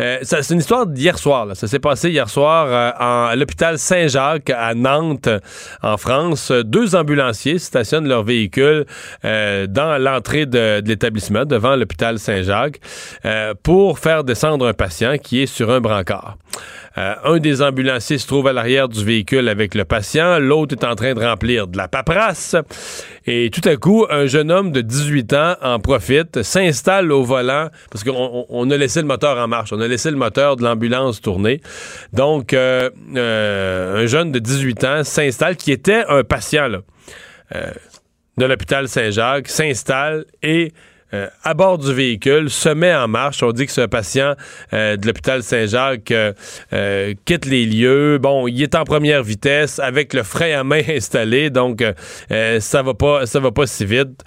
Euh, 0.00 0.18
c'est 0.22 0.50
une 0.50 0.58
histoire 0.58 0.86
d'hier 0.86 1.18
soir, 1.18 1.46
là. 1.46 1.54
ça 1.54 1.66
s'est 1.66 1.78
passé 1.78 2.10
hier 2.10 2.28
soir 2.28 2.94
en, 3.00 3.28
à 3.28 3.36
l'hôpital 3.36 3.78
Saint-Jacques 3.78 4.50
à 4.50 4.74
Nantes, 4.74 5.28
en 5.82 5.96
France. 5.96 6.52
Deux 6.52 6.94
ambulanciers 6.94 7.58
stationnent 7.58 8.08
leur 8.08 8.24
véhicule 8.24 8.84
dans 9.22 10.00
l'entrée 10.00 10.46
de, 10.46 10.80
de 10.80 10.88
l'établissement, 10.88 11.44
devant 11.44 11.76
l'hôpital 11.76 12.18
Saint-Jacques, 12.18 12.80
pour 13.62 13.98
faire 13.98 14.24
descendre 14.24 14.66
un 14.66 14.74
patient 14.74 15.16
qui 15.18 15.42
est 15.42 15.46
sur 15.46 15.70
un 15.70 15.80
brancard. 15.80 16.36
Euh, 16.98 17.14
un 17.24 17.38
des 17.38 17.60
ambulanciers 17.62 18.16
se 18.18 18.26
trouve 18.26 18.46
à 18.48 18.52
l'arrière 18.52 18.88
du 18.88 19.04
véhicule 19.04 19.48
avec 19.48 19.74
le 19.74 19.84
patient, 19.84 20.38
l'autre 20.38 20.74
est 20.80 20.84
en 20.84 20.94
train 20.94 21.12
de 21.14 21.20
remplir 21.20 21.66
de 21.66 21.76
la 21.76 21.88
paperasse. 21.88 22.56
Et 23.26 23.50
tout 23.50 23.66
à 23.68 23.76
coup, 23.76 24.06
un 24.08 24.26
jeune 24.26 24.50
homme 24.50 24.72
de 24.72 24.80
18 24.80 25.32
ans 25.34 25.56
en 25.60 25.78
profite, 25.78 26.42
s'installe 26.42 27.12
au 27.12 27.22
volant, 27.22 27.68
parce 27.90 28.02
qu'on 28.02 28.14
on- 28.14 28.46
on 28.48 28.70
a 28.70 28.76
laissé 28.76 29.00
le 29.00 29.06
moteur 29.06 29.36
en 29.36 29.46
marche, 29.48 29.72
on 29.72 29.80
a 29.80 29.88
laissé 29.88 30.10
le 30.10 30.16
moteur 30.16 30.56
de 30.56 30.62
l'ambulance 30.62 31.20
tourner. 31.20 31.60
Donc, 32.12 32.52
euh, 32.54 32.88
euh, 33.16 34.02
un 34.02 34.06
jeune 34.06 34.32
de 34.32 34.38
18 34.38 34.82
ans 34.84 35.04
s'installe, 35.04 35.56
qui 35.56 35.72
était 35.72 36.04
un 36.08 36.24
patient 36.24 36.68
de 37.50 38.44
l'hôpital 38.44 38.88
Saint-Jacques, 38.88 39.48
s'installe 39.48 40.24
et 40.42 40.72
euh, 41.16 41.28
à 41.44 41.54
bord 41.54 41.78
du 41.78 41.92
véhicule, 41.92 42.50
se 42.50 42.68
met 42.68 42.94
en 42.94 43.08
marche. 43.08 43.42
On 43.42 43.52
dit 43.52 43.66
que 43.66 43.72
ce 43.72 43.86
patient 43.86 44.34
euh, 44.72 44.96
de 44.96 45.06
l'hôpital 45.06 45.42
Saint-Jacques 45.42 46.10
euh, 46.10 47.14
quitte 47.24 47.46
les 47.46 47.64
lieux. 47.64 48.18
Bon, 48.18 48.46
il 48.46 48.62
est 48.62 48.74
en 48.74 48.84
première 48.84 49.22
vitesse 49.22 49.78
avec 49.78 50.12
le 50.12 50.22
frein 50.22 50.60
à 50.60 50.64
main 50.64 50.82
installé, 50.88 51.50
donc 51.50 51.82
ça 52.60 52.82
va 52.82 52.94
pas, 52.94 53.26
ça 53.26 53.40
va 53.40 53.50
pas 53.50 53.66
si 53.66 53.84
vite. 53.84 54.22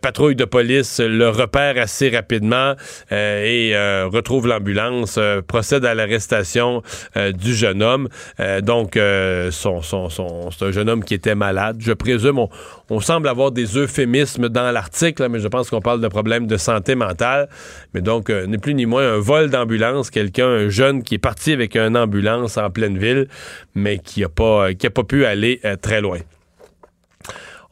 Patrouille 0.00 0.36
de 0.36 0.44
police 0.44 1.00
le 1.00 1.28
repère 1.28 1.78
assez 1.78 2.08
rapidement 2.08 2.74
et 3.10 3.72
retrouve 4.06 4.46
l'ambulance, 4.46 5.18
procède 5.46 5.84
à 5.84 5.94
l'arrestation 5.94 6.82
du 7.34 7.54
jeune 7.54 7.82
homme. 7.82 8.08
Donc, 8.62 8.92
c'est 8.94 10.64
un 10.64 10.70
jeune 10.70 10.88
homme 10.88 11.04
qui 11.04 11.14
était 11.14 11.34
malade. 11.34 11.76
Je 11.80 11.92
présume, 11.92 12.38
on, 12.90 13.00
semble 13.00 13.28
avoir 13.28 13.52
des 13.52 13.76
euphémismes 13.76 14.48
dans 14.48 14.70
l'article, 14.70 15.28
mais 15.28 15.40
je 15.40 15.48
pense 15.48 15.70
qu'on 15.70 15.80
parle 15.80 16.00
de 16.00 16.08
problèmes 16.16 16.46
de 16.46 16.56
santé 16.56 16.94
mentale. 16.94 17.46
Mais 17.92 18.00
donc, 18.00 18.30
euh, 18.30 18.46
ni 18.46 18.56
plus 18.56 18.74
ni 18.74 18.86
moins, 18.86 19.16
un 19.16 19.18
vol 19.18 19.50
d'ambulance, 19.50 20.08
quelqu'un, 20.08 20.48
un 20.48 20.68
jeune 20.70 21.02
qui 21.02 21.16
est 21.16 21.18
parti 21.18 21.52
avec 21.52 21.76
une 21.76 21.94
ambulance 21.94 22.56
en 22.56 22.70
pleine 22.70 22.96
ville, 22.96 23.28
mais 23.74 23.98
qui 23.98 24.22
n'a 24.22 24.30
pas, 24.30 24.68
a 24.68 24.90
pas 24.90 25.04
pu 25.04 25.26
aller 25.26 25.60
euh, 25.66 25.76
très 25.76 26.00
loin. 26.00 26.20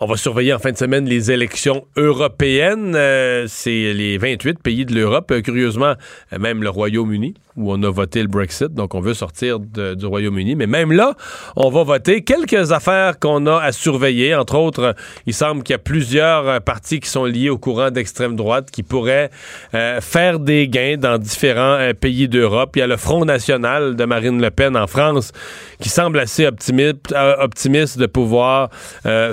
On 0.01 0.07
va 0.07 0.16
surveiller 0.16 0.53
en 0.53 0.59
fin 0.59 0.72
de 0.72 0.76
semaine 0.76 1.07
les 1.07 1.30
élections 1.30 1.86
européennes. 1.97 2.95
Euh, 2.97 3.47
c'est 3.49 3.95
les 3.95 4.18
28 4.18 4.59
pays 4.59 4.84
de 4.84 4.95
l'Europe. 4.95 5.30
Euh, 5.30 5.40
curieusement, 5.40 5.95
euh, 6.32 6.38
même 6.38 6.62
le 6.62 6.68
Royaume-Uni, 6.68 7.34
où 7.57 7.73
on 7.73 7.83
a 7.83 7.91
voté 7.91 8.23
le 8.23 8.29
Brexit. 8.29 8.73
Donc, 8.75 8.95
on 8.95 9.01
veut 9.01 9.15
sortir 9.15 9.61
du 9.61 10.07
Royaume-Uni. 10.07 10.57
Mais 10.57 10.67
même 10.67 10.93
là, 10.93 11.15
on 11.57 11.71
va 11.71 11.85
voter 11.85 12.23
quelques 12.23 12.73
affaires 12.73 13.19
qu'on 13.19 13.47
a 13.47 13.61
à 13.61 13.73
surveiller. 13.73 14.35
Entre 14.35 14.57
autres, 14.57 14.95
il 15.27 15.35
semble 15.35 15.63
qu'il 15.63 15.73
y 15.73 15.77
a 15.77 15.79
plusieurs 15.79 16.49
euh, 16.49 16.61
partis 16.61 17.01
qui 17.01 17.09
sont 17.09 17.25
liés 17.25 17.51
au 17.51 17.59
courant 17.59 17.91
d'extrême 17.91 18.37
droite 18.37 18.71
qui 18.71 18.83
pourraient 18.83 19.31
euh, 19.75 20.01
faire 20.01 20.39
des 20.39 20.69
gains 20.69 20.97
dans 20.97 21.19
différents 21.19 21.79
euh, 21.79 21.93
pays 21.93 22.29
d'Europe. 22.29 22.73
Il 22.77 22.81
y 22.81 22.83
a 22.83 22.87
le 22.87 22.97
Front 22.97 23.25
national 23.25 23.97
de 23.97 24.05
Marine 24.05 24.41
Le 24.41 24.51
Pen 24.51 24.77
en 24.77 24.87
France 24.87 25.33
qui 25.81 25.89
semble 25.89 26.19
assez 26.19 26.47
optimiste, 26.47 27.15
optimiste 27.41 27.99
de 27.99 28.07
pouvoir 28.07 28.71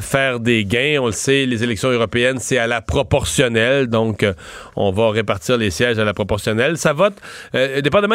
faire 0.01 0.39
des 0.39 0.65
gains. 0.65 0.97
On 1.01 1.05
le 1.05 1.11
sait, 1.11 1.45
les 1.45 1.63
élections 1.63 1.89
européennes, 1.89 2.37
c'est 2.39 2.57
à 2.57 2.67
la 2.67 2.81
proportionnelle. 2.81 3.87
Donc, 3.87 4.25
on 4.75 4.91
va 4.91 5.11
répartir 5.11 5.57
les 5.57 5.69
sièges 5.69 5.99
à 5.99 6.03
la 6.03 6.13
proportionnelle. 6.13 6.77
Ça 6.77 6.93
vote, 6.93 7.13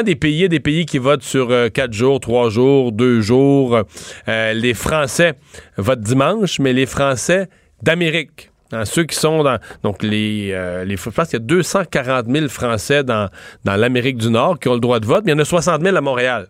des 0.02 0.16
pays, 0.16 0.48
des 0.48 0.60
pays 0.60 0.86
qui 0.86 0.98
votent 0.98 1.22
sur 1.22 1.50
euh, 1.50 1.68
quatre 1.68 1.92
jours, 1.92 2.20
trois 2.20 2.50
jours, 2.50 2.92
deux 2.92 3.20
jours. 3.20 3.82
Euh, 4.28 4.52
les 4.52 4.74
Français 4.74 5.34
votent 5.76 6.00
dimanche, 6.00 6.58
mais 6.58 6.72
les 6.72 6.86
Français 6.86 7.48
d'Amérique. 7.82 8.50
Hein, 8.72 8.84
ceux 8.84 9.04
qui 9.04 9.14
sont 9.14 9.42
dans. 9.44 9.58
Donc, 9.82 10.02
les, 10.02 10.50
euh, 10.52 10.84
les, 10.84 10.96
je 10.96 11.10
pense 11.10 11.28
qu'il 11.28 11.38
y 11.38 11.42
a 11.42 11.46
240 11.46 12.26
000 12.28 12.48
Français 12.48 13.04
dans, 13.04 13.28
dans 13.64 13.76
l'Amérique 13.76 14.16
du 14.16 14.30
Nord 14.30 14.58
qui 14.58 14.68
ont 14.68 14.74
le 14.74 14.80
droit 14.80 14.98
de 14.98 15.06
vote, 15.06 15.22
mais 15.24 15.32
il 15.32 15.36
y 15.36 15.38
en 15.38 15.42
a 15.42 15.44
60 15.44 15.82
000 15.82 15.96
à 15.96 16.00
Montréal. 16.00 16.48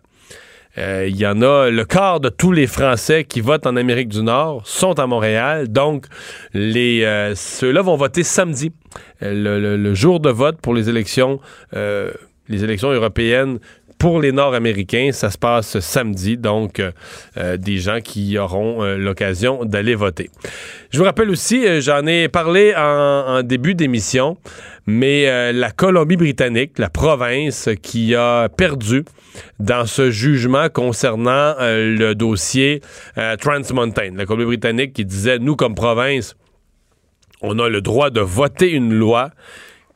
Il 0.79 1.15
y 1.15 1.25
en 1.25 1.41
a 1.41 1.71
le 1.71 1.85
quart 1.85 2.19
de 2.19 2.29
tous 2.29 2.51
les 2.51 2.67
Français 2.67 3.23
qui 3.23 3.41
votent 3.41 3.65
en 3.65 3.75
Amérique 3.77 4.09
du 4.09 4.21
Nord 4.21 4.61
sont 4.67 4.99
à 4.99 5.07
Montréal. 5.07 5.69
Donc, 5.69 6.05
ceux-là 6.53 7.81
vont 7.81 7.95
voter 7.95 8.21
samedi, 8.21 8.71
le, 9.19 9.93
jour 9.95 10.19
de 10.19 10.29
vote 10.29 10.61
pour 10.61 10.75
les 10.75 10.87
élections, 10.87 11.39
les 12.49 12.63
élections 12.63 12.91
européennes 12.91 13.59
pour 13.97 14.21
les 14.21 14.31
Nord-Américains. 14.31 15.09
Ça 15.11 15.31
se 15.31 15.37
passe 15.37 15.79
samedi, 15.79 16.37
donc 16.37 16.79
euh, 16.79 17.57
des 17.57 17.77
gens 17.77 17.99
qui 18.01 18.37
auront 18.37 18.83
l'occasion 18.95 19.65
d'aller 19.65 19.95
voter. 19.95 20.29
Je 20.91 20.99
vous 20.99 21.03
rappelle 21.03 21.29
aussi, 21.29 21.81
j'en 21.81 22.05
ai 22.05 22.27
parlé 22.27 22.73
en, 22.75 23.41
début 23.43 23.75
d'émission, 23.75 24.37
mais 24.85 25.51
la 25.51 25.71
Colombie-Britannique, 25.71 26.77
la 26.77 26.89
province 26.89 27.69
qui 27.81 28.15
a 28.15 28.49
perdu 28.49 29.03
dans 29.59 29.85
ce 29.85 30.11
jugement 30.11 30.69
concernant 30.69 31.55
le 31.59 32.13
dossier 32.13 32.81
Trans 33.15 33.73
Mountain. 33.73 34.11
La 34.15 34.25
Colombie-Britannique 34.25 34.93
qui 34.93 35.05
disait, 35.05 35.39
nous 35.39 35.55
comme 35.55 35.75
province, 35.75 36.35
on 37.41 37.59
a 37.59 37.69
le 37.69 37.81
droit 37.81 38.09
de 38.09 38.21
voter 38.21 38.71
une 38.71 38.93
loi 38.93 39.29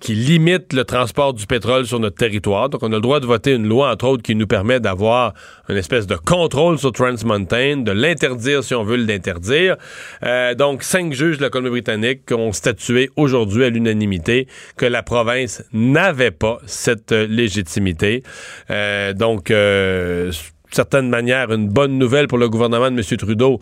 qui 0.02 0.16
limite 0.16 0.74
le 0.74 0.84
transport 0.84 1.34
du 1.34 1.46
pétrole 1.46 1.86
sur 1.86 2.00
notre 2.00 2.18
territoire. 2.18 2.70
Donc, 2.70 2.82
on 2.84 2.92
a 2.92 2.96
le 2.96 3.02
droit 3.02 3.20
de 3.20 3.28
voter 3.28 3.54
une 3.54 3.68
loi, 3.68 3.92
entre 3.92 4.08
autres, 4.08 4.24
qui 4.24 4.36
nous 4.36 4.48
permet 4.48 4.80
d'avoir 4.80 5.34
une 5.70 5.78
espèce 5.78 6.08
de 6.08 6.16
contrôle 6.16 6.80
sur 6.80 6.92
Trans 6.92 7.16
Mountain, 7.24 7.78
de 7.78 7.92
l'interdire 7.92 8.64
si 8.64 8.74
on 8.74 8.84
veut 8.84 8.98
l'interdire. 8.98 9.78
Euh, 10.24 10.56
donc, 10.56 10.82
cinq 10.82 11.14
juges 11.14 11.38
de 11.38 11.44
la 11.44 11.50
Colombie-Britannique 11.52 12.32
ont 12.32 12.52
statué 12.52 13.12
aujourd'hui 13.16 13.64
à 13.64 13.70
l'unanimité 13.70 14.48
que 14.76 14.88
la 14.88 15.04
province 15.04 15.64
n'avait 15.72 16.32
pas 16.32 16.58
cette 16.66 17.12
légitimité. 17.12 18.24
Euh, 18.72 19.14
donc, 19.14 19.52
euh, 19.52 20.32
certaine 20.72 21.10
manière, 21.10 21.52
une 21.52 21.70
bonne 21.70 22.00
nouvelle 22.00 22.28
pour 22.28 22.40
le 22.40 22.50
gouvernement 22.50 22.90
de 22.90 22.98
M. 22.98 23.18
Trudeau. 23.18 23.60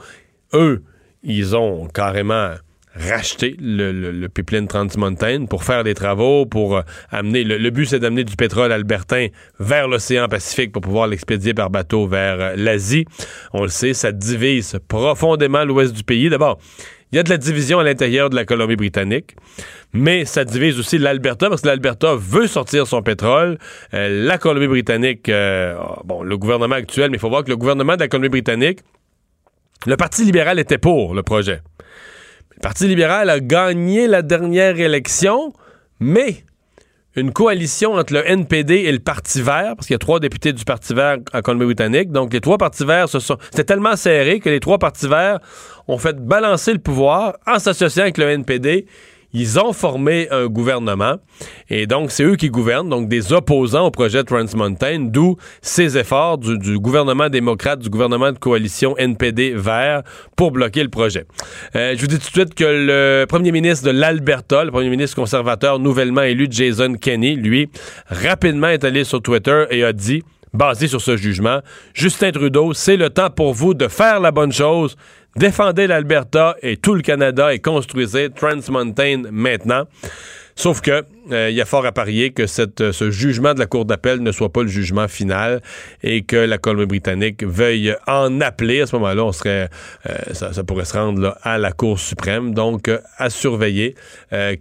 Eux, 0.54 0.84
ils 1.22 1.56
ont 1.58 1.88
carrément 1.88 2.54
racheter 2.96 3.56
le, 3.60 3.92
le, 3.92 4.30
pipeline 4.30 4.68
Trans 4.68 4.88
Mountain 4.98 5.46
pour 5.46 5.64
faire 5.64 5.84
des 5.84 5.94
travaux, 5.94 6.46
pour 6.46 6.78
euh, 6.78 6.82
amener. 7.12 7.44
Le, 7.44 7.70
but, 7.70 7.86
c'est 7.86 8.00
d'amener 8.00 8.24
du 8.24 8.36
pétrole 8.36 8.72
albertain 8.72 9.28
vers 9.60 9.88
l'océan 9.88 10.28
Pacifique 10.28 10.72
pour 10.72 10.82
pouvoir 10.82 11.08
l'expédier 11.08 11.54
par 11.54 11.70
bateau 11.70 12.08
vers 12.08 12.40
euh, 12.40 12.54
l'Asie. 12.56 13.06
On 13.54 13.64
le 13.64 13.70
sait, 13.70 13.94
ça 13.94 14.12
divise 14.12 14.80
profondément 14.88 15.64
l'ouest 15.66 15.94
du 15.94 16.04
pays. 16.04 16.30
D'abord, 16.30 16.60
il 17.12 17.16
y 17.16 17.20
a 17.20 17.24
de 17.24 17.30
la 17.30 17.38
division 17.38 17.80
à 17.80 17.84
l'intérieur 17.84 18.30
de 18.30 18.36
la 18.36 18.46
Colombie-Britannique, 18.46 19.36
mais 19.94 20.26
ça 20.26 20.44
divise 20.44 20.78
aussi 20.80 20.98
l'Alberta 20.98 21.50
parce 21.50 21.62
que 21.62 21.68
l'Alberta 21.68 22.16
veut 22.16 22.48
sortir 22.48 22.86
son 22.88 23.02
pétrole. 23.02 23.58
Euh, 23.94 24.26
la 24.26 24.38
Colombie-Britannique, 24.38 25.32
bon, 26.06 26.24
le 26.24 26.38
gouvernement 26.38 26.76
actuel, 26.76 27.12
mais 27.12 27.18
il 27.18 27.20
faut 27.20 27.30
voir 27.30 27.44
que 27.44 27.50
le 27.50 27.58
gouvernement 27.58 27.96
de 27.96 28.02
la 28.02 28.08
Colombie-Britannique, 28.08 28.80
le 29.86 29.96
Parti 29.96 30.26
libéral 30.26 30.60
était 30.60 30.78
pour 30.78 31.14
le 31.14 31.24
projet. 31.24 31.62
Le 32.60 32.64
Parti 32.64 32.90
libéral 32.90 33.30
a 33.30 33.40
gagné 33.40 34.06
la 34.06 34.22
dernière 34.22 34.78
élection, 34.78 35.54
mais 36.02 36.44
une 37.16 37.32
coalition 37.32 37.94
entre 37.94 38.12
le 38.12 38.30
NPD 38.30 38.74
et 38.74 38.92
le 38.92 39.00
Parti 39.00 39.42
vert, 39.42 39.76
parce 39.78 39.88
qu'il 39.88 39.94
y 39.94 39.96
a 39.96 40.00
trois 40.00 40.20
députés 40.20 40.52
du 40.52 40.66
Parti 40.66 40.94
vert 40.94 41.20
en 41.34 41.40
Colombie-Britannique. 41.40 42.12
Donc, 42.12 42.34
les 42.34 42.42
trois 42.42 42.58
partis 42.58 42.84
verts 42.84 43.08
se 43.08 43.20
sont. 43.20 43.38
C'était 43.50 43.64
tellement 43.64 43.96
serré 43.96 44.42
que 44.42 44.50
les 44.50 44.60
trois 44.60 44.78
partis 44.78 45.08
verts 45.08 45.40
ont 45.88 45.98
fait 45.98 46.18
balancer 46.18 46.74
le 46.74 46.80
pouvoir 46.80 47.38
en 47.48 47.60
s'associant 47.60 48.04
avec 48.04 48.18
le 48.18 48.26
NPD 48.30 48.88
ils 49.34 49.60
ont 49.60 49.74
formé 49.74 50.28
un 50.32 50.48
gouvernement 50.48 51.16
et 51.70 51.88
donc 51.88 52.12
c'est 52.12 52.24
eux 52.24 52.36
qui 52.36 52.50
gouvernent, 52.50 52.90
donc 52.90 53.08
des 53.08 53.32
opposants 53.34 53.86
au 53.86 53.92
projet 53.92 54.24
Trans 54.24 54.46
Mountain, 54.56 55.00
d'où 55.00 55.38
ces 55.62 55.98
efforts 55.98 56.38
du, 56.38 56.80
gouvernement 56.80 57.30
démocrate, 57.30 57.80
du 57.80 57.90
gouvernement 57.90 58.32
de 58.32 58.38
coalition 58.40 58.98
NPD 58.98 59.54
vert 59.56 60.04
pour 60.36 60.52
bloquer 60.52 60.84
le 60.84 60.90
projet. 60.90 61.26
Euh, 61.76 61.94
je 61.96 62.02
vous 62.02 62.08
dis 62.08 62.18
tout 62.18 62.28
de 62.28 62.32
suite 62.32 62.56
que 62.56 62.64
le 62.64 63.26
premier 63.28 63.52
ministre 63.52 63.86
de 63.86 63.92
l'Alberta, 63.92 64.64
le 64.64 64.72
premier 64.72 64.90
ministre 64.90 65.16
conservateur 65.16 65.80
nouvellement 65.80 66.24
élu, 66.24 66.48
Jason 66.50 66.94
Kenney, 66.94 67.36
lui, 67.36 67.70
rapidement 68.08 68.70
est 68.70 68.84
allé 68.84 69.04
sur 69.04 69.22
Twitter 69.22 69.66
et 69.70 69.84
a 69.84 69.94
dit 69.94 70.24
basé 70.54 70.88
sur 70.88 71.02
ce 71.02 71.18
jugement. 71.18 71.60
Justin 71.94 72.32
Trudeau, 72.32 72.74
c'est 72.74 72.98
le 72.98 73.10
temps 73.10 73.30
pour 73.30 73.54
vous 73.54 73.74
de 73.74 73.88
faire 73.88 74.20
la 74.20 74.32
bonne 74.32 74.52
chose 74.52 74.96
défendez 75.36 75.88
l'Alberta 75.88 76.56
et 76.62 76.78
tout 76.78 76.94
le 76.94 77.02
Canada 77.02 77.54
et 77.54 77.60
construisez 77.60 78.30
Trans 78.30 78.60
Mountain 78.70 79.24
maintenant. 79.32 79.86
Sauf 80.56 80.82
que 80.82 81.06
euh, 81.32 81.50
il 81.50 81.56
y 81.56 81.62
a 81.62 81.66
fort 81.66 81.86
à 81.86 81.92
parier 81.92 82.32
que 82.32 82.48
cette, 82.48 82.92
ce 82.92 83.12
jugement 83.12 83.54
de 83.54 83.60
la 83.60 83.66
Cour 83.66 83.86
d'appel 83.86 84.22
ne 84.22 84.32
soit 84.32 84.52
pas 84.52 84.62
le 84.62 84.68
jugement 84.68 85.08
final 85.08 85.62
et 86.04 86.24
que 86.24 86.36
la 86.36 86.58
Colombie-Britannique 86.58 87.44
veuille 87.44 87.96
en 88.08 88.42
appeler. 88.42 88.82
À 88.82 88.88
ce 88.88 88.96
moment-là, 88.96 89.24
on 89.24 89.32
serait, 89.32 89.70
euh, 90.10 90.34
ça, 90.34 90.64
pourrait 90.64 90.86
se 90.86 90.98
rendre 90.98 91.38
à 91.44 91.58
la 91.58 91.72
Cour 91.72 92.00
suprême. 92.00 92.54
Donc, 92.54 92.88
euh, 92.88 93.00
à 93.18 93.30
surveiller 93.30 93.96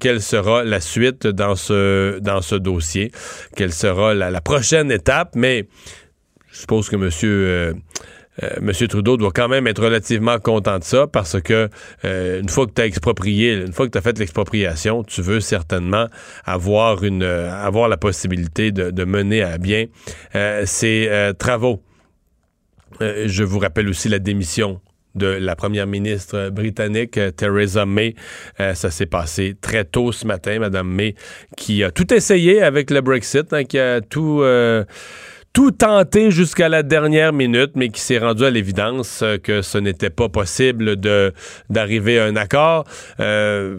quelle 0.01 0.21
sera 0.21 0.65
la 0.65 0.81
suite 0.81 1.27
dans 1.27 1.55
ce, 1.55 2.19
dans 2.21 2.41
ce 2.41 2.55
dossier, 2.55 3.13
quelle 3.57 3.73
sera 3.73 4.15
la, 4.15 4.31
la 4.31 4.41
prochaine 4.41 4.91
étape. 4.91 5.35
Mais 5.35 5.67
je 6.59 6.63
suppose 6.63 6.89
que 6.89 6.97
euh, 7.25 7.73
M. 8.43 8.73
Trudeau 8.89 9.17
doit 9.17 9.33
quand 9.35 9.49
même 9.49 9.67
être 9.67 9.83
relativement 9.83 10.39
content 10.39 10.79
de 10.79 10.85
ça 10.85 11.07
parce 11.07 11.41
que 11.41 11.69
euh, 12.05 12.41
une 12.41 12.49
fois 12.49 12.67
que 12.67 12.73
tu 12.73 12.83
as 12.83 12.87
exproprié, 12.87 13.55
une 13.55 13.73
fois 13.73 13.87
que 13.87 13.93
tu 13.93 13.99
as 13.99 14.03
fait 14.03 14.19
l'expropriation, 14.19 15.03
tu 15.03 15.23
veux 15.23 15.41
certainement 15.41 16.07
avoir 16.45 17.03
une 17.05 17.23
euh, 17.23 17.53
avoir 17.53 17.89
la 17.89 17.97
possibilité 17.97 18.71
de, 18.71 19.05
mener 19.05 19.43
à 19.43 19.59
bien 19.59 19.87
ces 20.65 21.33
travaux. 21.39 21.83
je 23.01 23.43
vous 23.43 23.59
rappelle 23.59 23.89
aussi 23.89 24.09
la 24.09 24.19
démission 24.19 24.81
de 25.15 25.27
la 25.27 25.57
première 25.57 25.87
ministre 25.87 26.51
britannique, 26.51 27.19
Theresa 27.37 27.87
May. 27.87 28.15
ça 28.59 28.91
s'est 28.91 29.07
passé 29.07 29.57
très 29.61 29.85
tôt 29.85 30.13
ce 30.13 30.27
matin, 30.27 30.59
Madame 30.59 30.89
May, 30.89 31.15
qui 31.57 31.83
a 31.83 31.91
tout 31.91 32.13
essayé 32.13 32.63
avec 32.63 32.91
le 32.91 33.01
Brexit, 33.01 33.53
hein, 33.53 33.65
qui 33.65 33.79
a 33.79 34.01
tout 34.01 34.43
tout 35.53 35.71
tenté 35.71 36.31
jusqu'à 36.31 36.69
la 36.69 36.83
dernière 36.83 37.33
minute, 37.33 37.73
mais 37.75 37.89
qui 37.89 38.01
s'est 38.01 38.19
rendu 38.19 38.45
à 38.45 38.51
l'évidence 38.51 39.23
euh, 39.23 39.39
que 39.39 39.63
ce 39.63 39.79
n'était 39.79 40.11
pas 40.11 40.29
possible 40.29 40.97
d'arriver 41.71 42.19
à 42.19 42.25
un 42.27 42.37
accord. 42.37 42.85
Euh, 43.21 43.77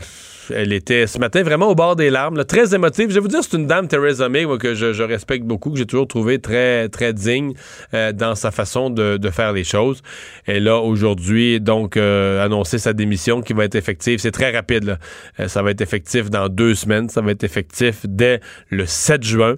elle 0.54 0.74
était 0.74 1.06
ce 1.06 1.20
matin 1.20 1.44
vraiment 1.44 1.68
au 1.68 1.76
bord 1.76 1.96
des 1.96 2.10
larmes, 2.10 2.44
très 2.44 2.74
émotive. 2.74 3.10
Je 3.10 3.16
vais 3.16 3.20
vous 3.20 3.28
dire, 3.28 3.44
c'est 3.44 3.56
une 3.56 3.68
dame, 3.68 3.88
Theresa 3.88 4.30
May, 4.30 4.46
que 4.60 4.74
je, 4.74 5.04
respecte 5.04 5.46
beaucoup, 5.46 5.70
que 5.70 5.78
j'ai 5.78 5.86
toujours 5.86 6.08
trouvé 6.08 6.40
très, 6.40 6.90
très 6.90 7.14
digne 7.14 7.54
euh, 7.94 8.12
dans 8.14 8.34
sa 8.34 8.50
façon 8.50 8.90
de, 8.90 9.30
faire 9.30 9.54
les 9.54 9.64
choses. 9.64 10.02
Elle 10.48 10.68
a 10.68 10.80
aujourd'hui 10.80 11.62
donc 11.62 11.98
annoncé 11.98 12.80
sa 12.80 12.94
démission 12.94 13.42
qui 13.42 13.54
va 13.54 13.66
être 13.66 13.76
effective. 13.76 14.18
C'est 14.20 14.32
très 14.32 14.52
rapide. 14.52 14.98
ça 15.46 15.62
va 15.62 15.70
être 15.70 15.82
effectif 15.82 16.32
dans 16.32 16.50
deux 16.50 16.74
semaines. 16.74 17.10
Ça 17.10 17.22
va 17.22 17.30
être 17.30 17.44
effectif 17.44 18.08
dès 18.08 18.40
le 18.72 18.88
7 18.88 19.24
juin. 19.24 19.56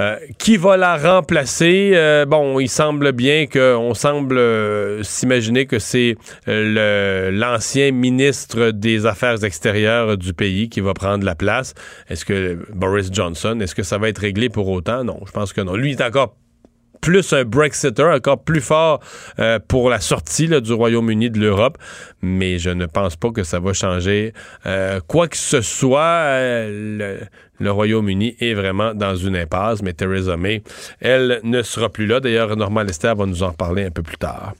Euh, 0.00 0.16
qui 0.38 0.56
va 0.56 0.76
la 0.76 0.96
remplacer? 0.96 1.92
Euh, 1.94 2.26
bon, 2.26 2.58
il 2.58 2.68
semble 2.68 3.12
bien 3.12 3.46
qu'on 3.46 3.94
semble 3.94 4.38
euh, 4.38 5.02
s'imaginer 5.04 5.66
que 5.66 5.78
c'est 5.78 6.16
l'ancien 6.46 7.92
ministre 7.92 8.70
des 8.70 9.06
Affaires 9.06 9.44
extérieures 9.44 10.16
du 10.16 10.34
pays 10.34 10.68
qui 10.68 10.80
va 10.80 10.94
prendre 10.94 11.24
la 11.24 11.36
place. 11.36 11.74
Est-ce 12.08 12.24
que 12.24 12.58
Boris 12.72 13.10
Johnson, 13.12 13.58
est-ce 13.60 13.74
que 13.74 13.84
ça 13.84 13.98
va 13.98 14.08
être 14.08 14.18
réglé 14.18 14.48
pour 14.48 14.68
autant? 14.68 15.04
Non, 15.04 15.20
je 15.26 15.30
pense 15.30 15.52
que 15.52 15.60
non. 15.60 15.76
Lui 15.76 15.92
est 15.92 16.02
encore 16.02 16.36
plus 17.00 17.34
un 17.34 17.44
Brexiter, 17.44 18.02
encore 18.02 18.42
plus 18.42 18.62
fort 18.62 19.00
pour 19.68 19.90
la 19.90 20.00
sortie 20.00 20.48
du 20.48 20.72
Royaume-Uni 20.72 21.30
de 21.30 21.38
l'Europe. 21.38 21.76
Mais 22.22 22.58
je 22.58 22.70
ne 22.70 22.86
pense 22.86 23.16
pas 23.16 23.30
que 23.30 23.42
ça 23.42 23.60
va 23.60 23.74
changer 23.74 24.32
quoi 25.06 25.28
que 25.28 25.36
ce 25.36 25.60
soit. 25.60 26.24
Royaume-Uni 27.60 28.36
est 28.40 28.54
vraiment 28.54 28.94
dans 28.94 29.16
une 29.16 29.36
impasse, 29.36 29.82
mais 29.82 29.92
Theresa 29.92 30.36
May, 30.36 30.62
elle 31.00 31.40
ne 31.42 31.62
sera 31.62 31.88
plus 31.88 32.06
là. 32.06 32.20
D'ailleurs, 32.20 32.56
Normand 32.56 32.82
Lester 32.82 33.12
va 33.16 33.26
nous 33.26 33.42
en 33.42 33.52
parler 33.52 33.84
un 33.84 33.90
peu 33.90 34.02
plus 34.02 34.18
tard. 34.18 34.54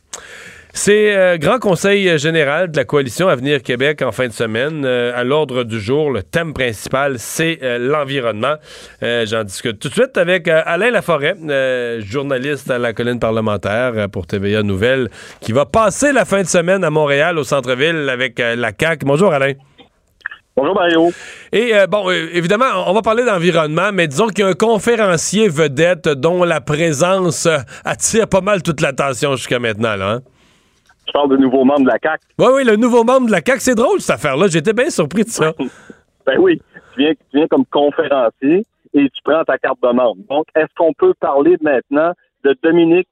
C'est 0.76 1.16
euh, 1.16 1.38
Grand 1.38 1.60
Conseil 1.60 2.18
général 2.18 2.72
de 2.72 2.76
la 2.76 2.84
coalition 2.84 3.28
Avenir 3.28 3.62
Québec 3.62 4.02
en 4.02 4.10
fin 4.10 4.26
de 4.26 4.32
semaine. 4.32 4.84
Euh, 4.84 5.12
à 5.14 5.22
l'ordre 5.22 5.62
du 5.62 5.78
jour, 5.78 6.10
le 6.10 6.24
thème 6.24 6.52
principal, 6.52 7.20
c'est 7.20 7.60
euh, 7.62 7.78
l'environnement. 7.78 8.56
J'en 9.00 9.44
discute 9.44 9.78
tout 9.78 9.88
de 9.88 9.94
suite 9.94 10.18
avec 10.18 10.48
Alain 10.48 10.90
Laforêt, 10.90 11.36
journaliste 12.00 12.70
à 12.70 12.78
la 12.78 12.92
colline 12.92 13.20
parlementaire 13.20 14.08
pour 14.10 14.26
TVA 14.26 14.64
Nouvelles, 14.64 15.10
qui 15.40 15.52
va 15.52 15.64
passer 15.64 16.12
la 16.12 16.24
fin 16.24 16.42
de 16.42 16.48
semaine 16.48 16.82
à 16.82 16.90
Montréal, 16.90 17.38
au 17.38 17.44
centre-ville, 17.44 18.08
avec 18.08 18.40
la 18.40 18.72
CAQ. 18.76 19.06
Bonjour 19.06 19.32
Alain. 19.32 19.52
Bonjour 20.56 20.74
Mario. 20.74 21.10
Et 21.52 21.72
bon, 21.90 22.10
évidemment, 22.10 22.66
on 22.86 22.92
va 22.92 23.02
parler 23.02 23.24
d'environnement, 23.24 23.90
mais 23.92 24.06
disons 24.06 24.28
qu'il 24.28 24.44
y 24.44 24.46
a 24.46 24.50
un 24.50 24.54
conférencier 24.54 25.48
vedette 25.48 26.08
dont 26.08 26.44
la 26.44 26.60
présence 26.60 27.48
attire 27.84 28.28
pas 28.28 28.40
mal 28.40 28.62
toute 28.62 28.80
l'attention 28.80 29.34
jusqu'à 29.34 29.58
maintenant. 29.58 29.96
Là, 29.96 30.10
hein? 30.12 30.20
Tu 31.06 31.12
parles 31.12 31.30
de 31.30 31.36
nouveau 31.36 31.64
membre 31.64 31.82
de 31.82 31.88
la 31.88 31.98
CAC. 31.98 32.20
Oui, 32.38 32.46
oui, 32.54 32.64
le 32.64 32.76
nouveau 32.76 33.02
membre 33.04 33.26
de 33.26 33.32
la 33.32 33.40
CAC. 33.40 33.60
C'est 33.60 33.74
drôle, 33.74 34.00
cette 34.00 34.14
affaire-là. 34.14 34.46
J'étais 34.48 34.72
bien 34.72 34.90
surpris 34.90 35.24
de 35.24 35.28
ça. 35.28 35.52
ben 36.26 36.38
oui. 36.38 36.62
Tu 36.94 37.00
viens, 37.00 37.12
tu 37.12 37.36
viens 37.36 37.46
comme 37.48 37.66
conférencier 37.66 38.64
et 38.94 39.10
tu 39.10 39.22
prends 39.24 39.42
ta 39.44 39.58
carte 39.58 39.82
de 39.82 39.88
membre. 39.88 40.22
Donc, 40.30 40.46
est-ce 40.54 40.72
qu'on 40.76 40.92
peut 40.92 41.14
parler 41.18 41.56
maintenant 41.60 42.12
de 42.44 42.56
Dominique 42.62 43.08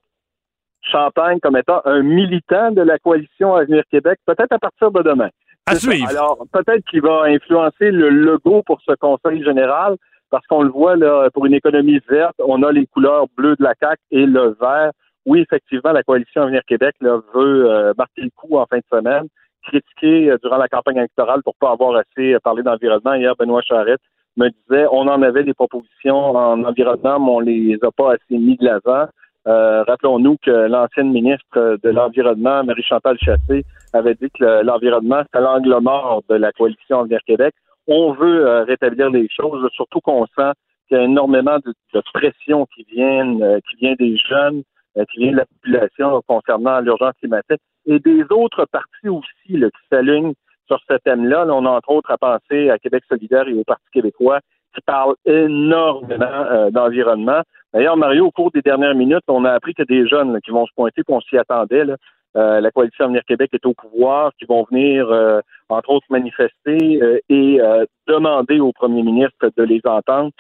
Champagne 0.91 1.39
comme 1.41 1.57
étant 1.57 1.81
un 1.85 2.03
militant 2.03 2.71
de 2.71 2.83
la 2.83 2.99
coalition 2.99 3.55
Avenir 3.55 3.83
Québec, 3.91 4.19
peut-être 4.27 4.53
à 4.53 4.59
partir 4.59 4.91
de 4.91 5.03
demain? 5.03 5.29
À 5.67 5.77
suivre. 5.77 6.09
Alors, 6.09 6.45
peut-être 6.53 6.85
qu'il 6.91 7.03
va 7.03 7.25
influencer 7.25 7.91
le 7.91 8.09
logo 8.09 8.63
pour 8.67 8.81
ce 8.83 8.93
conseil 8.95 9.45
général, 9.45 9.97
parce 10.31 10.47
qu'on 10.47 10.63
le 10.63 10.71
voit, 10.71 10.97
là, 10.97 11.29
pour 11.33 11.47
une 11.47 11.55
économie 11.55 12.01
verte, 12.09 12.35
on 12.41 12.63
a 12.63 12.73
les 12.73 12.87
couleurs 12.87 13.27
bleues 13.37 13.55
de 13.57 13.63
la 13.63 13.75
CAQ 13.79 14.01
et 14.11 14.27
le 14.27 14.57
vert. 14.61 14.91
Oui, 15.27 15.41
effectivement, 15.41 15.93
la 15.93 16.03
coalition 16.03 16.43
Avenir 16.43 16.63
Québec 16.67 16.97
là, 17.01 17.21
veut 17.35 17.71
euh, 17.71 17.93
marquer 17.97 18.23
le 18.23 18.31
coup 18.35 18.57
en 18.57 18.67
fin 18.67 18.79
de 18.79 18.85
semaine, 18.91 19.29
critiquer 19.63 20.31
euh, 20.31 20.39
durant 20.43 20.57
la 20.57 20.69
campagne 20.69 20.97
électorale 20.97 21.43
pour 21.45 21.55
pas 21.57 21.71
avoir 21.71 21.95
assez 21.97 22.35
euh, 22.35 22.39
parlé 22.43 22.63
d'environnement. 22.63 23.15
Hier, 23.15 23.35
Benoît 23.39 23.63
Charette 23.63 24.01
me 24.37 24.49
disait 24.49 24.87
on 24.91 25.07
en 25.07 25.23
avait 25.23 25.45
des 25.45 25.55
propositions 25.55 26.35
en 26.35 26.65
environnement, 26.65 27.21
mais 27.21 27.31
on 27.31 27.41
les 27.41 27.79
a 27.83 27.91
pas 27.93 28.15
assez 28.15 28.39
mis 28.39 28.57
de 28.57 28.65
l'avant. 28.65 29.07
Euh, 29.49 29.83
rappelons-nous 29.85 30.37
que 30.37 30.51
l'ancienne 30.51 31.11
ministre 31.11 31.79
de 31.83 31.91
l'Environnement, 31.91 32.63
Marie-Chantal 32.65 33.19
Chassé, 33.19 33.65
avait 33.93 34.15
dit 34.15 34.31
que 34.31 34.63
l'environnement, 34.63 35.23
c'est 35.33 35.41
l'angle 35.41 35.77
mort 35.81 36.23
de 36.29 36.37
la 36.37 36.53
coalition 36.53 37.01
Avenir 37.01 37.21
Québec. 37.27 37.55
On 37.89 38.13
veut 38.13 38.47
euh, 38.47 38.63
rétablir 38.65 39.11
les 39.11 39.29
choses, 39.29 39.69
surtout 39.73 40.01
qu'on 40.01 40.27
sent 40.27 40.53
qu'il 40.87 40.97
y 40.97 41.01
a 41.01 41.05
énormément 41.05 41.59
de, 41.59 42.01
pression 42.15 42.67
qui 42.67 42.85
vient, 42.85 43.41
euh, 43.41 43.59
qui 43.69 43.77
vient 43.77 43.95
des 43.99 44.17
jeunes, 44.17 44.63
qui 45.11 45.21
vient 45.21 45.33
de 45.33 45.39
la 45.39 45.47
population 45.47 46.23
concernant 46.27 46.81
l'urgence 46.81 47.15
climatique, 47.19 47.61
et 47.87 47.99
des 47.99 48.25
autres 48.31 48.67
partis 48.71 49.09
aussi 49.09 49.57
là, 49.57 49.69
qui 49.71 49.89
s'alignent 49.91 50.35
sur 50.67 50.79
ce 50.89 50.99
thème-là. 50.99 51.47
Là, 51.47 51.55
on 51.55 51.65
a 51.65 51.71
entre 51.71 51.91
autres 51.91 52.11
à 52.11 52.19
penser 52.19 52.71
à 52.71 52.79
Québec 52.79 53.03
solidaire 53.09 53.49
et 53.49 53.55
au 53.55 53.65
Parti 53.65 53.87
québécois 53.93 54.41
qui 54.75 54.81
parlent 54.87 55.15
énormément 55.25 56.71
d'environnement. 56.71 57.43
D'ailleurs, 57.73 57.97
Mario, 57.97 58.27
au 58.27 58.31
cours 58.31 58.51
des 58.51 58.61
dernières 58.61 58.95
minutes, 58.95 59.25
on 59.29 59.45
a 59.45 59.53
appris 59.53 59.75
que 59.75 59.83
des 59.83 60.07
jeunes 60.07 60.33
là, 60.33 60.41
qui 60.41 60.51
vont 60.51 60.67
se 60.67 60.73
pointer, 60.75 61.03
qu'on 61.03 61.21
s'y 61.21 61.39
attendait. 61.39 61.85
Là. 61.85 61.97
Euh, 62.37 62.61
la 62.61 62.71
coalition 62.71 63.05
Avenir 63.05 63.23
Québec 63.27 63.51
est 63.53 63.67
au 63.67 63.75
pouvoir, 63.75 64.33
qui 64.39 64.47
vont 64.47 64.65
venir, 64.71 65.11
euh, 65.11 65.41
entre 65.69 65.91
autres, 65.91 66.07
manifester 66.09 67.01
euh, 67.03 67.19
et 67.29 67.61
demander 68.07 68.61
au 68.61 68.73
premier 68.73 69.03
ministre 69.03 69.51
de 69.57 69.63
les 69.63 69.81
entendre. 69.85 70.31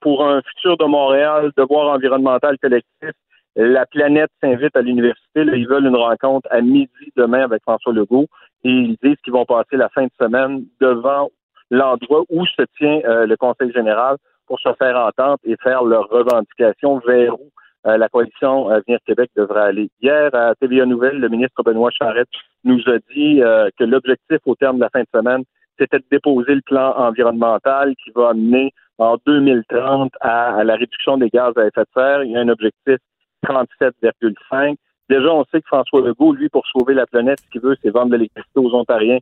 pour 0.00 0.26
un 0.26 0.42
futur 0.42 0.76
de 0.76 0.84
Montréal, 0.84 1.50
devoir 1.56 1.94
environnemental 1.94 2.58
collectif, 2.58 3.12
la 3.56 3.86
planète 3.86 4.30
s'invite 4.42 4.76
à 4.76 4.82
l'université. 4.82 5.40
Ils 5.54 5.66
veulent 5.66 5.86
une 5.86 5.96
rencontre 5.96 6.46
à 6.50 6.60
midi 6.60 7.12
demain 7.16 7.44
avec 7.44 7.62
François 7.62 7.92
Legault 7.92 8.26
et 8.64 8.70
ils 8.70 8.96
disent 9.02 9.16
qu'ils 9.24 9.32
vont 9.32 9.46
passer 9.46 9.76
la 9.76 9.88
fin 9.88 10.04
de 10.04 10.10
semaine 10.20 10.64
devant 10.80 11.30
l'endroit 11.72 12.22
où 12.30 12.46
se 12.46 12.62
tient 12.78 13.00
le 13.26 13.34
Conseil 13.36 13.72
général 13.72 14.16
pour 14.46 14.60
se 14.60 14.72
faire 14.74 14.96
entendre 14.96 15.38
et 15.44 15.56
faire 15.56 15.82
leurs 15.82 16.08
revendications 16.08 16.98
vers 17.06 17.34
où 17.34 17.50
euh, 17.86 17.96
la 17.96 18.08
coalition 18.08 18.68
Avenir 18.68 18.98
Québec 19.04 19.30
devrait 19.36 19.62
aller. 19.62 19.90
Hier, 20.00 20.32
à 20.34 20.54
TVA 20.54 20.86
Nouvelle, 20.86 21.18
le 21.18 21.28
ministre 21.28 21.64
Benoît 21.64 21.90
Charette 21.90 22.28
nous 22.62 22.80
a 22.86 22.98
dit 23.12 23.42
euh, 23.42 23.70
que 23.76 23.82
l'objectif 23.82 24.38
au 24.46 24.54
terme 24.54 24.76
de 24.76 24.82
la 24.82 24.90
fin 24.90 25.00
de 25.00 25.08
semaine, 25.12 25.42
c'était 25.78 25.98
de 25.98 26.04
déposer 26.10 26.54
le 26.54 26.60
plan 26.60 26.94
environnemental 26.96 27.94
qui 27.96 28.10
va 28.14 28.30
amener 28.30 28.72
en 28.98 29.16
2030 29.26 30.12
à, 30.20 30.62
la 30.62 30.74
réduction 30.74 31.16
des 31.16 31.28
gaz 31.28 31.56
à 31.56 31.66
effet 31.66 31.80
de 31.80 31.86
serre. 31.92 32.22
Il 32.22 32.30
y 32.30 32.36
a 32.36 32.40
un 32.40 32.48
objectif 32.48 32.98
37,5. 33.44 34.76
Déjà, 35.08 35.32
on 35.32 35.44
sait 35.46 35.60
que 35.60 35.66
François 35.66 36.02
Legault, 36.02 36.34
lui, 36.34 36.48
pour 36.48 36.64
sauver 36.68 36.94
la 36.94 37.06
planète, 37.06 37.40
ce 37.40 37.50
qu'il 37.50 37.62
veut, 37.62 37.76
c'est 37.82 37.90
vendre 37.90 38.10
de 38.10 38.16
l'électricité 38.16 38.60
aux 38.60 38.72
Ontariens 38.74 39.18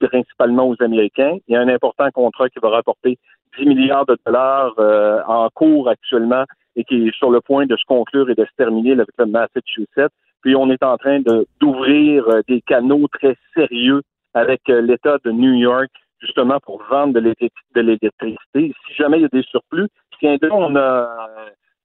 principalement 0.00 0.68
aux 0.68 0.76
Américains. 0.80 1.38
Il 1.48 1.54
y 1.54 1.56
a 1.56 1.60
un 1.60 1.68
important 1.68 2.10
contrat 2.10 2.48
qui 2.48 2.58
va 2.60 2.70
rapporter 2.70 3.18
10 3.58 3.66
milliards 3.66 4.06
de 4.06 4.16
dollars 4.24 4.74
euh, 4.78 5.20
en 5.26 5.48
cours 5.50 5.88
actuellement 5.88 6.44
et 6.76 6.84
qui 6.84 7.08
est 7.08 7.16
sur 7.16 7.30
le 7.30 7.40
point 7.40 7.66
de 7.66 7.76
se 7.76 7.84
conclure 7.86 8.30
et 8.30 8.34
de 8.34 8.44
se 8.44 8.50
terminer 8.56 8.92
avec 8.92 9.08
le 9.18 9.26
Massachusetts. 9.26 10.12
Puis 10.42 10.56
on 10.56 10.70
est 10.70 10.82
en 10.82 10.96
train 10.96 11.20
d'ouvrir 11.60 12.28
euh, 12.28 12.40
des 12.48 12.60
canaux 12.62 13.06
très 13.08 13.36
sérieux 13.54 14.02
avec 14.34 14.62
euh, 14.68 14.80
l'État 14.80 15.18
de 15.24 15.30
New 15.30 15.54
York, 15.54 15.90
justement 16.20 16.58
pour 16.60 16.82
vendre 16.90 17.14
de 17.14 17.80
l'électricité. 17.80 18.72
Si 18.86 18.94
jamais 18.94 19.18
il 19.18 19.22
y 19.22 19.26
a 19.26 19.28
des 19.28 19.42
surplus, 19.42 19.88
tiens 20.18 20.36
on 20.50 20.74
a 20.76 21.08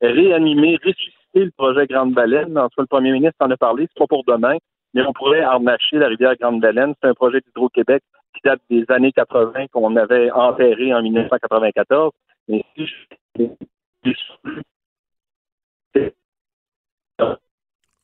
réanimé, 0.02 0.78
ressuscité 0.84 1.18
le 1.34 1.52
projet 1.52 1.88
Grande 1.88 2.14
Baleine. 2.14 2.58
En 2.58 2.70
tout 2.70 2.76
cas, 2.78 2.84
le 2.84 2.88
premier 2.88 3.12
ministre 3.12 3.38
en 3.41 3.52
a 3.52 3.58
parlé, 3.58 3.88
c'est 3.89 4.00
pas 4.00 4.08
pour 4.08 4.24
demain, 4.26 4.58
mais 4.98 5.04
on 5.08 5.14
pourrait 5.14 5.41
harnacher 5.41 5.98
la 5.98 6.08
rivière 6.08 6.36
Grande-Baleine. 6.41 6.95
C'est 7.00 7.08
un 7.08 7.14
projet 7.14 7.39
d'Hydro-Québec 7.41 8.02
qui 8.34 8.41
date 8.43 8.60
des 8.68 8.84
années 8.89 9.12
80 9.12 9.68
qu'on 9.72 9.95
avait 9.95 10.32
enterré 10.32 10.91
en 10.91 11.04
1994. 11.04 12.12
Mais 12.48 12.66
si 12.76 12.88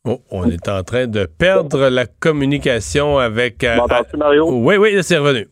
Oh, 0.06 0.20
on 0.30 0.50
est 0.50 0.68
en 0.68 0.84
train 0.84 1.08
de 1.08 1.26
perdre 1.26 1.88
la 1.89 2.06
communication 2.06 3.18
avec. 3.18 3.64
Euh, 3.64 3.78
Mario? 4.18 4.52
Oui, 4.52 4.76
oui, 4.76 5.02
c'est 5.02 5.18
revenu. 5.18 5.48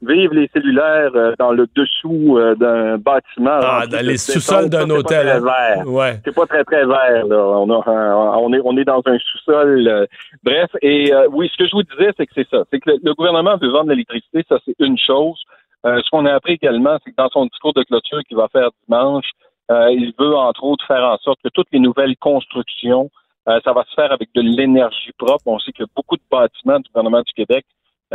Vive 0.00 0.32
les 0.32 0.48
cellulaires 0.54 1.10
euh, 1.16 1.34
dans 1.40 1.50
le 1.50 1.66
dessous 1.74 2.38
euh, 2.38 2.54
d'un 2.54 2.98
bâtiment. 2.98 3.58
Ah, 3.60 3.84
dans 3.90 4.06
les 4.06 4.16
sous-sols 4.16 4.70
d'un 4.70 4.88
hôtel. 4.90 5.28
Hein. 5.28 5.84
Ouais. 5.86 6.20
C'est 6.24 6.34
pas 6.34 6.46
très 6.46 6.62
très 6.62 6.86
vert. 6.86 7.26
Là. 7.26 7.36
On, 7.36 7.68
on, 7.68 8.52
est, 8.52 8.60
on 8.64 8.76
est 8.76 8.84
dans 8.84 9.02
un 9.06 9.18
sous-sol. 9.18 9.88
Euh, 9.88 10.06
bref, 10.44 10.70
et 10.82 11.12
oui, 11.32 11.50
ce 11.52 11.58
que 11.58 11.68
je 11.68 11.72
vous 11.72 11.82
disais, 11.82 12.12
c'est 12.16 12.26
que 12.26 12.32
c'est 12.36 12.48
ça. 12.48 12.62
C'est 12.70 12.78
que 12.78 12.90
le, 12.90 13.14
gouvernement 13.14 13.56
veut 13.56 13.70
vendre 13.70 13.90
l'électricité, 13.90 14.44
ça 14.48 14.58
c'est 14.64 14.76
une 14.78 14.98
chose. 14.98 15.42
ce 15.84 16.08
qu'on 16.10 16.26
a 16.26 16.34
appris 16.34 16.52
également, 16.52 16.96
c'est 17.02 17.10
que 17.10 17.16
dans 17.16 17.30
son 17.30 17.46
discours 17.46 17.72
de 17.72 17.82
clôture 17.82 18.20
qu'il 18.28 18.36
va 18.36 18.46
faire 18.52 18.70
dimanche, 18.86 19.30
il 19.70 20.12
veut 20.16 20.36
entre 20.36 20.62
autres 20.62 20.86
faire 20.86 21.02
en 21.02 21.18
sorte 21.18 21.40
que 21.42 21.48
toutes 21.52 21.68
les 21.72 21.80
nouvelles 21.80 22.16
constructions, 22.18 23.10
ça 23.46 23.72
va 23.72 23.84
se 23.84 23.94
faire 23.94 24.12
avec 24.12 24.28
de 24.34 24.42
l'énergie 24.42 25.10
propre. 25.18 25.42
On 25.46 25.58
sait 25.58 25.72
qu'il 25.72 25.82
y 25.82 25.88
a 25.88 25.92
beaucoup 25.96 26.16
de 26.16 26.22
bâtiments 26.30 26.78
du 26.78 26.88
gouvernement 26.90 27.22
du 27.22 27.32
Québec 27.32 27.64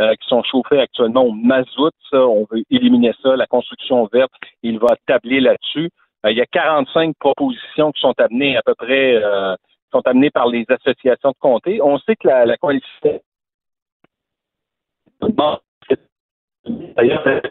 euh, 0.00 0.14
qui 0.16 0.28
sont 0.28 0.42
chauffés 0.42 0.80
actuellement 0.80 1.24
au 1.24 1.32
mazout. 1.32 1.92
Ça, 2.10 2.18
on 2.26 2.46
veut 2.50 2.62
éliminer 2.70 3.12
ça. 3.22 3.36
La 3.36 3.46
construction 3.46 4.08
verte, 4.12 4.32
il 4.62 4.78
va 4.78 4.96
tabler 5.06 5.40
là-dessus. 5.40 5.90
Euh, 6.26 6.30
il 6.30 6.36
y 6.36 6.40
a 6.40 6.46
45 6.46 7.16
propositions 7.18 7.92
qui 7.92 8.00
sont 8.00 8.14
amenées 8.18 8.56
à 8.56 8.62
peu 8.62 8.74
près, 8.74 9.14
euh, 9.14 9.54
sont 9.92 10.02
amenées 10.06 10.30
par 10.30 10.48
les 10.48 10.64
associations 10.68 11.30
de 11.30 11.36
comté. 11.38 11.80
On 11.82 11.98
sait 11.98 12.16
que 12.16 12.26
la, 12.28 12.46
la 12.46 12.56
coalition 12.56 13.20
D'ailleurs, 16.96 17.42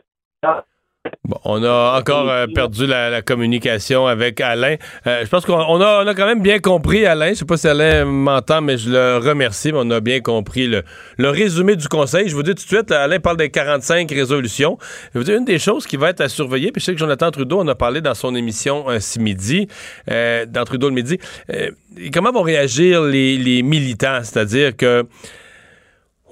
Bon, 1.26 1.38
on 1.44 1.64
a 1.64 1.98
encore 2.00 2.30
euh, 2.30 2.48
perdu 2.48 2.86
la, 2.86 3.22
communication 3.22 4.08
avec 4.08 4.40
Alain. 4.40 4.78
Euh, 5.06 5.26
je 5.26 5.30
pense 5.30 5.46
qu'on 5.46 5.60
a, 5.60 5.66
on 5.68 6.08
a, 6.08 6.16
quand 6.16 6.26
même 6.26 6.42
bien 6.42 6.60
compris, 6.60 7.06
Alain. 7.06 7.30
Je 7.30 7.40
sais 7.40 7.46
pas 7.46 7.58
si 7.58 7.68
Alain 7.68 8.06
m'entend, 8.06 8.62
mais 8.62 8.78
je 8.78 8.90
le 8.90 9.18
remercie. 9.18 9.74
Mais 9.74 9.80
on 9.82 9.92
a 9.92 10.00
bien 10.00 10.22
compris 10.22 10.68
le, 10.68 10.84
le, 11.18 11.30
résumé 11.30 11.76
du 11.76 11.90
conseil. 11.90 12.30
Je 12.30 12.36
vous 12.36 12.44
dis 12.44 12.56
tout 12.56 12.64
de 12.64 12.68
suite, 12.68 12.92
Alain 12.92 13.20
parle 13.20 13.36
des 13.36 13.50
45 13.50 14.10
résolutions. 14.12 14.78
Je 15.14 15.20
vous 15.20 15.26
dis 15.26 15.34
une 15.34 15.44
des 15.44 15.60
choses 15.60 15.86
qui 15.86 15.98
va 15.98 16.10
être 16.10 16.22
à 16.22 16.30
surveiller, 16.30 16.72
puis 16.72 16.80
je 16.80 16.86
sais 16.86 16.94
que 16.94 17.00
Jonathan 17.00 17.32
Trudeau 17.32 17.60
en 17.60 17.68
a 17.68 17.76
parlé 17.76 18.00
dans 18.00 18.16
son 18.16 18.34
émission 18.34 18.90
euh, 18.90 19.00
ce 19.00 19.20
midi, 19.20 19.68
dans 20.08 20.64
Trudeau 20.66 20.88
le 20.88 20.96
midi. 20.96 21.20
comment 22.14 22.32
vont 22.32 22.44
réagir 22.44 23.02
les, 23.02 23.38
les 23.38 23.62
militants? 23.62 24.20
C'est-à-dire 24.24 24.76
que 24.76 25.06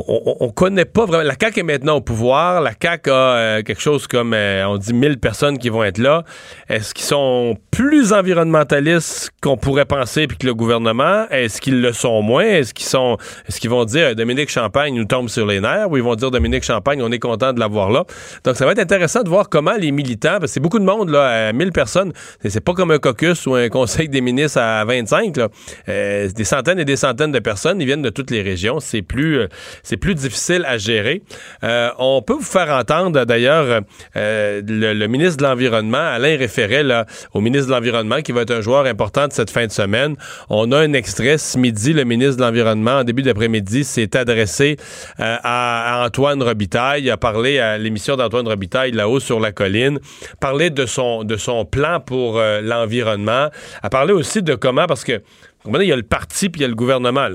on, 0.07 0.37
on, 0.39 0.49
connaît 0.49 0.85
pas 0.85 1.05
vraiment. 1.05 1.23
La 1.23 1.35
CAQ 1.39 1.59
est 1.59 1.63
maintenant 1.63 1.95
au 1.95 2.01
pouvoir. 2.01 2.61
La 2.61 2.71
CAQ 2.79 3.09
a 3.09 3.13
euh, 3.13 3.61
quelque 3.63 3.81
chose 3.81 4.07
comme, 4.07 4.33
euh, 4.33 4.65
on 4.67 4.77
dit, 4.77 4.93
1000 4.93 5.19
personnes 5.19 5.57
qui 5.57 5.69
vont 5.69 5.83
être 5.83 5.97
là. 5.97 6.23
Est-ce 6.69 6.93
qu'ils 6.93 7.05
sont 7.05 7.57
plus 7.71 8.13
environnementalistes 8.13 9.31
qu'on 9.41 9.57
pourrait 9.57 9.85
penser 9.85 10.27
puis 10.27 10.37
que 10.37 10.47
le 10.47 10.53
gouvernement? 10.53 11.27
Est-ce 11.29 11.61
qu'ils 11.61 11.81
le 11.81 11.93
sont 11.93 12.21
moins? 12.21 12.43
Est-ce 12.43 12.73
qu'ils 12.73 12.85
sont, 12.85 13.17
est-ce 13.47 13.59
qu'ils 13.59 13.69
vont 13.69 13.85
dire 13.85 14.15
Dominique 14.15 14.49
Champagne 14.49 14.93
nous 14.95 15.05
tombe 15.05 15.29
sur 15.29 15.45
les 15.45 15.59
nerfs? 15.59 15.89
Ou 15.89 15.97
ils 15.97 16.03
vont 16.03 16.15
dire 16.15 16.31
Dominique 16.31 16.63
Champagne, 16.63 17.01
on 17.01 17.11
est 17.11 17.19
content 17.19 17.53
de 17.53 17.59
l'avoir 17.59 17.91
là? 17.91 18.05
Donc, 18.43 18.55
ça 18.55 18.65
va 18.65 18.71
être 18.71 18.79
intéressant 18.79 19.23
de 19.23 19.29
voir 19.29 19.49
comment 19.49 19.75
les 19.77 19.91
militants, 19.91 20.39
parce 20.39 20.43
que 20.43 20.47
c'est 20.47 20.59
beaucoup 20.59 20.79
de 20.79 20.85
monde, 20.85 21.09
là, 21.09 21.51
1000 21.53 21.71
personnes. 21.71 22.13
C'est 22.43 22.63
pas 22.63 22.73
comme 22.73 22.91
un 22.91 22.99
caucus 22.99 23.45
ou 23.45 23.55
un 23.55 23.69
conseil 23.69 24.09
des 24.09 24.21
ministres 24.21 24.59
à 24.59 24.83
25, 24.85 25.37
là. 25.37 25.49
Euh, 25.89 26.29
des 26.29 26.43
centaines 26.43 26.79
et 26.79 26.85
des 26.85 26.95
centaines 26.95 27.31
de 27.31 27.39
personnes. 27.39 27.81
Ils 27.81 27.85
viennent 27.85 28.01
de 28.01 28.09
toutes 28.09 28.31
les 28.31 28.41
régions. 28.41 28.79
C'est 28.79 29.01
plus, 29.01 29.47
c'est 29.91 29.97
plus 29.97 30.15
difficile 30.15 30.63
à 30.65 30.77
gérer. 30.77 31.21
Euh, 31.65 31.89
on 31.99 32.21
peut 32.21 32.35
vous 32.35 32.41
faire 32.43 32.69
entendre 32.69 33.25
d'ailleurs 33.25 33.81
euh, 34.15 34.61
le, 34.65 35.07
ministre 35.07 35.35
de 35.35 35.43
l'Environnement, 35.43 35.97
Alain 35.97 36.37
référait 36.37 36.85
au 37.33 37.41
ministre 37.41 37.67
de 37.67 37.73
l'Environnement 37.73 38.21
qui 38.21 38.31
va 38.31 38.43
être 38.43 38.51
un 38.51 38.61
joueur 38.61 38.85
important 38.85 39.27
de 39.27 39.33
cette 39.33 39.49
fin 39.49 39.67
de 39.67 39.71
semaine. 39.71 40.15
On 40.49 40.71
a 40.71 40.77
un 40.77 40.93
extrait 40.93 41.37
ce 41.37 41.57
midi, 41.57 41.91
le 41.91 42.05
ministre 42.05 42.37
de 42.37 42.43
l'Environnement, 42.43 42.99
en 42.99 43.03
début 43.03 43.21
d'après-midi, 43.21 43.83
s'est 43.83 44.15
adressé 44.15 44.77
euh, 45.19 45.35
à, 45.43 46.05
Antoine 46.05 46.41
Robitaille, 46.41 47.03
il 47.03 47.11
a 47.11 47.17
parlé 47.17 47.59
à 47.59 47.77
l'émission 47.77 48.15
d'Antoine 48.15 48.47
Robitaille 48.47 48.91
là-haut 48.93 49.19
sur 49.19 49.41
la 49.41 49.51
colline, 49.51 49.99
parlé 50.39 50.69
de 50.69 50.85
son, 50.85 51.25
de 51.25 51.35
son 51.35 51.65
plan 51.65 51.99
pour 51.99 52.39
l'environnement, 52.39 53.49
a 53.83 53.89
parlé 53.89 54.13
aussi 54.13 54.41
de 54.41 54.55
comment, 54.55 54.85
parce 54.85 55.03
que 55.03 55.21
il 55.65 55.87
y 55.87 55.91
a 55.91 55.95
le 55.95 56.03
parti 56.03 56.49
puis 56.49 56.61
il 56.61 56.63
y 56.63 56.65
a 56.65 56.69
le 56.69 56.75
gouvernement. 56.75 57.27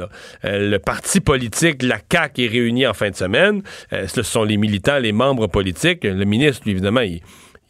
Euh, 0.45 0.71
le 0.71 0.79
parti 0.79 1.21
politique, 1.21 1.83
la 1.83 1.99
CAQ, 2.11 2.45
est 2.45 2.49
réuni 2.49 2.87
en 2.87 2.95
fin 2.95 3.11
de 3.11 3.15
semaine. 3.15 3.63
Euh, 3.93 4.07
ce 4.07 4.23
sont 4.23 4.45
les 4.45 4.57
militants, 4.57 4.99
les 4.99 5.13
membres 5.13 5.47
politiques. 5.47 6.05
Le 6.05 6.25
ministre, 6.25 6.63
lui, 6.65 6.73
évidemment, 6.73 7.01
il, 7.01 7.21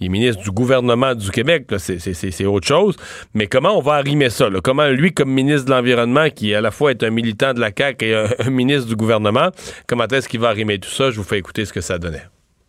est 0.00 0.08
ministre 0.08 0.42
du 0.42 0.50
gouvernement 0.50 1.14
du 1.14 1.30
Québec. 1.30 1.66
C'est 1.78 2.46
autre 2.46 2.66
chose. 2.66 2.96
Mais 3.34 3.46
comment 3.46 3.76
on 3.76 3.80
va 3.80 3.94
arrimer 3.94 4.30
ça? 4.30 4.48
Comment 4.62 4.88
lui, 4.88 5.12
comme 5.12 5.30
ministre 5.30 5.66
de 5.66 5.70
l'Environnement, 5.70 6.28
qui 6.30 6.54
à 6.54 6.60
la 6.60 6.70
fois 6.70 6.90
est 6.90 7.02
un 7.02 7.10
militant 7.10 7.54
de 7.54 7.60
la 7.60 7.70
CAQ 7.76 8.04
et 8.04 8.14
un, 8.46 8.50
ministre 8.50 8.88
du 8.88 8.96
gouvernement, 8.96 9.50
comment 9.86 10.06
est-ce 10.06 10.28
qu'il 10.28 10.40
va 10.40 10.48
arrimer 10.48 10.78
tout 10.78 10.90
ça? 10.90 11.10
Je 11.10 11.16
vous 11.16 11.24
fais 11.24 11.38
écouter 11.38 11.64
ce 11.64 11.72
que 11.72 11.80
ça 11.80 11.98
donnait. 11.98 12.24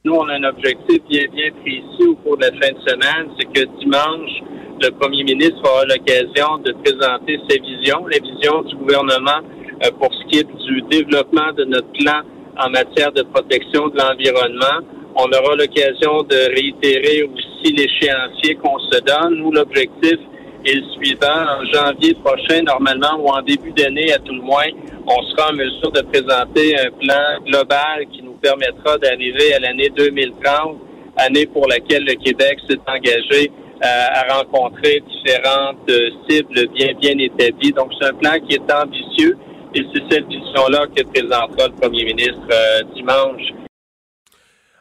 Nous, 0.05 0.13
on 0.13 0.27
a 0.29 0.35
un 0.35 0.43
objectif 0.43 0.99
bien, 1.09 1.25
bien 1.33 1.51
précis 1.61 2.07
au 2.07 2.15
cours 2.15 2.37
de 2.37 2.43
la 2.43 2.51
fin 2.51 2.71
de 2.71 2.79
semaine, 2.87 3.27
c'est 3.37 3.45
que 3.45 3.79
dimanche, 3.79 4.41
le 4.81 4.91
premier 4.91 5.23
ministre 5.23 5.59
aura 5.63 5.85
l'occasion 5.85 6.57
de 6.63 6.71
présenter 6.83 7.39
ses 7.49 7.59
visions, 7.59 8.05
la 8.07 8.19
vision 8.19 8.61
du 8.63 8.75
gouvernement 8.75 9.41
euh, 9.83 9.91
pour 9.99 10.13
ce 10.13 10.25
qui 10.27 10.39
est 10.39 10.43
du 10.43 10.81
développement 10.89 11.51
de 11.53 11.65
notre 11.65 11.91
plan 11.93 12.21
en 12.59 12.69
matière 12.69 13.11
de 13.11 13.23
protection 13.23 13.87
de 13.89 13.97
l'environnement. 13.97 14.85
On 15.15 15.25
aura 15.25 15.55
l'occasion 15.55 16.23
de 16.23 16.53
réitérer 16.53 17.23
aussi 17.23 17.73
l'échéancier 17.73 18.55
qu'on 18.55 18.77
se 18.79 18.99
donne. 19.01 19.35
Nous, 19.39 19.51
l'objectif 19.51 20.17
est 20.65 20.75
le 20.75 20.83
suivant. 20.93 21.59
En 21.59 21.65
janvier 21.73 22.13
prochain, 22.23 22.61
normalement, 22.63 23.17
ou 23.19 23.29
en 23.29 23.41
début 23.41 23.71
d'année 23.71 24.13
à 24.13 24.19
tout 24.19 24.33
le 24.33 24.41
moins, 24.41 24.67
on 25.07 25.21
sera 25.23 25.51
en 25.51 25.53
mesure 25.53 25.91
de 25.91 26.01
présenter 26.01 26.77
un 26.77 26.91
plan 26.91 27.41
global 27.45 28.05
qui 28.11 28.21
nous 28.21 28.33
permettra 28.41 28.97
d'arriver 28.97 29.53
à 29.55 29.59
l'année 29.59 29.89
2030, 29.95 30.77
année 31.17 31.47
pour 31.47 31.67
laquelle 31.67 32.03
le 32.05 32.13
Québec 32.13 32.59
s'est 32.69 32.79
engagé 32.87 33.51
à 33.81 34.33
rencontrer 34.33 35.01
différentes 35.01 35.89
euh, 35.89 36.09
cibles 36.27 36.67
bien 36.73 36.93
bien 36.99 37.17
établies. 37.19 37.71
Donc, 37.71 37.91
c'est 37.99 38.07
un 38.07 38.13
plan 38.13 38.39
qui 38.47 38.55
est 38.55 38.73
ambitieux 38.73 39.37
et 39.75 39.85
c'est 39.93 40.03
cette 40.11 40.27
vision-là 40.27 40.85
que 40.95 41.03
présentera 41.03 41.67
le 41.67 41.73
premier 41.79 42.05
ministre 42.05 42.47
euh, 42.51 42.83
dimanche. 42.95 43.66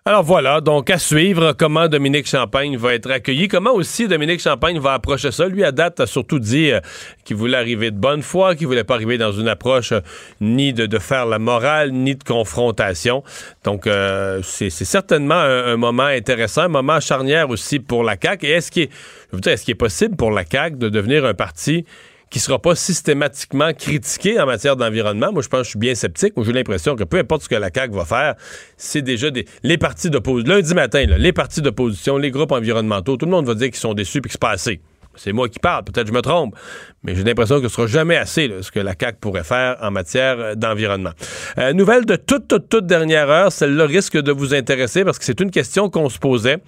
Alors 0.08 0.22
voilà, 0.22 0.60
donc 0.60 0.88
à 0.88 0.98
suivre 0.98 1.52
comment 1.58 1.88
Dominique 1.88 2.28
Champagne 2.28 2.76
va 2.76 2.94
être 2.94 3.10
accueilli, 3.10 3.48
comment 3.48 3.72
aussi 3.72 4.06
Dominique 4.06 4.40
Champagne 4.40 4.78
va 4.78 4.92
approcher 4.92 5.32
ça. 5.32 5.48
Lui, 5.48 5.64
à 5.64 5.72
date, 5.72 5.98
a 5.98 6.06
surtout 6.06 6.38
dit 6.38 6.70
euh, 6.70 6.78
qu'il 7.24 7.34
voulait 7.34 7.56
arriver 7.56 7.90
de 7.90 7.98
bonne 7.98 8.22
foi, 8.22 8.54
qu'il 8.54 8.68
voulait 8.68 8.84
pas 8.84 8.94
arriver 8.94 9.18
dans 9.18 9.32
une 9.32 9.48
approche 9.48 9.90
euh, 9.90 9.98
ni 10.40 10.72
de, 10.72 10.98
faire 11.00 11.26
la 11.26 11.40
morale, 11.40 11.90
ni 11.90 12.14
de 12.14 12.22
confrontation. 12.22 13.24
Donc, 13.64 13.88
euh, 13.88 14.42
c'est 14.44 14.70
certainement 14.70 15.34
un, 15.34 15.76
moment 15.76 16.04
intéressant, 16.04 16.62
un 16.62 16.68
moment 16.68 17.00
charnière 17.00 17.50
aussi 17.50 17.80
pour 17.80 18.04
la 18.04 18.14
CAQ. 18.16 18.46
Et 18.46 18.50
est-ce 18.50 18.70
qu'il 18.70 18.84
est, 18.84 19.46
est, 19.48 19.48
est, 19.48 19.68
est 19.68 19.74
possible 19.74 20.14
pour 20.14 20.30
la 20.30 20.44
CAQ 20.48 20.76
de 20.76 20.88
devenir 20.88 21.24
un 21.24 21.34
parti 21.34 21.84
qui 22.30 22.40
sera 22.40 22.58
pas 22.58 22.74
systématiquement 22.74 23.72
critiqué 23.72 24.40
en 24.40 24.46
matière 24.46 24.76
d'environnement. 24.76 25.32
Moi, 25.32 25.42
je 25.42 25.48
pense 25.48 25.60
que 25.60 25.64
je 25.64 25.70
suis 25.70 25.78
bien 25.78 25.94
sceptique. 25.94 26.36
Moi, 26.36 26.44
j'ai 26.44 26.52
l'impression 26.52 26.96
que 26.96 27.04
peu 27.04 27.18
importe 27.18 27.42
ce 27.42 27.48
que 27.48 27.54
la 27.54 27.70
CAQ 27.72 27.94
va 27.94 28.04
faire, 28.04 28.34
c'est 28.76 29.02
déjà 29.02 29.30
des 29.30 29.46
les 29.62 29.78
partis 29.78 30.10
d'opposition. 30.10 30.54
Lundi 30.54 30.74
matin, 30.74 31.04
les 31.04 31.32
partis 31.32 31.62
d'opposition, 31.62 32.18
les 32.18 32.30
groupes 32.30 32.52
environnementaux, 32.52 33.16
tout 33.16 33.26
le 33.26 33.30
monde 33.30 33.46
va 33.46 33.54
dire 33.54 33.68
qu'ils 33.68 33.76
sont 33.76 33.94
déçus 33.94 34.18
et 34.18 34.20
que 34.22 34.30
c'est 34.30 34.40
pas 34.40 34.50
assez. 34.50 34.80
C'est 35.16 35.32
moi 35.32 35.48
qui 35.48 35.58
parle, 35.58 35.84
peut-être 35.84 36.06
je 36.06 36.12
me 36.12 36.20
trompe, 36.20 36.54
mais 37.02 37.14
j'ai 37.14 37.24
l'impression 37.24 37.60
que 37.60 37.68
ce 37.68 37.74
sera 37.74 37.86
jamais 37.86 38.16
assez 38.16 38.52
ce 38.60 38.70
que 38.70 38.80
la 38.80 38.94
CAQ 38.98 39.18
pourrait 39.18 39.44
faire 39.44 39.78
en 39.80 39.90
matière 39.90 40.56
d'environnement. 40.56 41.12
Euh, 41.58 41.72
nouvelle 41.72 42.04
de 42.04 42.16
toute, 42.16 42.48
toute, 42.48 42.68
toute 42.68 42.86
dernière 42.86 43.30
heure, 43.30 43.50
celle-là 43.50 43.86
risque 43.86 44.18
de 44.18 44.32
vous 44.32 44.54
intéresser 44.54 45.04
parce 45.04 45.18
que 45.18 45.24
c'est 45.24 45.40
une 45.40 45.50
question 45.50 45.88
qu'on 45.88 46.10
se 46.10 46.18
posait. 46.18 46.58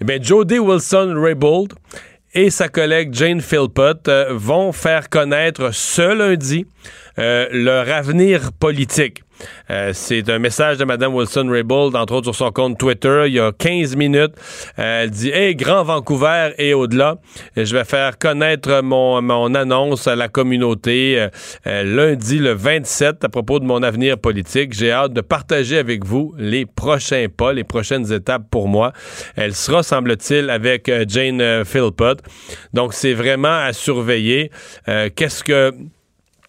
Eh 0.00 0.04
bien, 0.04 0.18
Jody 0.20 0.58
Wilson-Raybould 0.58 1.72
et 2.34 2.50
sa 2.50 2.68
collègue 2.68 3.12
Jane 3.12 3.40
Philpott 3.40 4.08
euh, 4.08 4.28
vont 4.30 4.72
faire 4.72 5.08
connaître 5.08 5.72
ce 5.72 6.14
lundi 6.14 6.66
euh, 7.18 7.46
leur 7.50 7.90
avenir 7.90 8.52
politique. 8.52 9.22
Euh, 9.70 9.90
c'est 9.92 10.28
un 10.28 10.38
message 10.38 10.78
de 10.78 10.84
Mme 10.84 11.14
Wilson-Raybould, 11.14 11.96
entre 11.96 12.14
autres 12.14 12.32
sur 12.32 12.34
son 12.34 12.52
compte 12.52 12.78
Twitter, 12.78 13.24
il 13.26 13.34
y 13.34 13.40
a 13.40 13.52
15 13.52 13.96
minutes. 13.96 14.34
Euh, 14.78 15.02
elle 15.02 15.10
dit 15.10 15.30
«Hey, 15.34 15.54
Grand 15.54 15.82
Vancouver 15.82 16.50
et 16.58 16.74
au-delà, 16.74 17.16
je 17.56 17.76
vais 17.76 17.84
faire 17.84 18.18
connaître 18.18 18.80
mon, 18.82 19.20
mon 19.22 19.54
annonce 19.54 20.06
à 20.06 20.16
la 20.16 20.28
communauté 20.28 21.28
euh, 21.66 21.82
lundi 21.82 22.38
le 22.38 22.52
27 22.52 23.24
à 23.24 23.28
propos 23.28 23.58
de 23.58 23.64
mon 23.64 23.82
avenir 23.82 24.18
politique. 24.18 24.72
J'ai 24.72 24.90
hâte 24.90 25.12
de 25.12 25.20
partager 25.20 25.78
avec 25.78 26.04
vous 26.04 26.34
les 26.38 26.66
prochains 26.66 27.26
pas, 27.34 27.52
les 27.52 27.64
prochaines 27.64 28.12
étapes 28.12 28.44
pour 28.50 28.68
moi. 28.68 28.92
Elle 29.36 29.54
sera, 29.54 29.82
semble-t-il, 29.82 30.50
avec 30.50 30.90
Jane 31.08 31.64
Philpott. 31.64 32.20
Donc, 32.72 32.94
c'est 32.94 33.14
vraiment 33.14 33.48
à 33.48 33.72
surveiller. 33.72 34.50
Qu'est-ce 34.86 35.42
que 35.44 35.72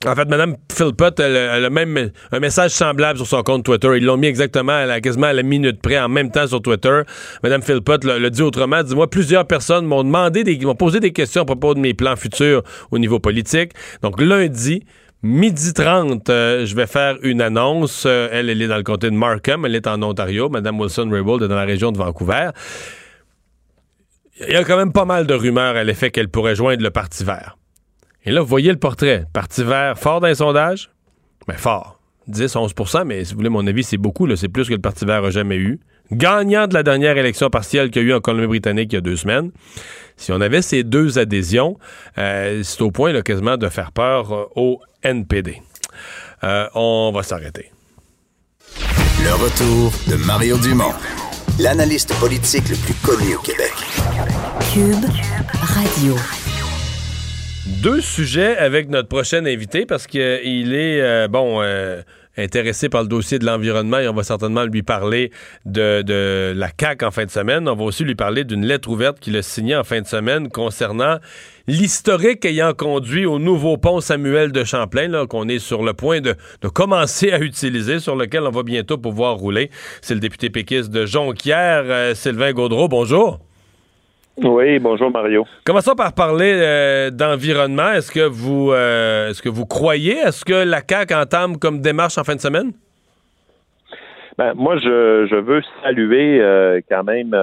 en 0.05 0.15
fait, 0.15 0.29
Mme 0.29 0.55
Philpott, 0.71 1.19
elle, 1.19 1.65
a 1.65 1.69
même 1.69 2.11
un 2.31 2.39
message 2.39 2.71
semblable 2.71 3.17
sur 3.17 3.25
son 3.25 3.41
compte 3.41 3.65
Twitter. 3.65 3.89
Ils 3.97 4.05
l'ont 4.05 4.17
mis 4.17 4.27
exactement 4.27 4.73
à 4.73 4.85
la, 4.85 5.01
quasiment 5.01 5.27
à 5.27 5.33
la 5.33 5.41
minute 5.41 5.81
près, 5.81 5.99
en 5.99 6.07
même 6.07 6.29
temps 6.29 6.45
sur 6.45 6.61
Twitter. 6.61 7.01
Mme 7.43 7.63
Philpott 7.63 8.03
l'a 8.03 8.29
dit 8.29 8.43
autrement. 8.43 8.83
Dis-moi, 8.83 9.09
plusieurs 9.09 9.45
personnes 9.45 9.85
m'ont 9.85 10.03
demandé, 10.03 10.43
des, 10.43 10.57
m'ont 10.59 10.75
posé 10.75 10.99
des 10.99 11.11
questions 11.11 11.41
à 11.41 11.45
propos 11.45 11.73
de 11.73 11.79
mes 11.79 11.95
plans 11.95 12.15
futurs 12.15 12.61
au 12.91 12.99
niveau 12.99 13.19
politique. 13.19 13.71
Donc, 14.03 14.21
lundi, 14.21 14.83
midi 15.23 15.73
30, 15.73 16.29
euh, 16.29 16.65
je 16.67 16.75
vais 16.75 16.87
faire 16.87 17.17
une 17.23 17.41
annonce. 17.41 18.03
Euh, 18.05 18.29
elle, 18.31 18.51
elle 18.51 18.61
est 18.61 18.67
dans 18.67 18.77
le 18.77 18.83
comté 18.83 19.09
de 19.09 19.15
Markham. 19.15 19.65
Elle 19.65 19.75
est 19.75 19.87
en 19.87 20.01
Ontario. 20.03 20.47
Mme 20.49 20.79
Wilson-Raybould 20.79 21.41
est 21.41 21.47
dans 21.47 21.55
la 21.55 21.65
région 21.65 21.91
de 21.91 21.97
Vancouver. 21.97 22.49
Il 24.47 24.53
y 24.53 24.55
a 24.55 24.63
quand 24.63 24.77
même 24.77 24.93
pas 24.93 25.05
mal 25.05 25.25
de 25.25 25.33
rumeurs 25.33 25.75
à 25.75 25.83
l'effet 25.83 26.11
qu'elle 26.11 26.29
pourrait 26.29 26.53
joindre 26.53 26.83
le 26.83 26.91
Parti 26.91 27.23
vert. 27.23 27.57
Et 28.27 28.31
là, 28.31 28.41
vous 28.41 28.47
voyez 28.47 28.71
le 28.71 28.77
portrait. 28.77 29.23
Parti 29.31 29.63
vert 29.63 29.97
fort 29.97 30.19
dans 30.19 30.27
les 30.27 30.35
sondages. 30.35 30.89
Mais 31.47 31.53
ben, 31.53 31.59
fort. 31.59 32.01
10-11% 32.29 33.05
mais 33.05 33.23
si 33.23 33.31
vous 33.31 33.37
voulez 33.37 33.49
mon 33.49 33.65
avis, 33.65 33.83
c'est 33.83 33.95
beaucoup. 33.97 34.27
C'est 34.35 34.49
plus 34.49 34.67
que 34.67 34.73
le 34.73 34.81
Parti 34.81 35.05
vert 35.05 35.23
a 35.23 35.31
jamais 35.31 35.55
eu. 35.55 35.79
Gagnant 36.11 36.67
de 36.67 36.73
la 36.73 36.83
dernière 36.83 37.17
élection 37.17 37.49
partielle 37.49 37.89
qu'il 37.89 38.01
y 38.01 38.05
a 38.05 38.07
eu 38.09 38.13
en 38.13 38.19
Colombie-Britannique 38.19 38.91
il 38.91 38.95
y 38.95 38.97
a 38.97 39.01
deux 39.01 39.15
semaines. 39.15 39.51
Si 40.17 40.33
on 40.33 40.41
avait 40.41 40.61
ces 40.61 40.83
deux 40.83 41.19
adhésions, 41.19 41.77
euh, 42.17 42.63
c'est 42.63 42.81
au 42.81 42.91
point 42.91 43.13
là, 43.13 43.21
quasiment 43.21 43.55
de 43.55 43.69
faire 43.69 43.93
peur 43.93 44.33
euh, 44.33 44.45
au 44.57 44.81
NPD. 45.03 45.61
Euh, 46.43 46.67
on 46.75 47.13
va 47.13 47.23
s'arrêter. 47.23 47.71
Le 49.23 49.33
retour 49.35 49.93
de 50.07 50.21
Mario 50.25 50.57
Dumont, 50.57 50.93
l'analyste 51.59 52.13
politique 52.19 52.67
le 52.67 52.75
plus 52.75 52.93
connu 52.95 53.35
au 53.35 53.39
Québec. 53.39 53.73
Cube 54.73 55.05
Radio 55.61 56.15
deux 57.81 58.01
sujets 58.01 58.57
avec 58.57 58.89
notre 58.89 59.07
prochain 59.07 59.45
invité 59.45 59.85
parce 59.85 60.07
qu'il 60.07 60.21
est, 60.21 61.01
euh, 61.01 61.27
bon, 61.27 61.61
euh, 61.61 62.01
intéressé 62.37 62.89
par 62.89 63.01
le 63.03 63.07
dossier 63.07 63.39
de 63.39 63.45
l'environnement 63.45 63.99
et 63.99 64.07
on 64.07 64.13
va 64.13 64.23
certainement 64.23 64.63
lui 64.63 64.83
parler 64.83 65.31
de, 65.65 66.53
la 66.55 66.69
CAQ 66.79 67.05
en 67.05 67.11
fin 67.11 67.25
de 67.25 67.31
semaine. 67.31 67.67
On 67.67 67.75
va 67.75 67.83
aussi 67.83 68.03
lui 68.03 68.15
parler 68.15 68.43
d'une 68.43 68.65
lettre 68.65 68.89
ouverte 68.89 69.19
qu'il 69.19 69.35
a 69.37 69.41
signée 69.41 69.75
en 69.75 69.83
fin 69.83 70.01
de 70.01 70.07
semaine 70.07 70.49
concernant 70.49 71.17
l'historique 71.67 72.45
ayant 72.45 72.73
conduit 72.73 73.25
au 73.25 73.39
nouveau 73.39 73.77
pont 73.77 74.01
Samuel 74.01 74.51
de 74.51 74.63
Champlain, 74.63 75.25
qu'on 75.27 75.47
est 75.47 75.59
sur 75.59 75.83
le 75.83 75.93
point 75.93 76.21
de, 76.21 76.35
de, 76.61 76.67
commencer 76.67 77.31
à 77.31 77.39
utiliser, 77.39 77.99
sur 77.99 78.15
lequel 78.15 78.43
on 78.43 78.51
va 78.51 78.63
bientôt 78.63 78.97
pouvoir 78.97 79.35
rouler. 79.35 79.69
C'est 80.01 80.13
le 80.13 80.19
député 80.19 80.49
péquiste 80.49 80.89
de 80.89 81.05
Jonquière, 81.05 81.83
euh, 81.85 82.15
Sylvain 82.15 82.53
Gaudreau. 82.53 82.87
Bonjour. 82.87 83.46
Oui, 84.43 84.77
bonjour 84.77 85.09
Mario. 85.09 85.45
Commençons 85.65 85.95
par 85.95 86.13
parler 86.13 86.53
euh, 86.55 87.09
d'environnement? 87.09 87.91
Est-ce 87.93 88.11
que 88.11 88.27
vous 88.27 88.71
euh, 88.71 89.29
est-ce 89.29 89.41
que 89.41 89.49
vous 89.49 89.65
croyez 89.65 90.21
à 90.21 90.31
ce 90.31 90.45
que 90.45 90.53
la 90.53 90.81
CAQ 90.87 91.13
entame 91.15 91.57
comme 91.57 91.81
démarche 91.81 92.19
en 92.19 92.23
fin 92.23 92.35
de 92.35 92.39
semaine? 92.39 92.71
Ben, 94.37 94.53
moi, 94.53 94.77
je, 94.77 95.25
je 95.27 95.35
veux 95.35 95.63
saluer 95.81 96.39
euh, 96.39 96.79
quand 96.87 97.03
même 97.03 97.35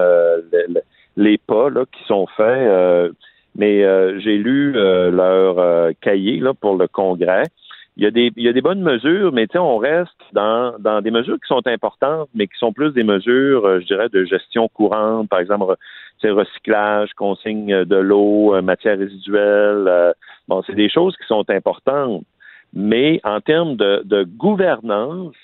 les, 0.53 0.81
les 1.17 1.39
pas 1.39 1.69
là, 1.69 1.85
qui 1.91 2.05
sont 2.07 2.29
faits. 2.37 3.13
mais 3.57 3.81
j'ai 4.21 4.37
lu 4.39 4.73
leur 4.75 5.91
cahier 6.01 6.39
là, 6.39 6.55
pour 6.55 6.77
le 6.77 6.87
congrès. 6.87 7.43
Il 7.97 8.03
y, 8.03 8.07
a 8.09 8.11
des, 8.11 8.33
il 8.37 8.43
y 8.43 8.49
a 8.49 8.53
des 8.53 8.61
bonnes 8.61 8.83
mesures, 8.83 9.31
mais 9.33 9.47
on 9.57 9.77
reste 9.79 10.11
dans, 10.33 10.75
dans 10.81 11.01
des 11.01 11.13
mesures 11.13 11.37
qui 11.37 11.47
sont 11.47 11.65
importantes, 11.67 12.29
mais 12.35 12.49
qui 12.49 12.59
sont 12.59 12.73
plus 12.73 12.93
des 12.93 13.05
mesures, 13.05 13.81
je 13.81 13.87
dirais, 13.87 14.09
de 14.09 14.25
gestion 14.25 14.67
courante, 14.67 15.29
par 15.29 15.39
exemple, 15.39 15.77
recyclage, 16.31 17.13
consigne 17.15 17.85
de 17.85 17.97
l'eau, 17.97 18.55
euh, 18.55 18.63
matière 18.63 18.99
résiduelle. 18.99 19.85
Euh, 19.89 20.13
bon, 20.49 20.63
c'est 20.67 20.75
des 20.75 20.89
choses 20.89 21.17
qui 21.17 21.27
sont 21.27 21.49
importantes. 21.51 22.25
Mais 22.73 23.21
en 23.25 23.41
termes 23.41 23.77
de, 23.77 24.25
gouvernance 24.37 25.35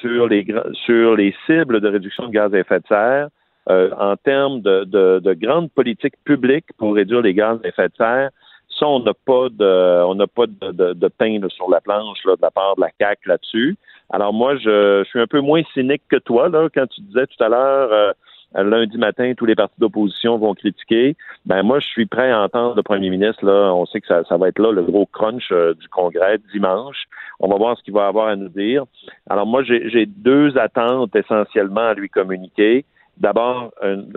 sur 0.00 0.28
les, 0.28 0.46
sur 0.86 1.16
les 1.16 1.34
cibles 1.46 1.80
de 1.80 1.88
réduction 1.88 2.26
de 2.26 2.32
gaz 2.32 2.54
à 2.54 2.58
effet 2.58 2.80
de 2.80 2.86
serre, 2.86 3.28
euh, 3.68 3.90
en 3.98 4.16
termes 4.16 4.62
de, 4.62 4.84
de, 4.84 5.18
de 5.18 5.32
grandes 5.34 5.70
politiques 5.72 6.14
publiques 6.24 6.72
pour 6.78 6.94
réduire 6.94 7.20
les 7.20 7.34
gaz 7.34 7.58
à 7.62 7.68
effet 7.68 7.88
de 7.88 7.96
serre, 7.96 8.30
ça, 8.78 8.86
on 8.86 9.00
n'a 9.00 9.12
pas 9.12 9.48
de, 9.50 10.04
on 10.04 10.14
n'a 10.14 10.26
pas 10.26 10.46
de, 10.46 11.08
pain 11.08 11.38
sur 11.48 11.68
la 11.70 11.80
planche 11.80 12.24
là, 12.24 12.36
de 12.36 12.42
la 12.42 12.50
part 12.50 12.76
de 12.76 12.80
la 12.80 12.90
CAC 12.98 13.26
là-dessus. 13.26 13.76
Alors 14.08 14.32
moi, 14.32 14.56
je, 14.56 15.02
je, 15.04 15.08
suis 15.08 15.20
un 15.20 15.26
peu 15.26 15.40
moins 15.40 15.62
cynique 15.74 16.02
que 16.08 16.16
toi 16.16 16.48
là 16.48 16.68
quand 16.74 16.86
tu 16.86 17.02
disais 17.02 17.26
tout 17.26 17.44
à 17.44 17.48
l'heure 17.48 18.14
lundi 18.54 18.98
matin, 18.98 19.32
tous 19.36 19.46
les 19.46 19.54
partis 19.54 19.78
d'opposition 19.78 20.38
vont 20.38 20.54
critiquer. 20.54 21.16
Ben 21.46 21.62
moi, 21.62 21.80
je 21.80 21.86
suis 21.86 22.06
prêt 22.06 22.30
à 22.30 22.42
entendre 22.42 22.74
le 22.76 22.82
premier 22.82 23.10
ministre. 23.10 23.44
Là, 23.44 23.72
on 23.74 23.86
sait 23.86 24.00
que 24.00 24.06
ça, 24.06 24.36
va 24.36 24.48
être 24.48 24.58
là 24.58 24.72
le 24.72 24.82
gros 24.82 25.06
crunch 25.06 25.50
euh, 25.52 25.74
du 25.74 25.88
Congrès 25.88 26.38
dimanche. 26.52 27.04
On 27.38 27.48
va 27.48 27.56
voir 27.56 27.78
ce 27.78 27.82
qu'il 27.82 27.94
va 27.94 28.06
avoir 28.06 28.28
à 28.28 28.36
nous 28.36 28.48
dire. 28.48 28.84
Alors 29.28 29.46
moi, 29.46 29.62
j'ai 29.62 30.06
deux 30.06 30.58
attentes 30.58 31.14
essentiellement 31.14 31.88
à 31.88 31.94
lui 31.94 32.08
communiquer. 32.08 32.84
D'abord, 33.20 33.70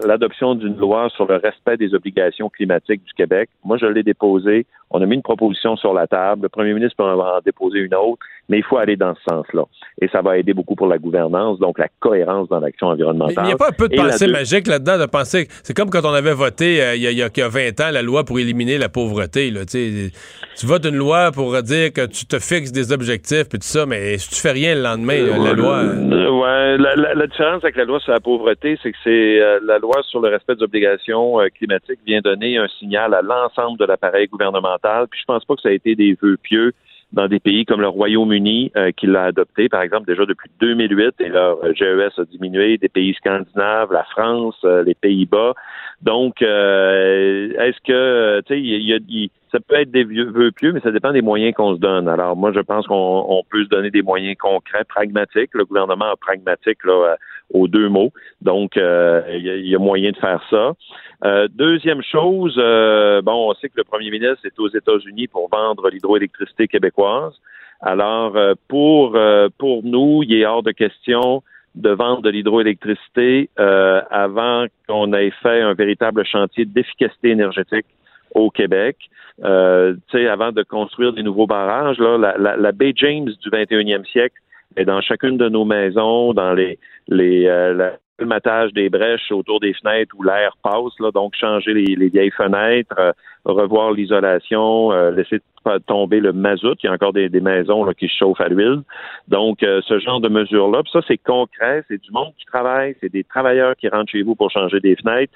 l'adoption 0.06 0.56
d'une 0.56 0.78
loi 0.78 1.10
sur 1.10 1.26
le 1.26 1.36
respect 1.36 1.76
des 1.76 1.94
obligations 1.94 2.50
climatiques 2.50 3.04
du 3.04 3.14
Québec. 3.14 3.50
Moi, 3.66 3.78
je 3.78 3.86
l'ai 3.86 4.02
déposé. 4.02 4.66
On 4.92 5.02
a 5.02 5.06
mis 5.06 5.16
une 5.16 5.22
proposition 5.22 5.76
sur 5.76 5.94
la 5.94 6.08
table. 6.08 6.44
Le 6.44 6.50
premier 6.50 6.74
ministre 6.74 6.96
peut 6.96 7.04
en 7.04 7.42
déposer 7.44 7.80
une 7.80 7.96
autre. 7.96 8.26
Mais 8.50 8.58
il 8.58 8.64
faut 8.64 8.78
aller 8.78 8.96
dans 8.96 9.14
ce 9.16 9.22
sens-là. 9.30 9.64
Et 10.02 10.08
ça 10.10 10.22
va 10.22 10.38
aider 10.38 10.54
beaucoup 10.54 10.76
pour 10.76 10.88
la 10.88 10.98
gouvernance, 10.98 11.60
donc 11.60 11.80
la 11.80 11.88
cohérence 12.00 12.50
dans 12.50 12.60
l'action 12.60 12.88
environnementale. 12.88 13.36
Mais 13.38 13.44
il 13.44 13.48
n'y 13.48 13.54
a 13.54 13.58
pas 13.58 13.70
un 13.70 13.72
peu 13.72 13.88
de 13.88 13.96
pensée 13.96 14.26
deux- 14.26 14.32
magique 14.34 14.68
là-dedans, 14.68 14.98
de 15.00 15.06
penser. 15.06 15.48
C'est 15.64 15.76
comme 15.76 15.90
quand 15.90 16.04
on 16.06 16.14
avait 16.14 16.34
voté 16.34 16.82
euh, 16.84 16.96
il 16.96 17.02
y, 17.02 17.08
a- 17.08 17.12
il 17.12 17.18
y 17.18 17.24
a 17.24 17.30
il 17.34 17.40
y 17.40 17.42
a 17.44 17.48
20 17.48 17.80
ans 17.82 17.92
la 17.92 18.02
loi 18.02 18.24
pour 18.26 18.40
éliminer 18.40 18.78
la 18.78 18.90
pauvreté. 18.90 19.50
Là, 19.52 19.62
tu 19.66 20.66
votes 20.66 20.86
une 20.86 20.96
loi 20.98 21.32
pour 21.32 21.62
dire 21.64 21.94
que 21.94 22.06
tu 22.06 22.26
te 22.26 22.40
fixes 22.40 22.72
des 22.72 22.92
objectifs 22.92 23.48
puis 23.50 23.60
tout 23.60 23.66
ça, 23.68 23.86
mais 23.86 24.18
si 24.18 24.30
tu 24.30 24.42
fais 24.42 24.52
rien 24.52 24.76
le 24.76 24.82
lendemain, 24.82 25.20
la 25.44 25.54
loi. 25.54 25.78
Euh, 25.84 26.30
ouais, 26.30 26.78
la, 26.78 26.96
la- 26.96 27.14
la 27.16 27.28
différence 27.28 27.64
avec 27.64 27.76
la 27.76 27.86
loi 27.86 28.00
sur 28.00 28.12
la 28.12 28.20
pauvreté, 28.20 28.78
c'est 28.84 28.92
que 28.92 28.98
c'est 29.04 29.42
euh, 29.42 29.60
la 29.66 29.80
loi 29.80 30.02
sur 30.10 30.20
le 30.22 30.30
respect 30.30 30.56
des 30.56 30.64
obligations 30.64 31.40
euh, 31.40 31.48
climatiques 31.56 32.00
vient 32.06 32.22
donner 32.22 32.58
un 32.58 32.68
signal 32.80 33.14
à 33.14 33.22
l'ensemble 33.22 33.80
de 33.80 33.86
l'appareil 33.86 34.28
gouvernemental. 34.28 35.08
Puis 35.10 35.20
je 35.22 35.26
pense 35.26 35.46
pas 35.46 35.56
que 35.56 35.62
ça 35.62 35.70
a 35.70 35.72
été 35.72 35.96
des 35.96 36.18
vœux 36.22 36.38
pieux 36.42 36.74
dans 37.14 37.28
des 37.28 37.40
pays 37.40 37.64
comme 37.64 37.80
le 37.82 37.88
Royaume-Uni 37.88 38.72
euh, 38.76 38.92
qui 38.92 39.06
l'a 39.08 39.26
adopté, 39.26 39.70
par 39.70 39.84
exemple, 39.84 40.08
déjà 40.08 40.26
depuis 40.26 40.50
2008, 40.60 41.16
et 41.20 41.30
leur 41.30 41.58
GES 41.76 42.20
a 42.20 42.26
diminué, 42.26 42.78
des 42.78 42.90
pays 42.90 43.14
scandinaves, 43.14 43.94
la 43.94 44.04
France, 44.04 44.58
euh, 44.66 44.84
les 44.84 44.96
Pays-Bas. 44.96 45.54
Donc, 46.02 46.42
euh, 46.42 47.54
est-ce 47.60 47.80
que, 47.86 48.42
tu 48.42 48.54
sais, 48.54 48.60
il 48.60 48.84
y 48.84 48.94
a- 48.94 49.00
il- 49.08 49.30
ça 49.54 49.60
peut 49.60 49.76
être 49.76 49.92
des 49.92 50.04
vieux- 50.04 50.32
vœux 50.32 50.52
pieux, 50.52 50.72
mais 50.72 50.80
ça 50.80 50.92
dépend 50.92 51.12
des 51.12 51.22
moyens 51.22 51.54
qu'on 51.54 51.76
se 51.76 51.80
donne. 51.80 52.08
Alors, 52.10 52.36
moi, 52.36 52.52
je 52.52 52.60
pense 52.60 52.88
qu'on 52.88 53.26
on 53.30 53.44
peut 53.50 53.64
se 53.64 53.70
donner 53.70 53.92
des 53.92 54.02
moyens 54.02 54.36
concrets, 54.38 54.84
pragmatiques. 54.84 55.52
Le 55.54 55.64
gouvernement 55.64 56.10
a 56.12 56.16
pragmatique 56.16 56.84
là, 56.84 56.94
euh, 56.94 57.16
aux 57.54 57.68
deux 57.68 57.88
mots. 57.88 58.12
Donc, 58.42 58.78
euh, 58.78 59.22
il 59.30 59.46
y, 59.46 59.50
a- 59.52 59.56
il 59.56 59.68
y 59.68 59.76
a 59.76 59.80
moyen 59.80 60.10
de 60.10 60.18
faire 60.18 60.42
ça. 60.50 60.74
Euh, 61.24 61.48
deuxième 61.54 62.02
chose, 62.02 62.56
euh, 62.58 63.22
bon, 63.22 63.52
on 63.52 63.54
sait 63.54 63.70
que 63.70 63.78
le 63.78 63.84
premier 63.84 64.10
ministre 64.10 64.44
est 64.44 64.60
aux 64.60 64.70
États-Unis 64.70 65.28
pour 65.28 65.50
vendre 65.50 65.88
l'hydroélectricité 65.90 66.68
québécoise. 66.68 67.34
Alors, 67.80 68.36
euh, 68.36 68.56
pour, 68.68 69.16
euh, 69.16 69.50
pour 69.60 69.84
nous, 69.84 70.24
il 70.24 70.34
est 70.34 70.46
hors 70.46 70.64
de 70.64 70.72
question 70.72 71.44
de 71.76 71.90
vendre 71.90 72.22
de 72.22 72.30
l'hydroélectricité 72.30 73.50
euh, 73.60 74.02
avant 74.10 74.66
qu'on 74.88 75.12
ait 75.14 75.32
fait 75.44 75.62
un 75.62 75.74
véritable 75.74 76.26
chantier 76.26 76.66
d'efficacité 76.66 77.30
énergétique 77.30 77.86
au 78.34 78.50
Québec. 78.50 78.98
Euh, 79.44 79.96
avant 80.30 80.52
de 80.52 80.64
construire 80.64 81.14
des 81.14 81.24
nouveaux 81.24 81.48
barrages, 81.48 81.98
là, 81.98 82.18
la, 82.18 82.38
la, 82.38 82.56
la 82.56 82.72
baie 82.72 82.94
James 82.96 83.26
du 83.26 83.50
21e 83.50 84.06
siècle 84.06 84.36
est 84.78 84.86
dans 84.86 85.02
chacune 85.02 85.38
de 85.38 85.50
nos 85.50 85.66
maisons, 85.66 86.34
dans 86.34 86.54
les, 86.54 86.78
les 87.08 87.48
euh, 87.48 87.74
la- 87.74 87.98
le 88.24 88.28
matage 88.28 88.74
des 88.74 88.90
brèches 88.90 89.32
autour 89.32 89.60
des 89.60 89.74
fenêtres 89.74 90.16
où 90.18 90.24
l'air 90.24 90.58
passe, 90.64 91.00
là, 91.00 91.12
donc 91.12 91.36
changer 91.36 91.74
les, 91.74 91.96
les 91.96 92.10
vieilles 92.10 92.32
fenêtres, 92.32 92.96
euh, 92.98 93.12
revoir 93.46 93.92
l'isolation, 93.92 94.92
euh, 94.92 95.12
laisser 95.12 95.40
tomber 95.86 96.20
le 96.20 96.34
mazout. 96.34 96.76
Il 96.84 96.88
y 96.88 96.90
a 96.90 96.94
encore 96.94 97.14
des, 97.14 97.30
maisons 97.30 97.86
qui 97.98 98.08
se 98.08 98.18
chauffent 98.18 98.42
à 98.42 98.50
l'huile. 98.50 98.82
Donc, 99.28 99.64
euh, 99.64 99.82
ce 99.88 100.00
genre 100.00 100.20
de 100.20 100.28
mesures-là, 100.28 100.82
ça, 100.92 101.00
c'est 101.08 101.18
concret, 101.18 101.84
c'est 101.88 102.02
du 102.02 102.12
monde 102.12 102.34
qui 102.38 102.46
travaille, 102.46 102.96
c'est 103.00 103.12
des 103.12 103.24
travailleurs 103.24 103.76
qui 103.76 103.88
rentrent 103.88 104.12
chez 104.12 104.24
vous 104.24 104.36
pour 104.36 104.52
changer 104.52 104.80
des 104.80 104.96
fenêtres 104.96 105.34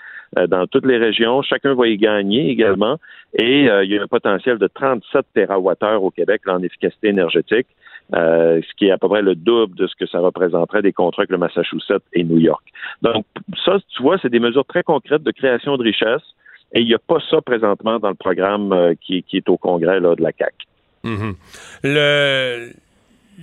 dans 0.49 0.67
toutes 0.67 0.85
les 0.85 0.97
régions. 0.97 1.41
Chacun 1.41 1.75
va 1.75 1.87
y 1.87 1.97
gagner 1.97 2.49
également. 2.49 2.97
Et 3.33 3.63
il 3.63 3.89
y 3.89 3.97
a 3.97 4.03
un 4.03 4.07
potentiel 4.07 4.57
de 4.57 4.67
37 4.67 5.25
TWh 5.33 5.95
au 6.01 6.11
Québec 6.11 6.41
en 6.47 6.61
efficacité 6.61 7.07
énergétique. 7.07 7.67
Euh, 8.15 8.61
ce 8.61 8.73
qui 8.77 8.85
est 8.87 8.91
à 8.91 8.97
peu 8.97 9.09
près 9.09 9.21
le 9.21 9.35
double 9.35 9.75
de 9.75 9.87
ce 9.87 9.95
que 9.95 10.05
ça 10.07 10.19
représenterait 10.19 10.81
des 10.81 10.93
contrats 10.93 11.21
avec 11.23 11.31
le 11.31 11.37
Massachusetts 11.37 12.03
et 12.13 12.23
New 12.23 12.39
York. 12.39 12.63
Donc, 13.01 13.25
ça, 13.65 13.77
tu 13.95 14.01
vois, 14.01 14.17
c'est 14.21 14.29
des 14.29 14.39
mesures 14.39 14.65
très 14.65 14.83
concrètes 14.83 15.23
de 15.23 15.31
création 15.31 15.77
de 15.77 15.83
richesse. 15.83 16.21
Et 16.73 16.81
il 16.81 16.87
n'y 16.87 16.93
a 16.93 16.99
pas 16.99 17.19
ça 17.29 17.39
présentement 17.41 17.97
dans 17.99 18.09
le 18.09 18.15
programme 18.15 18.73
euh, 18.73 18.93
qui, 19.01 19.23
est 19.33 19.49
au 19.49 19.57
Congrès 19.57 19.99
là, 20.01 20.15
de 20.15 20.21
la 20.21 20.31
CAC. 20.33 20.53
Mhm. 21.03 21.35
Le. 21.83 22.69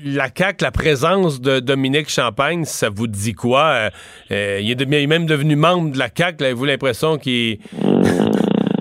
La 0.04 0.26
CAQ, 0.26 0.64
la 0.64 0.72
présence 0.72 1.40
de 1.40 1.60
Dominique 1.60 2.08
Champagne, 2.10 2.64
ça 2.64 2.88
vous 2.90 3.06
dit 3.06 3.32
quoi? 3.32 3.90
Euh, 4.32 4.58
il, 4.60 4.68
est 4.68 4.74
de- 4.74 4.84
il 4.84 4.94
est 4.94 5.06
même 5.06 5.24
devenu 5.24 5.54
membre 5.54 5.92
de 5.92 5.98
la 6.00 6.08
CAQ. 6.12 6.42
Avez-vous 6.42 6.64
l'impression 6.64 7.16
qu'il. 7.16 7.58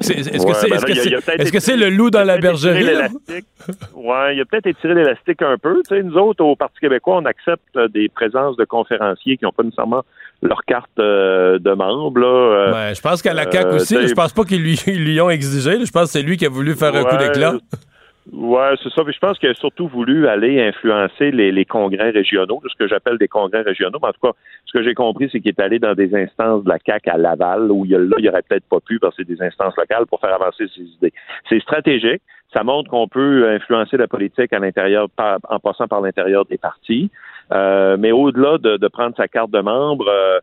C'est- 0.03 0.13
Est-ce 0.19 0.30
que 0.30 0.47
Ouais, 0.47 0.53
c'est 0.53 0.69
ben 0.69 0.75
est-ce 1.39 1.51
que 1.51 1.59
c'est- 1.59 1.77
le 1.77 1.89
loup 1.89 2.09
dans 2.11 2.23
la 2.23 2.38
bergerie? 2.38 2.84
Ouais, 3.95 4.35
il 4.35 4.41
a 4.41 4.45
peut-être 4.45 4.67
étiré 4.67 4.93
l'élastique 4.93 5.41
un 5.41 5.57
peu. 5.57 5.81
Tu 5.88 5.95
sais, 5.95 6.03
nous 6.03 6.15
autres, 6.15 6.43
au 6.43 6.55
Parti 6.55 6.80
québécois, 6.80 7.17
on 7.17 7.25
accepte 7.25 7.61
euh, 7.77 7.88
des 7.88 8.09
présences 8.09 8.55
de 8.57 8.65
conférenciers 8.65 9.38
qui 9.38 9.45
n'ont 9.45 9.51
pas 9.51 9.63
nécessairement 9.63 10.03
leur 10.41 10.63
carte 10.65 10.89
euh, 10.99 11.57
de 11.59 11.71
membre. 11.71 12.19
Là, 12.19 12.27
euh, 12.27 12.73
Ouais, 12.73 12.95
je 12.95 13.01
pense 13.01 13.21
qu'à 13.21 13.34
la 13.34 13.49
CAQ 13.49 13.67
euh, 13.67 13.75
aussi, 13.75 14.07
je 14.07 14.13
pense 14.13 14.34
pas 14.34 14.43
qu'ils 14.43 14.61
lui, 14.61 14.75
ont 15.21 15.30
exigé. 15.30 15.85
Je 15.85 15.91
pense 15.91 16.05
que 16.05 16.09
c'est 16.19 16.21
lui 16.21 16.38
qui 16.38 16.45
a 16.45 16.49
voulu 16.49 16.75
faire 16.75 16.93
un 16.95 17.03
coup 17.03 17.17
d'éclat. 17.17 17.53
Ouais, 18.31 18.73
c'est 18.81 18.89
ça. 18.93 19.03
Puis 19.03 19.13
je 19.13 19.19
pense 19.19 19.37
qu'il 19.37 19.49
a 19.49 19.53
surtout 19.53 19.87
voulu 19.87 20.27
aller 20.27 20.61
influencer 20.61 21.31
les, 21.31 21.51
les 21.51 21.65
congrès 21.65 22.11
régionaux, 22.11 22.61
ce 22.65 22.77
que 22.77 22.87
j'appelle 22.87 23.17
des 23.17 23.27
congrès 23.27 23.61
régionaux. 23.61 23.99
Mais 24.01 24.09
en 24.09 24.13
tout 24.13 24.21
cas, 24.21 24.31
ce 24.65 24.71
que 24.71 24.83
j'ai 24.83 24.93
compris, 24.93 25.29
c'est 25.29 25.41
qu'il 25.41 25.49
est 25.49 25.59
allé 25.59 25.77
dans 25.77 25.93
des 25.93 26.15
instances 26.15 26.63
de 26.63 26.69
la 26.69 26.79
CAC 26.79 27.07
à 27.09 27.17
Laval, 27.17 27.69
où 27.69 27.85
il 27.85 27.91
là, 27.91 28.15
il 28.19 28.29
aurait 28.29 28.41
peut-être 28.47 28.67
pas 28.69 28.79
pu 28.79 28.97
parce 28.99 29.15
que 29.17 29.23
c'est 29.23 29.35
des 29.35 29.41
instances 29.41 29.75
locales 29.75 30.05
pour 30.05 30.21
faire 30.21 30.33
avancer 30.33 30.65
ses 30.73 30.83
idées. 30.83 31.13
C'est 31.49 31.59
stratégique. 31.59 32.21
Ça 32.53 32.63
montre 32.63 32.89
qu'on 32.89 33.07
peut 33.07 33.49
influencer 33.49 33.97
la 33.97 34.07
politique 34.07 34.53
à 34.53 34.59
l'intérieur, 34.59 35.07
en 35.17 35.59
passant 35.59 35.87
par 35.87 36.01
l'intérieur 36.01 36.45
des 36.45 36.57
partis. 36.57 37.09
Euh, 37.51 37.97
mais 37.99 38.11
au-delà 38.11 38.57
de, 38.57 38.77
de 38.77 38.87
prendre 38.87 39.15
sa 39.17 39.27
carte 39.27 39.51
de 39.51 39.59
membre, 39.59 40.07
euh, 40.07 40.39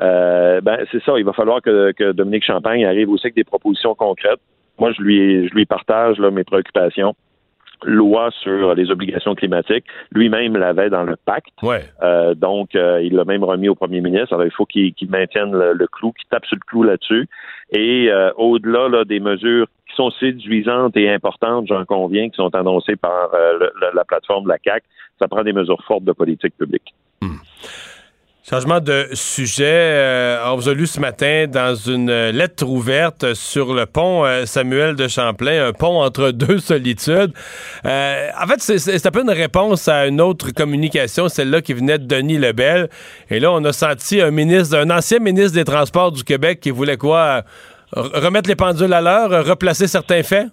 euh, 0.00 0.60
ben 0.60 0.78
c'est 0.92 1.02
ça. 1.02 1.18
Il 1.18 1.24
va 1.24 1.32
falloir 1.32 1.60
que, 1.60 1.92
que 1.92 2.12
Dominique 2.12 2.44
Champagne 2.44 2.86
arrive 2.86 3.10
aussi 3.10 3.26
avec 3.26 3.34
des 3.34 3.44
propositions 3.44 3.94
concrètes. 3.94 4.40
Moi, 4.78 4.92
je 4.92 5.02
lui, 5.02 5.48
je 5.48 5.54
lui 5.54 5.66
partage 5.66 6.18
là, 6.18 6.30
mes 6.30 6.44
préoccupations. 6.44 7.14
Loi 7.84 8.30
sur 8.42 8.74
les 8.74 8.90
obligations 8.90 9.36
climatiques. 9.36 9.84
Lui-même 10.10 10.56
l'avait 10.56 10.90
dans 10.90 11.04
le 11.04 11.14
pacte. 11.14 11.52
Ouais. 11.62 11.84
Euh, 12.02 12.34
donc, 12.34 12.74
euh, 12.74 13.00
il 13.02 13.14
l'a 13.14 13.24
même 13.24 13.44
remis 13.44 13.68
au 13.68 13.76
premier 13.76 14.00
ministre. 14.00 14.32
Alors, 14.34 14.46
il 14.46 14.50
faut 14.50 14.66
qu'il 14.66 14.92
maintienne 15.08 15.52
le, 15.52 15.74
le 15.74 15.86
clou, 15.86 16.10
qu'il 16.12 16.26
tape 16.28 16.44
sur 16.44 16.56
le 16.56 16.62
clou 16.66 16.82
là-dessus. 16.82 17.28
Et 17.70 18.08
euh, 18.10 18.32
au-delà 18.36 18.88
là, 18.88 19.04
des 19.04 19.20
mesures 19.20 19.66
qui 19.88 19.94
sont 19.94 20.10
séduisantes 20.10 20.96
et 20.96 21.08
importantes, 21.08 21.66
j'en 21.68 21.84
conviens, 21.84 22.28
qui 22.28 22.34
sont 22.36 22.52
annoncées 22.56 22.96
par 22.96 23.30
euh, 23.34 23.58
le- 23.60 23.72
la 23.94 24.04
plateforme 24.04 24.44
de 24.44 24.48
la 24.48 24.58
CAC, 24.58 24.82
ça 25.20 25.28
prend 25.28 25.44
des 25.44 25.52
mesures 25.52 25.82
fortes 25.84 26.04
de 26.04 26.12
politique 26.12 26.56
publique. 26.58 26.94
Changement 28.48 28.80
de 28.80 29.08
sujet. 29.12 29.64
euh, 29.66 30.38
on 30.46 30.56
vous 30.56 30.70
a 30.70 30.74
lu 30.74 30.86
ce 30.86 30.98
matin 31.00 31.44
dans 31.52 31.74
une 31.74 32.10
lettre 32.30 32.66
ouverte 32.66 33.34
sur 33.34 33.74
le 33.74 33.84
pont 33.84 34.24
euh, 34.24 34.46
Samuel 34.46 34.94
de 34.96 35.06
Champlain, 35.06 35.66
un 35.66 35.72
pont 35.74 36.00
entre 36.00 36.30
deux 36.32 36.58
solitudes. 36.58 37.32
Euh, 37.84 38.28
en 38.42 38.46
fait, 38.46 38.60
c'est- 38.60 39.06
un 39.06 39.10
peu 39.10 39.20
une 39.20 39.30
réponse 39.30 39.86
à 39.88 40.06
une 40.06 40.22
autre 40.22 40.50
communication, 40.52 41.28
celle-là 41.28 41.60
qui 41.60 41.74
venait 41.74 41.98
de 41.98 42.06
Denis 42.06 42.38
Lebel. 42.38 42.88
Et 43.28 43.38
là, 43.38 43.52
on 43.52 43.62
a 43.64 43.72
senti 43.72 44.22
un 44.22 44.30
ministre, 44.30 44.78
un 44.78 44.88
ancien 44.90 45.18
ministre 45.18 45.52
des 45.54 45.64
Transports 45.64 46.12
du 46.12 46.24
Québec 46.24 46.60
qui 46.60 46.70
voulait 46.70 46.96
quoi? 46.96 47.42
re- 47.94 48.24
Remettre 48.24 48.48
les 48.48 48.56
pendules 48.56 48.92
à 48.94 49.02
l'heure, 49.02 49.44
replacer 49.46 49.86
certains 49.86 50.22
faits? 50.22 50.46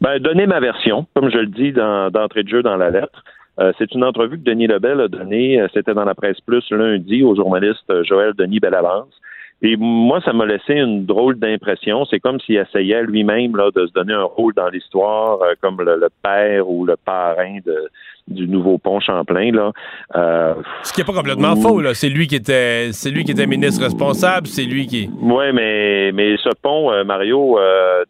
Ben, 0.00 0.18
donner 0.18 0.46
ma 0.46 0.60
version, 0.60 1.06
comme 1.14 1.30
je 1.30 1.38
le 1.38 1.46
dis 1.46 1.72
d'entrée 1.72 2.42
de 2.42 2.48
jeu 2.48 2.62
dans 2.62 2.76
la 2.76 2.88
lettre. 2.88 3.22
Euh, 3.60 3.72
c'est 3.78 3.92
une 3.94 4.04
entrevue 4.04 4.38
que 4.38 4.44
Denis 4.44 4.66
Lebel 4.66 5.00
a 5.00 5.08
donnée, 5.08 5.60
euh, 5.60 5.68
c'était 5.72 5.94
dans 5.94 6.04
la 6.04 6.14
presse 6.14 6.40
plus 6.40 6.68
lundi 6.70 7.22
au 7.22 7.36
journaliste 7.36 7.88
euh, 7.90 8.02
Joël 8.02 8.32
Denis 8.36 8.58
Bellavance. 8.58 9.14
Et 9.62 9.76
moi, 9.78 10.20
ça 10.22 10.32
m'a 10.32 10.44
laissé 10.44 10.74
une 10.74 11.06
drôle 11.06 11.38
d'impression. 11.38 12.04
C'est 12.06 12.18
comme 12.18 12.38
s'il 12.40 12.56
essayait 12.56 13.02
lui-même 13.04 13.56
là, 13.56 13.70
de 13.74 13.86
se 13.86 13.92
donner 13.92 14.12
un 14.12 14.24
rôle 14.24 14.52
dans 14.54 14.68
l'histoire, 14.68 15.40
euh, 15.40 15.54
comme 15.62 15.80
le, 15.80 15.96
le 15.96 16.08
père 16.22 16.68
ou 16.68 16.84
le 16.84 16.96
parrain 16.96 17.58
de, 17.64 17.88
du 18.28 18.46
nouveau 18.48 18.76
pont 18.76 19.00
Champlain. 19.00 19.52
Là. 19.52 19.72
Euh, 20.16 20.54
Ce 20.82 20.92
qui 20.92 21.00
n'est 21.00 21.06
pas 21.06 21.14
complètement 21.14 21.54
faux, 21.56 21.80
là. 21.80 21.94
C'est 21.94 22.10
lui 22.10 22.26
qui 22.26 22.34
était, 22.36 22.92
c'est 22.92 23.10
lui 23.10 23.24
qui 23.24 23.30
était 23.30 23.46
ministre 23.46 23.84
responsable, 23.84 24.48
c'est 24.48 24.64
lui 24.64 24.86
qui. 24.86 25.08
Oui, 25.22 25.44
mais, 25.54 26.10
mais 26.12 26.36
ce 26.38 26.50
pont, 26.60 26.90
euh, 26.90 27.04
Mario, 27.04 27.58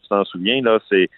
tu 0.02 0.08
t'en 0.08 0.24
souviens, 0.24 0.60
là, 0.62 0.78
c'est 0.88 1.08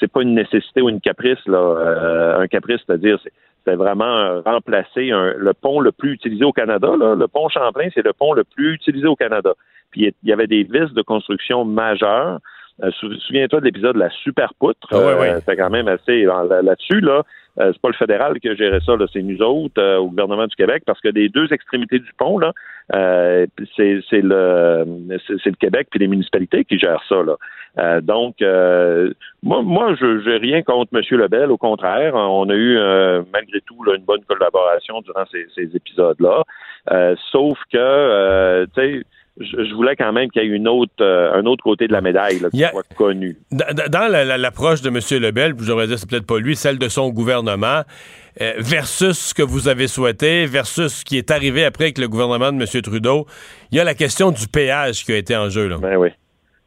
c'est 0.00 0.12
pas 0.12 0.22
une 0.22 0.34
nécessité 0.34 0.82
ou 0.82 0.88
une 0.88 1.00
caprice, 1.00 1.38
là. 1.46 1.58
Euh, 1.58 2.38
un 2.40 2.46
caprice, 2.48 2.80
c'est-à-dire, 2.86 3.18
c'est 3.66 3.74
vraiment 3.74 4.16
euh, 4.18 4.40
remplacer 4.42 5.10
un- 5.10 5.34
le 5.36 5.52
pont 5.54 5.80
le 5.80 5.92
plus 5.92 6.12
utilisé 6.12 6.44
au 6.44 6.52
Canada. 6.52 6.88
Là. 6.98 7.14
Le 7.14 7.28
pont 7.28 7.48
Champlain, 7.48 7.88
c'est 7.94 8.04
le 8.04 8.12
pont 8.12 8.32
le 8.34 8.44
plus 8.44 8.74
utilisé 8.74 9.06
au 9.06 9.16
Canada. 9.16 9.52
Puis 9.90 10.12
il 10.22 10.28
y 10.28 10.32
avait 10.32 10.46
des 10.46 10.64
vis 10.64 10.92
de 10.92 11.02
construction 11.02 11.64
majeures. 11.64 12.38
Euh, 12.82 12.90
sou- 12.90 13.14
Souviens-toi 13.20 13.60
de 13.60 13.64
l'épisode 13.66 13.94
de 13.94 14.00
la 14.00 14.10
super 14.10 14.52
poutre. 14.54 14.88
Ah 14.90 14.98
ouais, 14.98 15.04
Euh, 15.04 15.20
ouais. 15.20 15.34
C'était 15.40 15.56
quand 15.56 15.70
même 15.70 15.86
assez 15.88 16.24
là- 16.24 16.44
là- 16.48 16.60
là-dessus, 16.62 17.00
là. 17.00 17.22
Euh, 17.60 17.70
c'est 17.72 17.80
pas 17.80 17.88
le 17.88 17.94
fédéral 17.94 18.40
qui 18.40 18.48
a 18.48 18.54
géré 18.54 18.80
ça, 18.84 18.94
c'est 19.12 19.22
nous 19.22 19.40
autres 19.40 19.80
euh, 19.80 19.98
au 19.98 20.08
gouvernement 20.08 20.46
du 20.46 20.56
Québec, 20.56 20.82
parce 20.86 21.00
que 21.00 21.08
des 21.08 21.28
deux 21.28 21.52
extrémités 21.52 22.00
du 22.00 22.12
pont, 22.18 22.38
là, 22.38 22.52
euh, 22.94 23.46
c'est 23.76 24.02
le 24.12 24.84
c'est 25.26 25.50
le 25.50 25.56
Québec 25.56 25.86
puis 25.90 26.00
les 26.00 26.08
municipalités 26.08 26.64
qui 26.64 26.78
gèrent 26.78 27.04
ça. 27.08 27.22
Là. 27.22 27.36
Euh, 27.78 28.00
donc, 28.00 28.42
euh, 28.42 29.12
moi, 29.42 29.62
moi, 29.62 29.94
je 30.00 30.20
j'ai 30.20 30.36
rien 30.36 30.62
contre 30.62 30.90
M. 30.94 31.02
Lebel. 31.18 31.50
Au 31.50 31.56
contraire, 31.56 32.14
on 32.14 32.48
a 32.48 32.54
eu 32.54 32.76
euh, 32.76 33.22
malgré 33.32 33.60
tout 33.62 33.82
là, 33.84 33.94
une 33.96 34.04
bonne 34.04 34.24
collaboration 34.24 35.00
durant 35.00 35.24
ces, 35.30 35.46
ces 35.54 35.74
épisodes-là. 35.76 36.42
Sauf 37.30 37.58
que, 37.72 38.64
tu 38.74 38.80
sais, 38.80 39.04
je, 39.40 39.64
je 39.64 39.74
voulais 39.74 39.96
quand 39.96 40.12
même 40.12 40.30
qu'il 40.30 40.42
y 40.42 40.46
ait 40.46 40.48
une 40.48 40.68
autre, 40.68 40.92
euh, 41.00 41.32
un 41.34 41.44
autre 41.46 41.62
côté 41.64 41.86
de 41.88 41.92
la 41.92 42.00
médaille 42.00 42.38
là, 42.40 42.50
qui 42.50 42.62
a- 42.64 42.70
soit 42.70 42.84
connu. 42.96 43.36
Dans, 43.50 43.66
dans 43.90 44.08
la- 44.10 44.24
la- 44.24 44.38
l'approche 44.38 44.80
de 44.82 44.88
M. 44.88 44.98
Lebel, 45.22 45.54
puis 45.56 45.66
j'aurais 45.66 45.86
dit 45.86 45.98
c'est 45.98 46.08
peut-être 46.08 46.26
pas 46.26 46.38
lui, 46.38 46.54
celle 46.56 46.78
de 46.78 46.88
son 46.88 47.10
gouvernement, 47.10 47.82
euh, 48.40 48.52
versus 48.58 49.18
ce 49.18 49.34
que 49.34 49.42
vous 49.42 49.68
avez 49.68 49.86
souhaité, 49.88 50.46
versus 50.46 50.92
ce 51.00 51.04
qui 51.04 51.18
est 51.18 51.30
arrivé 51.30 51.64
après 51.64 51.84
avec 51.84 51.98
le 51.98 52.08
gouvernement 52.08 52.52
de 52.52 52.56
M. 52.62 52.82
Trudeau, 52.82 53.26
il 53.72 53.78
y 53.78 53.80
a 53.80 53.84
la 53.84 53.94
question 53.94 54.30
du 54.30 54.46
péage 54.48 55.04
qui 55.04 55.12
a 55.12 55.16
été 55.16 55.36
en 55.36 55.48
jeu. 55.48 55.68
Là. 55.68 55.78
Ben 55.80 55.96
oui. 55.96 56.08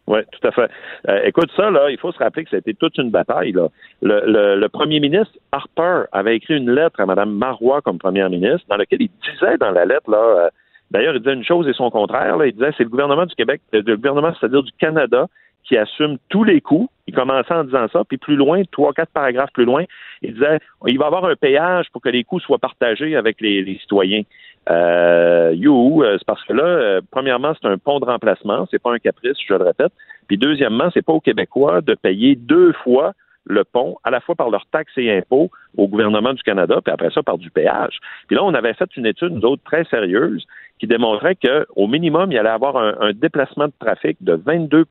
Oui, 0.09 0.19
tout 0.31 0.47
à 0.47 0.51
fait. 0.53 0.69
Euh, 1.09 1.19
écoute, 1.25 1.49
ça, 1.57 1.69
là, 1.69 1.89
il 1.89 1.97
faut 1.99 2.13
se 2.13 2.17
rappeler 2.17 2.45
que 2.45 2.49
c'était 2.51 2.73
toute 2.73 2.97
une 2.97 3.09
bataille. 3.11 3.51
Là. 3.51 3.67
Le, 4.01 4.21
le- 4.25 4.55
le 4.57 4.69
premier 4.69 5.01
ministre 5.01 5.33
Harper 5.51 6.03
avait 6.13 6.37
écrit 6.37 6.55
une 6.55 6.71
lettre 6.71 7.01
à 7.01 7.05
Mme 7.05 7.31
Marois 7.31 7.81
comme 7.81 7.97
première 7.97 8.29
ministre, 8.29 8.65
dans 8.69 8.77
laquelle 8.77 9.01
il 9.01 9.09
disait 9.29 9.57
dans 9.57 9.71
la 9.71 9.83
lettre, 9.83 10.09
là, 10.09 10.49
d'ailleurs, 10.91 11.15
il 11.15 11.19
disait 11.19 11.33
une 11.33 11.45
chose 11.45 11.67
et 11.67 11.73
son 11.73 11.89
contraire. 11.89 12.37
Il 12.45 12.53
disait 12.53 12.71
c'est 12.77 12.83
le 12.83 12.89
gouvernement 12.89 13.25
du 13.25 13.35
Québec, 13.35 13.61
euh, 13.73 13.81
le 13.85 13.95
gouvernement, 13.95 14.33
c'est-à-dire 14.39 14.63
du 14.63 14.71
Canada, 14.79 15.27
qui 15.63 15.77
assume 15.77 16.17
tous 16.29 16.43
les 16.43 16.61
coûts. 16.61 16.89
Il 17.07 17.13
commençait 17.13 17.53
en 17.53 17.63
disant 17.63 17.87
ça, 17.91 18.03
puis 18.07 18.17
plus 18.17 18.35
loin, 18.35 18.63
trois, 18.71 18.93
quatre 18.93 19.11
paragraphes 19.11 19.51
plus 19.53 19.65
loin, 19.65 19.83
il 20.21 20.33
disait 20.33 20.59
il 20.87 20.97
va 20.97 21.05
y 21.05 21.07
avoir 21.07 21.25
un 21.25 21.35
péage 21.35 21.87
pour 21.91 22.01
que 22.01 22.09
les 22.09 22.23
coûts 22.23 22.39
soient 22.39 22.57
partagés 22.57 23.15
avec 23.15 23.41
les, 23.41 23.63
les 23.63 23.77
citoyens. 23.79 24.23
Euh, 24.69 25.53
you, 25.55 26.03
euh, 26.03 26.17
c'est 26.17 26.25
parce 26.25 26.43
que 26.43 26.53
là, 26.53 26.63
euh, 26.63 27.01
premièrement, 27.11 27.53
c'est 27.59 27.67
un 27.67 27.77
pont 27.77 27.99
de 27.99 28.05
remplacement, 28.05 28.67
c'est 28.69 28.81
pas 28.81 28.91
un 28.91 28.99
caprice, 28.99 29.37
je 29.45 29.53
le 29.53 29.63
répète. 29.63 29.93
Puis 30.27 30.37
deuxièmement, 30.37 30.89
c'est 30.93 31.05
pas 31.05 31.13
aux 31.13 31.21
Québécois 31.21 31.81
de 31.81 31.95
payer 31.95 32.35
deux 32.35 32.73
fois 32.83 33.13
le 33.49 33.63
pont, 33.63 33.97
à 34.03 34.11
la 34.11 34.19
fois 34.19 34.35
par 34.35 34.49
leurs 34.49 34.65
taxes 34.67 34.97
et 34.97 35.15
impôts 35.15 35.49
au 35.77 35.87
gouvernement 35.87 36.33
du 36.33 36.43
Canada, 36.43 36.79
puis 36.83 36.93
après 36.93 37.09
ça 37.11 37.23
par 37.23 37.37
du 37.37 37.49
péage. 37.49 37.99
Puis 38.27 38.35
là, 38.35 38.43
on 38.43 38.53
avait 38.53 38.73
fait 38.73 38.89
une 38.95 39.05
étude, 39.05 39.33
nous 39.33 39.45
autres, 39.45 39.63
très 39.63 39.85
sérieuse, 39.85 40.45
qui 40.79 40.87
démontrait 40.87 41.35
qu'au 41.35 41.87
minimum, 41.87 42.31
il 42.31 42.35
y 42.35 42.37
allait 42.37 42.49
avoir 42.49 42.77
un, 42.77 42.95
un 42.99 43.13
déplacement 43.13 43.67
de 43.67 43.73
trafic 43.79 44.17
de 44.21 44.33
22 44.33 44.85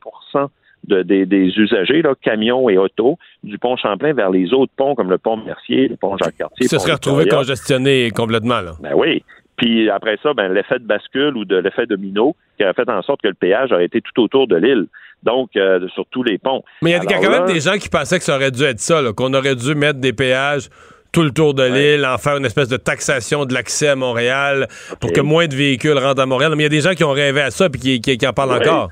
de, 0.85 1.03
des, 1.03 1.27
des 1.27 1.47
usagers, 1.59 2.03
là, 2.03 2.15
camions 2.21 2.69
et 2.69 2.79
autos, 2.79 3.19
du 3.43 3.59
pont 3.59 3.77
Champlain 3.77 4.13
vers 4.13 4.31
les 4.31 4.53
autres 4.53 4.73
ponts 4.77 4.95
comme 4.95 5.11
le 5.11 5.19
pont 5.19 5.37
Mercier, 5.37 5.89
le 5.89 5.97
pont 5.97 6.17
Jacques-Cartier. 6.17 6.69
Ça 6.69 6.79
serait 6.79 6.95
retrouvé 6.95 7.27
congestionné 7.27 8.11
complètement. 8.11 8.61
Là. 8.61 8.73
Ben 8.81 8.93
oui. 8.95 9.25
Puis 9.57 9.89
après 9.91 10.19
ça, 10.23 10.35
ben, 10.35 10.53
l'effet 10.53 10.79
de 10.79 10.85
bascule 10.85 11.37
ou 11.37 11.45
de 11.45 11.57
l'effet 11.57 11.87
domino 11.87 12.37
qui 12.57 12.65
a 12.65 12.73
fait 12.73 12.89
en 12.89 13.03
sorte 13.03 13.23
que 13.23 13.29
le 13.29 13.35
péage 13.35 13.73
aurait 13.73 13.85
été 13.87 14.01
tout 14.01 14.23
autour 14.23 14.47
de 14.49 14.57
l'île. 14.57 14.87
Donc, 15.23 15.51
euh, 15.57 15.87
sur 15.95 16.05
tous 16.11 16.23
les 16.23 16.39
ponts. 16.39 16.63
Mais 16.83 16.91
il 16.91 16.93
y 16.93 16.97
a, 16.97 17.01
Alors 17.01 17.23
quand 17.23 17.31
même 17.31 17.47
des 17.47 17.61
gens 17.61 17.79
qui 17.79 17.89
pensaient 17.89 18.19
que 18.19 18.25
ça 18.25 18.37
aurait 18.37 18.51
dû 18.51 18.63
être 18.63 18.79
ça, 18.81 19.01
qu'on 19.17 19.33
aurait 19.35 19.57
dû 19.57 19.75
mettre 19.75 19.99
des 19.99 20.13
péages 20.13 20.69
tout 21.13 21.23
le 21.23 21.31
tour 21.31 21.55
de 21.55 21.63
l'île, 21.65 22.05
en 22.05 22.19
faire 22.19 22.37
une 22.37 22.45
espèce 22.45 22.69
de 22.69 22.77
taxation 22.77 23.47
de 23.47 23.55
l'accès 23.55 23.89
à 23.89 23.97
Montréal 23.97 24.69
pour 25.01 25.13
que 25.13 25.23
moins 25.23 25.47
de 25.47 25.55
véhicules 25.55 25.97
rentrent 25.99 26.21
à 26.21 26.27
Montréal. 26.27 26.53
Mais 26.55 26.65
il 26.65 26.67
y 26.67 26.67
a 26.67 26.69
des 26.71 26.83
gens 26.83 26.93
qui 26.93 27.05
ont 27.05 27.13
rêvé 27.13 27.41
à 27.41 27.51
ça 27.51 27.67
et 27.67 27.71
qui, 27.71 28.01
qui- 28.03 28.19
qui 28.19 28.27
en 28.27 28.33
parlent 28.35 28.53
encore. 28.53 28.91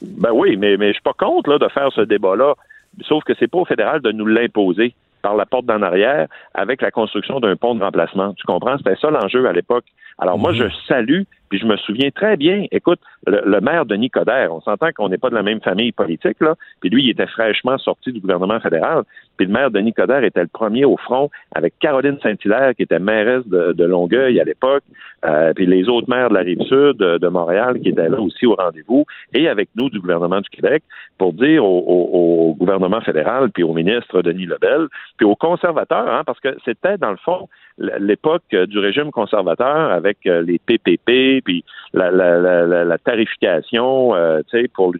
Ben 0.00 0.30
oui, 0.32 0.56
mais, 0.56 0.76
mais 0.76 0.88
je 0.88 0.92
suis 0.94 1.02
pas 1.02 1.12
contre 1.18 1.50
là, 1.50 1.58
de 1.58 1.68
faire 1.68 1.88
ce 1.92 2.02
débat-là. 2.02 2.54
Sauf 3.06 3.24
que 3.24 3.32
c'est 3.38 3.48
pas 3.50 3.58
au 3.58 3.64
fédéral 3.64 4.00
de 4.00 4.12
nous 4.12 4.26
l'imposer 4.26 4.94
par 5.22 5.34
la 5.34 5.44
porte 5.46 5.66
d'en 5.66 5.82
arrière 5.82 6.28
avec 6.54 6.80
la 6.80 6.92
construction 6.92 7.40
d'un 7.40 7.56
pont 7.56 7.74
de 7.74 7.82
remplacement. 7.82 8.32
Tu 8.34 8.44
comprends? 8.46 8.78
C'était 8.78 8.94
ça 9.00 9.10
l'enjeu 9.10 9.46
à 9.48 9.52
l'époque. 9.52 9.84
Alors 10.18 10.38
moi, 10.38 10.52
je 10.52 10.64
salue, 10.86 11.22
puis 11.48 11.58
je 11.60 11.66
me 11.66 11.76
souviens 11.76 12.10
très 12.10 12.36
bien, 12.36 12.66
écoute, 12.72 12.98
le, 13.26 13.40
le 13.46 13.60
maire 13.60 13.86
Denis 13.86 14.10
Coderre, 14.10 14.52
on 14.52 14.60
s'entend 14.60 14.88
qu'on 14.94 15.08
n'est 15.08 15.16
pas 15.16 15.30
de 15.30 15.34
la 15.34 15.42
même 15.42 15.60
famille 15.60 15.92
politique, 15.92 16.38
là, 16.40 16.56
puis 16.80 16.90
lui, 16.90 17.04
il 17.04 17.10
était 17.10 17.26
fraîchement 17.26 17.78
sorti 17.78 18.12
du 18.12 18.20
gouvernement 18.20 18.60
fédéral, 18.60 19.04
puis 19.36 19.46
le 19.46 19.52
maire 19.52 19.70
Denis 19.70 19.92
Coderre 19.94 20.24
était 20.24 20.42
le 20.42 20.48
premier 20.48 20.84
au 20.84 20.96
front 20.96 21.30
avec 21.54 21.74
Caroline 21.78 22.18
Saint-Hilaire, 22.22 22.74
qui 22.74 22.82
était 22.82 22.98
mairesse 22.98 23.46
de, 23.46 23.72
de 23.72 23.84
Longueuil 23.84 24.40
à 24.40 24.44
l'époque, 24.44 24.82
euh, 25.24 25.52
puis 25.54 25.66
les 25.66 25.88
autres 25.88 26.10
maires 26.10 26.28
de 26.30 26.34
la 26.34 26.40
Rive-Sud, 26.40 26.96
de, 26.98 27.18
de 27.18 27.28
Montréal, 27.28 27.78
qui 27.80 27.90
étaient 27.90 28.08
là 28.08 28.20
aussi 28.20 28.44
au 28.44 28.54
rendez-vous, 28.54 29.04
et 29.34 29.48
avec 29.48 29.68
nous 29.76 29.88
du 29.88 30.00
gouvernement 30.00 30.40
du 30.40 30.48
Québec, 30.50 30.82
pour 31.16 31.32
dire 31.32 31.64
au, 31.64 31.78
au- 31.78 32.48
au 32.50 32.54
gouvernement 32.54 33.00
fédéral, 33.00 33.50
puis 33.52 33.62
au 33.62 33.72
ministre 33.72 34.20
Denis 34.22 34.46
Lebel, 34.46 34.88
puis 35.16 35.26
aux 35.26 35.36
conservateurs, 35.36 36.12
hein, 36.12 36.22
parce 36.26 36.40
que 36.40 36.56
c'était, 36.64 36.98
dans 36.98 37.10
le 37.12 37.16
fond, 37.18 37.48
l'époque 38.00 38.42
du 38.50 38.78
régime 38.80 39.12
conservateur 39.12 39.92
avec 39.92 40.07
euh, 40.26 40.42
les 40.42 40.58
PPP, 40.58 41.42
puis 41.44 41.64
la, 41.92 42.10
la, 42.10 42.38
la, 42.38 42.66
la- 42.66 42.84
la 42.84 42.98
tarification, 42.98 44.14
euh, 44.14 44.40
tu 44.50 44.60
sais, 44.62 44.68
pour 44.68 44.94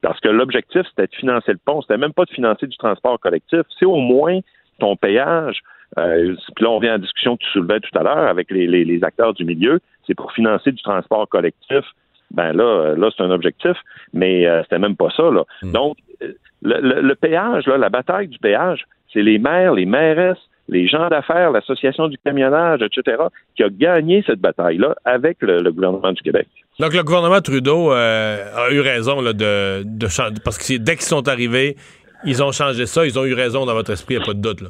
parce 0.00 0.18
que 0.20 0.28
l'objectif, 0.28 0.82
c'était 0.88 1.06
de 1.06 1.14
financer 1.14 1.52
le 1.52 1.58
pont, 1.64 1.80
c'était 1.82 1.96
même 1.98 2.12
pas 2.12 2.24
de 2.24 2.30
financer 2.30 2.66
du 2.66 2.76
transport 2.76 3.20
collectif, 3.20 3.60
c'est 3.78 3.84
au 3.86 3.96
moins 3.96 4.40
ton 4.80 4.96
payage. 4.96 5.60
Euh, 5.98 6.34
puis 6.56 6.64
là, 6.64 6.70
on 6.70 6.78
vient 6.80 6.94
en 6.96 6.98
discussion 6.98 7.36
que 7.36 7.44
tu 7.44 7.50
soulevais 7.50 7.78
tout 7.80 7.96
à 7.98 8.02
l'heure 8.02 8.26
avec 8.28 8.50
les, 8.50 8.66
les- 8.66 8.84
les 8.84 9.04
acteurs 9.04 9.32
du 9.34 9.44
milieu, 9.44 9.78
c'est 10.06 10.14
pour 10.14 10.32
financer 10.32 10.72
du 10.72 10.82
transport 10.82 11.28
collectif. 11.28 11.84
Ben 12.32 12.52
là, 12.54 12.94
là, 12.96 13.10
c'est 13.14 13.22
un 13.22 13.30
objectif, 13.30 13.76
mais 14.14 14.46
euh, 14.46 14.62
c'était 14.62 14.78
même 14.78 14.96
pas 14.96 15.10
ça. 15.16 15.24
Là. 15.30 15.44
Donc, 15.72 15.98
euh, 16.22 16.32
le, 16.62 16.80
le- 16.80 17.00
le 17.02 17.14
péage, 17.14 17.66
là, 17.66 17.76
la 17.76 17.90
bataille 17.90 18.26
du 18.28 18.38
péage, 18.38 18.86
c'est 19.12 19.22
les 19.22 19.38
maires, 19.38 19.74
les 19.74 19.84
mairesses, 19.86 20.38
les 20.68 20.88
gens 20.88 21.08
d'affaires, 21.08 21.50
l'association 21.50 22.08
du 22.08 22.16
camionnage, 22.24 22.80
etc., 22.82 23.22
qui 23.56 23.62
a 23.62 23.68
gagné 23.68 24.22
cette 24.26 24.40
bataille-là 24.40 24.94
avec 25.04 25.38
le, 25.40 25.60
le 25.60 25.72
gouvernement 25.72 26.12
du 26.12 26.22
Québec. 26.22 26.48
Donc, 26.78 26.94
le 26.94 27.02
gouvernement 27.02 27.40
Trudeau 27.40 27.92
euh, 27.92 28.44
a 28.56 28.70
eu 28.70 28.80
raison 28.80 29.20
là, 29.20 29.32
de, 29.32 29.82
de 29.84 30.08
changer. 30.08 30.34
Parce 30.44 30.58
que 30.58 30.78
dès 30.78 30.96
qu'ils 30.96 31.04
sont 31.04 31.28
arrivés, 31.28 31.76
ils 32.24 32.42
ont 32.42 32.52
changé 32.52 32.86
ça. 32.86 33.04
Ils 33.04 33.18
ont 33.18 33.24
eu 33.24 33.34
raison 33.34 33.66
dans 33.66 33.74
votre 33.74 33.92
esprit, 33.92 34.14
il 34.14 34.18
n'y 34.18 34.22
a 34.22 34.26
pas 34.26 34.34
de 34.34 34.40
doute. 34.40 34.60
Là. 34.62 34.68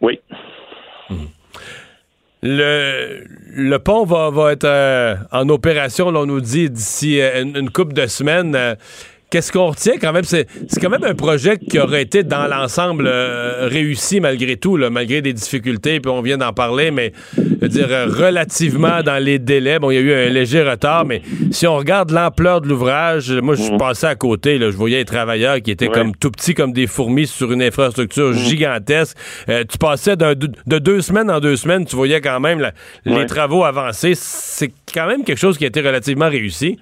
Oui. 0.00 0.20
Le, 2.42 3.24
le 3.56 3.78
pont 3.78 4.04
va, 4.04 4.30
va 4.30 4.52
être 4.52 4.64
euh, 4.64 5.16
en 5.32 5.48
opération, 5.48 6.10
là, 6.10 6.20
on 6.20 6.26
nous 6.26 6.40
dit, 6.40 6.70
d'ici 6.70 7.20
euh, 7.20 7.42
une, 7.42 7.56
une 7.56 7.70
couple 7.70 7.92
de 7.92 8.06
semaines. 8.06 8.76
Qu'est-ce 9.28 9.50
qu'on 9.50 9.66
retient 9.70 9.94
quand 10.00 10.12
même? 10.12 10.22
C'est 10.24 10.46
quand 10.80 10.88
même 10.88 11.02
un 11.02 11.14
projet 11.14 11.58
qui 11.58 11.80
aurait 11.80 12.02
été 12.02 12.22
dans 12.22 12.46
l'ensemble 12.46 13.06
euh, 13.08 13.66
réussi 13.68 14.20
malgré 14.20 14.56
tout, 14.56 14.76
là, 14.76 14.88
malgré 14.88 15.20
des 15.20 15.32
difficultés, 15.32 15.98
puis 15.98 16.10
on 16.12 16.22
vient 16.22 16.38
d'en 16.38 16.52
parler, 16.52 16.92
mais 16.92 17.12
je 17.36 17.42
veux 17.60 17.68
dire, 17.68 17.88
relativement 17.88 19.02
dans 19.02 19.22
les 19.22 19.40
délais. 19.40 19.80
Bon, 19.80 19.90
il 19.90 19.94
y 19.94 19.98
a 19.98 20.00
eu 20.00 20.12
un 20.12 20.28
léger 20.30 20.62
retard, 20.62 21.04
mais 21.04 21.22
si 21.50 21.66
on 21.66 21.76
regarde 21.76 22.12
l'ampleur 22.12 22.60
de 22.60 22.68
l'ouvrage, 22.68 23.32
moi, 23.32 23.56
je 23.56 23.62
suis 23.62 23.76
passé 23.76 24.06
à 24.06 24.14
côté, 24.14 24.58
là, 24.58 24.70
je 24.70 24.76
voyais 24.76 24.98
les 24.98 25.04
travailleurs 25.04 25.60
qui 25.60 25.72
étaient 25.72 25.88
Ouais. 25.88 25.94
comme 25.94 26.14
tout 26.14 26.30
petits 26.30 26.54
comme 26.54 26.72
des 26.72 26.86
fourmis 26.86 27.26
sur 27.26 27.50
une 27.50 27.62
infrastructure 27.62 28.32
gigantesque. 28.32 29.16
Euh, 29.48 29.64
tu 29.68 29.76
passais 29.78 30.16
de 30.16 30.78
deux 30.78 31.00
semaines 31.00 31.30
en 31.32 31.40
deux 31.40 31.56
semaines, 31.56 31.84
tu 31.84 31.96
voyais 31.96 32.20
quand 32.20 32.38
même 32.38 32.60
la- 32.60 32.72
les 33.04 33.26
travaux 33.26 33.64
avancer. 33.64 34.12
C'est 34.14 34.70
quand 34.94 35.06
même 35.08 35.24
quelque 35.24 35.38
chose 35.38 35.58
qui 35.58 35.64
a 35.64 35.66
été 35.68 35.80
relativement 35.80 36.28
réussi. 36.28 36.78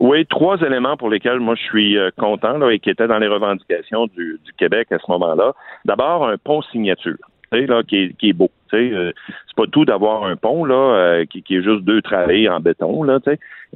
Oui, 0.00 0.26
trois 0.26 0.58
éléments 0.60 0.96
pour 0.96 1.10
lesquels 1.10 1.40
moi 1.40 1.54
je 1.54 1.62
suis 1.62 1.98
euh, 1.98 2.10
content 2.18 2.58
là, 2.58 2.70
et 2.70 2.78
qui 2.78 2.90
étaient 2.90 3.08
dans 3.08 3.18
les 3.18 3.28
revendications 3.28 4.06
du, 4.06 4.40
du 4.44 4.52
Québec 4.56 4.88
à 4.90 4.98
ce 4.98 5.10
moment-là. 5.10 5.52
D'abord, 5.84 6.26
un 6.26 6.36
pont 6.38 6.62
signature, 6.62 7.16
là, 7.52 7.82
qui, 7.82 7.96
est, 7.96 8.16
qui 8.16 8.30
est 8.30 8.32
beau. 8.32 8.50
Euh, 8.74 9.12
c'est 9.46 9.56
pas 9.56 9.66
tout 9.70 9.84
d'avoir 9.84 10.24
un 10.24 10.36
pont 10.36 10.64
là, 10.64 10.74
euh, 10.74 11.24
qui, 11.26 11.42
qui 11.42 11.56
est 11.56 11.62
juste 11.62 11.82
deux 11.82 12.00
travées 12.00 12.48
en 12.48 12.60
béton. 12.60 13.02
Là. 13.02 13.18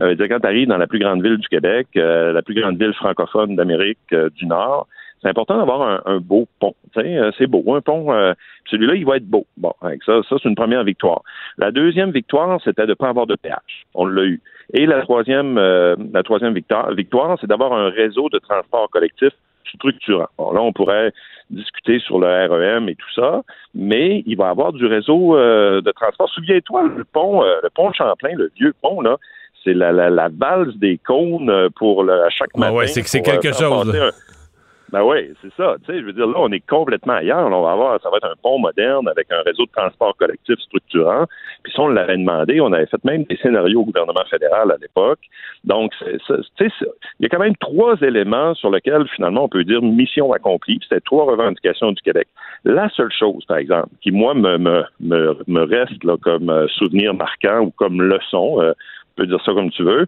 Euh, 0.02 0.16
quand 0.18 0.40
tu 0.40 0.66
dans 0.66 0.78
la 0.78 0.86
plus 0.86 0.98
grande 0.98 1.22
ville 1.22 1.36
du 1.36 1.48
Québec, 1.48 1.88
euh, 1.96 2.32
la 2.32 2.42
plus 2.42 2.54
grande 2.54 2.78
ville 2.78 2.94
francophone 2.94 3.56
d'Amérique 3.56 3.98
euh, 4.12 4.30
du 4.30 4.46
Nord, 4.46 4.86
c'est 5.26 5.30
important 5.30 5.58
d'avoir 5.58 5.82
un, 5.82 6.02
un 6.06 6.18
beau 6.20 6.46
pont. 6.60 6.74
Euh, 6.96 7.32
c'est 7.36 7.48
beau, 7.48 7.74
un 7.74 7.80
pont. 7.80 8.12
euh, 8.12 8.32
celui-là, 8.70 8.94
il 8.94 9.04
va 9.04 9.16
être 9.16 9.26
beau. 9.26 9.44
Bon, 9.56 9.72
avec 9.82 10.02
ça, 10.04 10.20
ça 10.28 10.36
c'est 10.40 10.48
une 10.48 10.54
première 10.54 10.84
victoire. 10.84 11.22
La 11.58 11.72
deuxième 11.72 12.12
victoire, 12.12 12.60
c'était 12.64 12.84
de 12.84 12.90
ne 12.90 12.94
pas 12.94 13.08
avoir 13.08 13.26
de 13.26 13.34
péage. 13.34 13.86
On 13.94 14.06
l'a 14.06 14.22
eu. 14.22 14.40
Et 14.72 14.86
la 14.86 15.00
troisième, 15.02 15.58
euh, 15.58 15.96
la 16.12 16.22
troisième 16.22 16.54
victoire, 16.54 16.92
victoire 16.92 17.36
c'est 17.40 17.48
d'avoir 17.48 17.72
un 17.72 17.88
réseau 17.90 18.28
de 18.28 18.38
transport 18.38 18.88
collectif 18.90 19.30
structurant. 19.74 20.28
Bon, 20.38 20.52
là, 20.52 20.62
on 20.62 20.72
pourrait 20.72 21.12
discuter 21.50 21.98
sur 21.98 22.20
le 22.20 22.26
REM 22.28 22.88
et 22.88 22.94
tout 22.94 23.12
ça, 23.14 23.42
mais 23.74 24.22
il 24.26 24.36
va 24.36 24.46
y 24.46 24.50
avoir 24.50 24.72
du 24.72 24.86
réseau 24.86 25.36
euh, 25.36 25.80
de 25.80 25.90
transport. 25.90 26.28
Souviens-toi, 26.30 26.84
le 26.96 27.04
pont, 27.04 27.42
euh, 27.42 27.56
le 27.64 27.70
pont 27.70 27.92
Champlain, 27.92 28.34
le 28.36 28.50
vieux 28.56 28.72
pont, 28.80 29.00
là, 29.00 29.16
c'est 29.64 29.74
la, 29.74 29.90
la, 29.90 30.08
la 30.10 30.28
valse 30.28 30.76
des 30.76 30.98
cônes 30.98 31.50
euh, 31.50 31.68
pour 31.74 32.04
le, 32.04 32.12
à 32.22 32.30
chaque 32.30 32.50
Ah 32.54 32.58
matin. 32.60 32.74
ouais, 32.74 32.86
c'est 32.86 33.02
que 33.02 33.08
c'est 33.08 33.22
pour, 33.22 33.32
quelque 33.32 33.52
chose, 33.52 33.90
un- 33.94 34.10
ben 34.92 35.02
oui, 35.02 35.32
c'est 35.42 35.52
ça. 35.56 35.76
Tu 35.84 35.92
sais, 35.92 36.00
je 36.00 36.04
veux 36.04 36.12
dire, 36.12 36.26
là, 36.26 36.36
on 36.38 36.50
est 36.52 36.64
complètement 36.66 37.14
ailleurs. 37.14 37.46
On 37.46 37.62
va 37.62 37.72
avoir, 37.72 38.00
ça 38.00 38.10
va 38.10 38.18
être 38.18 38.30
un 38.30 38.36
pont 38.40 38.58
moderne 38.58 39.08
avec 39.08 39.32
un 39.32 39.42
réseau 39.42 39.66
de 39.66 39.70
transport 39.70 40.16
collectif 40.16 40.58
structurant. 40.60 41.24
Puis 41.64 41.72
ça, 41.74 41.82
on 41.82 41.88
l'avait 41.88 42.16
demandé. 42.16 42.60
On 42.60 42.72
avait 42.72 42.86
fait 42.86 43.02
même 43.04 43.24
des 43.24 43.36
scénarios 43.36 43.80
au 43.80 43.84
gouvernement 43.84 44.24
fédéral 44.30 44.70
à 44.70 44.76
l'époque. 44.80 45.18
Donc, 45.64 45.92
tu 45.98 46.18
sais, 46.58 46.68
il 47.18 47.22
y 47.22 47.26
a 47.26 47.28
quand 47.28 47.40
même 47.40 47.56
trois 47.56 47.96
éléments 48.00 48.54
sur 48.54 48.70
lesquels, 48.70 49.08
finalement, 49.08 49.44
on 49.44 49.48
peut 49.48 49.64
dire 49.64 49.82
mission 49.82 50.32
accomplie. 50.32 50.78
C'était 50.82 51.00
trois 51.00 51.24
revendications 51.24 51.90
du 51.90 52.02
Québec. 52.02 52.28
La 52.64 52.88
seule 52.90 53.12
chose, 53.12 53.44
par 53.46 53.56
exemple, 53.56 53.88
qui, 54.02 54.12
moi, 54.12 54.34
me, 54.34 54.56
me, 54.56 54.84
me, 55.00 55.36
me 55.48 55.62
reste 55.62 56.04
là, 56.04 56.16
comme 56.22 56.48
euh, 56.48 56.68
souvenir 56.68 57.14
marquant 57.14 57.60
ou 57.60 57.70
comme 57.70 58.00
leçon, 58.02 58.60
euh, 58.60 58.70
on 58.70 59.22
peut 59.22 59.26
dire 59.26 59.42
ça 59.44 59.52
comme 59.52 59.70
tu 59.70 59.82
veux, 59.82 60.06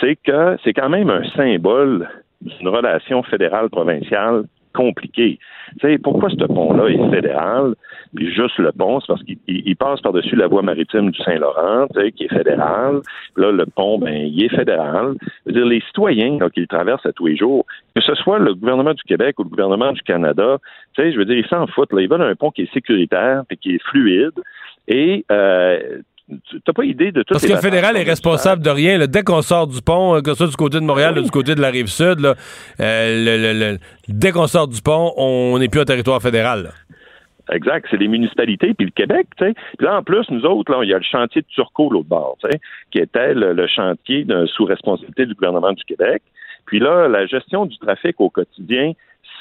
c'est 0.00 0.16
que 0.16 0.56
c'est 0.64 0.72
quand 0.72 0.88
même 0.88 1.10
un 1.10 1.24
symbole 1.30 2.08
d'une 2.40 2.68
relation 2.68 3.22
fédérale-provinciale 3.22 4.44
compliqué. 4.72 5.38
Tu 5.80 5.88
sais, 5.88 5.98
pourquoi 5.98 6.30
ce 6.30 6.44
pont-là 6.44 6.86
est 6.90 7.10
fédéral? 7.10 7.74
Puis 8.14 8.32
juste 8.32 8.56
le 8.58 8.70
pont, 8.70 9.00
c'est 9.00 9.08
parce 9.08 9.22
qu'il 9.24 9.36
il- 9.48 9.62
il 9.66 9.76
passe 9.76 10.00
par-dessus 10.00 10.36
la 10.36 10.46
voie 10.46 10.62
maritime 10.62 11.10
du 11.10 11.20
Saint-Laurent, 11.22 11.88
tu 11.92 12.00
sais, 12.00 12.12
qui 12.12 12.24
est 12.24 12.28
fédérale. 12.32 13.00
Là, 13.36 13.50
le 13.50 13.66
pont, 13.66 13.98
ben, 13.98 14.14
il 14.14 14.44
est 14.44 14.48
fédéral. 14.54 15.14
Je 15.44 15.52
veux 15.52 15.52
dire, 15.60 15.66
les 15.66 15.80
citoyens 15.80 16.38
là, 16.38 16.48
qui 16.50 16.60
le 16.60 16.68
traversent 16.68 17.04
à 17.06 17.12
tous 17.12 17.26
les 17.26 17.36
jours, 17.36 17.66
que 17.96 18.00
ce 18.00 18.14
soit 18.14 18.38
le 18.38 18.54
gouvernement 18.54 18.94
du 18.94 19.02
Québec 19.02 19.40
ou 19.40 19.42
le 19.42 19.48
gouvernement 19.48 19.90
du 19.92 20.02
Canada, 20.02 20.58
tu 20.94 21.02
sais, 21.02 21.12
je 21.12 21.18
veux 21.18 21.24
dire, 21.24 21.36
ils 21.36 21.48
s'en 21.48 21.66
foutent. 21.66 21.92
Là. 21.92 22.00
Ils 22.02 22.08
veulent 22.08 22.22
un 22.22 22.36
pont 22.36 22.52
qui 22.52 22.62
est 22.62 22.72
sécuritaire 22.72 23.42
puis 23.48 23.56
qui 23.58 23.74
est 23.74 23.82
fluide. 23.90 24.38
Et 24.86 25.24
euh, 25.32 25.98
tu 26.48 26.56
n'as 26.66 26.72
pas 26.72 26.84
idée 26.84 27.12
de 27.12 27.22
tout 27.22 27.34
Parce 27.34 27.46
que 27.46 27.52
le 27.52 27.58
fédéral 27.58 27.96
est 27.96 28.02
responsable 28.04 28.62
de 28.62 28.70
rien. 28.70 28.98
là. 28.98 29.06
Dès 29.06 29.22
qu'on 29.22 29.42
sort 29.42 29.66
du 29.66 29.80
pont, 29.82 30.16
euh, 30.16 30.20
que 30.20 30.30
ce 30.30 30.36
soit 30.36 30.46
du 30.48 30.56
côté 30.56 30.78
de 30.80 30.84
Montréal 30.84 31.18
ou 31.18 31.22
du 31.22 31.30
côté 31.30 31.54
de 31.54 31.60
la 31.60 31.70
rive 31.70 31.86
sud, 31.86 32.20
là, 32.20 32.34
euh, 32.80 33.24
le- 33.24 33.52
le- 33.52 33.72
le- 33.72 33.78
dès 34.08 34.32
qu'on 34.32 34.46
sort 34.46 34.68
du 34.68 34.80
pont, 34.82 35.12
on 35.16 35.58
n'est 35.58 35.68
plus 35.68 35.80
en 35.80 35.84
territoire 35.84 36.20
fédéral. 36.22 36.62
là. 36.64 36.70
Exact, 37.52 37.86
c'est 37.90 37.96
les 37.96 38.06
municipalités 38.06 38.74
puis 38.74 38.86
le 38.86 38.92
Québec, 38.92 39.26
tu 39.36 39.44
sais. 39.44 39.54
Puis 39.76 39.84
là 39.84 39.96
en 39.98 40.02
plus 40.04 40.24
nous 40.30 40.44
autres 40.44 40.70
là, 40.70 40.84
il 40.84 40.88
y 40.88 40.94
a 40.94 40.98
le 40.98 41.02
chantier 41.04 41.42
de 41.42 41.46
Turcot 41.48 41.90
l'autre 41.90 42.08
bord, 42.08 42.36
tu 42.40 42.48
sais, 42.48 42.60
qui 42.92 42.98
était 42.98 43.34
le, 43.34 43.54
le 43.54 43.66
chantier 43.66 44.24
sous 44.54 44.64
responsabilité 44.66 45.26
du 45.26 45.34
gouvernement 45.34 45.72
du 45.72 45.82
Québec. 45.82 46.22
Puis 46.66 46.78
là 46.78 47.08
la 47.08 47.26
gestion 47.26 47.66
du 47.66 47.76
trafic 47.78 48.20
au 48.20 48.30
quotidien, 48.30 48.92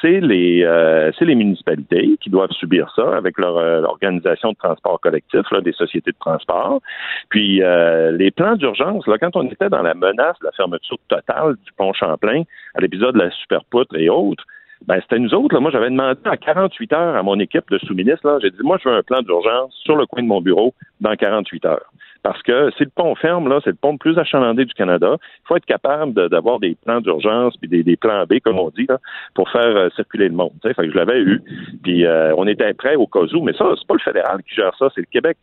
c'est 0.01 0.19
les 0.19 0.63
euh, 0.63 1.11
les 1.19 1.35
municipalités 1.35 2.17
qui 2.21 2.29
doivent 2.29 2.51
subir 2.51 2.91
ça 2.95 3.15
avec 3.15 3.37
leur 3.37 3.57
euh, 3.57 3.83
organisation 3.83 4.51
de 4.51 4.57
transport 4.57 4.99
collectif, 4.99 5.41
là, 5.51 5.61
des 5.61 5.73
sociétés 5.73 6.11
de 6.11 6.17
transport. 6.19 6.81
Puis 7.29 7.61
euh, 7.61 8.11
les 8.11 8.31
plans 8.31 8.55
d'urgence, 8.55 9.05
là, 9.07 9.17
quand 9.17 9.35
on 9.35 9.43
était 9.47 9.69
dans 9.69 9.81
la 9.81 9.93
menace 9.93 10.39
de 10.39 10.45
la 10.45 10.51
fermeture 10.53 10.97
totale 11.07 11.55
du 11.65 11.71
pont 11.73 11.93
Champlain, 11.93 12.43
à 12.75 12.81
l'épisode 12.81 13.15
de 13.15 13.19
la 13.19 13.31
Superpoutre 13.31 13.95
et 13.95 14.09
autres, 14.09 14.45
ben, 14.87 14.99
c'était 15.01 15.19
nous 15.19 15.33
autres. 15.33 15.53
Là. 15.53 15.59
Moi, 15.59 15.71
j'avais 15.71 15.89
demandé 15.89 16.19
à 16.25 16.37
48 16.37 16.93
heures 16.93 17.15
à 17.15 17.23
mon 17.23 17.39
équipe 17.39 17.69
de 17.69 17.77
sous-ministres. 17.79 18.39
J'ai 18.41 18.51
dit, 18.51 18.63
moi, 18.63 18.77
je 18.81 18.87
veux 18.87 18.95
un 18.95 19.03
plan 19.03 19.21
d'urgence 19.21 19.73
sur 19.83 19.95
le 19.95 20.05
coin 20.05 20.23
de 20.23 20.27
mon 20.27 20.41
bureau 20.41 20.73
dans 21.01 21.15
48 21.15 21.65
heures. 21.65 21.91
Parce 22.23 22.41
que 22.41 22.69
si 22.77 22.83
le 22.83 22.91
pont 22.93 23.15
ferme, 23.15 23.47
là, 23.47 23.59
c'est 23.63 23.69
le 23.69 23.77
pont 23.77 23.93
le 23.93 23.97
plus 23.97 24.17
achalandé 24.17 24.65
du 24.65 24.73
Canada. 24.73 25.15
Il 25.19 25.47
faut 25.47 25.55
être 25.55 25.65
capable 25.65 26.29
d'avoir 26.29 26.59
des 26.59 26.75
plans 26.75 26.99
d'urgence 26.99 27.55
puis 27.57 27.69
des, 27.69 27.97
plans 27.97 28.25
B, 28.25 28.39
comme 28.43 28.59
on 28.59 28.69
dit, 28.69 28.85
là, 28.89 28.97
pour 29.35 29.49
faire 29.49 29.75
euh, 29.75 29.89
circuler 29.95 30.27
le 30.27 30.35
monde. 30.35 30.51
Fait 30.61 30.73
que 30.73 30.91
je 30.91 30.97
l'avais 30.97 31.19
eu. 31.21 31.41
Puis 31.83 32.05
euh, 32.05 32.33
on 32.35 32.45
était 32.47 32.73
prêts 32.73 32.95
au 32.95 33.07
cas 33.07 33.21
où. 33.33 33.43
Mais 33.43 33.53
ça, 33.53 33.65
c'est 33.77 33.87
pas 33.87 33.93
le 33.93 33.99
fédéral 33.99 34.41
qui 34.43 34.55
gère 34.55 34.75
ça, 34.77 34.89
c'est 34.93 35.01
le 35.01 35.07
Québec. 35.11 35.37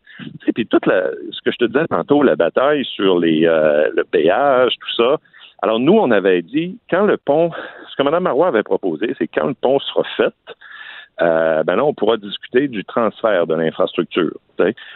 Sais, 0.45 0.53
Puis 0.53 0.67
toute 0.67 0.85
la, 0.85 1.09
ce 1.31 1.41
que 1.41 1.51
je 1.51 1.57
te 1.57 1.65
disais 1.65 1.87
tantôt, 1.87 2.21
la 2.21 2.35
bataille 2.35 2.85
sur 2.85 3.19
les, 3.19 3.45
euh, 3.45 3.89
le 3.95 4.03
péage, 4.03 4.73
tout 4.79 5.03
ça. 5.03 5.17
Alors 5.63 5.79
nous, 5.79 5.93
on 5.93 6.11
avait 6.11 6.43
dit, 6.43 6.77
quand 6.89 7.05
le 7.05 7.17
pont, 7.17 7.51
ce 7.89 7.95
que 7.95 8.03
Mme 8.03 8.23
Marois 8.23 8.47
avait 8.47 8.63
proposé, 8.63 9.15
c'est 9.17 9.27
quand 9.27 9.47
le 9.47 9.55
pont 9.55 9.79
sera 9.79 10.03
fait, 10.15 10.33
euh, 11.21 11.63
ben 11.63 11.75
là, 11.75 11.85
on 11.85 11.93
pourra 11.93 12.17
discuter 12.17 12.67
du 12.67 12.83
transfert 12.85 13.47
de 13.47 13.55
l'infrastructure 13.55 14.37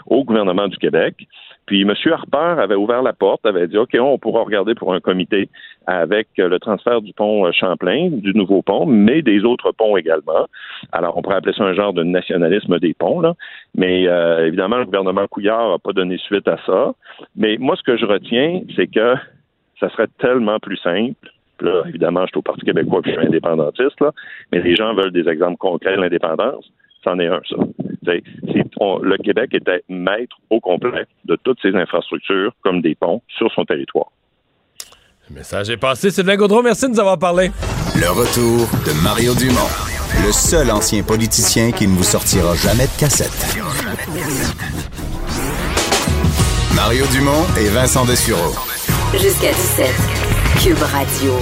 au 0.07 0.23
gouvernement 0.23 0.67
du 0.67 0.77
Québec. 0.77 1.27
Puis 1.65 1.81
M. 1.81 1.93
Harper 2.11 2.61
avait 2.61 2.75
ouvert 2.75 3.01
la 3.01 3.13
porte, 3.13 3.45
avait 3.45 3.67
dit 3.67 3.77
OK, 3.77 3.95
on 3.99 4.17
pourra 4.17 4.43
regarder 4.43 4.75
pour 4.75 4.93
un 4.93 4.99
comité 4.99 5.47
avec 5.87 6.27
euh, 6.39 6.49
le 6.49 6.59
transfert 6.59 7.01
du 7.01 7.13
pont 7.13 7.45
euh, 7.45 7.51
Champlain, 7.51 8.09
du 8.11 8.33
nouveau 8.33 8.61
pont, 8.61 8.85
mais 8.85 9.21
des 9.21 9.43
autres 9.43 9.71
ponts 9.71 9.95
également. 9.95 10.47
Alors, 10.91 11.17
on 11.17 11.21
pourrait 11.21 11.37
appeler 11.37 11.53
ça 11.53 11.63
un 11.63 11.73
genre 11.73 11.93
de 11.93 12.03
nationalisme 12.03 12.79
des 12.79 12.93
ponts, 12.93 13.21
là. 13.21 13.35
Mais 13.75 14.07
euh, 14.07 14.47
évidemment, 14.47 14.77
le 14.77 14.85
gouvernement 14.85 15.27
Couillard 15.27 15.71
n'a 15.71 15.77
pas 15.77 15.93
donné 15.93 16.17
suite 16.17 16.47
à 16.47 16.57
ça. 16.65 16.93
Mais 17.35 17.57
moi, 17.59 17.75
ce 17.75 17.83
que 17.83 17.97
je 17.97 18.05
retiens, 18.05 18.61
c'est 18.75 18.87
que 18.87 19.15
ça 19.79 19.89
serait 19.89 20.09
tellement 20.19 20.59
plus 20.59 20.77
simple. 20.77 21.31
Là, 21.61 21.83
évidemment, 21.87 22.21
je 22.21 22.27
suis 22.31 22.39
au 22.39 22.41
Parti 22.41 22.61
québécois 22.65 23.01
puis 23.01 23.11
je 23.13 23.17
suis 23.19 23.27
indépendantiste, 23.27 23.99
là, 24.01 24.11
mais 24.51 24.61
les 24.61 24.75
gens 24.75 24.93
veulent 24.95 25.11
des 25.11 25.27
exemples 25.29 25.57
concrets 25.57 25.95
de 25.95 26.01
l'indépendance. 26.01 26.65
C'en 27.03 27.17
est 27.19 27.27
un, 27.27 27.39
ça. 27.49 27.55
C'est- 28.05 28.23
c'est- 28.51 28.63
on- 28.79 28.99
le 28.99 29.17
Québec 29.17 29.49
était 29.53 29.83
maître 29.89 30.35
au 30.49 30.59
complet 30.59 31.05
de 31.25 31.35
toutes 31.43 31.59
ses 31.61 31.75
infrastructures, 31.75 32.51
comme 32.63 32.81
des 32.81 32.95
ponts, 32.95 33.21
sur 33.37 33.51
son 33.53 33.63
territoire. 33.65 34.07
Le 35.29 35.35
message 35.35 35.69
est 35.69 35.77
passé. 35.77 36.09
Sylvain 36.11 36.35
Gaudreau, 36.35 36.61
merci 36.61 36.85
de 36.87 36.91
nous 36.91 36.99
avoir 36.99 37.17
parlé. 37.17 37.51
Le 37.95 38.09
retour 38.09 38.67
de 38.85 39.03
Mario 39.03 39.33
Dumont, 39.35 39.69
le 40.25 40.31
seul 40.31 40.69
ancien 40.71 41.03
politicien 41.03 41.71
qui 41.71 41.87
ne 41.87 41.93
vous 41.93 42.03
sortira 42.03 42.53
jamais 42.55 42.85
de 42.85 42.99
cassette. 42.99 43.57
Mario 46.75 47.05
Dumont 47.11 47.45
et 47.59 47.69
Vincent 47.69 48.05
Dessureau. 48.05 48.53
Jusqu'à 49.13 49.51
17. 49.51 50.40
Cube 50.59 50.77
Radio. 50.83 51.33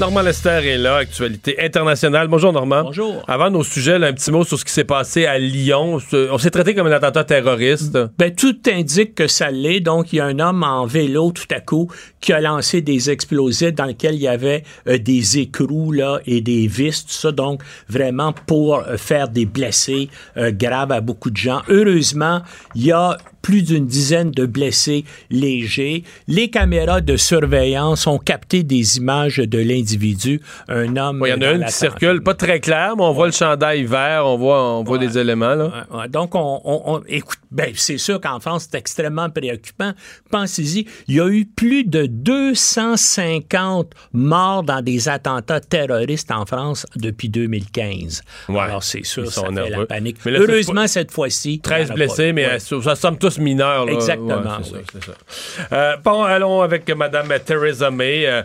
Normand 0.00 0.22
Lester 0.22 0.60
est 0.64 0.78
là, 0.78 0.96
actualité 0.96 1.60
internationale. 1.60 2.26
Bonjour 2.26 2.52
Normand. 2.52 2.82
Bonjour. 2.84 3.22
Avant 3.28 3.50
nos 3.50 3.62
sujets, 3.62 3.98
là, 3.98 4.08
un 4.08 4.12
petit 4.12 4.32
mot 4.32 4.42
sur 4.42 4.58
ce 4.58 4.64
qui 4.64 4.72
s'est 4.72 4.82
passé 4.82 5.26
à 5.26 5.38
Lyon. 5.38 6.00
On 6.12 6.38
s'est 6.38 6.50
traité 6.50 6.74
comme 6.74 6.88
un 6.88 6.92
attentat 6.92 7.22
terroriste. 7.22 7.96
Ben, 8.18 8.34
tout 8.34 8.56
indique 8.66 9.14
que 9.14 9.28
ça 9.28 9.50
l'est. 9.50 9.80
Donc, 9.80 10.12
il 10.12 10.16
y 10.16 10.20
a 10.20 10.24
un 10.24 10.40
homme 10.40 10.64
en 10.64 10.86
vélo 10.86 11.30
tout 11.30 11.46
à 11.54 11.60
coup 11.60 11.88
qui 12.20 12.32
a 12.32 12.40
lancé 12.40 12.80
des 12.80 13.10
explosifs 13.10 13.74
dans 13.74 13.84
lesquels 13.84 14.16
il 14.16 14.22
y 14.22 14.28
avait 14.28 14.64
euh, 14.88 14.98
des 14.98 15.38
écrous 15.38 15.92
là, 15.92 16.20
et 16.26 16.40
des 16.40 16.66
vis, 16.66 17.04
tout 17.04 17.12
ça. 17.12 17.30
Donc, 17.30 17.62
vraiment 17.88 18.32
pour 18.32 18.78
euh, 18.78 18.96
faire 18.96 19.28
des 19.28 19.46
blessés 19.46 20.08
euh, 20.36 20.50
graves 20.50 20.90
à 20.90 21.00
beaucoup 21.00 21.30
de 21.30 21.36
gens. 21.36 21.62
Heureusement, 21.68 22.42
il 22.74 22.86
y 22.86 22.92
a 22.92 23.18
plus 23.42 23.62
d'une 23.62 23.86
dizaine 23.86 24.30
de 24.30 24.46
blessés 24.46 25.04
légers. 25.30 26.04
Les 26.28 26.48
caméras 26.48 27.00
de 27.00 27.16
surveillance 27.16 28.06
ont 28.06 28.18
capté 28.18 28.62
des 28.62 28.96
images 28.98 29.36
de 29.38 29.58
l'individu, 29.58 30.40
un 30.68 30.96
homme. 30.96 31.22
Il 31.26 31.30
y 31.30 31.32
en 31.34 31.42
a 31.42 31.52
une 31.52 31.60
la 31.60 31.66
qui 31.66 31.72
circule, 31.74 32.22
pas 32.22 32.34
très 32.34 32.60
claire, 32.60 32.94
mais 32.96 33.02
on 33.02 33.12
voit 33.12 33.26
le 33.26 33.32
chandail 33.32 33.84
vert, 33.84 34.24
on 34.26 34.36
voit, 34.38 34.62
on 34.78 34.84
voit 34.84 34.98
des 34.98 35.18
éléments. 35.18 35.54
Là. 35.54 35.86
Ouais, 35.90 36.08
donc, 36.08 36.34
on, 36.34 36.60
on- 36.64 36.82
on- 36.86 37.02
écoute, 37.08 37.38
ben, 37.50 37.72
c'est 37.74 37.98
sûr 37.98 38.20
qu'en 38.20 38.40
France, 38.40 38.68
c'est 38.70 38.78
extrêmement 38.78 39.28
préoccupant. 39.28 39.92
Pensez-y, 40.30 40.86
il 41.08 41.16
y 41.16 41.20
a 41.20 41.28
eu 41.28 41.44
plus 41.44 41.84
de 41.84 42.06
250 42.06 43.90
morts 44.12 44.62
dans 44.62 44.82
des 44.82 45.08
attentats 45.08 45.60
terroristes 45.60 46.30
en 46.30 46.46
France 46.46 46.86
depuis 46.96 47.28
2015. 47.28 48.22
Alors, 48.48 48.82
c'est 48.82 49.04
sûr, 49.04 49.30
ça 49.30 49.42
fait 49.42 49.52
la 49.52 49.68
nerveux. 49.68 49.86
panique. 49.86 50.16
Mais 50.24 50.32
là, 50.32 50.38
cette 50.40 50.48
Heureusement, 50.50 50.86
cette 50.86 51.10
fois-ci... 51.10 51.60
13 51.60 51.80
il 51.82 51.88
y 51.88 51.90
en 51.90 51.92
a 51.92 51.94
blessés, 51.96 52.32
mais 52.32 52.44
euh, 52.46 52.58
ça 52.58 52.94
semble 52.94 53.18
tous 53.34 53.40
mineurs. 53.40 53.86
là. 53.86 53.92
Exactement, 53.92 54.34
Ouais, 54.58 54.82
ça, 54.92 54.98
ça. 55.06 55.12
Euh, 55.72 55.96
bon, 56.04 56.22
allons 56.22 56.60
avec 56.62 56.88
Mme 56.88 57.38
Theresa 57.44 57.90
May. 57.90 58.26
Euh, 58.26 58.42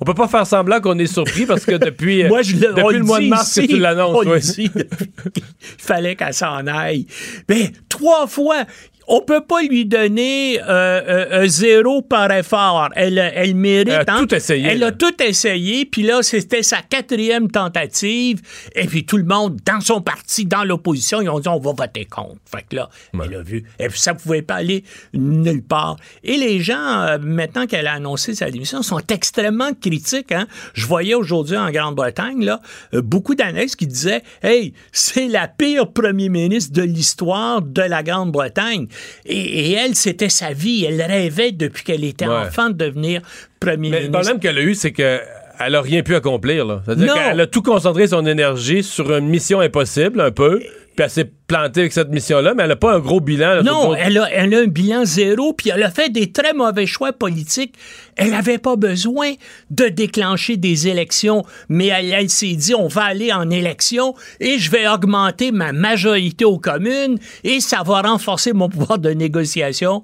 on 0.00 0.04
peut 0.04 0.14
pas 0.14 0.28
faire 0.28 0.46
semblant 0.46 0.80
qu'on 0.80 0.98
est 0.98 1.06
surpris 1.06 1.46
parce 1.46 1.64
que 1.64 1.76
depuis, 1.76 2.24
euh, 2.24 2.28
Moi, 2.36 2.42
je 2.42 2.54
le, 2.56 2.60
depuis 2.68 2.82
on 2.82 2.88
le 2.90 2.98
mois 3.00 3.20
de 3.20 3.28
mars 3.28 3.54
que 3.54 3.60
ici, 3.60 3.68
tu 3.68 3.78
l'annonces. 3.78 4.24
oui. 4.26 4.70
depuis 4.74 5.32
qu'il 5.32 5.44
fallait 5.78 6.16
qu'elle 6.16 6.34
s'en 6.34 6.66
aille. 6.66 7.06
Mais 7.48 7.72
trois 7.88 8.26
fois, 8.26 8.64
on 9.08 9.20
peut 9.20 9.42
pas 9.42 9.62
lui 9.62 9.86
donner 9.86 10.60
euh, 10.60 10.64
euh, 10.68 11.42
un 11.42 11.46
zéro 11.46 12.02
par 12.02 12.30
effort. 12.32 12.88
Elle, 12.96 13.18
elle 13.18 13.54
mérite. 13.54 13.88
Elle 13.88 13.94
a 13.94 14.14
hein. 14.14 14.18
tout 14.26 14.34
essayé, 14.34 14.66
Elle 14.66 14.80
là. 14.80 14.86
a 14.88 14.92
tout 14.92 15.22
essayé. 15.22 15.84
Puis 15.84 16.02
là, 16.02 16.22
c'était 16.22 16.62
sa 16.62 16.78
quatrième 16.82 17.50
tentative. 17.50 18.40
Et 18.74 18.86
puis 18.86 19.06
tout 19.06 19.16
le 19.16 19.24
monde, 19.24 19.60
dans 19.64 19.80
son 19.80 20.00
parti, 20.00 20.44
dans 20.44 20.64
l'opposition, 20.64 21.20
ils 21.20 21.28
ont 21.28 21.38
dit 21.38 21.48
on 21.48 21.60
va 21.60 21.72
voter 21.72 22.04
contre. 22.04 22.36
Fait 22.46 22.64
que 22.68 22.76
là, 22.76 22.90
elle 23.14 23.34
a 23.34 23.42
vu. 23.42 23.64
Et 23.78 23.88
puis 23.88 23.98
ça 23.98 24.14
pouvait 24.14 24.42
pas 24.42 24.56
aller 24.56 24.82
nulle 25.14 25.62
part. 25.62 25.96
Et 26.24 26.36
les 26.36 26.60
gens, 26.60 27.02
euh, 27.02 27.18
maintenant 27.20 27.66
qu'elle 27.66 27.86
a 27.86 27.94
annoncé 27.94 28.34
sa 28.34 28.50
démission, 28.50 28.82
sont 28.82 29.00
extrêmement 29.08 29.72
critiques. 29.72 30.32
Hein? 30.32 30.46
Je 30.74 30.86
voyais 30.86 31.14
aujourd'hui 31.14 31.56
en 31.56 31.70
Grande-Bretagne 31.70 32.44
là, 32.44 32.60
euh, 32.94 33.02
beaucoup 33.02 33.34
d'annexes 33.34 33.76
qui 33.76 33.86
disaient 33.86 34.22
Hey, 34.42 34.72
c'est 34.90 35.28
la 35.28 35.46
pire 35.46 35.92
premier 35.92 36.28
ministre 36.28 36.72
de 36.72 36.82
l'histoire 36.82 37.62
de 37.62 37.82
la 37.82 38.02
Grande-Bretagne. 38.02 38.88
Et, 39.24 39.70
et 39.70 39.72
elle, 39.72 39.94
c'était 39.94 40.28
sa 40.28 40.52
vie. 40.52 40.84
Elle 40.88 41.00
rêvait 41.02 41.52
depuis 41.52 41.84
qu'elle 41.84 42.04
était 42.04 42.26
Ouais. 42.26 42.34
enfant 42.34 42.68
de 42.70 42.74
devenir 42.74 43.22
premier 43.60 43.76
Mais 43.76 43.96
le 44.00 44.06
ministre. 44.06 44.12
problème 44.12 44.40
qu'elle 44.40 44.58
a 44.58 44.62
eu, 44.62 44.74
c'est 44.74 44.92
que 44.92 45.20
elle 45.58 45.74
a 45.74 45.80
rien 45.80 46.02
pu 46.02 46.14
accomplir. 46.14 46.64
là. 46.66 46.82
C'est-à-dire 46.84 47.14
qu'elle 47.14 47.40
a 47.40 47.46
tout 47.46 47.62
concentré 47.62 48.06
son 48.08 48.26
énergie 48.26 48.82
sur 48.82 49.10
une 49.16 49.26
mission 49.28 49.60
impossible, 49.60 50.20
un 50.20 50.30
peu. 50.30 50.60
Puis 50.96 51.04
elle 51.04 51.10
s'est 51.10 51.30
plantée 51.46 51.80
avec 51.80 51.92
cette 51.92 52.08
mission-là, 52.08 52.54
mais 52.54 52.62
elle 52.62 52.70
n'a 52.70 52.76
pas 52.76 52.94
un 52.94 52.98
gros 52.98 53.20
bilan. 53.20 53.56
là, 53.56 53.62
Non, 53.62 53.94
elle 53.94 54.18
a, 54.18 54.28
elle 54.32 54.54
a 54.54 54.60
un 54.60 54.66
bilan 54.66 55.04
zéro, 55.04 55.52
puis 55.52 55.70
elle 55.72 55.82
a 55.82 55.90
fait 55.90 56.10
des 56.10 56.32
très 56.32 56.54
mauvais 56.54 56.86
choix 56.86 57.12
politiques. 57.12 57.74
Elle 58.16 58.30
n'avait 58.30 58.58
pas 58.58 58.76
besoin 58.76 59.32
de 59.70 59.88
déclencher 59.88 60.56
des 60.56 60.88
élections, 60.88 61.44
mais 61.68 61.88
elle, 61.88 62.12
elle 62.12 62.30
s'est 62.30 62.54
dit, 62.54 62.74
on 62.74 62.88
va 62.88 63.04
aller 63.04 63.32
en 63.32 63.50
élection 63.50 64.14
et 64.40 64.58
je 64.58 64.70
vais 64.70 64.88
augmenter 64.88 65.52
ma 65.52 65.72
majorité 65.72 66.44
aux 66.46 66.58
communes 66.58 67.18
et 67.44 67.60
ça 67.60 67.82
va 67.84 68.00
renforcer 68.00 68.54
mon 68.54 68.68
pouvoir 68.70 68.98
de 68.98 69.10
négociation. 69.10 70.02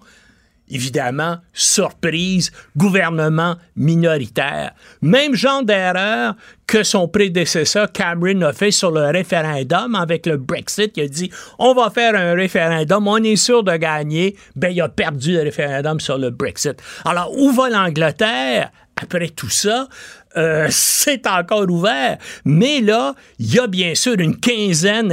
Évidemment, 0.68 1.36
surprise, 1.52 2.50
gouvernement 2.76 3.56
minoritaire. 3.76 4.72
Même 5.02 5.34
genre 5.34 5.64
d'erreur 5.64 6.34
que 6.66 6.82
son 6.82 7.08
prédécesseur 7.08 7.92
Cameron 7.92 8.40
a 8.40 8.52
fait 8.54 8.70
sur 8.70 8.90
le 8.90 9.10
référendum 9.10 9.94
avec 9.94 10.24
le 10.24 10.38
Brexit. 10.38 10.96
Il 10.96 11.02
a 11.02 11.08
dit 11.08 11.30
on 11.58 11.74
va 11.74 11.90
faire 11.90 12.14
un 12.14 12.34
référendum, 12.34 13.06
on 13.06 13.22
est 13.22 13.36
sûr 13.36 13.62
de 13.62 13.76
gagner. 13.76 14.36
Ben, 14.56 14.70
il 14.70 14.80
a 14.80 14.88
perdu 14.88 15.32
le 15.32 15.42
référendum 15.42 16.00
sur 16.00 16.16
le 16.16 16.30
Brexit. 16.30 16.82
Alors, 17.04 17.36
où 17.36 17.52
va 17.52 17.68
l'Angleterre? 17.68 18.70
Après 18.96 19.28
tout 19.28 19.50
ça, 19.50 19.88
euh, 20.36 20.66
c'est 20.70 21.26
encore 21.26 21.68
ouvert. 21.70 22.18
Mais 22.44 22.80
là, 22.80 23.14
il 23.38 23.54
y 23.54 23.58
a 23.58 23.66
bien 23.66 23.94
sûr 23.94 24.14
une 24.18 24.38
quinzaine, 24.38 25.12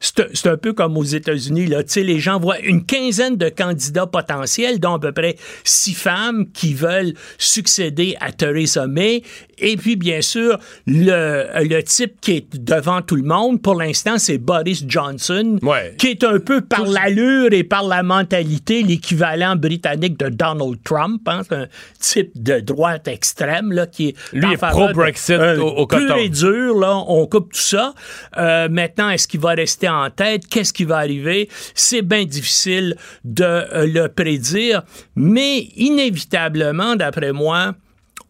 c'est 0.00 0.46
un 0.46 0.56
peu 0.56 0.72
comme 0.72 0.96
aux 0.96 1.04
États-Unis, 1.04 1.66
là, 1.66 1.82
les 1.96 2.20
gens 2.20 2.38
voient 2.38 2.60
une 2.60 2.84
quinzaine 2.84 3.36
de 3.36 3.48
candidats 3.48 4.06
potentiels, 4.06 4.80
dont 4.80 4.94
à 4.94 4.98
peu 4.98 5.12
près 5.12 5.36
six 5.64 5.94
femmes 5.94 6.50
qui 6.52 6.74
veulent 6.74 7.14
succéder 7.38 8.16
à 8.20 8.32
Theresa 8.32 8.86
May. 8.86 9.22
Et 9.60 9.76
puis, 9.76 9.96
bien 9.96 10.20
sûr, 10.22 10.58
le, 10.86 11.46
le 11.68 11.82
type 11.82 12.20
qui 12.20 12.32
est 12.38 12.56
devant 12.56 13.02
tout 13.02 13.16
le 13.16 13.22
monde, 13.22 13.60
pour 13.62 13.74
l'instant, 13.74 14.18
c'est 14.18 14.38
Boris 14.38 14.84
Johnson, 14.86 15.58
qui 15.98 16.08
est 16.08 16.24
un 16.24 16.38
peu 16.38 16.60
par 16.62 16.86
l'allure 16.86 17.52
et 17.52 17.64
par 17.64 17.86
la 17.86 18.02
mentalité 18.02 18.82
l'équivalent 18.82 19.56
britannique 19.56 20.18
de 20.18 20.28
Donald 20.28 20.78
Trump. 20.84 21.22
Hein, 21.26 21.42
c'est 21.48 21.54
un 21.56 21.66
type 21.98 22.30
de 22.42 22.60
droite 22.60 23.08
extrême 23.08 23.72
là, 23.72 23.86
qui 23.86 24.08
est 24.08 24.14
Lui 24.32 24.52
est 24.52 24.56
pro-Brexit 24.56 25.36
un 25.38 25.58
au- 25.58 25.68
au 25.68 25.86
coton. 25.86 26.16
et 26.16 26.28
dur, 26.28 26.78
là, 26.78 26.96
on 27.06 27.26
coupe 27.26 27.52
tout 27.52 27.58
ça. 27.60 27.94
Euh, 28.38 28.68
maintenant, 28.68 29.10
est-ce 29.10 29.28
qu'il 29.28 29.40
va 29.40 29.50
rester 29.50 29.88
en 29.88 30.08
tête? 30.10 30.46
Qu'est-ce 30.48 30.72
qui 30.72 30.84
va 30.84 30.98
arriver? 30.98 31.48
C'est 31.74 32.02
bien 32.02 32.24
difficile 32.24 32.96
de 33.24 33.44
euh, 33.44 33.86
le 33.86 34.08
prédire, 34.08 34.82
mais 35.16 35.68
inévitablement, 35.76 36.96
d'après 36.96 37.32
moi, 37.32 37.74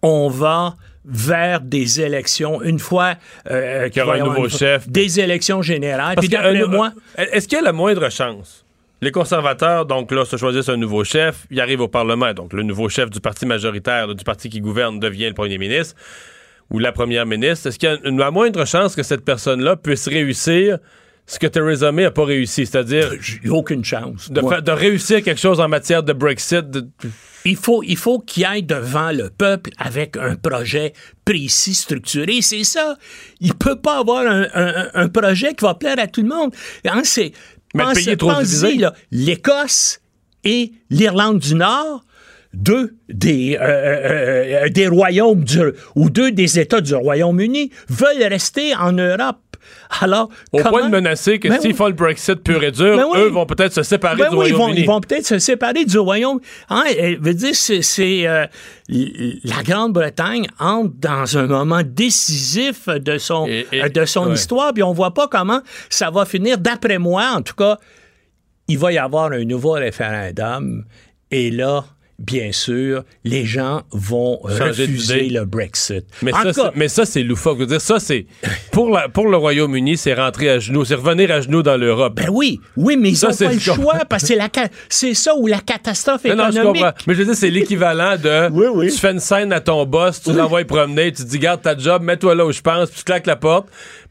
on 0.03 0.29
va 0.29 0.77
vers 1.05 1.61
des 1.61 2.01
élections 2.01 2.63
une 2.63 2.79
fois 2.79 3.15
euh, 3.51 3.89
Qu'il 3.89 4.01
y 4.01 4.05
aura 4.05 4.15
un 4.17 4.19
nouveau 4.25 4.45
une 4.45 4.51
chef. 4.51 4.89
des 4.89 5.19
élections 5.21 5.63
générales. 5.63 6.15
Parce 6.17 6.27
Puis 6.27 6.37
que, 6.37 6.43
euh, 6.43 6.67
moi, 6.69 6.93
est-ce 7.17 7.49
qu'il 7.49 7.57
y 7.57 7.61
a 7.61 7.65
la 7.65 7.73
moindre 7.73 8.11
chance? 8.11 8.65
Les 9.03 9.11
conservateurs, 9.13 9.87
donc 9.87 10.13
là, 10.13 10.27
se 10.27 10.37
choisissent 10.37 10.69
un 10.69 10.77
nouveau 10.77 11.05
chef, 11.05 11.47
il 11.51 11.59
arrive 11.59 11.81
au 11.81 11.89
Parlement, 11.89 12.35
donc 12.35 12.53
le 12.53 12.63
nouveau 12.63 12.91
chef 12.91 13.09
du 13.09 13.19
parti 13.19 13.47
majoritaire, 13.47 14.15
du 14.15 14.25
parti 14.25 14.51
qui 14.51 14.61
gouverne, 14.61 15.01
devient 15.01 15.29
le 15.29 15.35
premier 15.35 15.57
ministre 15.57 15.95
ou 16.69 16.79
la 16.79 16.93
première 16.93 17.25
ministre. 17.25 17.69
Est-ce 17.69 17.79
qu'il 17.79 17.89
y 17.89 17.93
a 17.93 17.97
une- 18.05 18.19
la 18.19 18.31
moindre 18.31 18.67
chance 18.67 18.95
que 18.95 19.03
cette 19.03 19.25
personne-là 19.25 19.77
puisse 19.77 20.07
réussir 20.07 20.79
ce 21.33 21.39
que 21.39 21.47
Theresa 21.47 21.93
May 21.93 22.03
n'a 22.03 22.11
pas 22.11 22.25
réussi, 22.25 22.67
c'est-à-dire 22.67 23.13
aucune 23.51 23.85
chance. 23.85 24.31
de, 24.31 24.71
réussir 24.73 25.23
quelque 25.23 25.41
chose 25.41 25.61
en 25.61 25.69
matière 25.69 26.03
de 26.03 26.13
Brexit. 26.13 26.69
de- 26.69 26.89
Il 27.45 27.57
faut, 27.57 27.83
il 27.85 27.97
faut 27.97 28.19
qu'il 28.19 28.45
aille 28.45 28.65
devant 28.65 29.13
le 29.13 29.31
peuple 29.31 29.71
avec 29.79 30.17
un 30.17 30.35
projet 30.35 30.93
précis, 31.25 31.75
structuré. 31.75 32.43
C'est 32.43 32.65
ça. 32.65 32.97
Il 33.41 33.55
peut 33.55 33.77
pas 33.77 34.01
avoir 34.01 34.27
un, 34.27 34.47
un- 34.55 34.89
un 34.93 35.09
projet 35.09 35.55
qui 35.55 35.65
va 35.65 35.75
plaire 35.75 35.99
à 35.99 36.07
tout 36.09 36.23
le 36.23 36.29
monde. 36.29 36.53
Hein, 36.85 37.03
c'est, 37.05 37.33
Mais 37.75 37.85
le 37.85 38.17
pense- 38.17 38.39
pays 38.39 38.45
divisé. 38.45 38.77
là, 38.79 38.93
l'Écosse 39.13 40.01
et 40.45 40.73
l'Irlande 40.91 41.39
du 41.39 41.55
Nord, 41.55 42.05
deux 42.53 42.97
des, 43.09 43.57
euh, 43.57 43.63
euh, 43.63 44.65
euh, 44.65 44.69
des 44.69 44.89
royaumes 44.89 45.45
du- 45.45 45.73
ou 45.95 46.11
deux 46.11 46.33
des 46.33 46.59
États 46.59 46.81
du 46.81 46.95
Royaume-Uni 46.95 47.71
veulent 47.89 48.25
rester 48.29 48.75
en 48.75 48.91
Europe. 48.93 49.39
Alors, 50.01 50.29
Au 50.53 50.59
comment- 50.59 50.71
point 50.71 50.85
de 50.87 50.91
menacer 50.91 51.39
que 51.39 51.49
Ben 51.49 51.61
s'ils 51.61 51.71
oui. 51.71 51.77
font 51.77 51.87
le 51.87 51.93
Brexit 51.95 52.37
pur 52.43 52.63
et 52.63 52.71
dur, 52.71 52.97
Ben 52.97 53.07
oui. 53.13 53.19
eux 53.21 53.29
vont 53.29 53.47
peut-être 53.47 53.73
se 53.73 53.83
séparer 53.83 54.17
Ben 54.17 54.31
du 54.31 54.37
oui, 54.37 54.53
Royaume-Uni. 54.53 54.81
ils 54.81 54.87
vont 54.87 55.01
peut-être 55.01 55.27
se 55.27 55.39
séparer 55.39 55.85
du 55.85 55.99
Royaume. 55.99 56.41
Hein, 56.69 56.85
veut 57.21 57.35
dire, 57.35 57.55
c'est, 57.55 58.27
euh, 58.27 58.47
la 58.89 59.63
Grande-Bretagne 59.65 60.47
entre 60.59 60.93
dans 60.99 61.39
un 61.39 61.47
moment 61.47 61.83
décisif 61.85 62.89
de 62.89 63.19
son, 63.19 63.47
et- 63.47 63.67
euh, 63.75 63.89
de 63.89 64.05
son 64.05 64.27
ouais. 64.29 64.35
histoire, 64.35 64.73
puis 64.73 64.83
on 64.83 64.93
voit 64.93 65.15
pas 65.15 65.29
comment 65.29 65.61
ça 65.89 66.11
va 66.11 66.25
finir. 66.25 66.59
D'après 66.59 66.99
moi, 66.99 67.33
en 67.37 67.43
tout 67.43 67.55
cas, 67.55 67.79
il 68.69 68.79
va 68.79 68.93
y 68.93 68.99
avoir 68.99 69.33
un 69.33 69.45
nouveau 69.45 69.73
référendum, 69.73 70.85
et 71.31 71.51
là, 71.51 71.85
bien 72.21 72.53
sûr, 72.53 73.03
les 73.25 73.45
gens 73.47 73.83
vont 73.93 74.39
refuser 74.43 75.29
le 75.31 75.45
Brexit. 75.47 76.05
Mais 76.23 76.33
En 76.35 76.43
ça, 76.43 76.53
c'est- 76.53 76.63
mais 76.77 76.89
ça, 76.89 77.05
c'est 77.07 77.23
loufoque. 77.23 77.57
Je 77.57 77.61
veux 77.63 77.67
dire, 77.67 77.81
ça, 77.81 77.99
c'est. 77.99 78.27
Pour, 78.73 78.91
la, 78.91 79.09
pour 79.09 79.27
le 79.27 79.37
Royaume-Uni, 79.37 79.97
c'est 79.97 80.15
rentrer 80.15 80.49
à 80.51 80.59
genoux, 80.61 80.85
c'est 80.85 80.95
revenir 80.95 81.31
à 81.33 81.41
genoux 81.41 81.63
dans 81.63 81.77
l'Europe. 81.77 82.15
Ben 82.15 82.29
oui, 82.31 82.61
oui, 82.77 82.97
mais 82.97 83.11
ils 83.11 83.17
Ça, 83.17 83.29
n'ont 83.29 83.33
c'est 83.33 83.47
pas 83.47 83.53
le 83.53 83.59
choix 83.59 83.99
parce 84.09 84.23
que 84.23 84.29
c'est, 84.29 84.37
la 84.37 84.49
ca- 84.55 84.69
c'est 84.89 85.15
ça 85.15 85.35
ou 85.35 85.47
la 85.49 85.59
catastrophe 85.59 86.25
Non, 86.25 86.37
non, 86.37 86.45
je 86.51 86.59
économique. 86.59 86.83
comprends. 86.83 86.99
Mais 87.09 87.15
je 87.15 87.19
veux 87.19 87.25
dire, 87.25 87.35
c'est 87.35 87.51
l'équivalent 87.51 88.17
de. 88.17 88.85
Tu 88.91 88.99
fais 88.99 89.11
une 89.13 89.19
scène 89.21 89.53
à 89.53 89.61
ton 89.61 89.85
boss, 89.87 90.23
tu 90.23 90.33
l'envoies 90.33 90.65
promener, 90.65 91.11
tu 91.13 91.25
dis, 91.25 91.39
garde 91.39 91.63
ta 91.63 91.77
job, 91.77 92.03
mets-toi 92.03 92.35
là 92.35 92.47
où 92.47 92.53
je 92.53 92.61
pense, 92.61 92.91
puis 92.91 92.99
tu 92.99 93.05
claques 93.05 93.27
la 93.27 93.37
porte, 93.37 93.67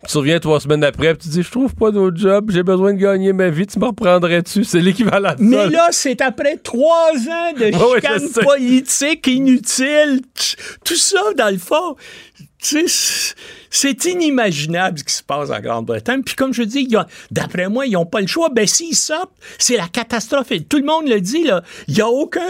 tu 0.08 0.18
reviens 0.18 0.40
trois 0.40 0.60
semaines 0.60 0.84
après, 0.84 1.16
tu 1.18 1.28
dis, 1.28 1.44
je 1.44 1.52
trouve 1.52 1.76
pas 1.76 1.92
d'autre 1.92 2.18
job, 2.18 2.52
j'ai 2.52 2.64
besoin 2.64 2.94
de 2.94 3.00
gagner 3.00 3.34
ma 3.34 3.50
vie, 3.50 3.68
tu 3.68 3.78
me 3.80 3.86
reprendrais-tu? 3.86 4.64
C'est 4.64 4.80
l'équivalent 4.80 5.34
de 5.34 5.38
ça. 5.38 5.44
Mais 5.44 5.70
là, 5.70 5.88
c'est 5.92 6.22
après 6.22 6.58
trois 6.58 7.12
ans 7.14 7.54
de 7.58 7.66
Ouais, 7.76 7.92
ouais, 7.92 7.96
chicane 8.02 8.22
je 8.22 8.28
sais. 8.34 8.44
politique 8.44 9.28
inutile. 9.28 10.22
Tout 10.86 10.96
ça, 10.96 11.20
dans 11.38 11.50
le 11.52 11.58
fond, 11.58 11.96
c'est- 12.62 13.36
c'est 13.70 14.06
inimaginable 14.06 15.00
ce 15.00 15.04
qui 15.04 15.14
se 15.14 15.24
passe 15.24 15.50
en 15.50 15.60
Grande-Bretagne. 15.60 16.24
Puis 16.24 16.36
comme 16.36 16.54
je 16.54 16.64
dis, 16.64 16.88
d'après 17.32 17.70
moi, 17.70 17.86
ils 17.86 17.92
n'ont 17.94 18.06
pas 18.06 18.20
le 18.22 18.28
choix. 18.28 18.50
Ben, 18.50 18.68
s'ils 18.68 18.96
sortent, 18.96 19.32
c'est 19.58 19.78
la 19.78 19.88
catastrophe. 19.88 20.52
Et 20.52 20.62
Tout 20.62 20.78
le 20.78 20.86
monde 20.86 21.08
le 21.08 21.22
dit, 21.22 21.44
là. 21.44 21.64
Il 21.88 21.94
n'y 21.96 22.02
a 22.02 22.08
aucun, 22.08 22.48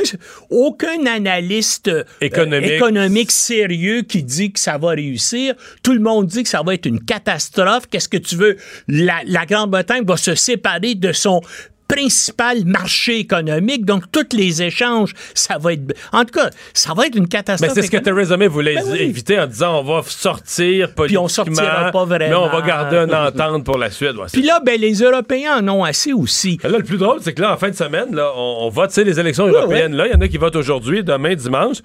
aucun 0.50 1.06
analyste 1.06 1.90
euh, 1.90 2.04
Économique. 2.22 2.72
économique 2.72 3.32
sérieux 3.32 4.02
qui 4.02 4.24
dit 4.24 4.52
que 4.52 4.60
ça 4.60 4.78
va 4.78 4.90
réussir. 4.90 5.56
Tout 5.84 5.94
le 5.94 6.00
monde 6.00 6.26
dit 6.26 6.44
que 6.44 6.50
ça 6.50 6.64
va 6.64 6.74
être 6.74 6.86
une 6.86 7.04
catastrophe. 7.04 7.84
Qu'est-ce 7.90 8.10
que 8.10 8.18
tu 8.18 8.36
veux? 8.36 8.58
La, 8.88 9.22
la 9.26 9.46
Grande-Bretagne 9.46 10.06
va 10.06 10.18
se 10.18 10.36
séparer 10.36 10.96
de 10.96 11.12
son 11.12 11.42
principal 11.90 12.64
marché 12.66 13.20
économique. 13.20 13.84
Donc, 13.84 14.04
tous 14.12 14.36
les 14.38 14.62
échanges, 14.64 15.14
ça 15.34 15.58
va 15.58 15.74
être... 15.74 15.82
En 16.14 16.24
tout 16.24 16.40
cas, 16.40 16.50
ça 16.74 16.94
va 16.94 17.08
être 17.08 17.16
une 17.16 17.24
Mais 17.24 17.30
catastrophe 17.30 17.74
c'est 17.74 17.82
ce 17.82 17.92
que. 17.92 17.98
Theresa 17.98 18.38
May 18.38 18.48
voulait 18.48 18.76
Ben 18.76 18.84
oui. 18.92 19.00
éviter 19.00 19.38
en 19.40 19.48
disant 19.48 19.80
on 19.80 19.84
va 19.84 20.02
sortir 20.08 20.94
politiquement, 20.94 21.06
Puis 21.06 21.18
on 21.18 21.28
sortira 21.28 21.92
pas 21.92 22.06
vraiment. 22.06 22.30
mais 22.30 22.36
on 22.36 22.50
va 22.62 22.66
garder 22.66 22.98
une 22.98 23.14
entente 23.14 23.66
pour 23.66 23.78
la 23.78 23.90
Suède. 23.92 24.16
Ouais, 24.16 24.28
Puis 24.32 24.44
là, 24.44 24.62
ben, 24.66 24.80
les 24.80 24.94
Européens 25.02 25.58
en 25.60 25.68
ont 25.68 25.84
assez 25.84 26.14
aussi. 26.14 26.60
Là, 26.64 26.70
le 26.78 26.84
plus 26.84 26.98
drôle, 26.98 27.20
c'est 27.22 27.34
que 27.34 27.42
là, 27.42 27.54
en 27.54 27.58
fin 27.58 27.70
de 27.70 27.76
semaine, 27.76 28.16
là, 28.16 28.32
on, 28.36 28.58
on 28.62 28.70
vote, 28.70 28.90
tu 28.90 28.96
sais, 28.96 29.04
les 29.04 29.20
élections 29.20 29.48
européennes. 29.48 29.96
Là, 29.96 30.08
il 30.08 30.14
y 30.14 30.16
en 30.16 30.22
a 30.22 30.28
qui 30.28 30.38
votent 30.38 30.56
aujourd'hui, 30.56 31.04
demain, 31.04 31.34
dimanche. 31.36 31.78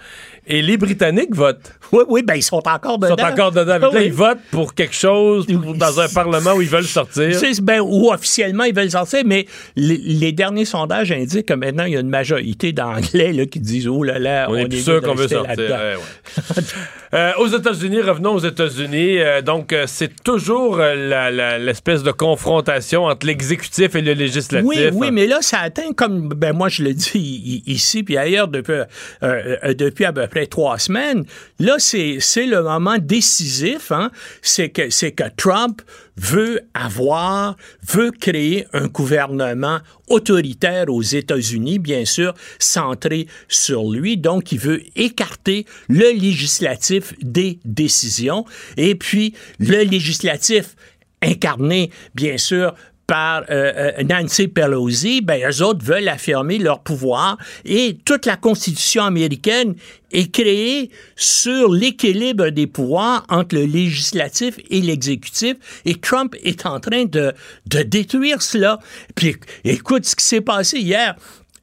Et 0.47 0.60
les 0.60 0.76
Britanniques 0.76 1.35
votent. 1.35 1.72
Oui, 1.93 2.05
oui, 2.09 2.22
ben, 2.22 2.35
ils 2.35 2.43
sont 2.43 2.62
encore 2.68 2.98
Ils 2.98 3.05
dedans. 3.10 3.16
sont 3.16 3.24
encore 3.32 3.52
dedans. 3.52 3.72
Fait 3.74 3.78
que 3.81 3.85
Là, 3.85 3.90
Oui. 3.94 4.02
ils 4.06 4.12
votent 4.12 4.39
pour 4.51 4.74
quelque 4.74 4.94
chose 4.94 5.47
dans 5.47 6.01
un 6.01 6.09
parlement 6.09 6.52
où 6.55 6.60
ils 6.62 6.68
veulent 6.68 6.85
sortir. 6.85 7.39
Ben, 7.62 7.81
ou 7.81 8.10
officiellement, 8.12 8.64
ils 8.64 8.74
veulent 8.74 8.90
sortir, 8.90 9.22
mais 9.24 9.47
les, 9.76 9.93
les 10.02 10.32
derniers 10.32 10.64
sondages 10.64 11.12
indiquent 11.12 11.46
que 11.46 11.54
maintenant, 11.54 11.84
il 11.84 11.92
y 11.92 11.96
a 11.96 12.00
une 12.00 12.08
majorité 12.08 12.72
d'Anglais 12.72 13.46
qui 13.46 13.60
disent 13.60 13.88
Oh 13.88 14.02
là 14.02 14.18
là, 14.18 14.46
On 14.48 14.54
on, 14.54 14.56
est 14.56 14.76
sûr 14.76 15.00
qu'on 15.02 15.14
veut 15.14 15.28
sortir. 15.28 15.56
là-dedans. 15.56 15.76
Ouais, 15.76 15.96
ouais. 15.96 16.62
Euh, 17.15 17.31
aux 17.39 17.47
États-Unis, 17.47 18.01
revenons 18.01 18.35
aux 18.35 18.41
États-Unis. 18.41 19.20
Euh, 19.20 19.41
donc, 19.41 19.73
euh, 19.73 19.85
c'est 19.86 20.23
toujours 20.24 20.78
l'espèce 20.78 22.03
de 22.03 22.11
confrontation 22.11 23.05
entre 23.05 23.27
l'exécutif 23.27 23.95
et 23.95 24.01
le 24.01 24.15
législatif. 24.15 24.66
Oui, 24.66 24.89
oui, 24.93 25.11
mais 25.12 25.28
là, 25.28 25.39
ça 25.41 25.61
atteint, 25.61 25.93
comme 25.93 26.31
ben, 26.31 26.53
moi 26.53 26.69
je 26.69 26.82
le 26.82 26.93
dis 26.93 27.62
ici 27.66 28.03
puis 28.03 28.16
ailleurs 28.16 28.49
depuis, 28.49 28.81
depuis 29.23 30.05
à 30.05 30.12
peu 30.12 30.27
près 30.27 30.47
trois 30.47 30.78
semaines, 30.78 31.24
là, 31.61 31.77
c'est 31.78 32.19
le 32.47 32.62
moment 32.62 32.97
décisif. 32.99 33.93
Hein? 33.93 34.11
C'est 34.43 34.70
que, 34.70 34.89
que 34.89 35.24
Trump 35.36 35.82
veut 36.16 36.61
avoir, 36.74 37.57
veut 37.89 38.11
créer 38.11 38.66
un 38.73 38.86
gouvernement 38.86 39.81
autoritaire 40.09 40.86
aux 40.89 41.03
États-Unis, 41.03 41.78
bien 41.78 42.05
sûr, 42.05 42.35
centré 42.59 43.27
sur 43.49 43.91
lui. 43.91 44.16
Donc, 44.16 44.53
il 44.53 44.59
veut 44.59 44.82
écarter 44.97 45.66
le 45.89 46.12
législatif 46.12 47.03
des 47.20 47.59
décisions. 47.64 48.44
Et 48.76 48.94
puis, 48.94 49.35
le 49.59 49.82
législatif 49.82 50.76
incarné, 51.22 51.90
bien 52.14 52.36
sûr, 52.36 52.74
par 53.06 53.43
euh, 53.51 53.93
euh, 53.98 54.02
Nancy 54.02 54.48
Pelosi, 54.48 55.20
ben, 55.20 55.40
eux 55.48 55.62
autres 55.62 55.85
veulent 55.85 56.09
affirmer 56.09 56.59
leur 56.59 56.81
pouvoir 56.81 57.36
et 57.64 57.98
toute 58.05 58.26
la 58.26 58.36
Constitution 58.36 59.05
américaine 59.05 59.74
est 60.10 60.32
créée 60.32 60.90
sur 61.16 61.70
l'équilibre 61.72 62.48
des 62.48 62.66
pouvoirs 62.66 63.26
entre 63.28 63.56
le 63.56 63.64
législatif 63.64 64.59
et 64.70 64.81
l'exécutif 64.81 65.56
et 65.85 65.97
Trump 65.97 66.35
est 66.43 66.64
en 66.66 66.81
train 66.81 67.05
de, 67.05 67.32
de 67.66 67.82
détruire 67.82 68.40
cela. 68.40 68.78
Puis 69.14 69.36
écoute 69.64 70.06
ce 70.06 70.16
qui 70.16 70.24
s'est 70.24 70.40
passé 70.40 70.78
hier. 70.78 71.14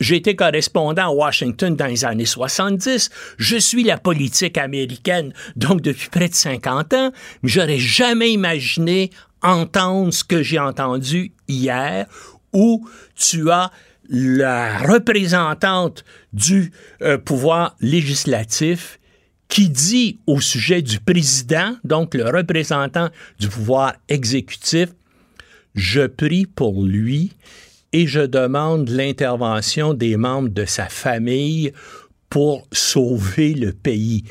J'ai 0.01 0.15
été 0.15 0.35
correspondant 0.35 1.11
à 1.11 1.13
Washington 1.13 1.75
dans 1.75 1.85
les 1.85 2.05
années 2.05 2.25
70. 2.25 3.11
Je 3.37 3.57
suis 3.57 3.83
la 3.83 3.99
politique 3.99 4.57
américaine, 4.57 5.31
donc 5.55 5.81
depuis 5.81 6.09
près 6.09 6.27
de 6.27 6.33
50 6.33 6.93
ans, 6.93 7.11
mais 7.43 7.49
j'aurais 7.49 7.77
jamais 7.77 8.31
imaginé 8.31 9.11
entendre 9.43 10.11
ce 10.11 10.23
que 10.23 10.41
j'ai 10.41 10.57
entendu 10.57 11.33
hier, 11.47 12.07
où 12.51 12.89
tu 13.15 13.51
as 13.51 13.71
la 14.09 14.79
représentante 14.79 16.03
du 16.33 16.71
euh, 17.03 17.19
pouvoir 17.19 17.75
législatif 17.79 18.99
qui 19.49 19.69
dit 19.69 20.19
au 20.25 20.41
sujet 20.41 20.81
du 20.81 20.99
président, 20.99 21.75
donc 21.83 22.15
le 22.15 22.25
représentant 22.25 23.09
du 23.39 23.49
pouvoir 23.49 23.93
exécutif, 24.09 24.89
je 25.75 26.07
prie 26.07 26.47
pour 26.47 26.83
lui 26.83 27.33
et 27.93 28.07
je 28.07 28.21
demande 28.21 28.89
l'intervention 28.89 29.93
des 29.93 30.17
membres 30.17 30.49
de 30.49 30.65
sa 30.65 30.85
famille 30.87 31.71
pour 32.29 32.65
sauver 32.71 33.53
le 33.53 33.73
pays. 33.73 34.23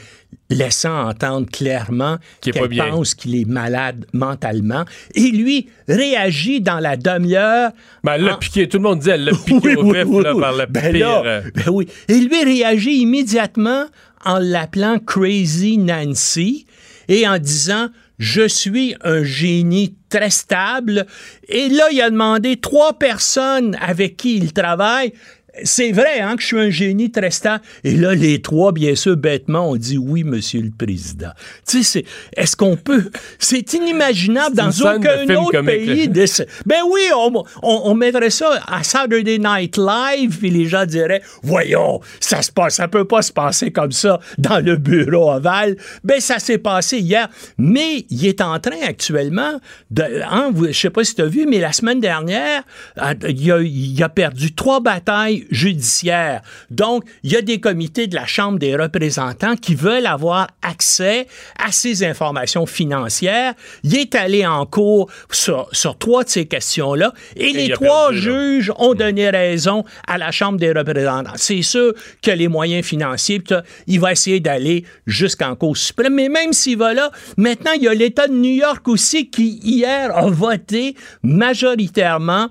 laissant 0.53 1.09
entendre 1.09 1.47
clairement 1.49 2.17
Qu'il 2.41 2.53
pense 2.55 3.15
qu'il 3.15 3.37
est 3.37 3.45
malade 3.47 4.07
mentalement. 4.13 4.85
Et 5.15 5.31
lui 5.31 5.69
réagit 5.87 6.61
dans 6.61 6.81
la 6.81 6.97
demi-heure. 6.97 7.71
Ben, 8.03 8.15
elle 8.15 8.25
l'a 8.25 8.35
en- 8.35 8.39
piqué. 8.39 8.69
Tout 8.69 8.79
le 8.79 8.83
monde 8.83 8.99
dit 8.99 9.11
elle 9.11 9.25
l'a 9.27 9.33
piqué 9.47 9.77
Oui, 9.77 9.77
au 9.77 9.85
oui, 9.85 10.25
là, 10.25 10.35
par 10.35 10.53
le 10.55 10.67
Ben 10.67 10.93
pire. 10.93 11.23
là, 11.23 11.43
ben 11.55 11.65
oui. 11.71 11.87
Et 12.09 12.15
lui 12.19 12.43
réagit 12.43 12.97
immédiatement 13.01 13.85
en 14.25 14.39
l'appelant 14.39 14.99
Crazy 14.99 15.79
Nancy 15.79 16.67
et 17.07 17.29
en 17.29 17.39
disant 17.39 17.89
je 18.21 18.47
suis 18.47 18.95
un 19.03 19.25
génie 19.25 19.97
très 20.11 20.29
stable. 20.29 21.07
Et 21.49 21.71
là, 21.71 21.85
il 21.91 22.03
a 22.03 22.11
demandé 22.11 22.59
trois 22.59 22.99
personnes 22.99 23.77
avec 23.81 24.19
qui 24.19 24.37
il 24.37 24.53
travaille. 24.53 25.15
C'est 25.65 25.93
vrai 25.93 26.21
hein, 26.21 26.37
que 26.37 26.43
je 26.43 26.47
suis 26.47 26.59
un 26.61 26.71
génie 26.71 27.11
très 27.11 27.31
stable. 27.31 27.63
Et 27.85 27.93
là, 27.97 28.15
les 28.15 28.41
trois, 28.41 28.73
bien 28.73 28.95
sûr, 28.95 29.17
bêtement, 29.17 29.71
ont 29.71 29.77
dit 29.77 29.99
oui, 29.99 30.25
monsieur 30.25 30.61
le 30.63 30.71
président. 30.71 31.31
Tu 31.69 31.83
sais, 31.83 32.05
est-ce 32.37 32.57
qu'on 32.57 32.77
peut. 32.77 33.11
C'est 33.39 33.73
inimaginable 33.73 34.57
dans 34.57 34.71
aucun 34.71 35.23
autre 35.37 35.51
comique, 35.53 35.65
pays. 35.67 36.09
de 36.09 36.27
ce- 36.27 36.43
Ben 36.67 36.81
oui, 36.89 37.01
on, 37.17 37.43
on- 37.63 37.81
on 37.85 37.95
mettrait 37.95 38.31
ça 38.31 38.61
à 38.67 38.83
Saturday 38.83 39.39
Night 39.39 39.77
Live, 39.77 40.39
puis 40.39 40.51
les 40.51 40.67
gens 40.67 40.87
diraient 40.87 41.23
Voyons, 41.43 42.01
ça 42.21 42.43
se 42.43 42.51
passe, 42.53 42.77
ça 42.77 42.89
peut 42.89 43.05
pas 43.07 43.23
se 43.23 43.33
passer 43.33 43.71
comme 43.71 43.93
ça 43.93 44.21
dans 44.39 44.65
le 44.65 44.77
bureau 44.77 45.31
ovale. 45.33 45.77
Ben, 46.05 46.21
ça 46.21 46.39
s'est 46.39 46.59
passé 46.59 46.99
hier. 46.99 47.29
Mais 47.59 48.07
il 48.11 48.27
est 48.27 48.41
en 48.41 48.59
train 48.61 48.81
actuellement 48.87 49.61
de. 49.91 50.05
Hein, 50.31 50.53
je 50.69 50.73
sais 50.73 50.91
pas 50.91 51.05
si 51.05 51.15
tu 51.15 51.23
as 51.23 51.27
vu, 51.27 51.47
mais 51.47 51.59
la 51.59 51.73
semaine 51.73 52.01
dernière, 52.01 52.63
euh, 52.99 53.15
il 53.29 53.51
a, 53.53 53.61
il 53.63 54.03
a 54.03 54.09
perdu 54.09 54.53
trois 54.55 54.81
batailles 54.81 55.40
judiciaires. 55.51 56.43
Donc, 56.71 57.05
il 57.23 57.33
y 57.33 57.37
a 57.37 57.43
des 57.43 57.61
comités 57.61 58.07
de 58.07 58.15
la 58.15 58.27
Chambre 58.27 58.59
des 58.59 58.77
représentants 58.77 59.57
qui 59.57 59.75
veulent 59.75 60.07
avoir 60.07 60.49
accès 60.63 61.27
à 61.59 61.73
ces 61.73 62.05
informations 62.05 62.67
financières. 62.67 63.55
Il 63.83 63.97
est 63.97 64.15
allé 64.15 64.47
en 64.47 64.67
cours 64.67 65.11
sur, 65.31 65.69
sur 65.73 65.99
trois 65.99 66.25
de 66.25 66.29
ces 66.29 66.47
questions-là 66.47 67.13
et, 67.37 67.53
les 67.53 67.71
trois 67.71 68.11
perdu, 68.11 68.29
là. 68.29 68.35
juges 68.35 68.73
ont 68.77 68.95
donné 68.95 69.31
raison 69.31 69.85
à 70.07 70.19
la 70.19 70.31
Chambre 70.31 70.59
des 70.59 70.73
représentants. 70.73 71.33
C'est 71.37 71.63
sûr 71.63 71.95
que 72.23 72.31
les 72.31 72.49
moyens 72.49 72.85
financiers, 72.85 73.43
il 73.87 74.01
va 74.01 74.13
essayer 74.13 74.41
d'aller 74.41 74.85
jusqu'en 75.07 75.57
Cour 75.57 75.77
suprême. 75.77 76.15
Mais 76.15 76.29
même 76.29 76.53
s'il 76.53 76.79
va 76.79 76.95
là, 76.95 77.11
maintenant, 77.37 77.73
il 77.77 77.83
y 77.83 77.89
a 77.89 77.95
l'État 77.95 78.29
de 78.29 78.35
New 78.35 78.55
York 78.55 78.87
aussi 78.89 79.31
qui, 79.31 79.61
hier, 79.63 80.17
a 80.17 80.29
voté 80.29 80.95
majoritairement 81.23 82.49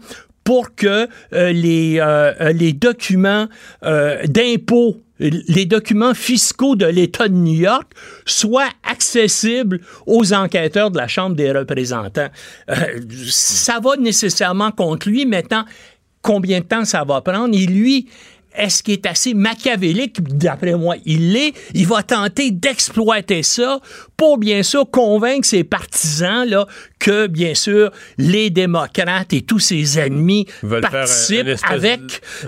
pour 0.50 0.74
que 0.74 1.08
euh, 1.34 1.52
les, 1.52 2.00
euh, 2.00 2.34
euh, 2.42 2.54
les 2.54 2.74
documents 2.74 3.48
euh, 3.84 4.26
d'impôts 4.26 4.98
les 5.20 5.66
documents 5.66 6.16
fiscaux 6.16 6.76
de 6.76 6.88
l'État 6.88 7.28
de 7.28 7.36
New 7.36 7.60
York 7.60 7.92
soient 8.26 8.70
accessibles 8.90 9.82
aux 10.08 10.34
enquêteurs 10.34 10.90
de 10.90 10.98
la 10.98 11.08
Chambre 11.10 11.36
des 11.36 11.52
représentants. 11.52 12.30
Ça 13.28 13.82
va 13.84 13.98
nécessairement 13.98 14.72
contre 14.72 15.10
lui. 15.10 15.26
Maintenant, 15.26 15.66
combien 16.22 16.62
de 16.62 16.66
temps 16.66 16.86
ça 16.86 17.04
va 17.04 17.20
prendre? 17.20 17.54
Et 17.54 17.66
lui, 17.66 18.08
est-ce 18.56 18.82
qu'il 18.82 18.94
est 18.94 19.06
assez 19.06 19.34
machiavélique? 19.34 20.22
D'après 20.22 20.76
moi, 20.76 20.96
il 21.06 21.34
l'est. 21.34 21.54
Il 21.74 21.86
va 21.88 22.02
tenter 22.02 22.52
d'exploiter 22.52 23.44
ça 23.44 23.80
pour, 24.20 24.38
bien 24.38 24.62
sûr, 24.64 24.84
convaincre 24.92 25.48
ses 25.48 25.64
partisans 25.64 26.46
là, 26.48 26.68
que, 27.00 27.28
bien 27.28 27.56
sûr, 27.56 27.90
les 28.18 28.50
démocrates 28.50 29.32
et 29.32 29.42
tous 29.42 29.60
ses 29.60 29.98
ennemis 29.98 30.46
un- 30.62 30.82
participent 30.82 31.48
avec, 31.64 32.02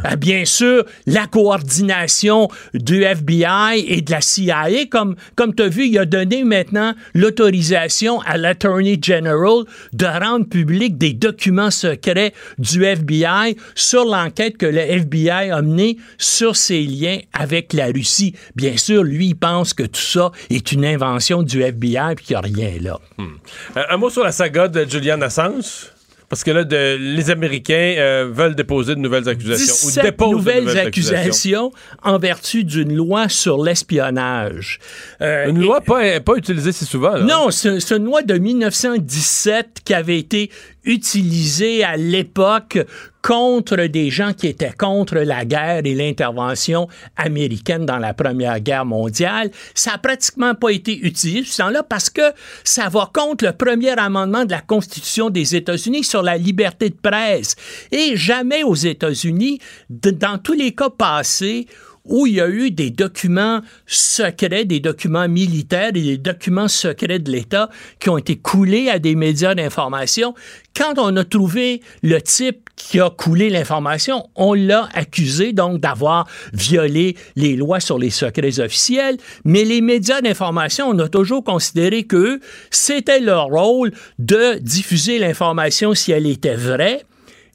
euh, 0.06 0.16
bien 0.18 0.44
sûr, 0.44 0.84
la 1.08 1.26
coordination 1.28 2.50
du 2.74 3.04
FBI 3.04 3.86
et 3.88 4.02
de 4.02 4.12
la 4.12 4.20
CIA. 4.20 4.68
Comme, 4.90 5.16
comme 5.36 5.56
tu 5.56 5.64
as 5.64 5.70
vu, 5.70 5.88
il 5.88 5.98
a 5.98 6.06
donné 6.06 6.44
maintenant 6.44 6.94
l'autorisation 7.14 8.20
à 8.22 8.36
l'Attorney 8.38 9.00
General 9.02 9.64
de 9.94 10.06
rendre 10.06 10.46
public 10.48 10.98
des 10.98 11.14
documents 11.14 11.72
secrets 11.72 12.34
du 12.60 12.84
FBI 12.84 13.56
sur 13.76 14.04
l'enquête 14.04 14.58
que 14.58 14.66
le 14.66 14.80
FBI 14.82 15.50
a 15.52 15.62
menée 15.62 15.98
sur 16.18 16.58
ses 16.58 16.82
liens 16.82 17.20
avec 17.34 17.72
la 17.72 17.86
Russie. 17.88 18.36
Bien 18.58 18.76
sûr, 18.76 19.04
lui, 19.04 19.28
il 19.28 19.36
pense 19.36 19.74
que 19.74 19.84
tout 19.84 20.02
ça 20.02 20.32
est 20.50 20.74
une 20.74 20.84
invention 20.84 21.42
du 21.44 21.61
FBI 21.64 22.12
et 22.12 22.16
qu'il 22.16 22.34
n'y 22.34 22.36
a 22.36 22.42
rien 22.42 22.72
là. 22.82 23.00
Euh, 23.20 23.82
un 23.90 23.98
mot 23.98 24.10
sur 24.10 24.24
la 24.24 24.32
saga 24.32 24.68
de 24.68 24.86
Julian 24.90 25.22
Assange. 25.22 25.88
Parce 26.30 26.46
que 26.46 26.52
là, 26.52 26.64
de- 26.64 26.96
les 26.98 27.30
Américains 27.30 27.96
euh, 27.98 28.30
veulent 28.32 28.56
déposer 28.56 28.96
de 28.96 29.02
nouvelles 29.02 29.28
accusations. 29.28 29.74
Ou 29.84 29.88
17 29.90 30.04
déposent 30.06 30.30
de 30.30 30.36
nouvelles, 30.38 30.78
accusations 30.80 31.74
en 32.04 32.18
vertu 32.20 32.64
d'une 32.64 32.96
loi 32.96 33.28
sur 33.28 33.62
l'espionnage. 33.62 34.80
Euh, 35.22 35.50
Une 35.50 35.58
et- 35.58 35.66
loi 35.66 35.82
pas, 35.82 36.22
pas 36.22 36.36
utilisée 36.36 36.72
si 36.72 36.86
souvent. 36.86 37.16
là. 37.18 37.24
Non, 37.26 37.52
c'est 37.52 37.92
une 37.92 38.06
loi 38.06 38.22
de 38.22 38.38
1917 38.38 39.80
qui 39.84 39.94
avait 39.94 40.18
été 40.20 40.50
utilisée 40.84 41.84
à 41.84 41.98
l'époque 41.98 42.80
contre 43.22 43.86
des 43.86 44.10
gens 44.10 44.34
qui 44.34 44.48
étaient 44.48 44.72
contre 44.72 45.16
la 45.18 45.46
guerre 45.46 45.82
et 45.86 45.94
l'intervention 45.94 46.88
américaine 47.16 47.86
dans 47.86 48.00
la 48.00 48.14
Première 48.14 48.60
Guerre 48.60 48.86
mondiale. 48.86 49.52
Ça 49.76 49.92
n'a 49.92 49.98
pratiquement 50.00 50.56
pas 50.56 50.70
été 50.70 50.98
utilisé 50.98 51.44
ce 51.44 51.62
temps-là 51.62 51.84
parce 51.84 52.10
que 52.10 52.34
ça 52.64 52.90
va 52.90 53.10
contre 53.14 53.46
le 53.46 53.54
premier 53.54 53.92
amendement 53.92 54.46
de 54.46 54.52
la 54.52 54.62
Constitution 54.62 55.30
des 55.30 55.56
États-Unis 55.56 56.04
sur 56.04 56.24
la 56.24 56.38
liberté 56.38 56.90
de 56.90 56.96
presse. 56.96 57.56
Et 57.92 58.16
jamais 58.16 58.64
aux 58.64 58.76
États-Unis, 58.76 59.60
dans 59.90 60.40
tous 60.40 60.54
les 60.54 60.74
cas 60.74 60.90
passés, 60.90 61.68
où 62.06 62.28
il 62.28 62.36
y 62.36 62.42
a 62.42 62.50
eu 62.50 62.72
des 62.72 62.90
documents 62.90 63.62
secrets, 63.86 64.66
des 64.66 64.80
documents 64.80 65.28
militaires 65.28 65.90
et 65.90 66.02
des 66.02 66.18
documents 66.18 66.68
secrets 66.68 67.20
de 67.20 67.32
l'État 67.32 67.70
qui 68.00 68.10
ont 68.10 68.18
été 68.18 68.38
coulés 68.38 68.90
à 68.90 69.00
des 69.00 69.16
médias 69.16 69.56
d'information. 69.56 70.34
Quand 70.76 70.94
on 70.98 71.16
a 71.18 71.24
trouvé 71.24 71.82
le 72.02 72.22
type 72.22 72.70
qui 72.76 73.00
a 73.00 73.10
coulé 73.10 73.50
l'information, 73.50 74.28
on 74.36 74.54
l'a 74.54 74.90
accusé 74.94 75.54
donc 75.54 75.80
d'avoir 75.80 76.28
violé 76.54 77.16
les 77.36 77.56
lois 77.56 77.80
sur 77.80 78.00
les 78.00 78.10
secrets 78.10 78.60
officiels, 78.60 79.18
mais 79.44 79.66
les 79.66 79.82
médias 79.82 80.22
d'information, 80.22 80.88
on 80.88 81.00
a 81.00 81.10
toujours 81.10 81.44
considéré 81.44 82.04
que 82.04 82.40
c'était 82.72 83.20
leur 83.20 83.48
rôle 83.48 83.92
de 84.18 84.58
diffuser 84.60 85.20
l'information 85.20 85.94
si 85.94 86.12
elle 86.12 86.26
était 86.26 86.56
vraie 86.56 87.04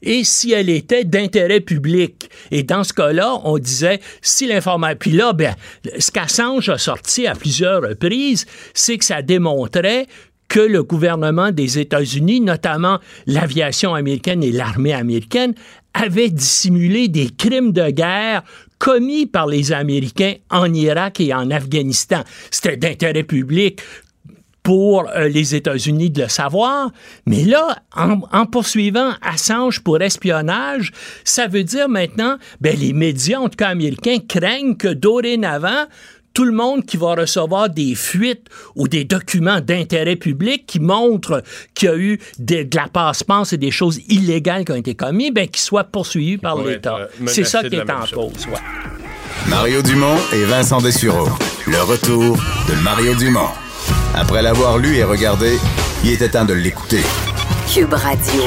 et 0.01 0.23
si 0.23 0.51
elle 0.51 0.69
était 0.69 1.03
d'intérêt 1.03 1.59
public. 1.59 2.29
Et 2.51 2.63
dans 2.63 2.83
ce 2.83 2.93
cas-là, 2.93 3.39
on 3.43 3.57
disait, 3.57 3.99
si 4.21 4.47
l'information... 4.47 4.97
Puis 4.99 5.11
là, 5.11 5.33
ben, 5.33 5.55
ce 5.99 6.11
qu'Assange 6.11 6.69
a 6.69 6.77
sorti 6.77 7.27
à 7.27 7.33
plusieurs 7.33 7.81
reprises, 7.81 8.45
c'est 8.73 8.97
que 8.97 9.05
ça 9.05 9.21
démontrait 9.21 10.07
que 10.47 10.59
le 10.59 10.83
gouvernement 10.83 11.51
des 11.51 11.79
États-Unis, 11.79 12.39
notamment 12.39 12.99
l'aviation 13.25 13.93
américaine 13.93 14.43
et 14.43 14.51
l'armée 14.51 14.93
américaine, 14.93 15.53
avaient 15.93 16.29
dissimulé 16.29 17.07
des 17.07 17.29
crimes 17.29 17.73
de 17.73 17.89
guerre 17.89 18.43
commis 18.79 19.25
par 19.25 19.47
les 19.47 19.71
Américains 19.71 20.35
en 20.49 20.71
Irak 20.73 21.19
et 21.19 21.33
en 21.33 21.49
Afghanistan. 21.51 22.23
C'était 22.51 22.77
d'intérêt 22.77 23.23
public 23.23 23.81
pour 24.67 25.07
euh, 25.15 25.29
les 25.29 25.55
États-Unis 25.55 26.09
de 26.09 26.23
le 26.23 26.27
savoir. 26.27 26.91
Mais 27.25 27.45
là, 27.45 27.77
en, 27.95 28.19
en 28.33 28.45
poursuivant 28.45 29.11
Assange 29.21 29.79
pour 29.79 30.01
espionnage, 30.01 30.91
ça 31.23 31.47
veut 31.47 31.63
dire 31.63 31.87
maintenant, 31.87 32.35
ben, 32.59 32.75
les 32.77 32.91
médias, 32.91 33.39
en 33.39 33.47
tout 33.47 33.55
cas 33.55 33.69
américains, 33.69 34.17
craignent 34.27 34.75
que 34.75 34.89
dorénavant, 34.89 35.85
tout 36.33 36.43
le 36.43 36.51
monde 36.51 36.85
qui 36.85 36.97
va 36.97 37.15
recevoir 37.15 37.69
des 37.69 37.95
fuites 37.95 38.47
ou 38.75 38.89
des 38.89 39.05
documents 39.05 39.61
d'intérêt 39.61 40.17
public 40.17 40.65
qui 40.67 40.81
montrent 40.81 41.41
qu'il 41.73 41.87
y 41.87 41.91
a 41.93 41.95
eu 41.95 42.19
de, 42.37 42.63
de 42.63 42.75
la 42.75 42.89
passe-passe 42.89 43.53
et 43.53 43.57
des 43.57 43.71
choses 43.71 44.01
illégales 44.09 44.65
qui 44.65 44.73
ont 44.73 44.75
été 44.75 44.95
commises, 44.95 45.31
ben, 45.33 45.47
qu'ils 45.47 45.61
soient 45.61 45.85
poursuivis 45.85 46.37
par 46.37 46.61
l'État. 46.61 46.97
euh, 46.97 47.07
C'est 47.27 47.45
ça 47.45 47.63
qui 47.63 47.77
est 47.77 47.89
en 47.89 48.01
cause. 48.13 48.45
ouais. 48.47 48.59
Mario 49.47 49.81
Dumont 49.81 50.17
et 50.33 50.43
Vincent 50.43 50.81
Dessureau. 50.81 51.29
Le 51.67 51.81
retour 51.83 52.35
de 52.67 52.83
Mario 52.83 53.15
Dumont. 53.15 53.47
Après 54.15 54.41
l'avoir 54.41 54.77
lu 54.77 54.95
et 54.97 55.03
regardé, 55.03 55.57
il 56.03 56.13
était 56.13 56.29
temps 56.29 56.45
de 56.45 56.53
l'écouter. 56.53 57.01
Cube 57.73 57.93
Radio. 57.93 58.43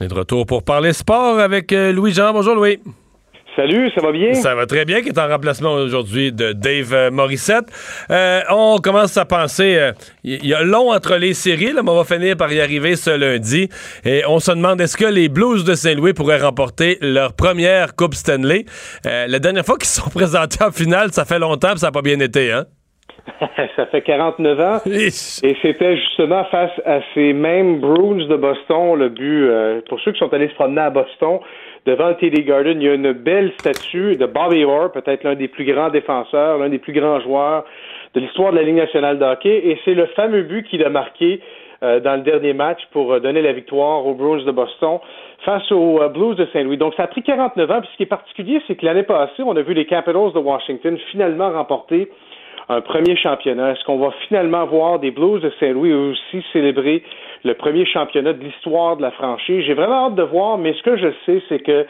On 0.00 0.04
est 0.04 0.08
de 0.08 0.14
retour 0.14 0.46
pour 0.46 0.62
parler 0.62 0.92
sport 0.92 1.38
avec 1.38 1.72
euh, 1.72 1.92
Louis-Jean. 1.92 2.32
Bonjour 2.32 2.54
Louis. 2.54 2.80
Salut, 3.56 3.88
ça 3.94 4.00
va 4.02 4.10
bien? 4.10 4.34
Ça 4.34 4.56
va 4.56 4.66
très 4.66 4.84
bien, 4.84 5.00
qui 5.00 5.10
est 5.10 5.18
en 5.18 5.28
remplacement 5.28 5.74
aujourd'hui 5.74 6.32
de 6.32 6.52
Dave 6.52 6.92
euh, 6.92 7.10
Morissette. 7.12 7.66
Euh, 8.10 8.40
on 8.50 8.78
commence 8.78 9.16
à 9.16 9.24
penser, 9.26 9.76
euh, 9.76 9.92
il 10.24 10.44
y 10.44 10.54
a 10.54 10.62
long 10.64 10.92
entre 10.92 11.14
les 11.14 11.34
séries, 11.34 11.72
là, 11.72 11.82
mais 11.84 11.90
on 11.90 12.02
va 12.02 12.04
finir 12.04 12.36
par 12.36 12.52
y 12.52 12.60
arriver 12.60 12.96
ce 12.96 13.10
lundi. 13.10 13.68
Et 14.04 14.24
on 14.26 14.40
se 14.40 14.50
demande, 14.50 14.80
est-ce 14.80 14.96
que 14.96 15.04
les 15.04 15.28
Blues 15.28 15.62
de 15.62 15.76
Saint-Louis 15.76 16.14
pourraient 16.14 16.40
remporter 16.40 16.98
leur 17.00 17.34
première 17.34 17.94
Coupe 17.94 18.16
Stanley? 18.16 18.64
Euh, 19.06 19.28
la 19.28 19.38
dernière 19.38 19.64
fois 19.64 19.78
qu'ils 19.78 19.88
se 19.88 20.00
sont 20.00 20.10
présentés 20.14 20.64
en 20.64 20.72
finale, 20.72 21.12
ça 21.12 21.24
fait 21.24 21.38
longtemps, 21.38 21.76
ça 21.76 21.86
n'a 21.86 21.92
pas 21.92 22.02
bien 22.02 22.18
été, 22.18 22.50
hein? 22.50 22.66
ça 23.76 23.86
fait 23.86 24.02
49 24.02 24.60
ans. 24.60 24.78
Et 24.86 25.10
c'était 25.10 25.96
justement 25.96 26.44
face 26.44 26.72
à 26.84 27.00
ces 27.14 27.32
mêmes 27.32 27.80
Bruins 27.80 28.26
de 28.26 28.36
Boston, 28.36 28.96
le 28.96 29.08
but, 29.08 29.44
euh, 29.44 29.80
pour 29.88 30.00
ceux 30.00 30.12
qui 30.12 30.18
sont 30.18 30.32
allés 30.32 30.48
se 30.48 30.54
promener 30.54 30.82
à 30.82 30.90
Boston, 30.90 31.38
devant 31.86 32.08
le 32.08 32.16
TD 32.16 32.44
Garden, 32.44 32.80
il 32.80 32.86
y 32.86 32.88
a 32.88 32.94
une 32.94 33.12
belle 33.12 33.52
statue 33.58 34.16
de 34.16 34.26
Bobby 34.26 34.64
Orr, 34.64 34.92
peut-être 34.92 35.24
l'un 35.24 35.34
des 35.34 35.48
plus 35.48 35.64
grands 35.64 35.90
défenseurs, 35.90 36.58
l'un 36.58 36.68
des 36.68 36.78
plus 36.78 36.92
grands 36.92 37.20
joueurs 37.20 37.64
de 38.14 38.20
l'histoire 38.20 38.52
de 38.52 38.56
la 38.56 38.62
Ligue 38.62 38.76
nationale 38.76 39.18
de 39.18 39.24
hockey, 39.24 39.68
et 39.68 39.78
c'est 39.84 39.94
le 39.94 40.06
fameux 40.06 40.42
but 40.42 40.66
qu'il 40.68 40.84
a 40.84 40.88
marqué 40.88 41.40
euh, 41.84 42.00
dans 42.00 42.14
le 42.14 42.22
dernier 42.22 42.54
match 42.54 42.80
pour 42.92 43.12
euh, 43.12 43.20
donner 43.20 43.42
la 43.42 43.52
victoire 43.52 44.06
aux 44.06 44.14
Bruins 44.14 44.42
de 44.42 44.50
Boston 44.50 45.00
face 45.44 45.70
aux 45.70 46.00
euh, 46.00 46.08
Blues 46.08 46.36
de 46.36 46.46
Saint-Louis. 46.52 46.78
Donc, 46.78 46.94
ça 46.94 47.02
a 47.02 47.06
pris 47.08 47.22
49 47.22 47.70
ans. 47.70 47.80
Puis, 47.80 47.90
ce 47.92 47.96
qui 47.98 48.02
est 48.04 48.06
particulier, 48.06 48.62
c'est 48.66 48.76
que 48.76 48.86
l'année 48.86 49.02
passée, 49.02 49.42
on 49.44 49.54
a 49.56 49.60
vu 49.60 49.74
les 49.74 49.84
Capitals 49.84 50.32
de 50.32 50.38
Washington 50.38 50.96
finalement 51.10 51.50
remporter 51.50 52.08
un 52.68 52.80
premier 52.80 53.16
championnat. 53.16 53.72
Est-ce 53.72 53.84
qu'on 53.84 53.98
va 53.98 54.10
finalement 54.28 54.64
voir 54.66 54.98
des 54.98 55.10
Blues 55.10 55.42
de 55.42 55.52
Saint-Louis 55.60 55.92
aussi 55.92 56.44
célébrer 56.52 57.02
le 57.44 57.54
premier 57.54 57.84
championnat 57.84 58.32
de 58.32 58.42
l'histoire 58.42 58.96
de 58.96 59.02
la 59.02 59.10
franchise? 59.10 59.64
J'ai 59.66 59.74
vraiment 59.74 60.06
hâte 60.06 60.14
de 60.14 60.22
voir, 60.22 60.58
mais 60.58 60.72
ce 60.74 60.82
que 60.82 60.96
je 60.96 61.08
sais, 61.26 61.42
c'est 61.48 61.60
que 61.60 61.86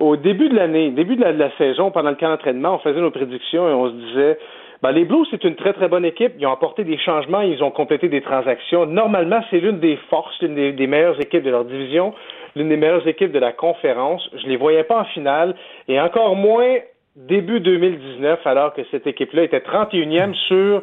au 0.00 0.16
début 0.16 0.48
de 0.48 0.56
l'année, 0.56 0.90
début 0.90 1.16
de 1.16 1.24
la, 1.24 1.50
saison, 1.56 1.90
pendant 1.90 2.10
le 2.10 2.16
camp 2.16 2.28
d'entraînement, 2.28 2.74
on 2.74 2.78
faisait 2.78 3.00
nos 3.00 3.10
prédictions 3.10 3.68
et 3.68 3.72
on 3.72 3.88
se 3.88 3.94
disait 3.94 4.38
ben, 4.82 4.90
les 4.90 5.04
Blues, 5.04 5.28
c'est 5.30 5.44
une 5.44 5.54
très, 5.54 5.72
très 5.72 5.86
bonne 5.86 6.04
équipe. 6.04 6.32
Ils 6.38 6.46
ont 6.46 6.52
apporté 6.52 6.82
des 6.82 6.98
changements, 6.98 7.40
ils 7.40 7.62
ont 7.62 7.70
complété 7.70 8.08
des 8.08 8.20
transactions. 8.20 8.84
Normalement, 8.84 9.40
c'est 9.48 9.60
l'une 9.60 9.78
des 9.78 9.96
forces, 10.10 10.34
l'une 10.42 10.74
des, 10.74 10.86
meilleures 10.88 11.20
équipes 11.20 11.44
de 11.44 11.50
leur 11.50 11.64
division, 11.64 12.14
l'une 12.56 12.68
des 12.68 12.76
meilleures 12.76 13.06
équipes 13.06 13.30
de 13.30 13.38
la 13.38 13.52
conférence. 13.52 14.28
Je 14.34 14.48
les 14.48 14.56
voyais 14.56 14.82
pas 14.82 15.02
en 15.02 15.04
finale, 15.04 15.54
et 15.86 16.00
encore 16.00 16.34
moins 16.34 16.78
début 17.16 17.60
2019, 17.60 18.40
alors 18.46 18.74
que 18.74 18.82
cette 18.90 19.06
équipe-là 19.06 19.44
était 19.44 19.58
31e 19.58 20.34
sur 20.48 20.82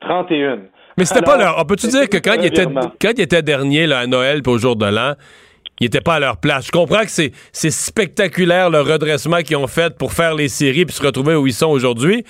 31. 0.00 0.60
Mais 0.98 1.04
c'était 1.04 1.22
pas 1.22 1.36
leur. 1.36 1.58
On 1.58 1.64
peut-tu 1.64 1.88
dire 1.88 2.08
que 2.08 2.18
quand 2.18 2.34
ils 2.34 2.46
étaient, 2.46 2.66
quand 2.66 3.12
ils 3.16 3.22
étaient 3.22 3.42
là, 3.86 3.98
à 3.98 4.06
Noël 4.06 4.42
puis 4.42 4.52
au 4.52 4.58
jour 4.58 4.76
de 4.76 4.86
l'an, 4.86 5.14
ils 5.80 5.84
n'étaient 5.84 6.00
pas 6.00 6.14
à 6.14 6.20
leur 6.20 6.38
place. 6.38 6.66
Je 6.66 6.72
comprends 6.72 7.02
que 7.02 7.10
c'est, 7.10 7.30
c'est 7.52 7.70
spectaculaire 7.70 8.68
le 8.68 8.80
redressement 8.80 9.38
qu'ils 9.38 9.56
ont 9.56 9.66
fait 9.66 9.96
pour 9.96 10.12
faire 10.12 10.34
les 10.34 10.48
séries 10.48 10.84
puis 10.84 10.94
se 10.94 11.04
retrouver 11.04 11.34
où 11.34 11.46
ils 11.46 11.52
sont 11.52 11.70
aujourd'hui 11.70 12.24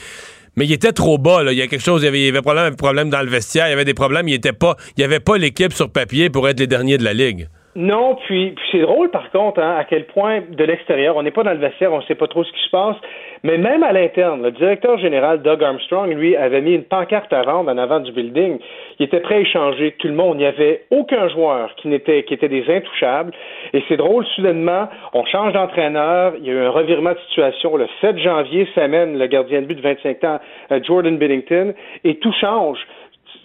mais 0.57 0.67
il 0.67 0.73
était 0.73 0.93
trop 0.93 1.19
bas. 1.19 1.43
Là. 1.43 1.53
Il 1.53 1.59
y 1.59 1.63
a 1.63 1.67
quelque 1.67 1.83
chose, 1.83 2.03
il 2.03 2.07
y 2.07 2.09
avait, 2.09 2.21
il 2.21 2.27
y 2.27 2.29
avait 2.29 2.43
problème, 2.43 2.77
problème 2.77 3.11
dans 3.11 3.21
le 3.21 3.29
vestiaire, 3.29 3.67
il 3.69 3.71
y 3.71 3.73
avait 3.73 3.85
des 3.85 3.95
problèmes, 3.95 4.29
il 4.29 4.35
était 4.35 4.53
pas, 4.53 4.75
il 4.97 5.01
y 5.01 5.05
avait 5.05 5.21
pas 5.21 5.39
l'équipe 5.39 5.73
sur 5.73 5.91
papier 5.93 6.31
pour 6.31 6.49
être 6.49 6.61
les 6.61 6.67
derniers 6.67 6.99
de 6.99 7.05
la 7.05 7.13
ligue. 7.13 7.47
Non, 7.77 8.17
puis, 8.27 8.55
c'est 8.73 8.81
drôle 8.81 9.11
par 9.11 9.31
contre, 9.31 9.61
hein, 9.61 9.77
à 9.79 9.85
quel 9.85 10.07
point 10.07 10.41
de 10.51 10.65
l'extérieur, 10.65 11.17
on 11.17 11.23
n'est 11.23 11.31
pas 11.31 11.45
dans 11.45 11.53
le 11.53 11.59
vestiaire, 11.59 11.93
on 11.93 12.01
ne 12.01 12.05
sait 12.05 12.17
pas 12.17 12.27
trop 12.27 12.43
ce 12.43 12.51
qui 12.51 12.63
se 12.65 12.71
passe, 12.71 12.97
mais 13.43 13.59
même 13.59 13.83
à 13.83 13.93
l'interne, 13.93 14.43
le 14.43 14.51
directeur 14.51 14.99
général 14.99 15.43
Doug 15.43 15.63
Armstrong, 15.63 16.13
lui, 16.13 16.37
avait 16.37 16.61
mis 16.61 16.75
une 16.75 16.85
pancarte 16.85 17.33
à 17.33 17.43
vendre 17.43 17.71
en 17.71 17.79
avant 17.79 18.01
du 18.01 18.13
building. 18.13 18.59
Il 18.99 19.07
était 19.07 19.21
prêt 19.21 19.37
à 19.37 19.41
échanger 19.41 19.93
tout 19.99 20.09
le 20.09 20.15
monde. 20.15 20.37
Il 20.37 20.41
n'y 20.41 20.47
avait 20.47 20.85
aucun 20.91 21.29
joueur 21.29 21.75
qui 21.77 21.89
n'était 21.89 22.25
qui 22.25 22.35
était 22.35 22.49
des 22.49 22.65
intouchables. 22.69 23.33
Et 23.73 23.83
c'est 23.89 23.97
drôle, 23.97 24.27
soudainement, 24.35 24.89
on 25.15 25.25
change 25.25 25.53
d'entraîneur. 25.53 26.35
Il 26.39 26.47
y 26.47 26.51
a 26.51 26.55
eu 26.55 26.61
un 26.61 26.71
revirement 26.71 27.13
de 27.13 27.19
situation. 27.29 27.77
Le 27.77 27.87
7 28.01 28.19
janvier 28.19 28.69
s'amène 28.75 29.19
le 29.19 29.27
gardien 29.27 29.63
de 29.63 29.67
but 29.67 29.77
de 29.77 29.83
25 29.83 30.25
ans, 30.25 30.41
euh, 30.73 30.81
Jordan 30.83 31.17
Biddington, 31.17 31.75
et 32.05 32.17
tout 32.17 32.33
change. 32.41 32.79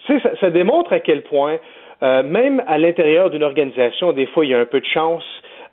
Tu 0.06 0.14
sais, 0.14 0.20
ça, 0.22 0.36
ça 0.40 0.50
démontre 0.50 0.92
à 0.94 1.00
quel 1.00 1.22
point 1.22 1.58
euh, 2.04 2.24
même 2.24 2.62
à 2.68 2.78
l'intérieur 2.78 3.30
d'une 3.30 3.44
organisation, 3.44 4.12
des 4.12 4.26
fois, 4.28 4.46
il 4.46 4.52
y 4.52 4.54
a 4.54 4.60
un 4.60 4.66
peu 4.66 4.80
de 4.80 4.86
chance. 4.86 5.24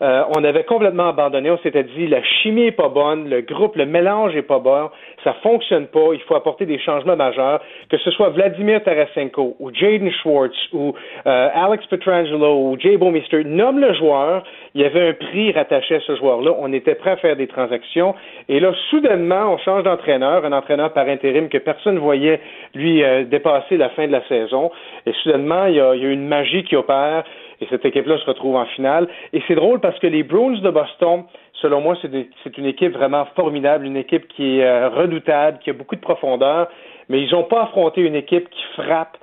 Euh, 0.02 0.24
on 0.36 0.42
avait 0.42 0.64
complètement 0.64 1.08
abandonné. 1.08 1.50
On 1.50 1.58
s'était 1.58 1.84
dit 1.84 2.08
la 2.08 2.22
chimie 2.22 2.66
est 2.66 2.72
pas 2.72 2.88
bonne, 2.88 3.30
le 3.30 3.40
groupe, 3.42 3.76
le 3.76 3.86
mélange 3.86 4.34
est 4.34 4.42
pas 4.42 4.58
bon, 4.58 4.90
ça 5.22 5.34
fonctionne 5.42 5.86
pas. 5.86 6.12
Il 6.12 6.20
faut 6.22 6.34
apporter 6.34 6.66
des 6.66 6.78
changements 6.78 7.16
majeurs, 7.16 7.60
que 7.88 7.96
ce 7.98 8.10
soit 8.10 8.30
Vladimir 8.30 8.82
Tarasenko 8.82 9.56
ou 9.60 9.70
Jaden 9.72 10.10
Schwartz 10.10 10.56
ou 10.72 10.94
euh, 11.26 11.48
Alex 11.54 11.86
Petrangelo 11.86 12.70
ou 12.70 12.76
Jay 12.78 12.96
Bowmister. 12.96 13.44
Nomme 13.44 13.78
le 13.78 13.94
joueur. 13.94 14.42
Il 14.74 14.80
y 14.80 14.84
avait 14.84 15.10
un 15.10 15.12
prix 15.12 15.52
rattaché 15.52 15.96
à 15.96 16.00
ce 16.00 16.16
joueur-là. 16.16 16.52
On 16.58 16.72
était 16.72 16.94
prêt 16.94 17.10
à 17.10 17.16
faire 17.16 17.36
des 17.36 17.46
transactions. 17.46 18.14
Et 18.48 18.58
là, 18.58 18.72
soudainement, 18.90 19.52
on 19.52 19.58
change 19.58 19.84
d'entraîneur, 19.84 20.44
un 20.44 20.52
entraîneur 20.52 20.92
par 20.92 21.06
intérim 21.08 21.48
que 21.48 21.58
personne 21.58 21.96
ne 21.96 22.00
voyait 22.00 22.40
lui 22.74 23.04
euh, 23.04 23.24
dépasser 23.24 23.76
la 23.76 23.90
fin 23.90 24.06
de 24.06 24.12
la 24.12 24.26
saison. 24.28 24.70
Et 25.06 25.12
soudainement, 25.22 25.66
il 25.66 25.74
y 25.74 25.80
a, 25.80 25.94
il 25.94 26.02
y 26.02 26.06
a 26.06 26.10
une 26.10 26.26
magie 26.26 26.64
qui 26.64 26.74
opère 26.74 27.24
et 27.62 27.66
cette 27.70 27.84
équipe-là 27.84 28.18
se 28.18 28.24
retrouve 28.24 28.56
en 28.56 28.66
finale. 28.66 29.08
Et 29.32 29.40
c'est 29.46 29.54
drôle 29.54 29.80
parce 29.80 29.98
que 30.00 30.08
les 30.08 30.24
Bruins 30.24 30.58
de 30.58 30.70
Boston, 30.70 31.24
selon 31.60 31.80
moi, 31.80 31.96
c'est 32.02 32.58
une 32.58 32.66
équipe 32.66 32.92
vraiment 32.92 33.26
formidable, 33.36 33.86
une 33.86 33.96
équipe 33.96 34.26
qui 34.28 34.58
est 34.58 34.64
euh, 34.64 34.88
redoutable, 34.88 35.58
qui 35.62 35.70
a 35.70 35.72
beaucoup 35.72 35.94
de 35.94 36.00
profondeur, 36.00 36.68
mais 37.08 37.22
ils 37.22 37.30
n'ont 37.30 37.44
pas 37.44 37.64
affronté 37.64 38.00
une 38.00 38.16
équipe 38.16 38.50
qui 38.50 38.62
frappe, 38.74 39.16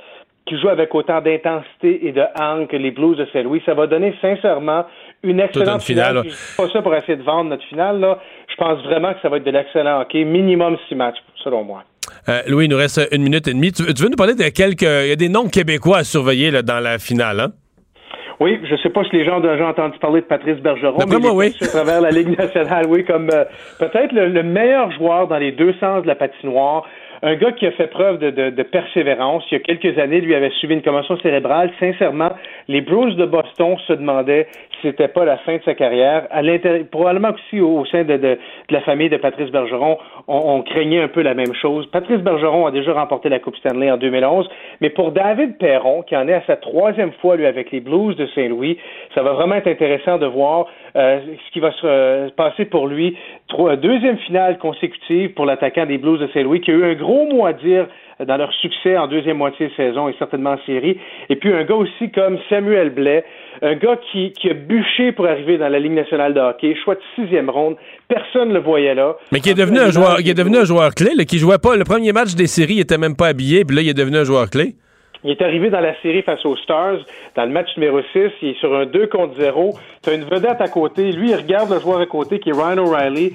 qui 0.46 0.58
joue 0.58 0.70
avec 0.70 0.96
autant 0.96 1.22
d'intensité 1.22 2.08
et 2.08 2.12
de 2.14 2.24
hang 2.40 2.68
que 2.68 2.78
les 2.78 2.92
Blues 2.92 3.18
de 3.18 3.28
Saint-Louis. 3.34 3.62
Ça 3.66 3.74
va 3.74 3.88
donner 3.88 4.16
sincèrement 4.22 4.86
une 5.22 5.42
excellente 5.42 5.84
finale. 5.84 6.24
Pas 6.56 6.70
ça 6.70 6.82
pour 6.82 6.96
essayer 6.96 7.18
de 7.18 7.24
vendre 7.24 7.50
notre 7.50 7.66
finale. 7.66 8.00
Là. 8.00 8.20
Je 8.48 8.56
pense 8.56 8.82
vraiment 8.84 9.14
que 9.14 9.20
ça 9.22 9.28
va 9.28 9.38
être 9.38 9.44
de 9.44 9.52
l'excellent 9.52 10.00
hockey, 10.00 10.24
minimum 10.24 10.78
six 10.88 10.96
matchs, 10.96 11.18
selon 11.44 11.64
moi. 11.64 11.84
Euh, 12.30 12.42
Louis, 12.48 12.66
il 12.66 12.72
nous 12.72 12.78
reste 12.78 13.06
une 13.12 13.22
minute 13.22 13.48
et 13.48 13.54
demie. 13.54 13.72
Tu, 13.72 13.84
veux 13.84 14.10
nous 14.10 14.16
parler 14.16 14.34
de 14.34 14.48
quelques... 14.50 14.82
Il 14.82 15.10
y 15.10 15.12
a 15.12 15.16
des 15.16 15.30
noms 15.30 15.50
québécois 15.50 15.98
à 16.00 16.04
surveiller 16.04 16.52
là, 16.52 16.62
dans 16.62 16.80
la 16.80 17.00
finale, 17.00 17.40
hein? 17.40 17.52
Oui, 18.40 18.60
je 18.64 18.76
sais 18.78 18.90
pas 18.90 19.04
si 19.04 19.16
les 19.18 19.26
gens 19.26 19.38
ont 19.38 19.42
déjà 19.42 19.68
entendu 19.68 19.98
parler 20.00 20.22
de 20.22 20.26
Patrice 20.26 20.58
Bergeron, 20.58 20.98
mais 21.10 21.18
moi, 21.18 21.34
oui. 21.34 21.54
à 21.62 21.68
travers 21.68 22.00
la 22.00 22.10
Ligue 22.10 22.38
nationale, 22.38 22.86
oui, 22.88 23.04
comme 23.04 23.30
euh, 23.34 23.44
peut-être 23.80 24.14
le, 24.14 24.44
meilleur 24.44 24.92
joueur 24.92 25.28
dans 25.28 25.38
les 25.38 25.52
deux 25.52 25.74
sens 25.74 26.04
de 26.04 26.08
la 26.08 26.16
patinoire 26.16 26.86
un 27.22 27.36
gars 27.36 27.52
qui 27.52 27.66
a 27.66 27.72
fait 27.72 27.88
preuve 27.88 28.18
de, 28.18 28.30
de, 28.30 28.50
de, 28.50 28.64
persévérance. 28.64 29.44
Il 29.52 29.56
y 29.56 29.58
a 29.58 29.60
quelques 29.60 30.00
années, 30.00 30.22
lui 30.22 30.36
avait 30.36 30.52
subi 30.52 30.76
une 30.76 30.82
commotion 30.82 31.18
cérébrale. 31.20 31.70
Sincèrement, 31.78 32.32
les 32.70 32.80
Bruins 32.80 33.14
de 33.14 33.26
Boston 33.26 33.76
se 33.88 33.92
demandaient 33.94 34.48
c'était 34.82 35.08
pas 35.08 35.26
la 35.26 35.38
fin 35.38 35.58
de 35.58 35.62
sa 35.64 35.74
carrière. 35.74 36.28
À 36.32 36.42
probablement 36.92 37.30
aussi 37.30 37.60
au, 37.62 37.86
sein 37.86 38.04
de, 38.04 38.38
la 38.70 38.82
famille 38.82 39.10
de 39.10 39.18
Patrice 39.18 39.52
Bergeron, 39.52 39.98
on, 40.28 40.62
craignait 40.62 41.02
un 41.02 41.08
peu 41.08 41.22
la 41.22 41.34
même 41.34 41.54
chose. 41.54 41.86
Patrice 41.88 42.20
Bergeron 42.20 42.66
a 42.66 42.72
déjà 42.72 42.94
remporté 42.94 43.30
la 43.30 43.40
Coupe 43.40 43.56
Stanley 43.58 43.92
en 43.92 43.98
2011, 43.98 44.50
mais 44.82 44.90
pour 44.90 45.12
David 45.12 45.58
Perron, 45.58 46.04
qui 46.04 46.16
en 46.16 46.28
est 46.28 46.34
à 46.34 46.44
sa 46.46 46.56
troisième 46.56 47.12
fois, 47.14 47.36
lui, 47.36 47.46
avec 47.46 47.72
les 47.72 47.80
Blues 47.80 48.16
de 48.16 48.28
Saint-Louis, 48.36 48.78
ça 49.16 49.24
va 49.24 49.34
vraiment 49.34 49.56
être 49.56 49.68
intéressant 49.68 50.18
de 50.18 50.26
voir 50.26 50.68
euh, 50.96 51.20
ce 51.46 51.52
qui 51.52 51.60
va 51.60 51.72
se 51.72 51.86
euh, 51.86 52.30
passer 52.36 52.66
pour 52.66 52.88
lui. 52.88 53.18
deuxième 53.82 54.18
finale 54.20 54.58
consécutive 54.58 55.34
pour 55.34 55.46
l'attaquant 55.46 55.86
des 55.86 55.98
Blues 55.98 56.20
de 56.20 56.28
Saint-Louis, 56.28 56.62
qui 56.62 56.72
a 56.72 56.74
eu 56.74 56.84
un 56.84 56.96
gros 56.96 57.26
mot 57.26 57.46
à 57.46 57.54
dire 57.54 57.88
dans 58.26 58.38
leur 58.38 58.52
succès 58.54 58.98
en 58.98 59.08
deuxième 59.08 59.38
moitié 59.38 59.68
de 59.68 59.74
saison 59.74 60.10
et 60.10 60.16
certainement 60.20 60.52
en 60.52 60.66
série. 60.66 60.98
Et 61.30 61.36
puis 61.36 61.54
un 61.54 61.64
gars 61.64 61.76
aussi 61.76 62.12
comme 62.12 62.38
Samuel 62.50 62.90
Blais, 62.90 63.24
un 63.62 63.76
gars 63.76 63.98
qui, 64.12 64.32
qui 64.34 64.50
a 64.50 64.54
bûché 64.54 65.12
pour 65.12 65.26
arriver 65.28 65.58
dans 65.58 65.70
la 65.70 65.80
Ligue 65.80 65.94
nationale 65.94 66.34
de 66.34 66.40
hockey, 66.40 66.76
choix 66.84 66.96
de 66.96 67.02
sixième 67.16 67.50
ronde, 67.50 67.76
personne 68.08 68.50
ne 68.50 68.54
le 68.56 68.60
voyait 68.60 68.96
là. 68.96 69.16
Mais 69.32 69.40
qui 69.40 69.50
est 69.50 69.58
devenu 69.58 69.80
un 69.80 69.92
joueur, 69.92 70.18
qui 70.18 70.30
est 70.30 70.38
devenu 70.38 70.58
un 70.58 70.66
joueur 70.66 70.94
clé, 70.94 71.12
là, 71.16 71.26
qui 71.26 71.38
jouait 71.38 71.58
pas 71.58 71.76
le 71.76 71.84
premier 71.84 72.12
match 72.12 72.36
des 72.36 72.48
séries, 72.48 72.76
il 72.76 72.82
était 72.82 72.98
même 72.98 73.16
pas 73.16 73.28
habillé, 73.28 73.64
puis 73.66 73.76
là 73.76 73.82
il 73.82 73.90
est 73.90 73.94
devenu 73.94 74.18
un 74.18 74.24
joueur 74.24 74.50
clé. 74.50 74.76
Il 75.24 75.32
est 75.32 75.42
arrivé 75.42 75.70
dans 75.70 75.82
la 75.82 76.00
série 76.02 76.22
face 76.22 76.46
aux 76.46 76.56
Stars, 76.56 77.00
dans 77.36 77.44
le 77.44 77.52
match 77.52 77.68
numéro 77.76 78.00
6. 78.14 78.32
Il 78.42 78.50
est 78.50 78.60
sur 78.60 78.74
un 78.74 78.86
2 78.86 79.08
contre 79.08 79.36
0. 79.38 79.74
Tu 80.02 80.10
as 80.10 80.14
une 80.14 80.24
vedette 80.24 80.62
à 80.62 80.70
côté. 80.70 81.12
Lui, 81.12 81.32
il 81.32 81.36
regarde 81.36 81.70
le 81.70 81.80
joueur 81.80 82.00
à 82.00 82.06
côté 82.06 82.40
qui 82.40 82.52
est 82.52 82.54
Ryan 82.54 82.78
O'Reilly. 82.78 83.34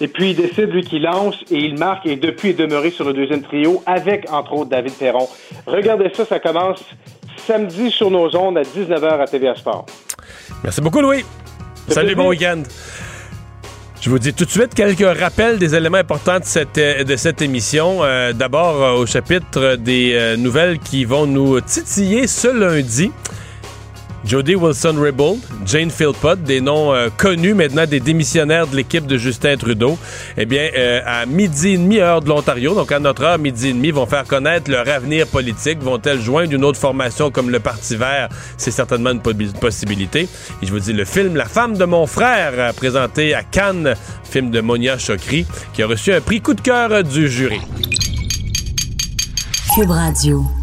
Et 0.00 0.08
puis, 0.08 0.30
il 0.30 0.36
décide, 0.36 0.70
lui, 0.70 0.82
qu'il 0.82 1.02
lance 1.02 1.36
et 1.50 1.58
il 1.58 1.78
marque. 1.78 2.06
Et 2.06 2.16
depuis, 2.16 2.48
il 2.48 2.50
est 2.52 2.66
demeuré 2.66 2.90
sur 2.90 3.04
le 3.04 3.12
deuxième 3.12 3.42
trio 3.42 3.82
avec, 3.86 4.30
entre 4.30 4.52
autres, 4.54 4.70
David 4.70 4.94
Perron. 4.94 5.28
Regardez 5.66 6.10
ça, 6.14 6.24
ça 6.24 6.38
commence 6.38 6.82
samedi 7.36 7.90
sur 7.90 8.10
nos 8.10 8.34
ondes 8.36 8.58
à 8.58 8.62
19h 8.62 9.20
à 9.20 9.26
TVA 9.26 9.54
Sport. 9.54 9.86
Merci 10.62 10.80
beaucoup, 10.80 11.00
Louis. 11.00 11.24
Salut, 11.88 12.14
bon 12.14 12.28
week-end. 12.28 12.62
Je 14.00 14.08
vous 14.08 14.18
dis 14.18 14.32
tout 14.32 14.46
de 14.46 14.50
suite 14.50 14.72
quelques 14.72 15.18
rappels 15.18 15.58
des 15.58 15.74
éléments 15.74 15.98
importants 15.98 16.38
de 16.38 16.44
cette, 16.44 16.78
euh, 16.78 17.04
de 17.04 17.16
cette 17.16 17.42
émission. 17.42 17.98
Euh, 18.02 18.32
d'abord, 18.32 18.82
euh, 18.82 18.94
au 18.94 19.04
chapitre 19.04 19.76
des 19.76 20.36
nouvelles 20.38 20.78
qui 20.78 21.04
vont 21.04 21.26
nous 21.26 21.60
titiller 21.60 22.26
ce 22.26 22.48
lundi. 22.48 23.12
Jody 24.24 24.54
Wilson-Raybould, 24.54 25.38
Jane 25.64 25.90
Philpott, 25.90 26.42
des 26.42 26.60
noms 26.60 26.92
euh, 26.92 27.08
connus 27.16 27.54
maintenant 27.54 27.86
des 27.86 28.00
démissionnaires 28.00 28.66
de 28.66 28.76
l'équipe 28.76 29.06
de 29.06 29.16
Justin 29.16 29.56
Trudeau. 29.56 29.98
Eh 30.36 30.44
bien, 30.46 30.68
euh, 30.76 31.00
à 31.06 31.26
midi 31.26 31.70
et 31.70 31.76
demi, 31.78 31.98
heure 31.98 32.20
de 32.20 32.28
l'Ontario, 32.28 32.74
donc 32.74 32.92
à 32.92 32.98
notre 32.98 33.22
heure, 33.22 33.38
midi 33.38 33.68
et 33.68 33.72
demi, 33.72 33.90
vont 33.90 34.06
faire 34.06 34.24
connaître 34.24 34.70
leur 34.70 34.88
avenir 34.88 35.26
politique. 35.26 35.82
Vont-elles 35.82 36.20
joindre 36.20 36.52
une 36.52 36.64
autre 36.64 36.78
formation 36.78 37.30
comme 37.30 37.50
le 37.50 37.60
Parti 37.60 37.96
vert? 37.96 38.28
C'est 38.56 38.70
certainement 38.70 39.10
une 39.10 39.20
possibilité. 39.20 40.28
Et 40.62 40.66
je 40.66 40.70
vous 40.70 40.80
dis, 40.80 40.92
le 40.92 41.04
film 41.04 41.36
La 41.36 41.46
femme 41.46 41.76
de 41.76 41.84
mon 41.84 42.06
frère, 42.06 42.74
présenté 42.74 43.34
à 43.34 43.42
Cannes, 43.42 43.94
film 44.24 44.50
de 44.50 44.60
Monia 44.60 44.98
Chokri, 44.98 45.46
qui 45.72 45.82
a 45.82 45.86
reçu 45.86 46.12
un 46.12 46.20
prix 46.20 46.40
coup 46.40 46.54
de 46.54 46.60
cœur 46.60 47.02
du 47.02 47.28
jury. 47.28 47.60
Cube 49.74 49.90
Radio. 49.90 50.59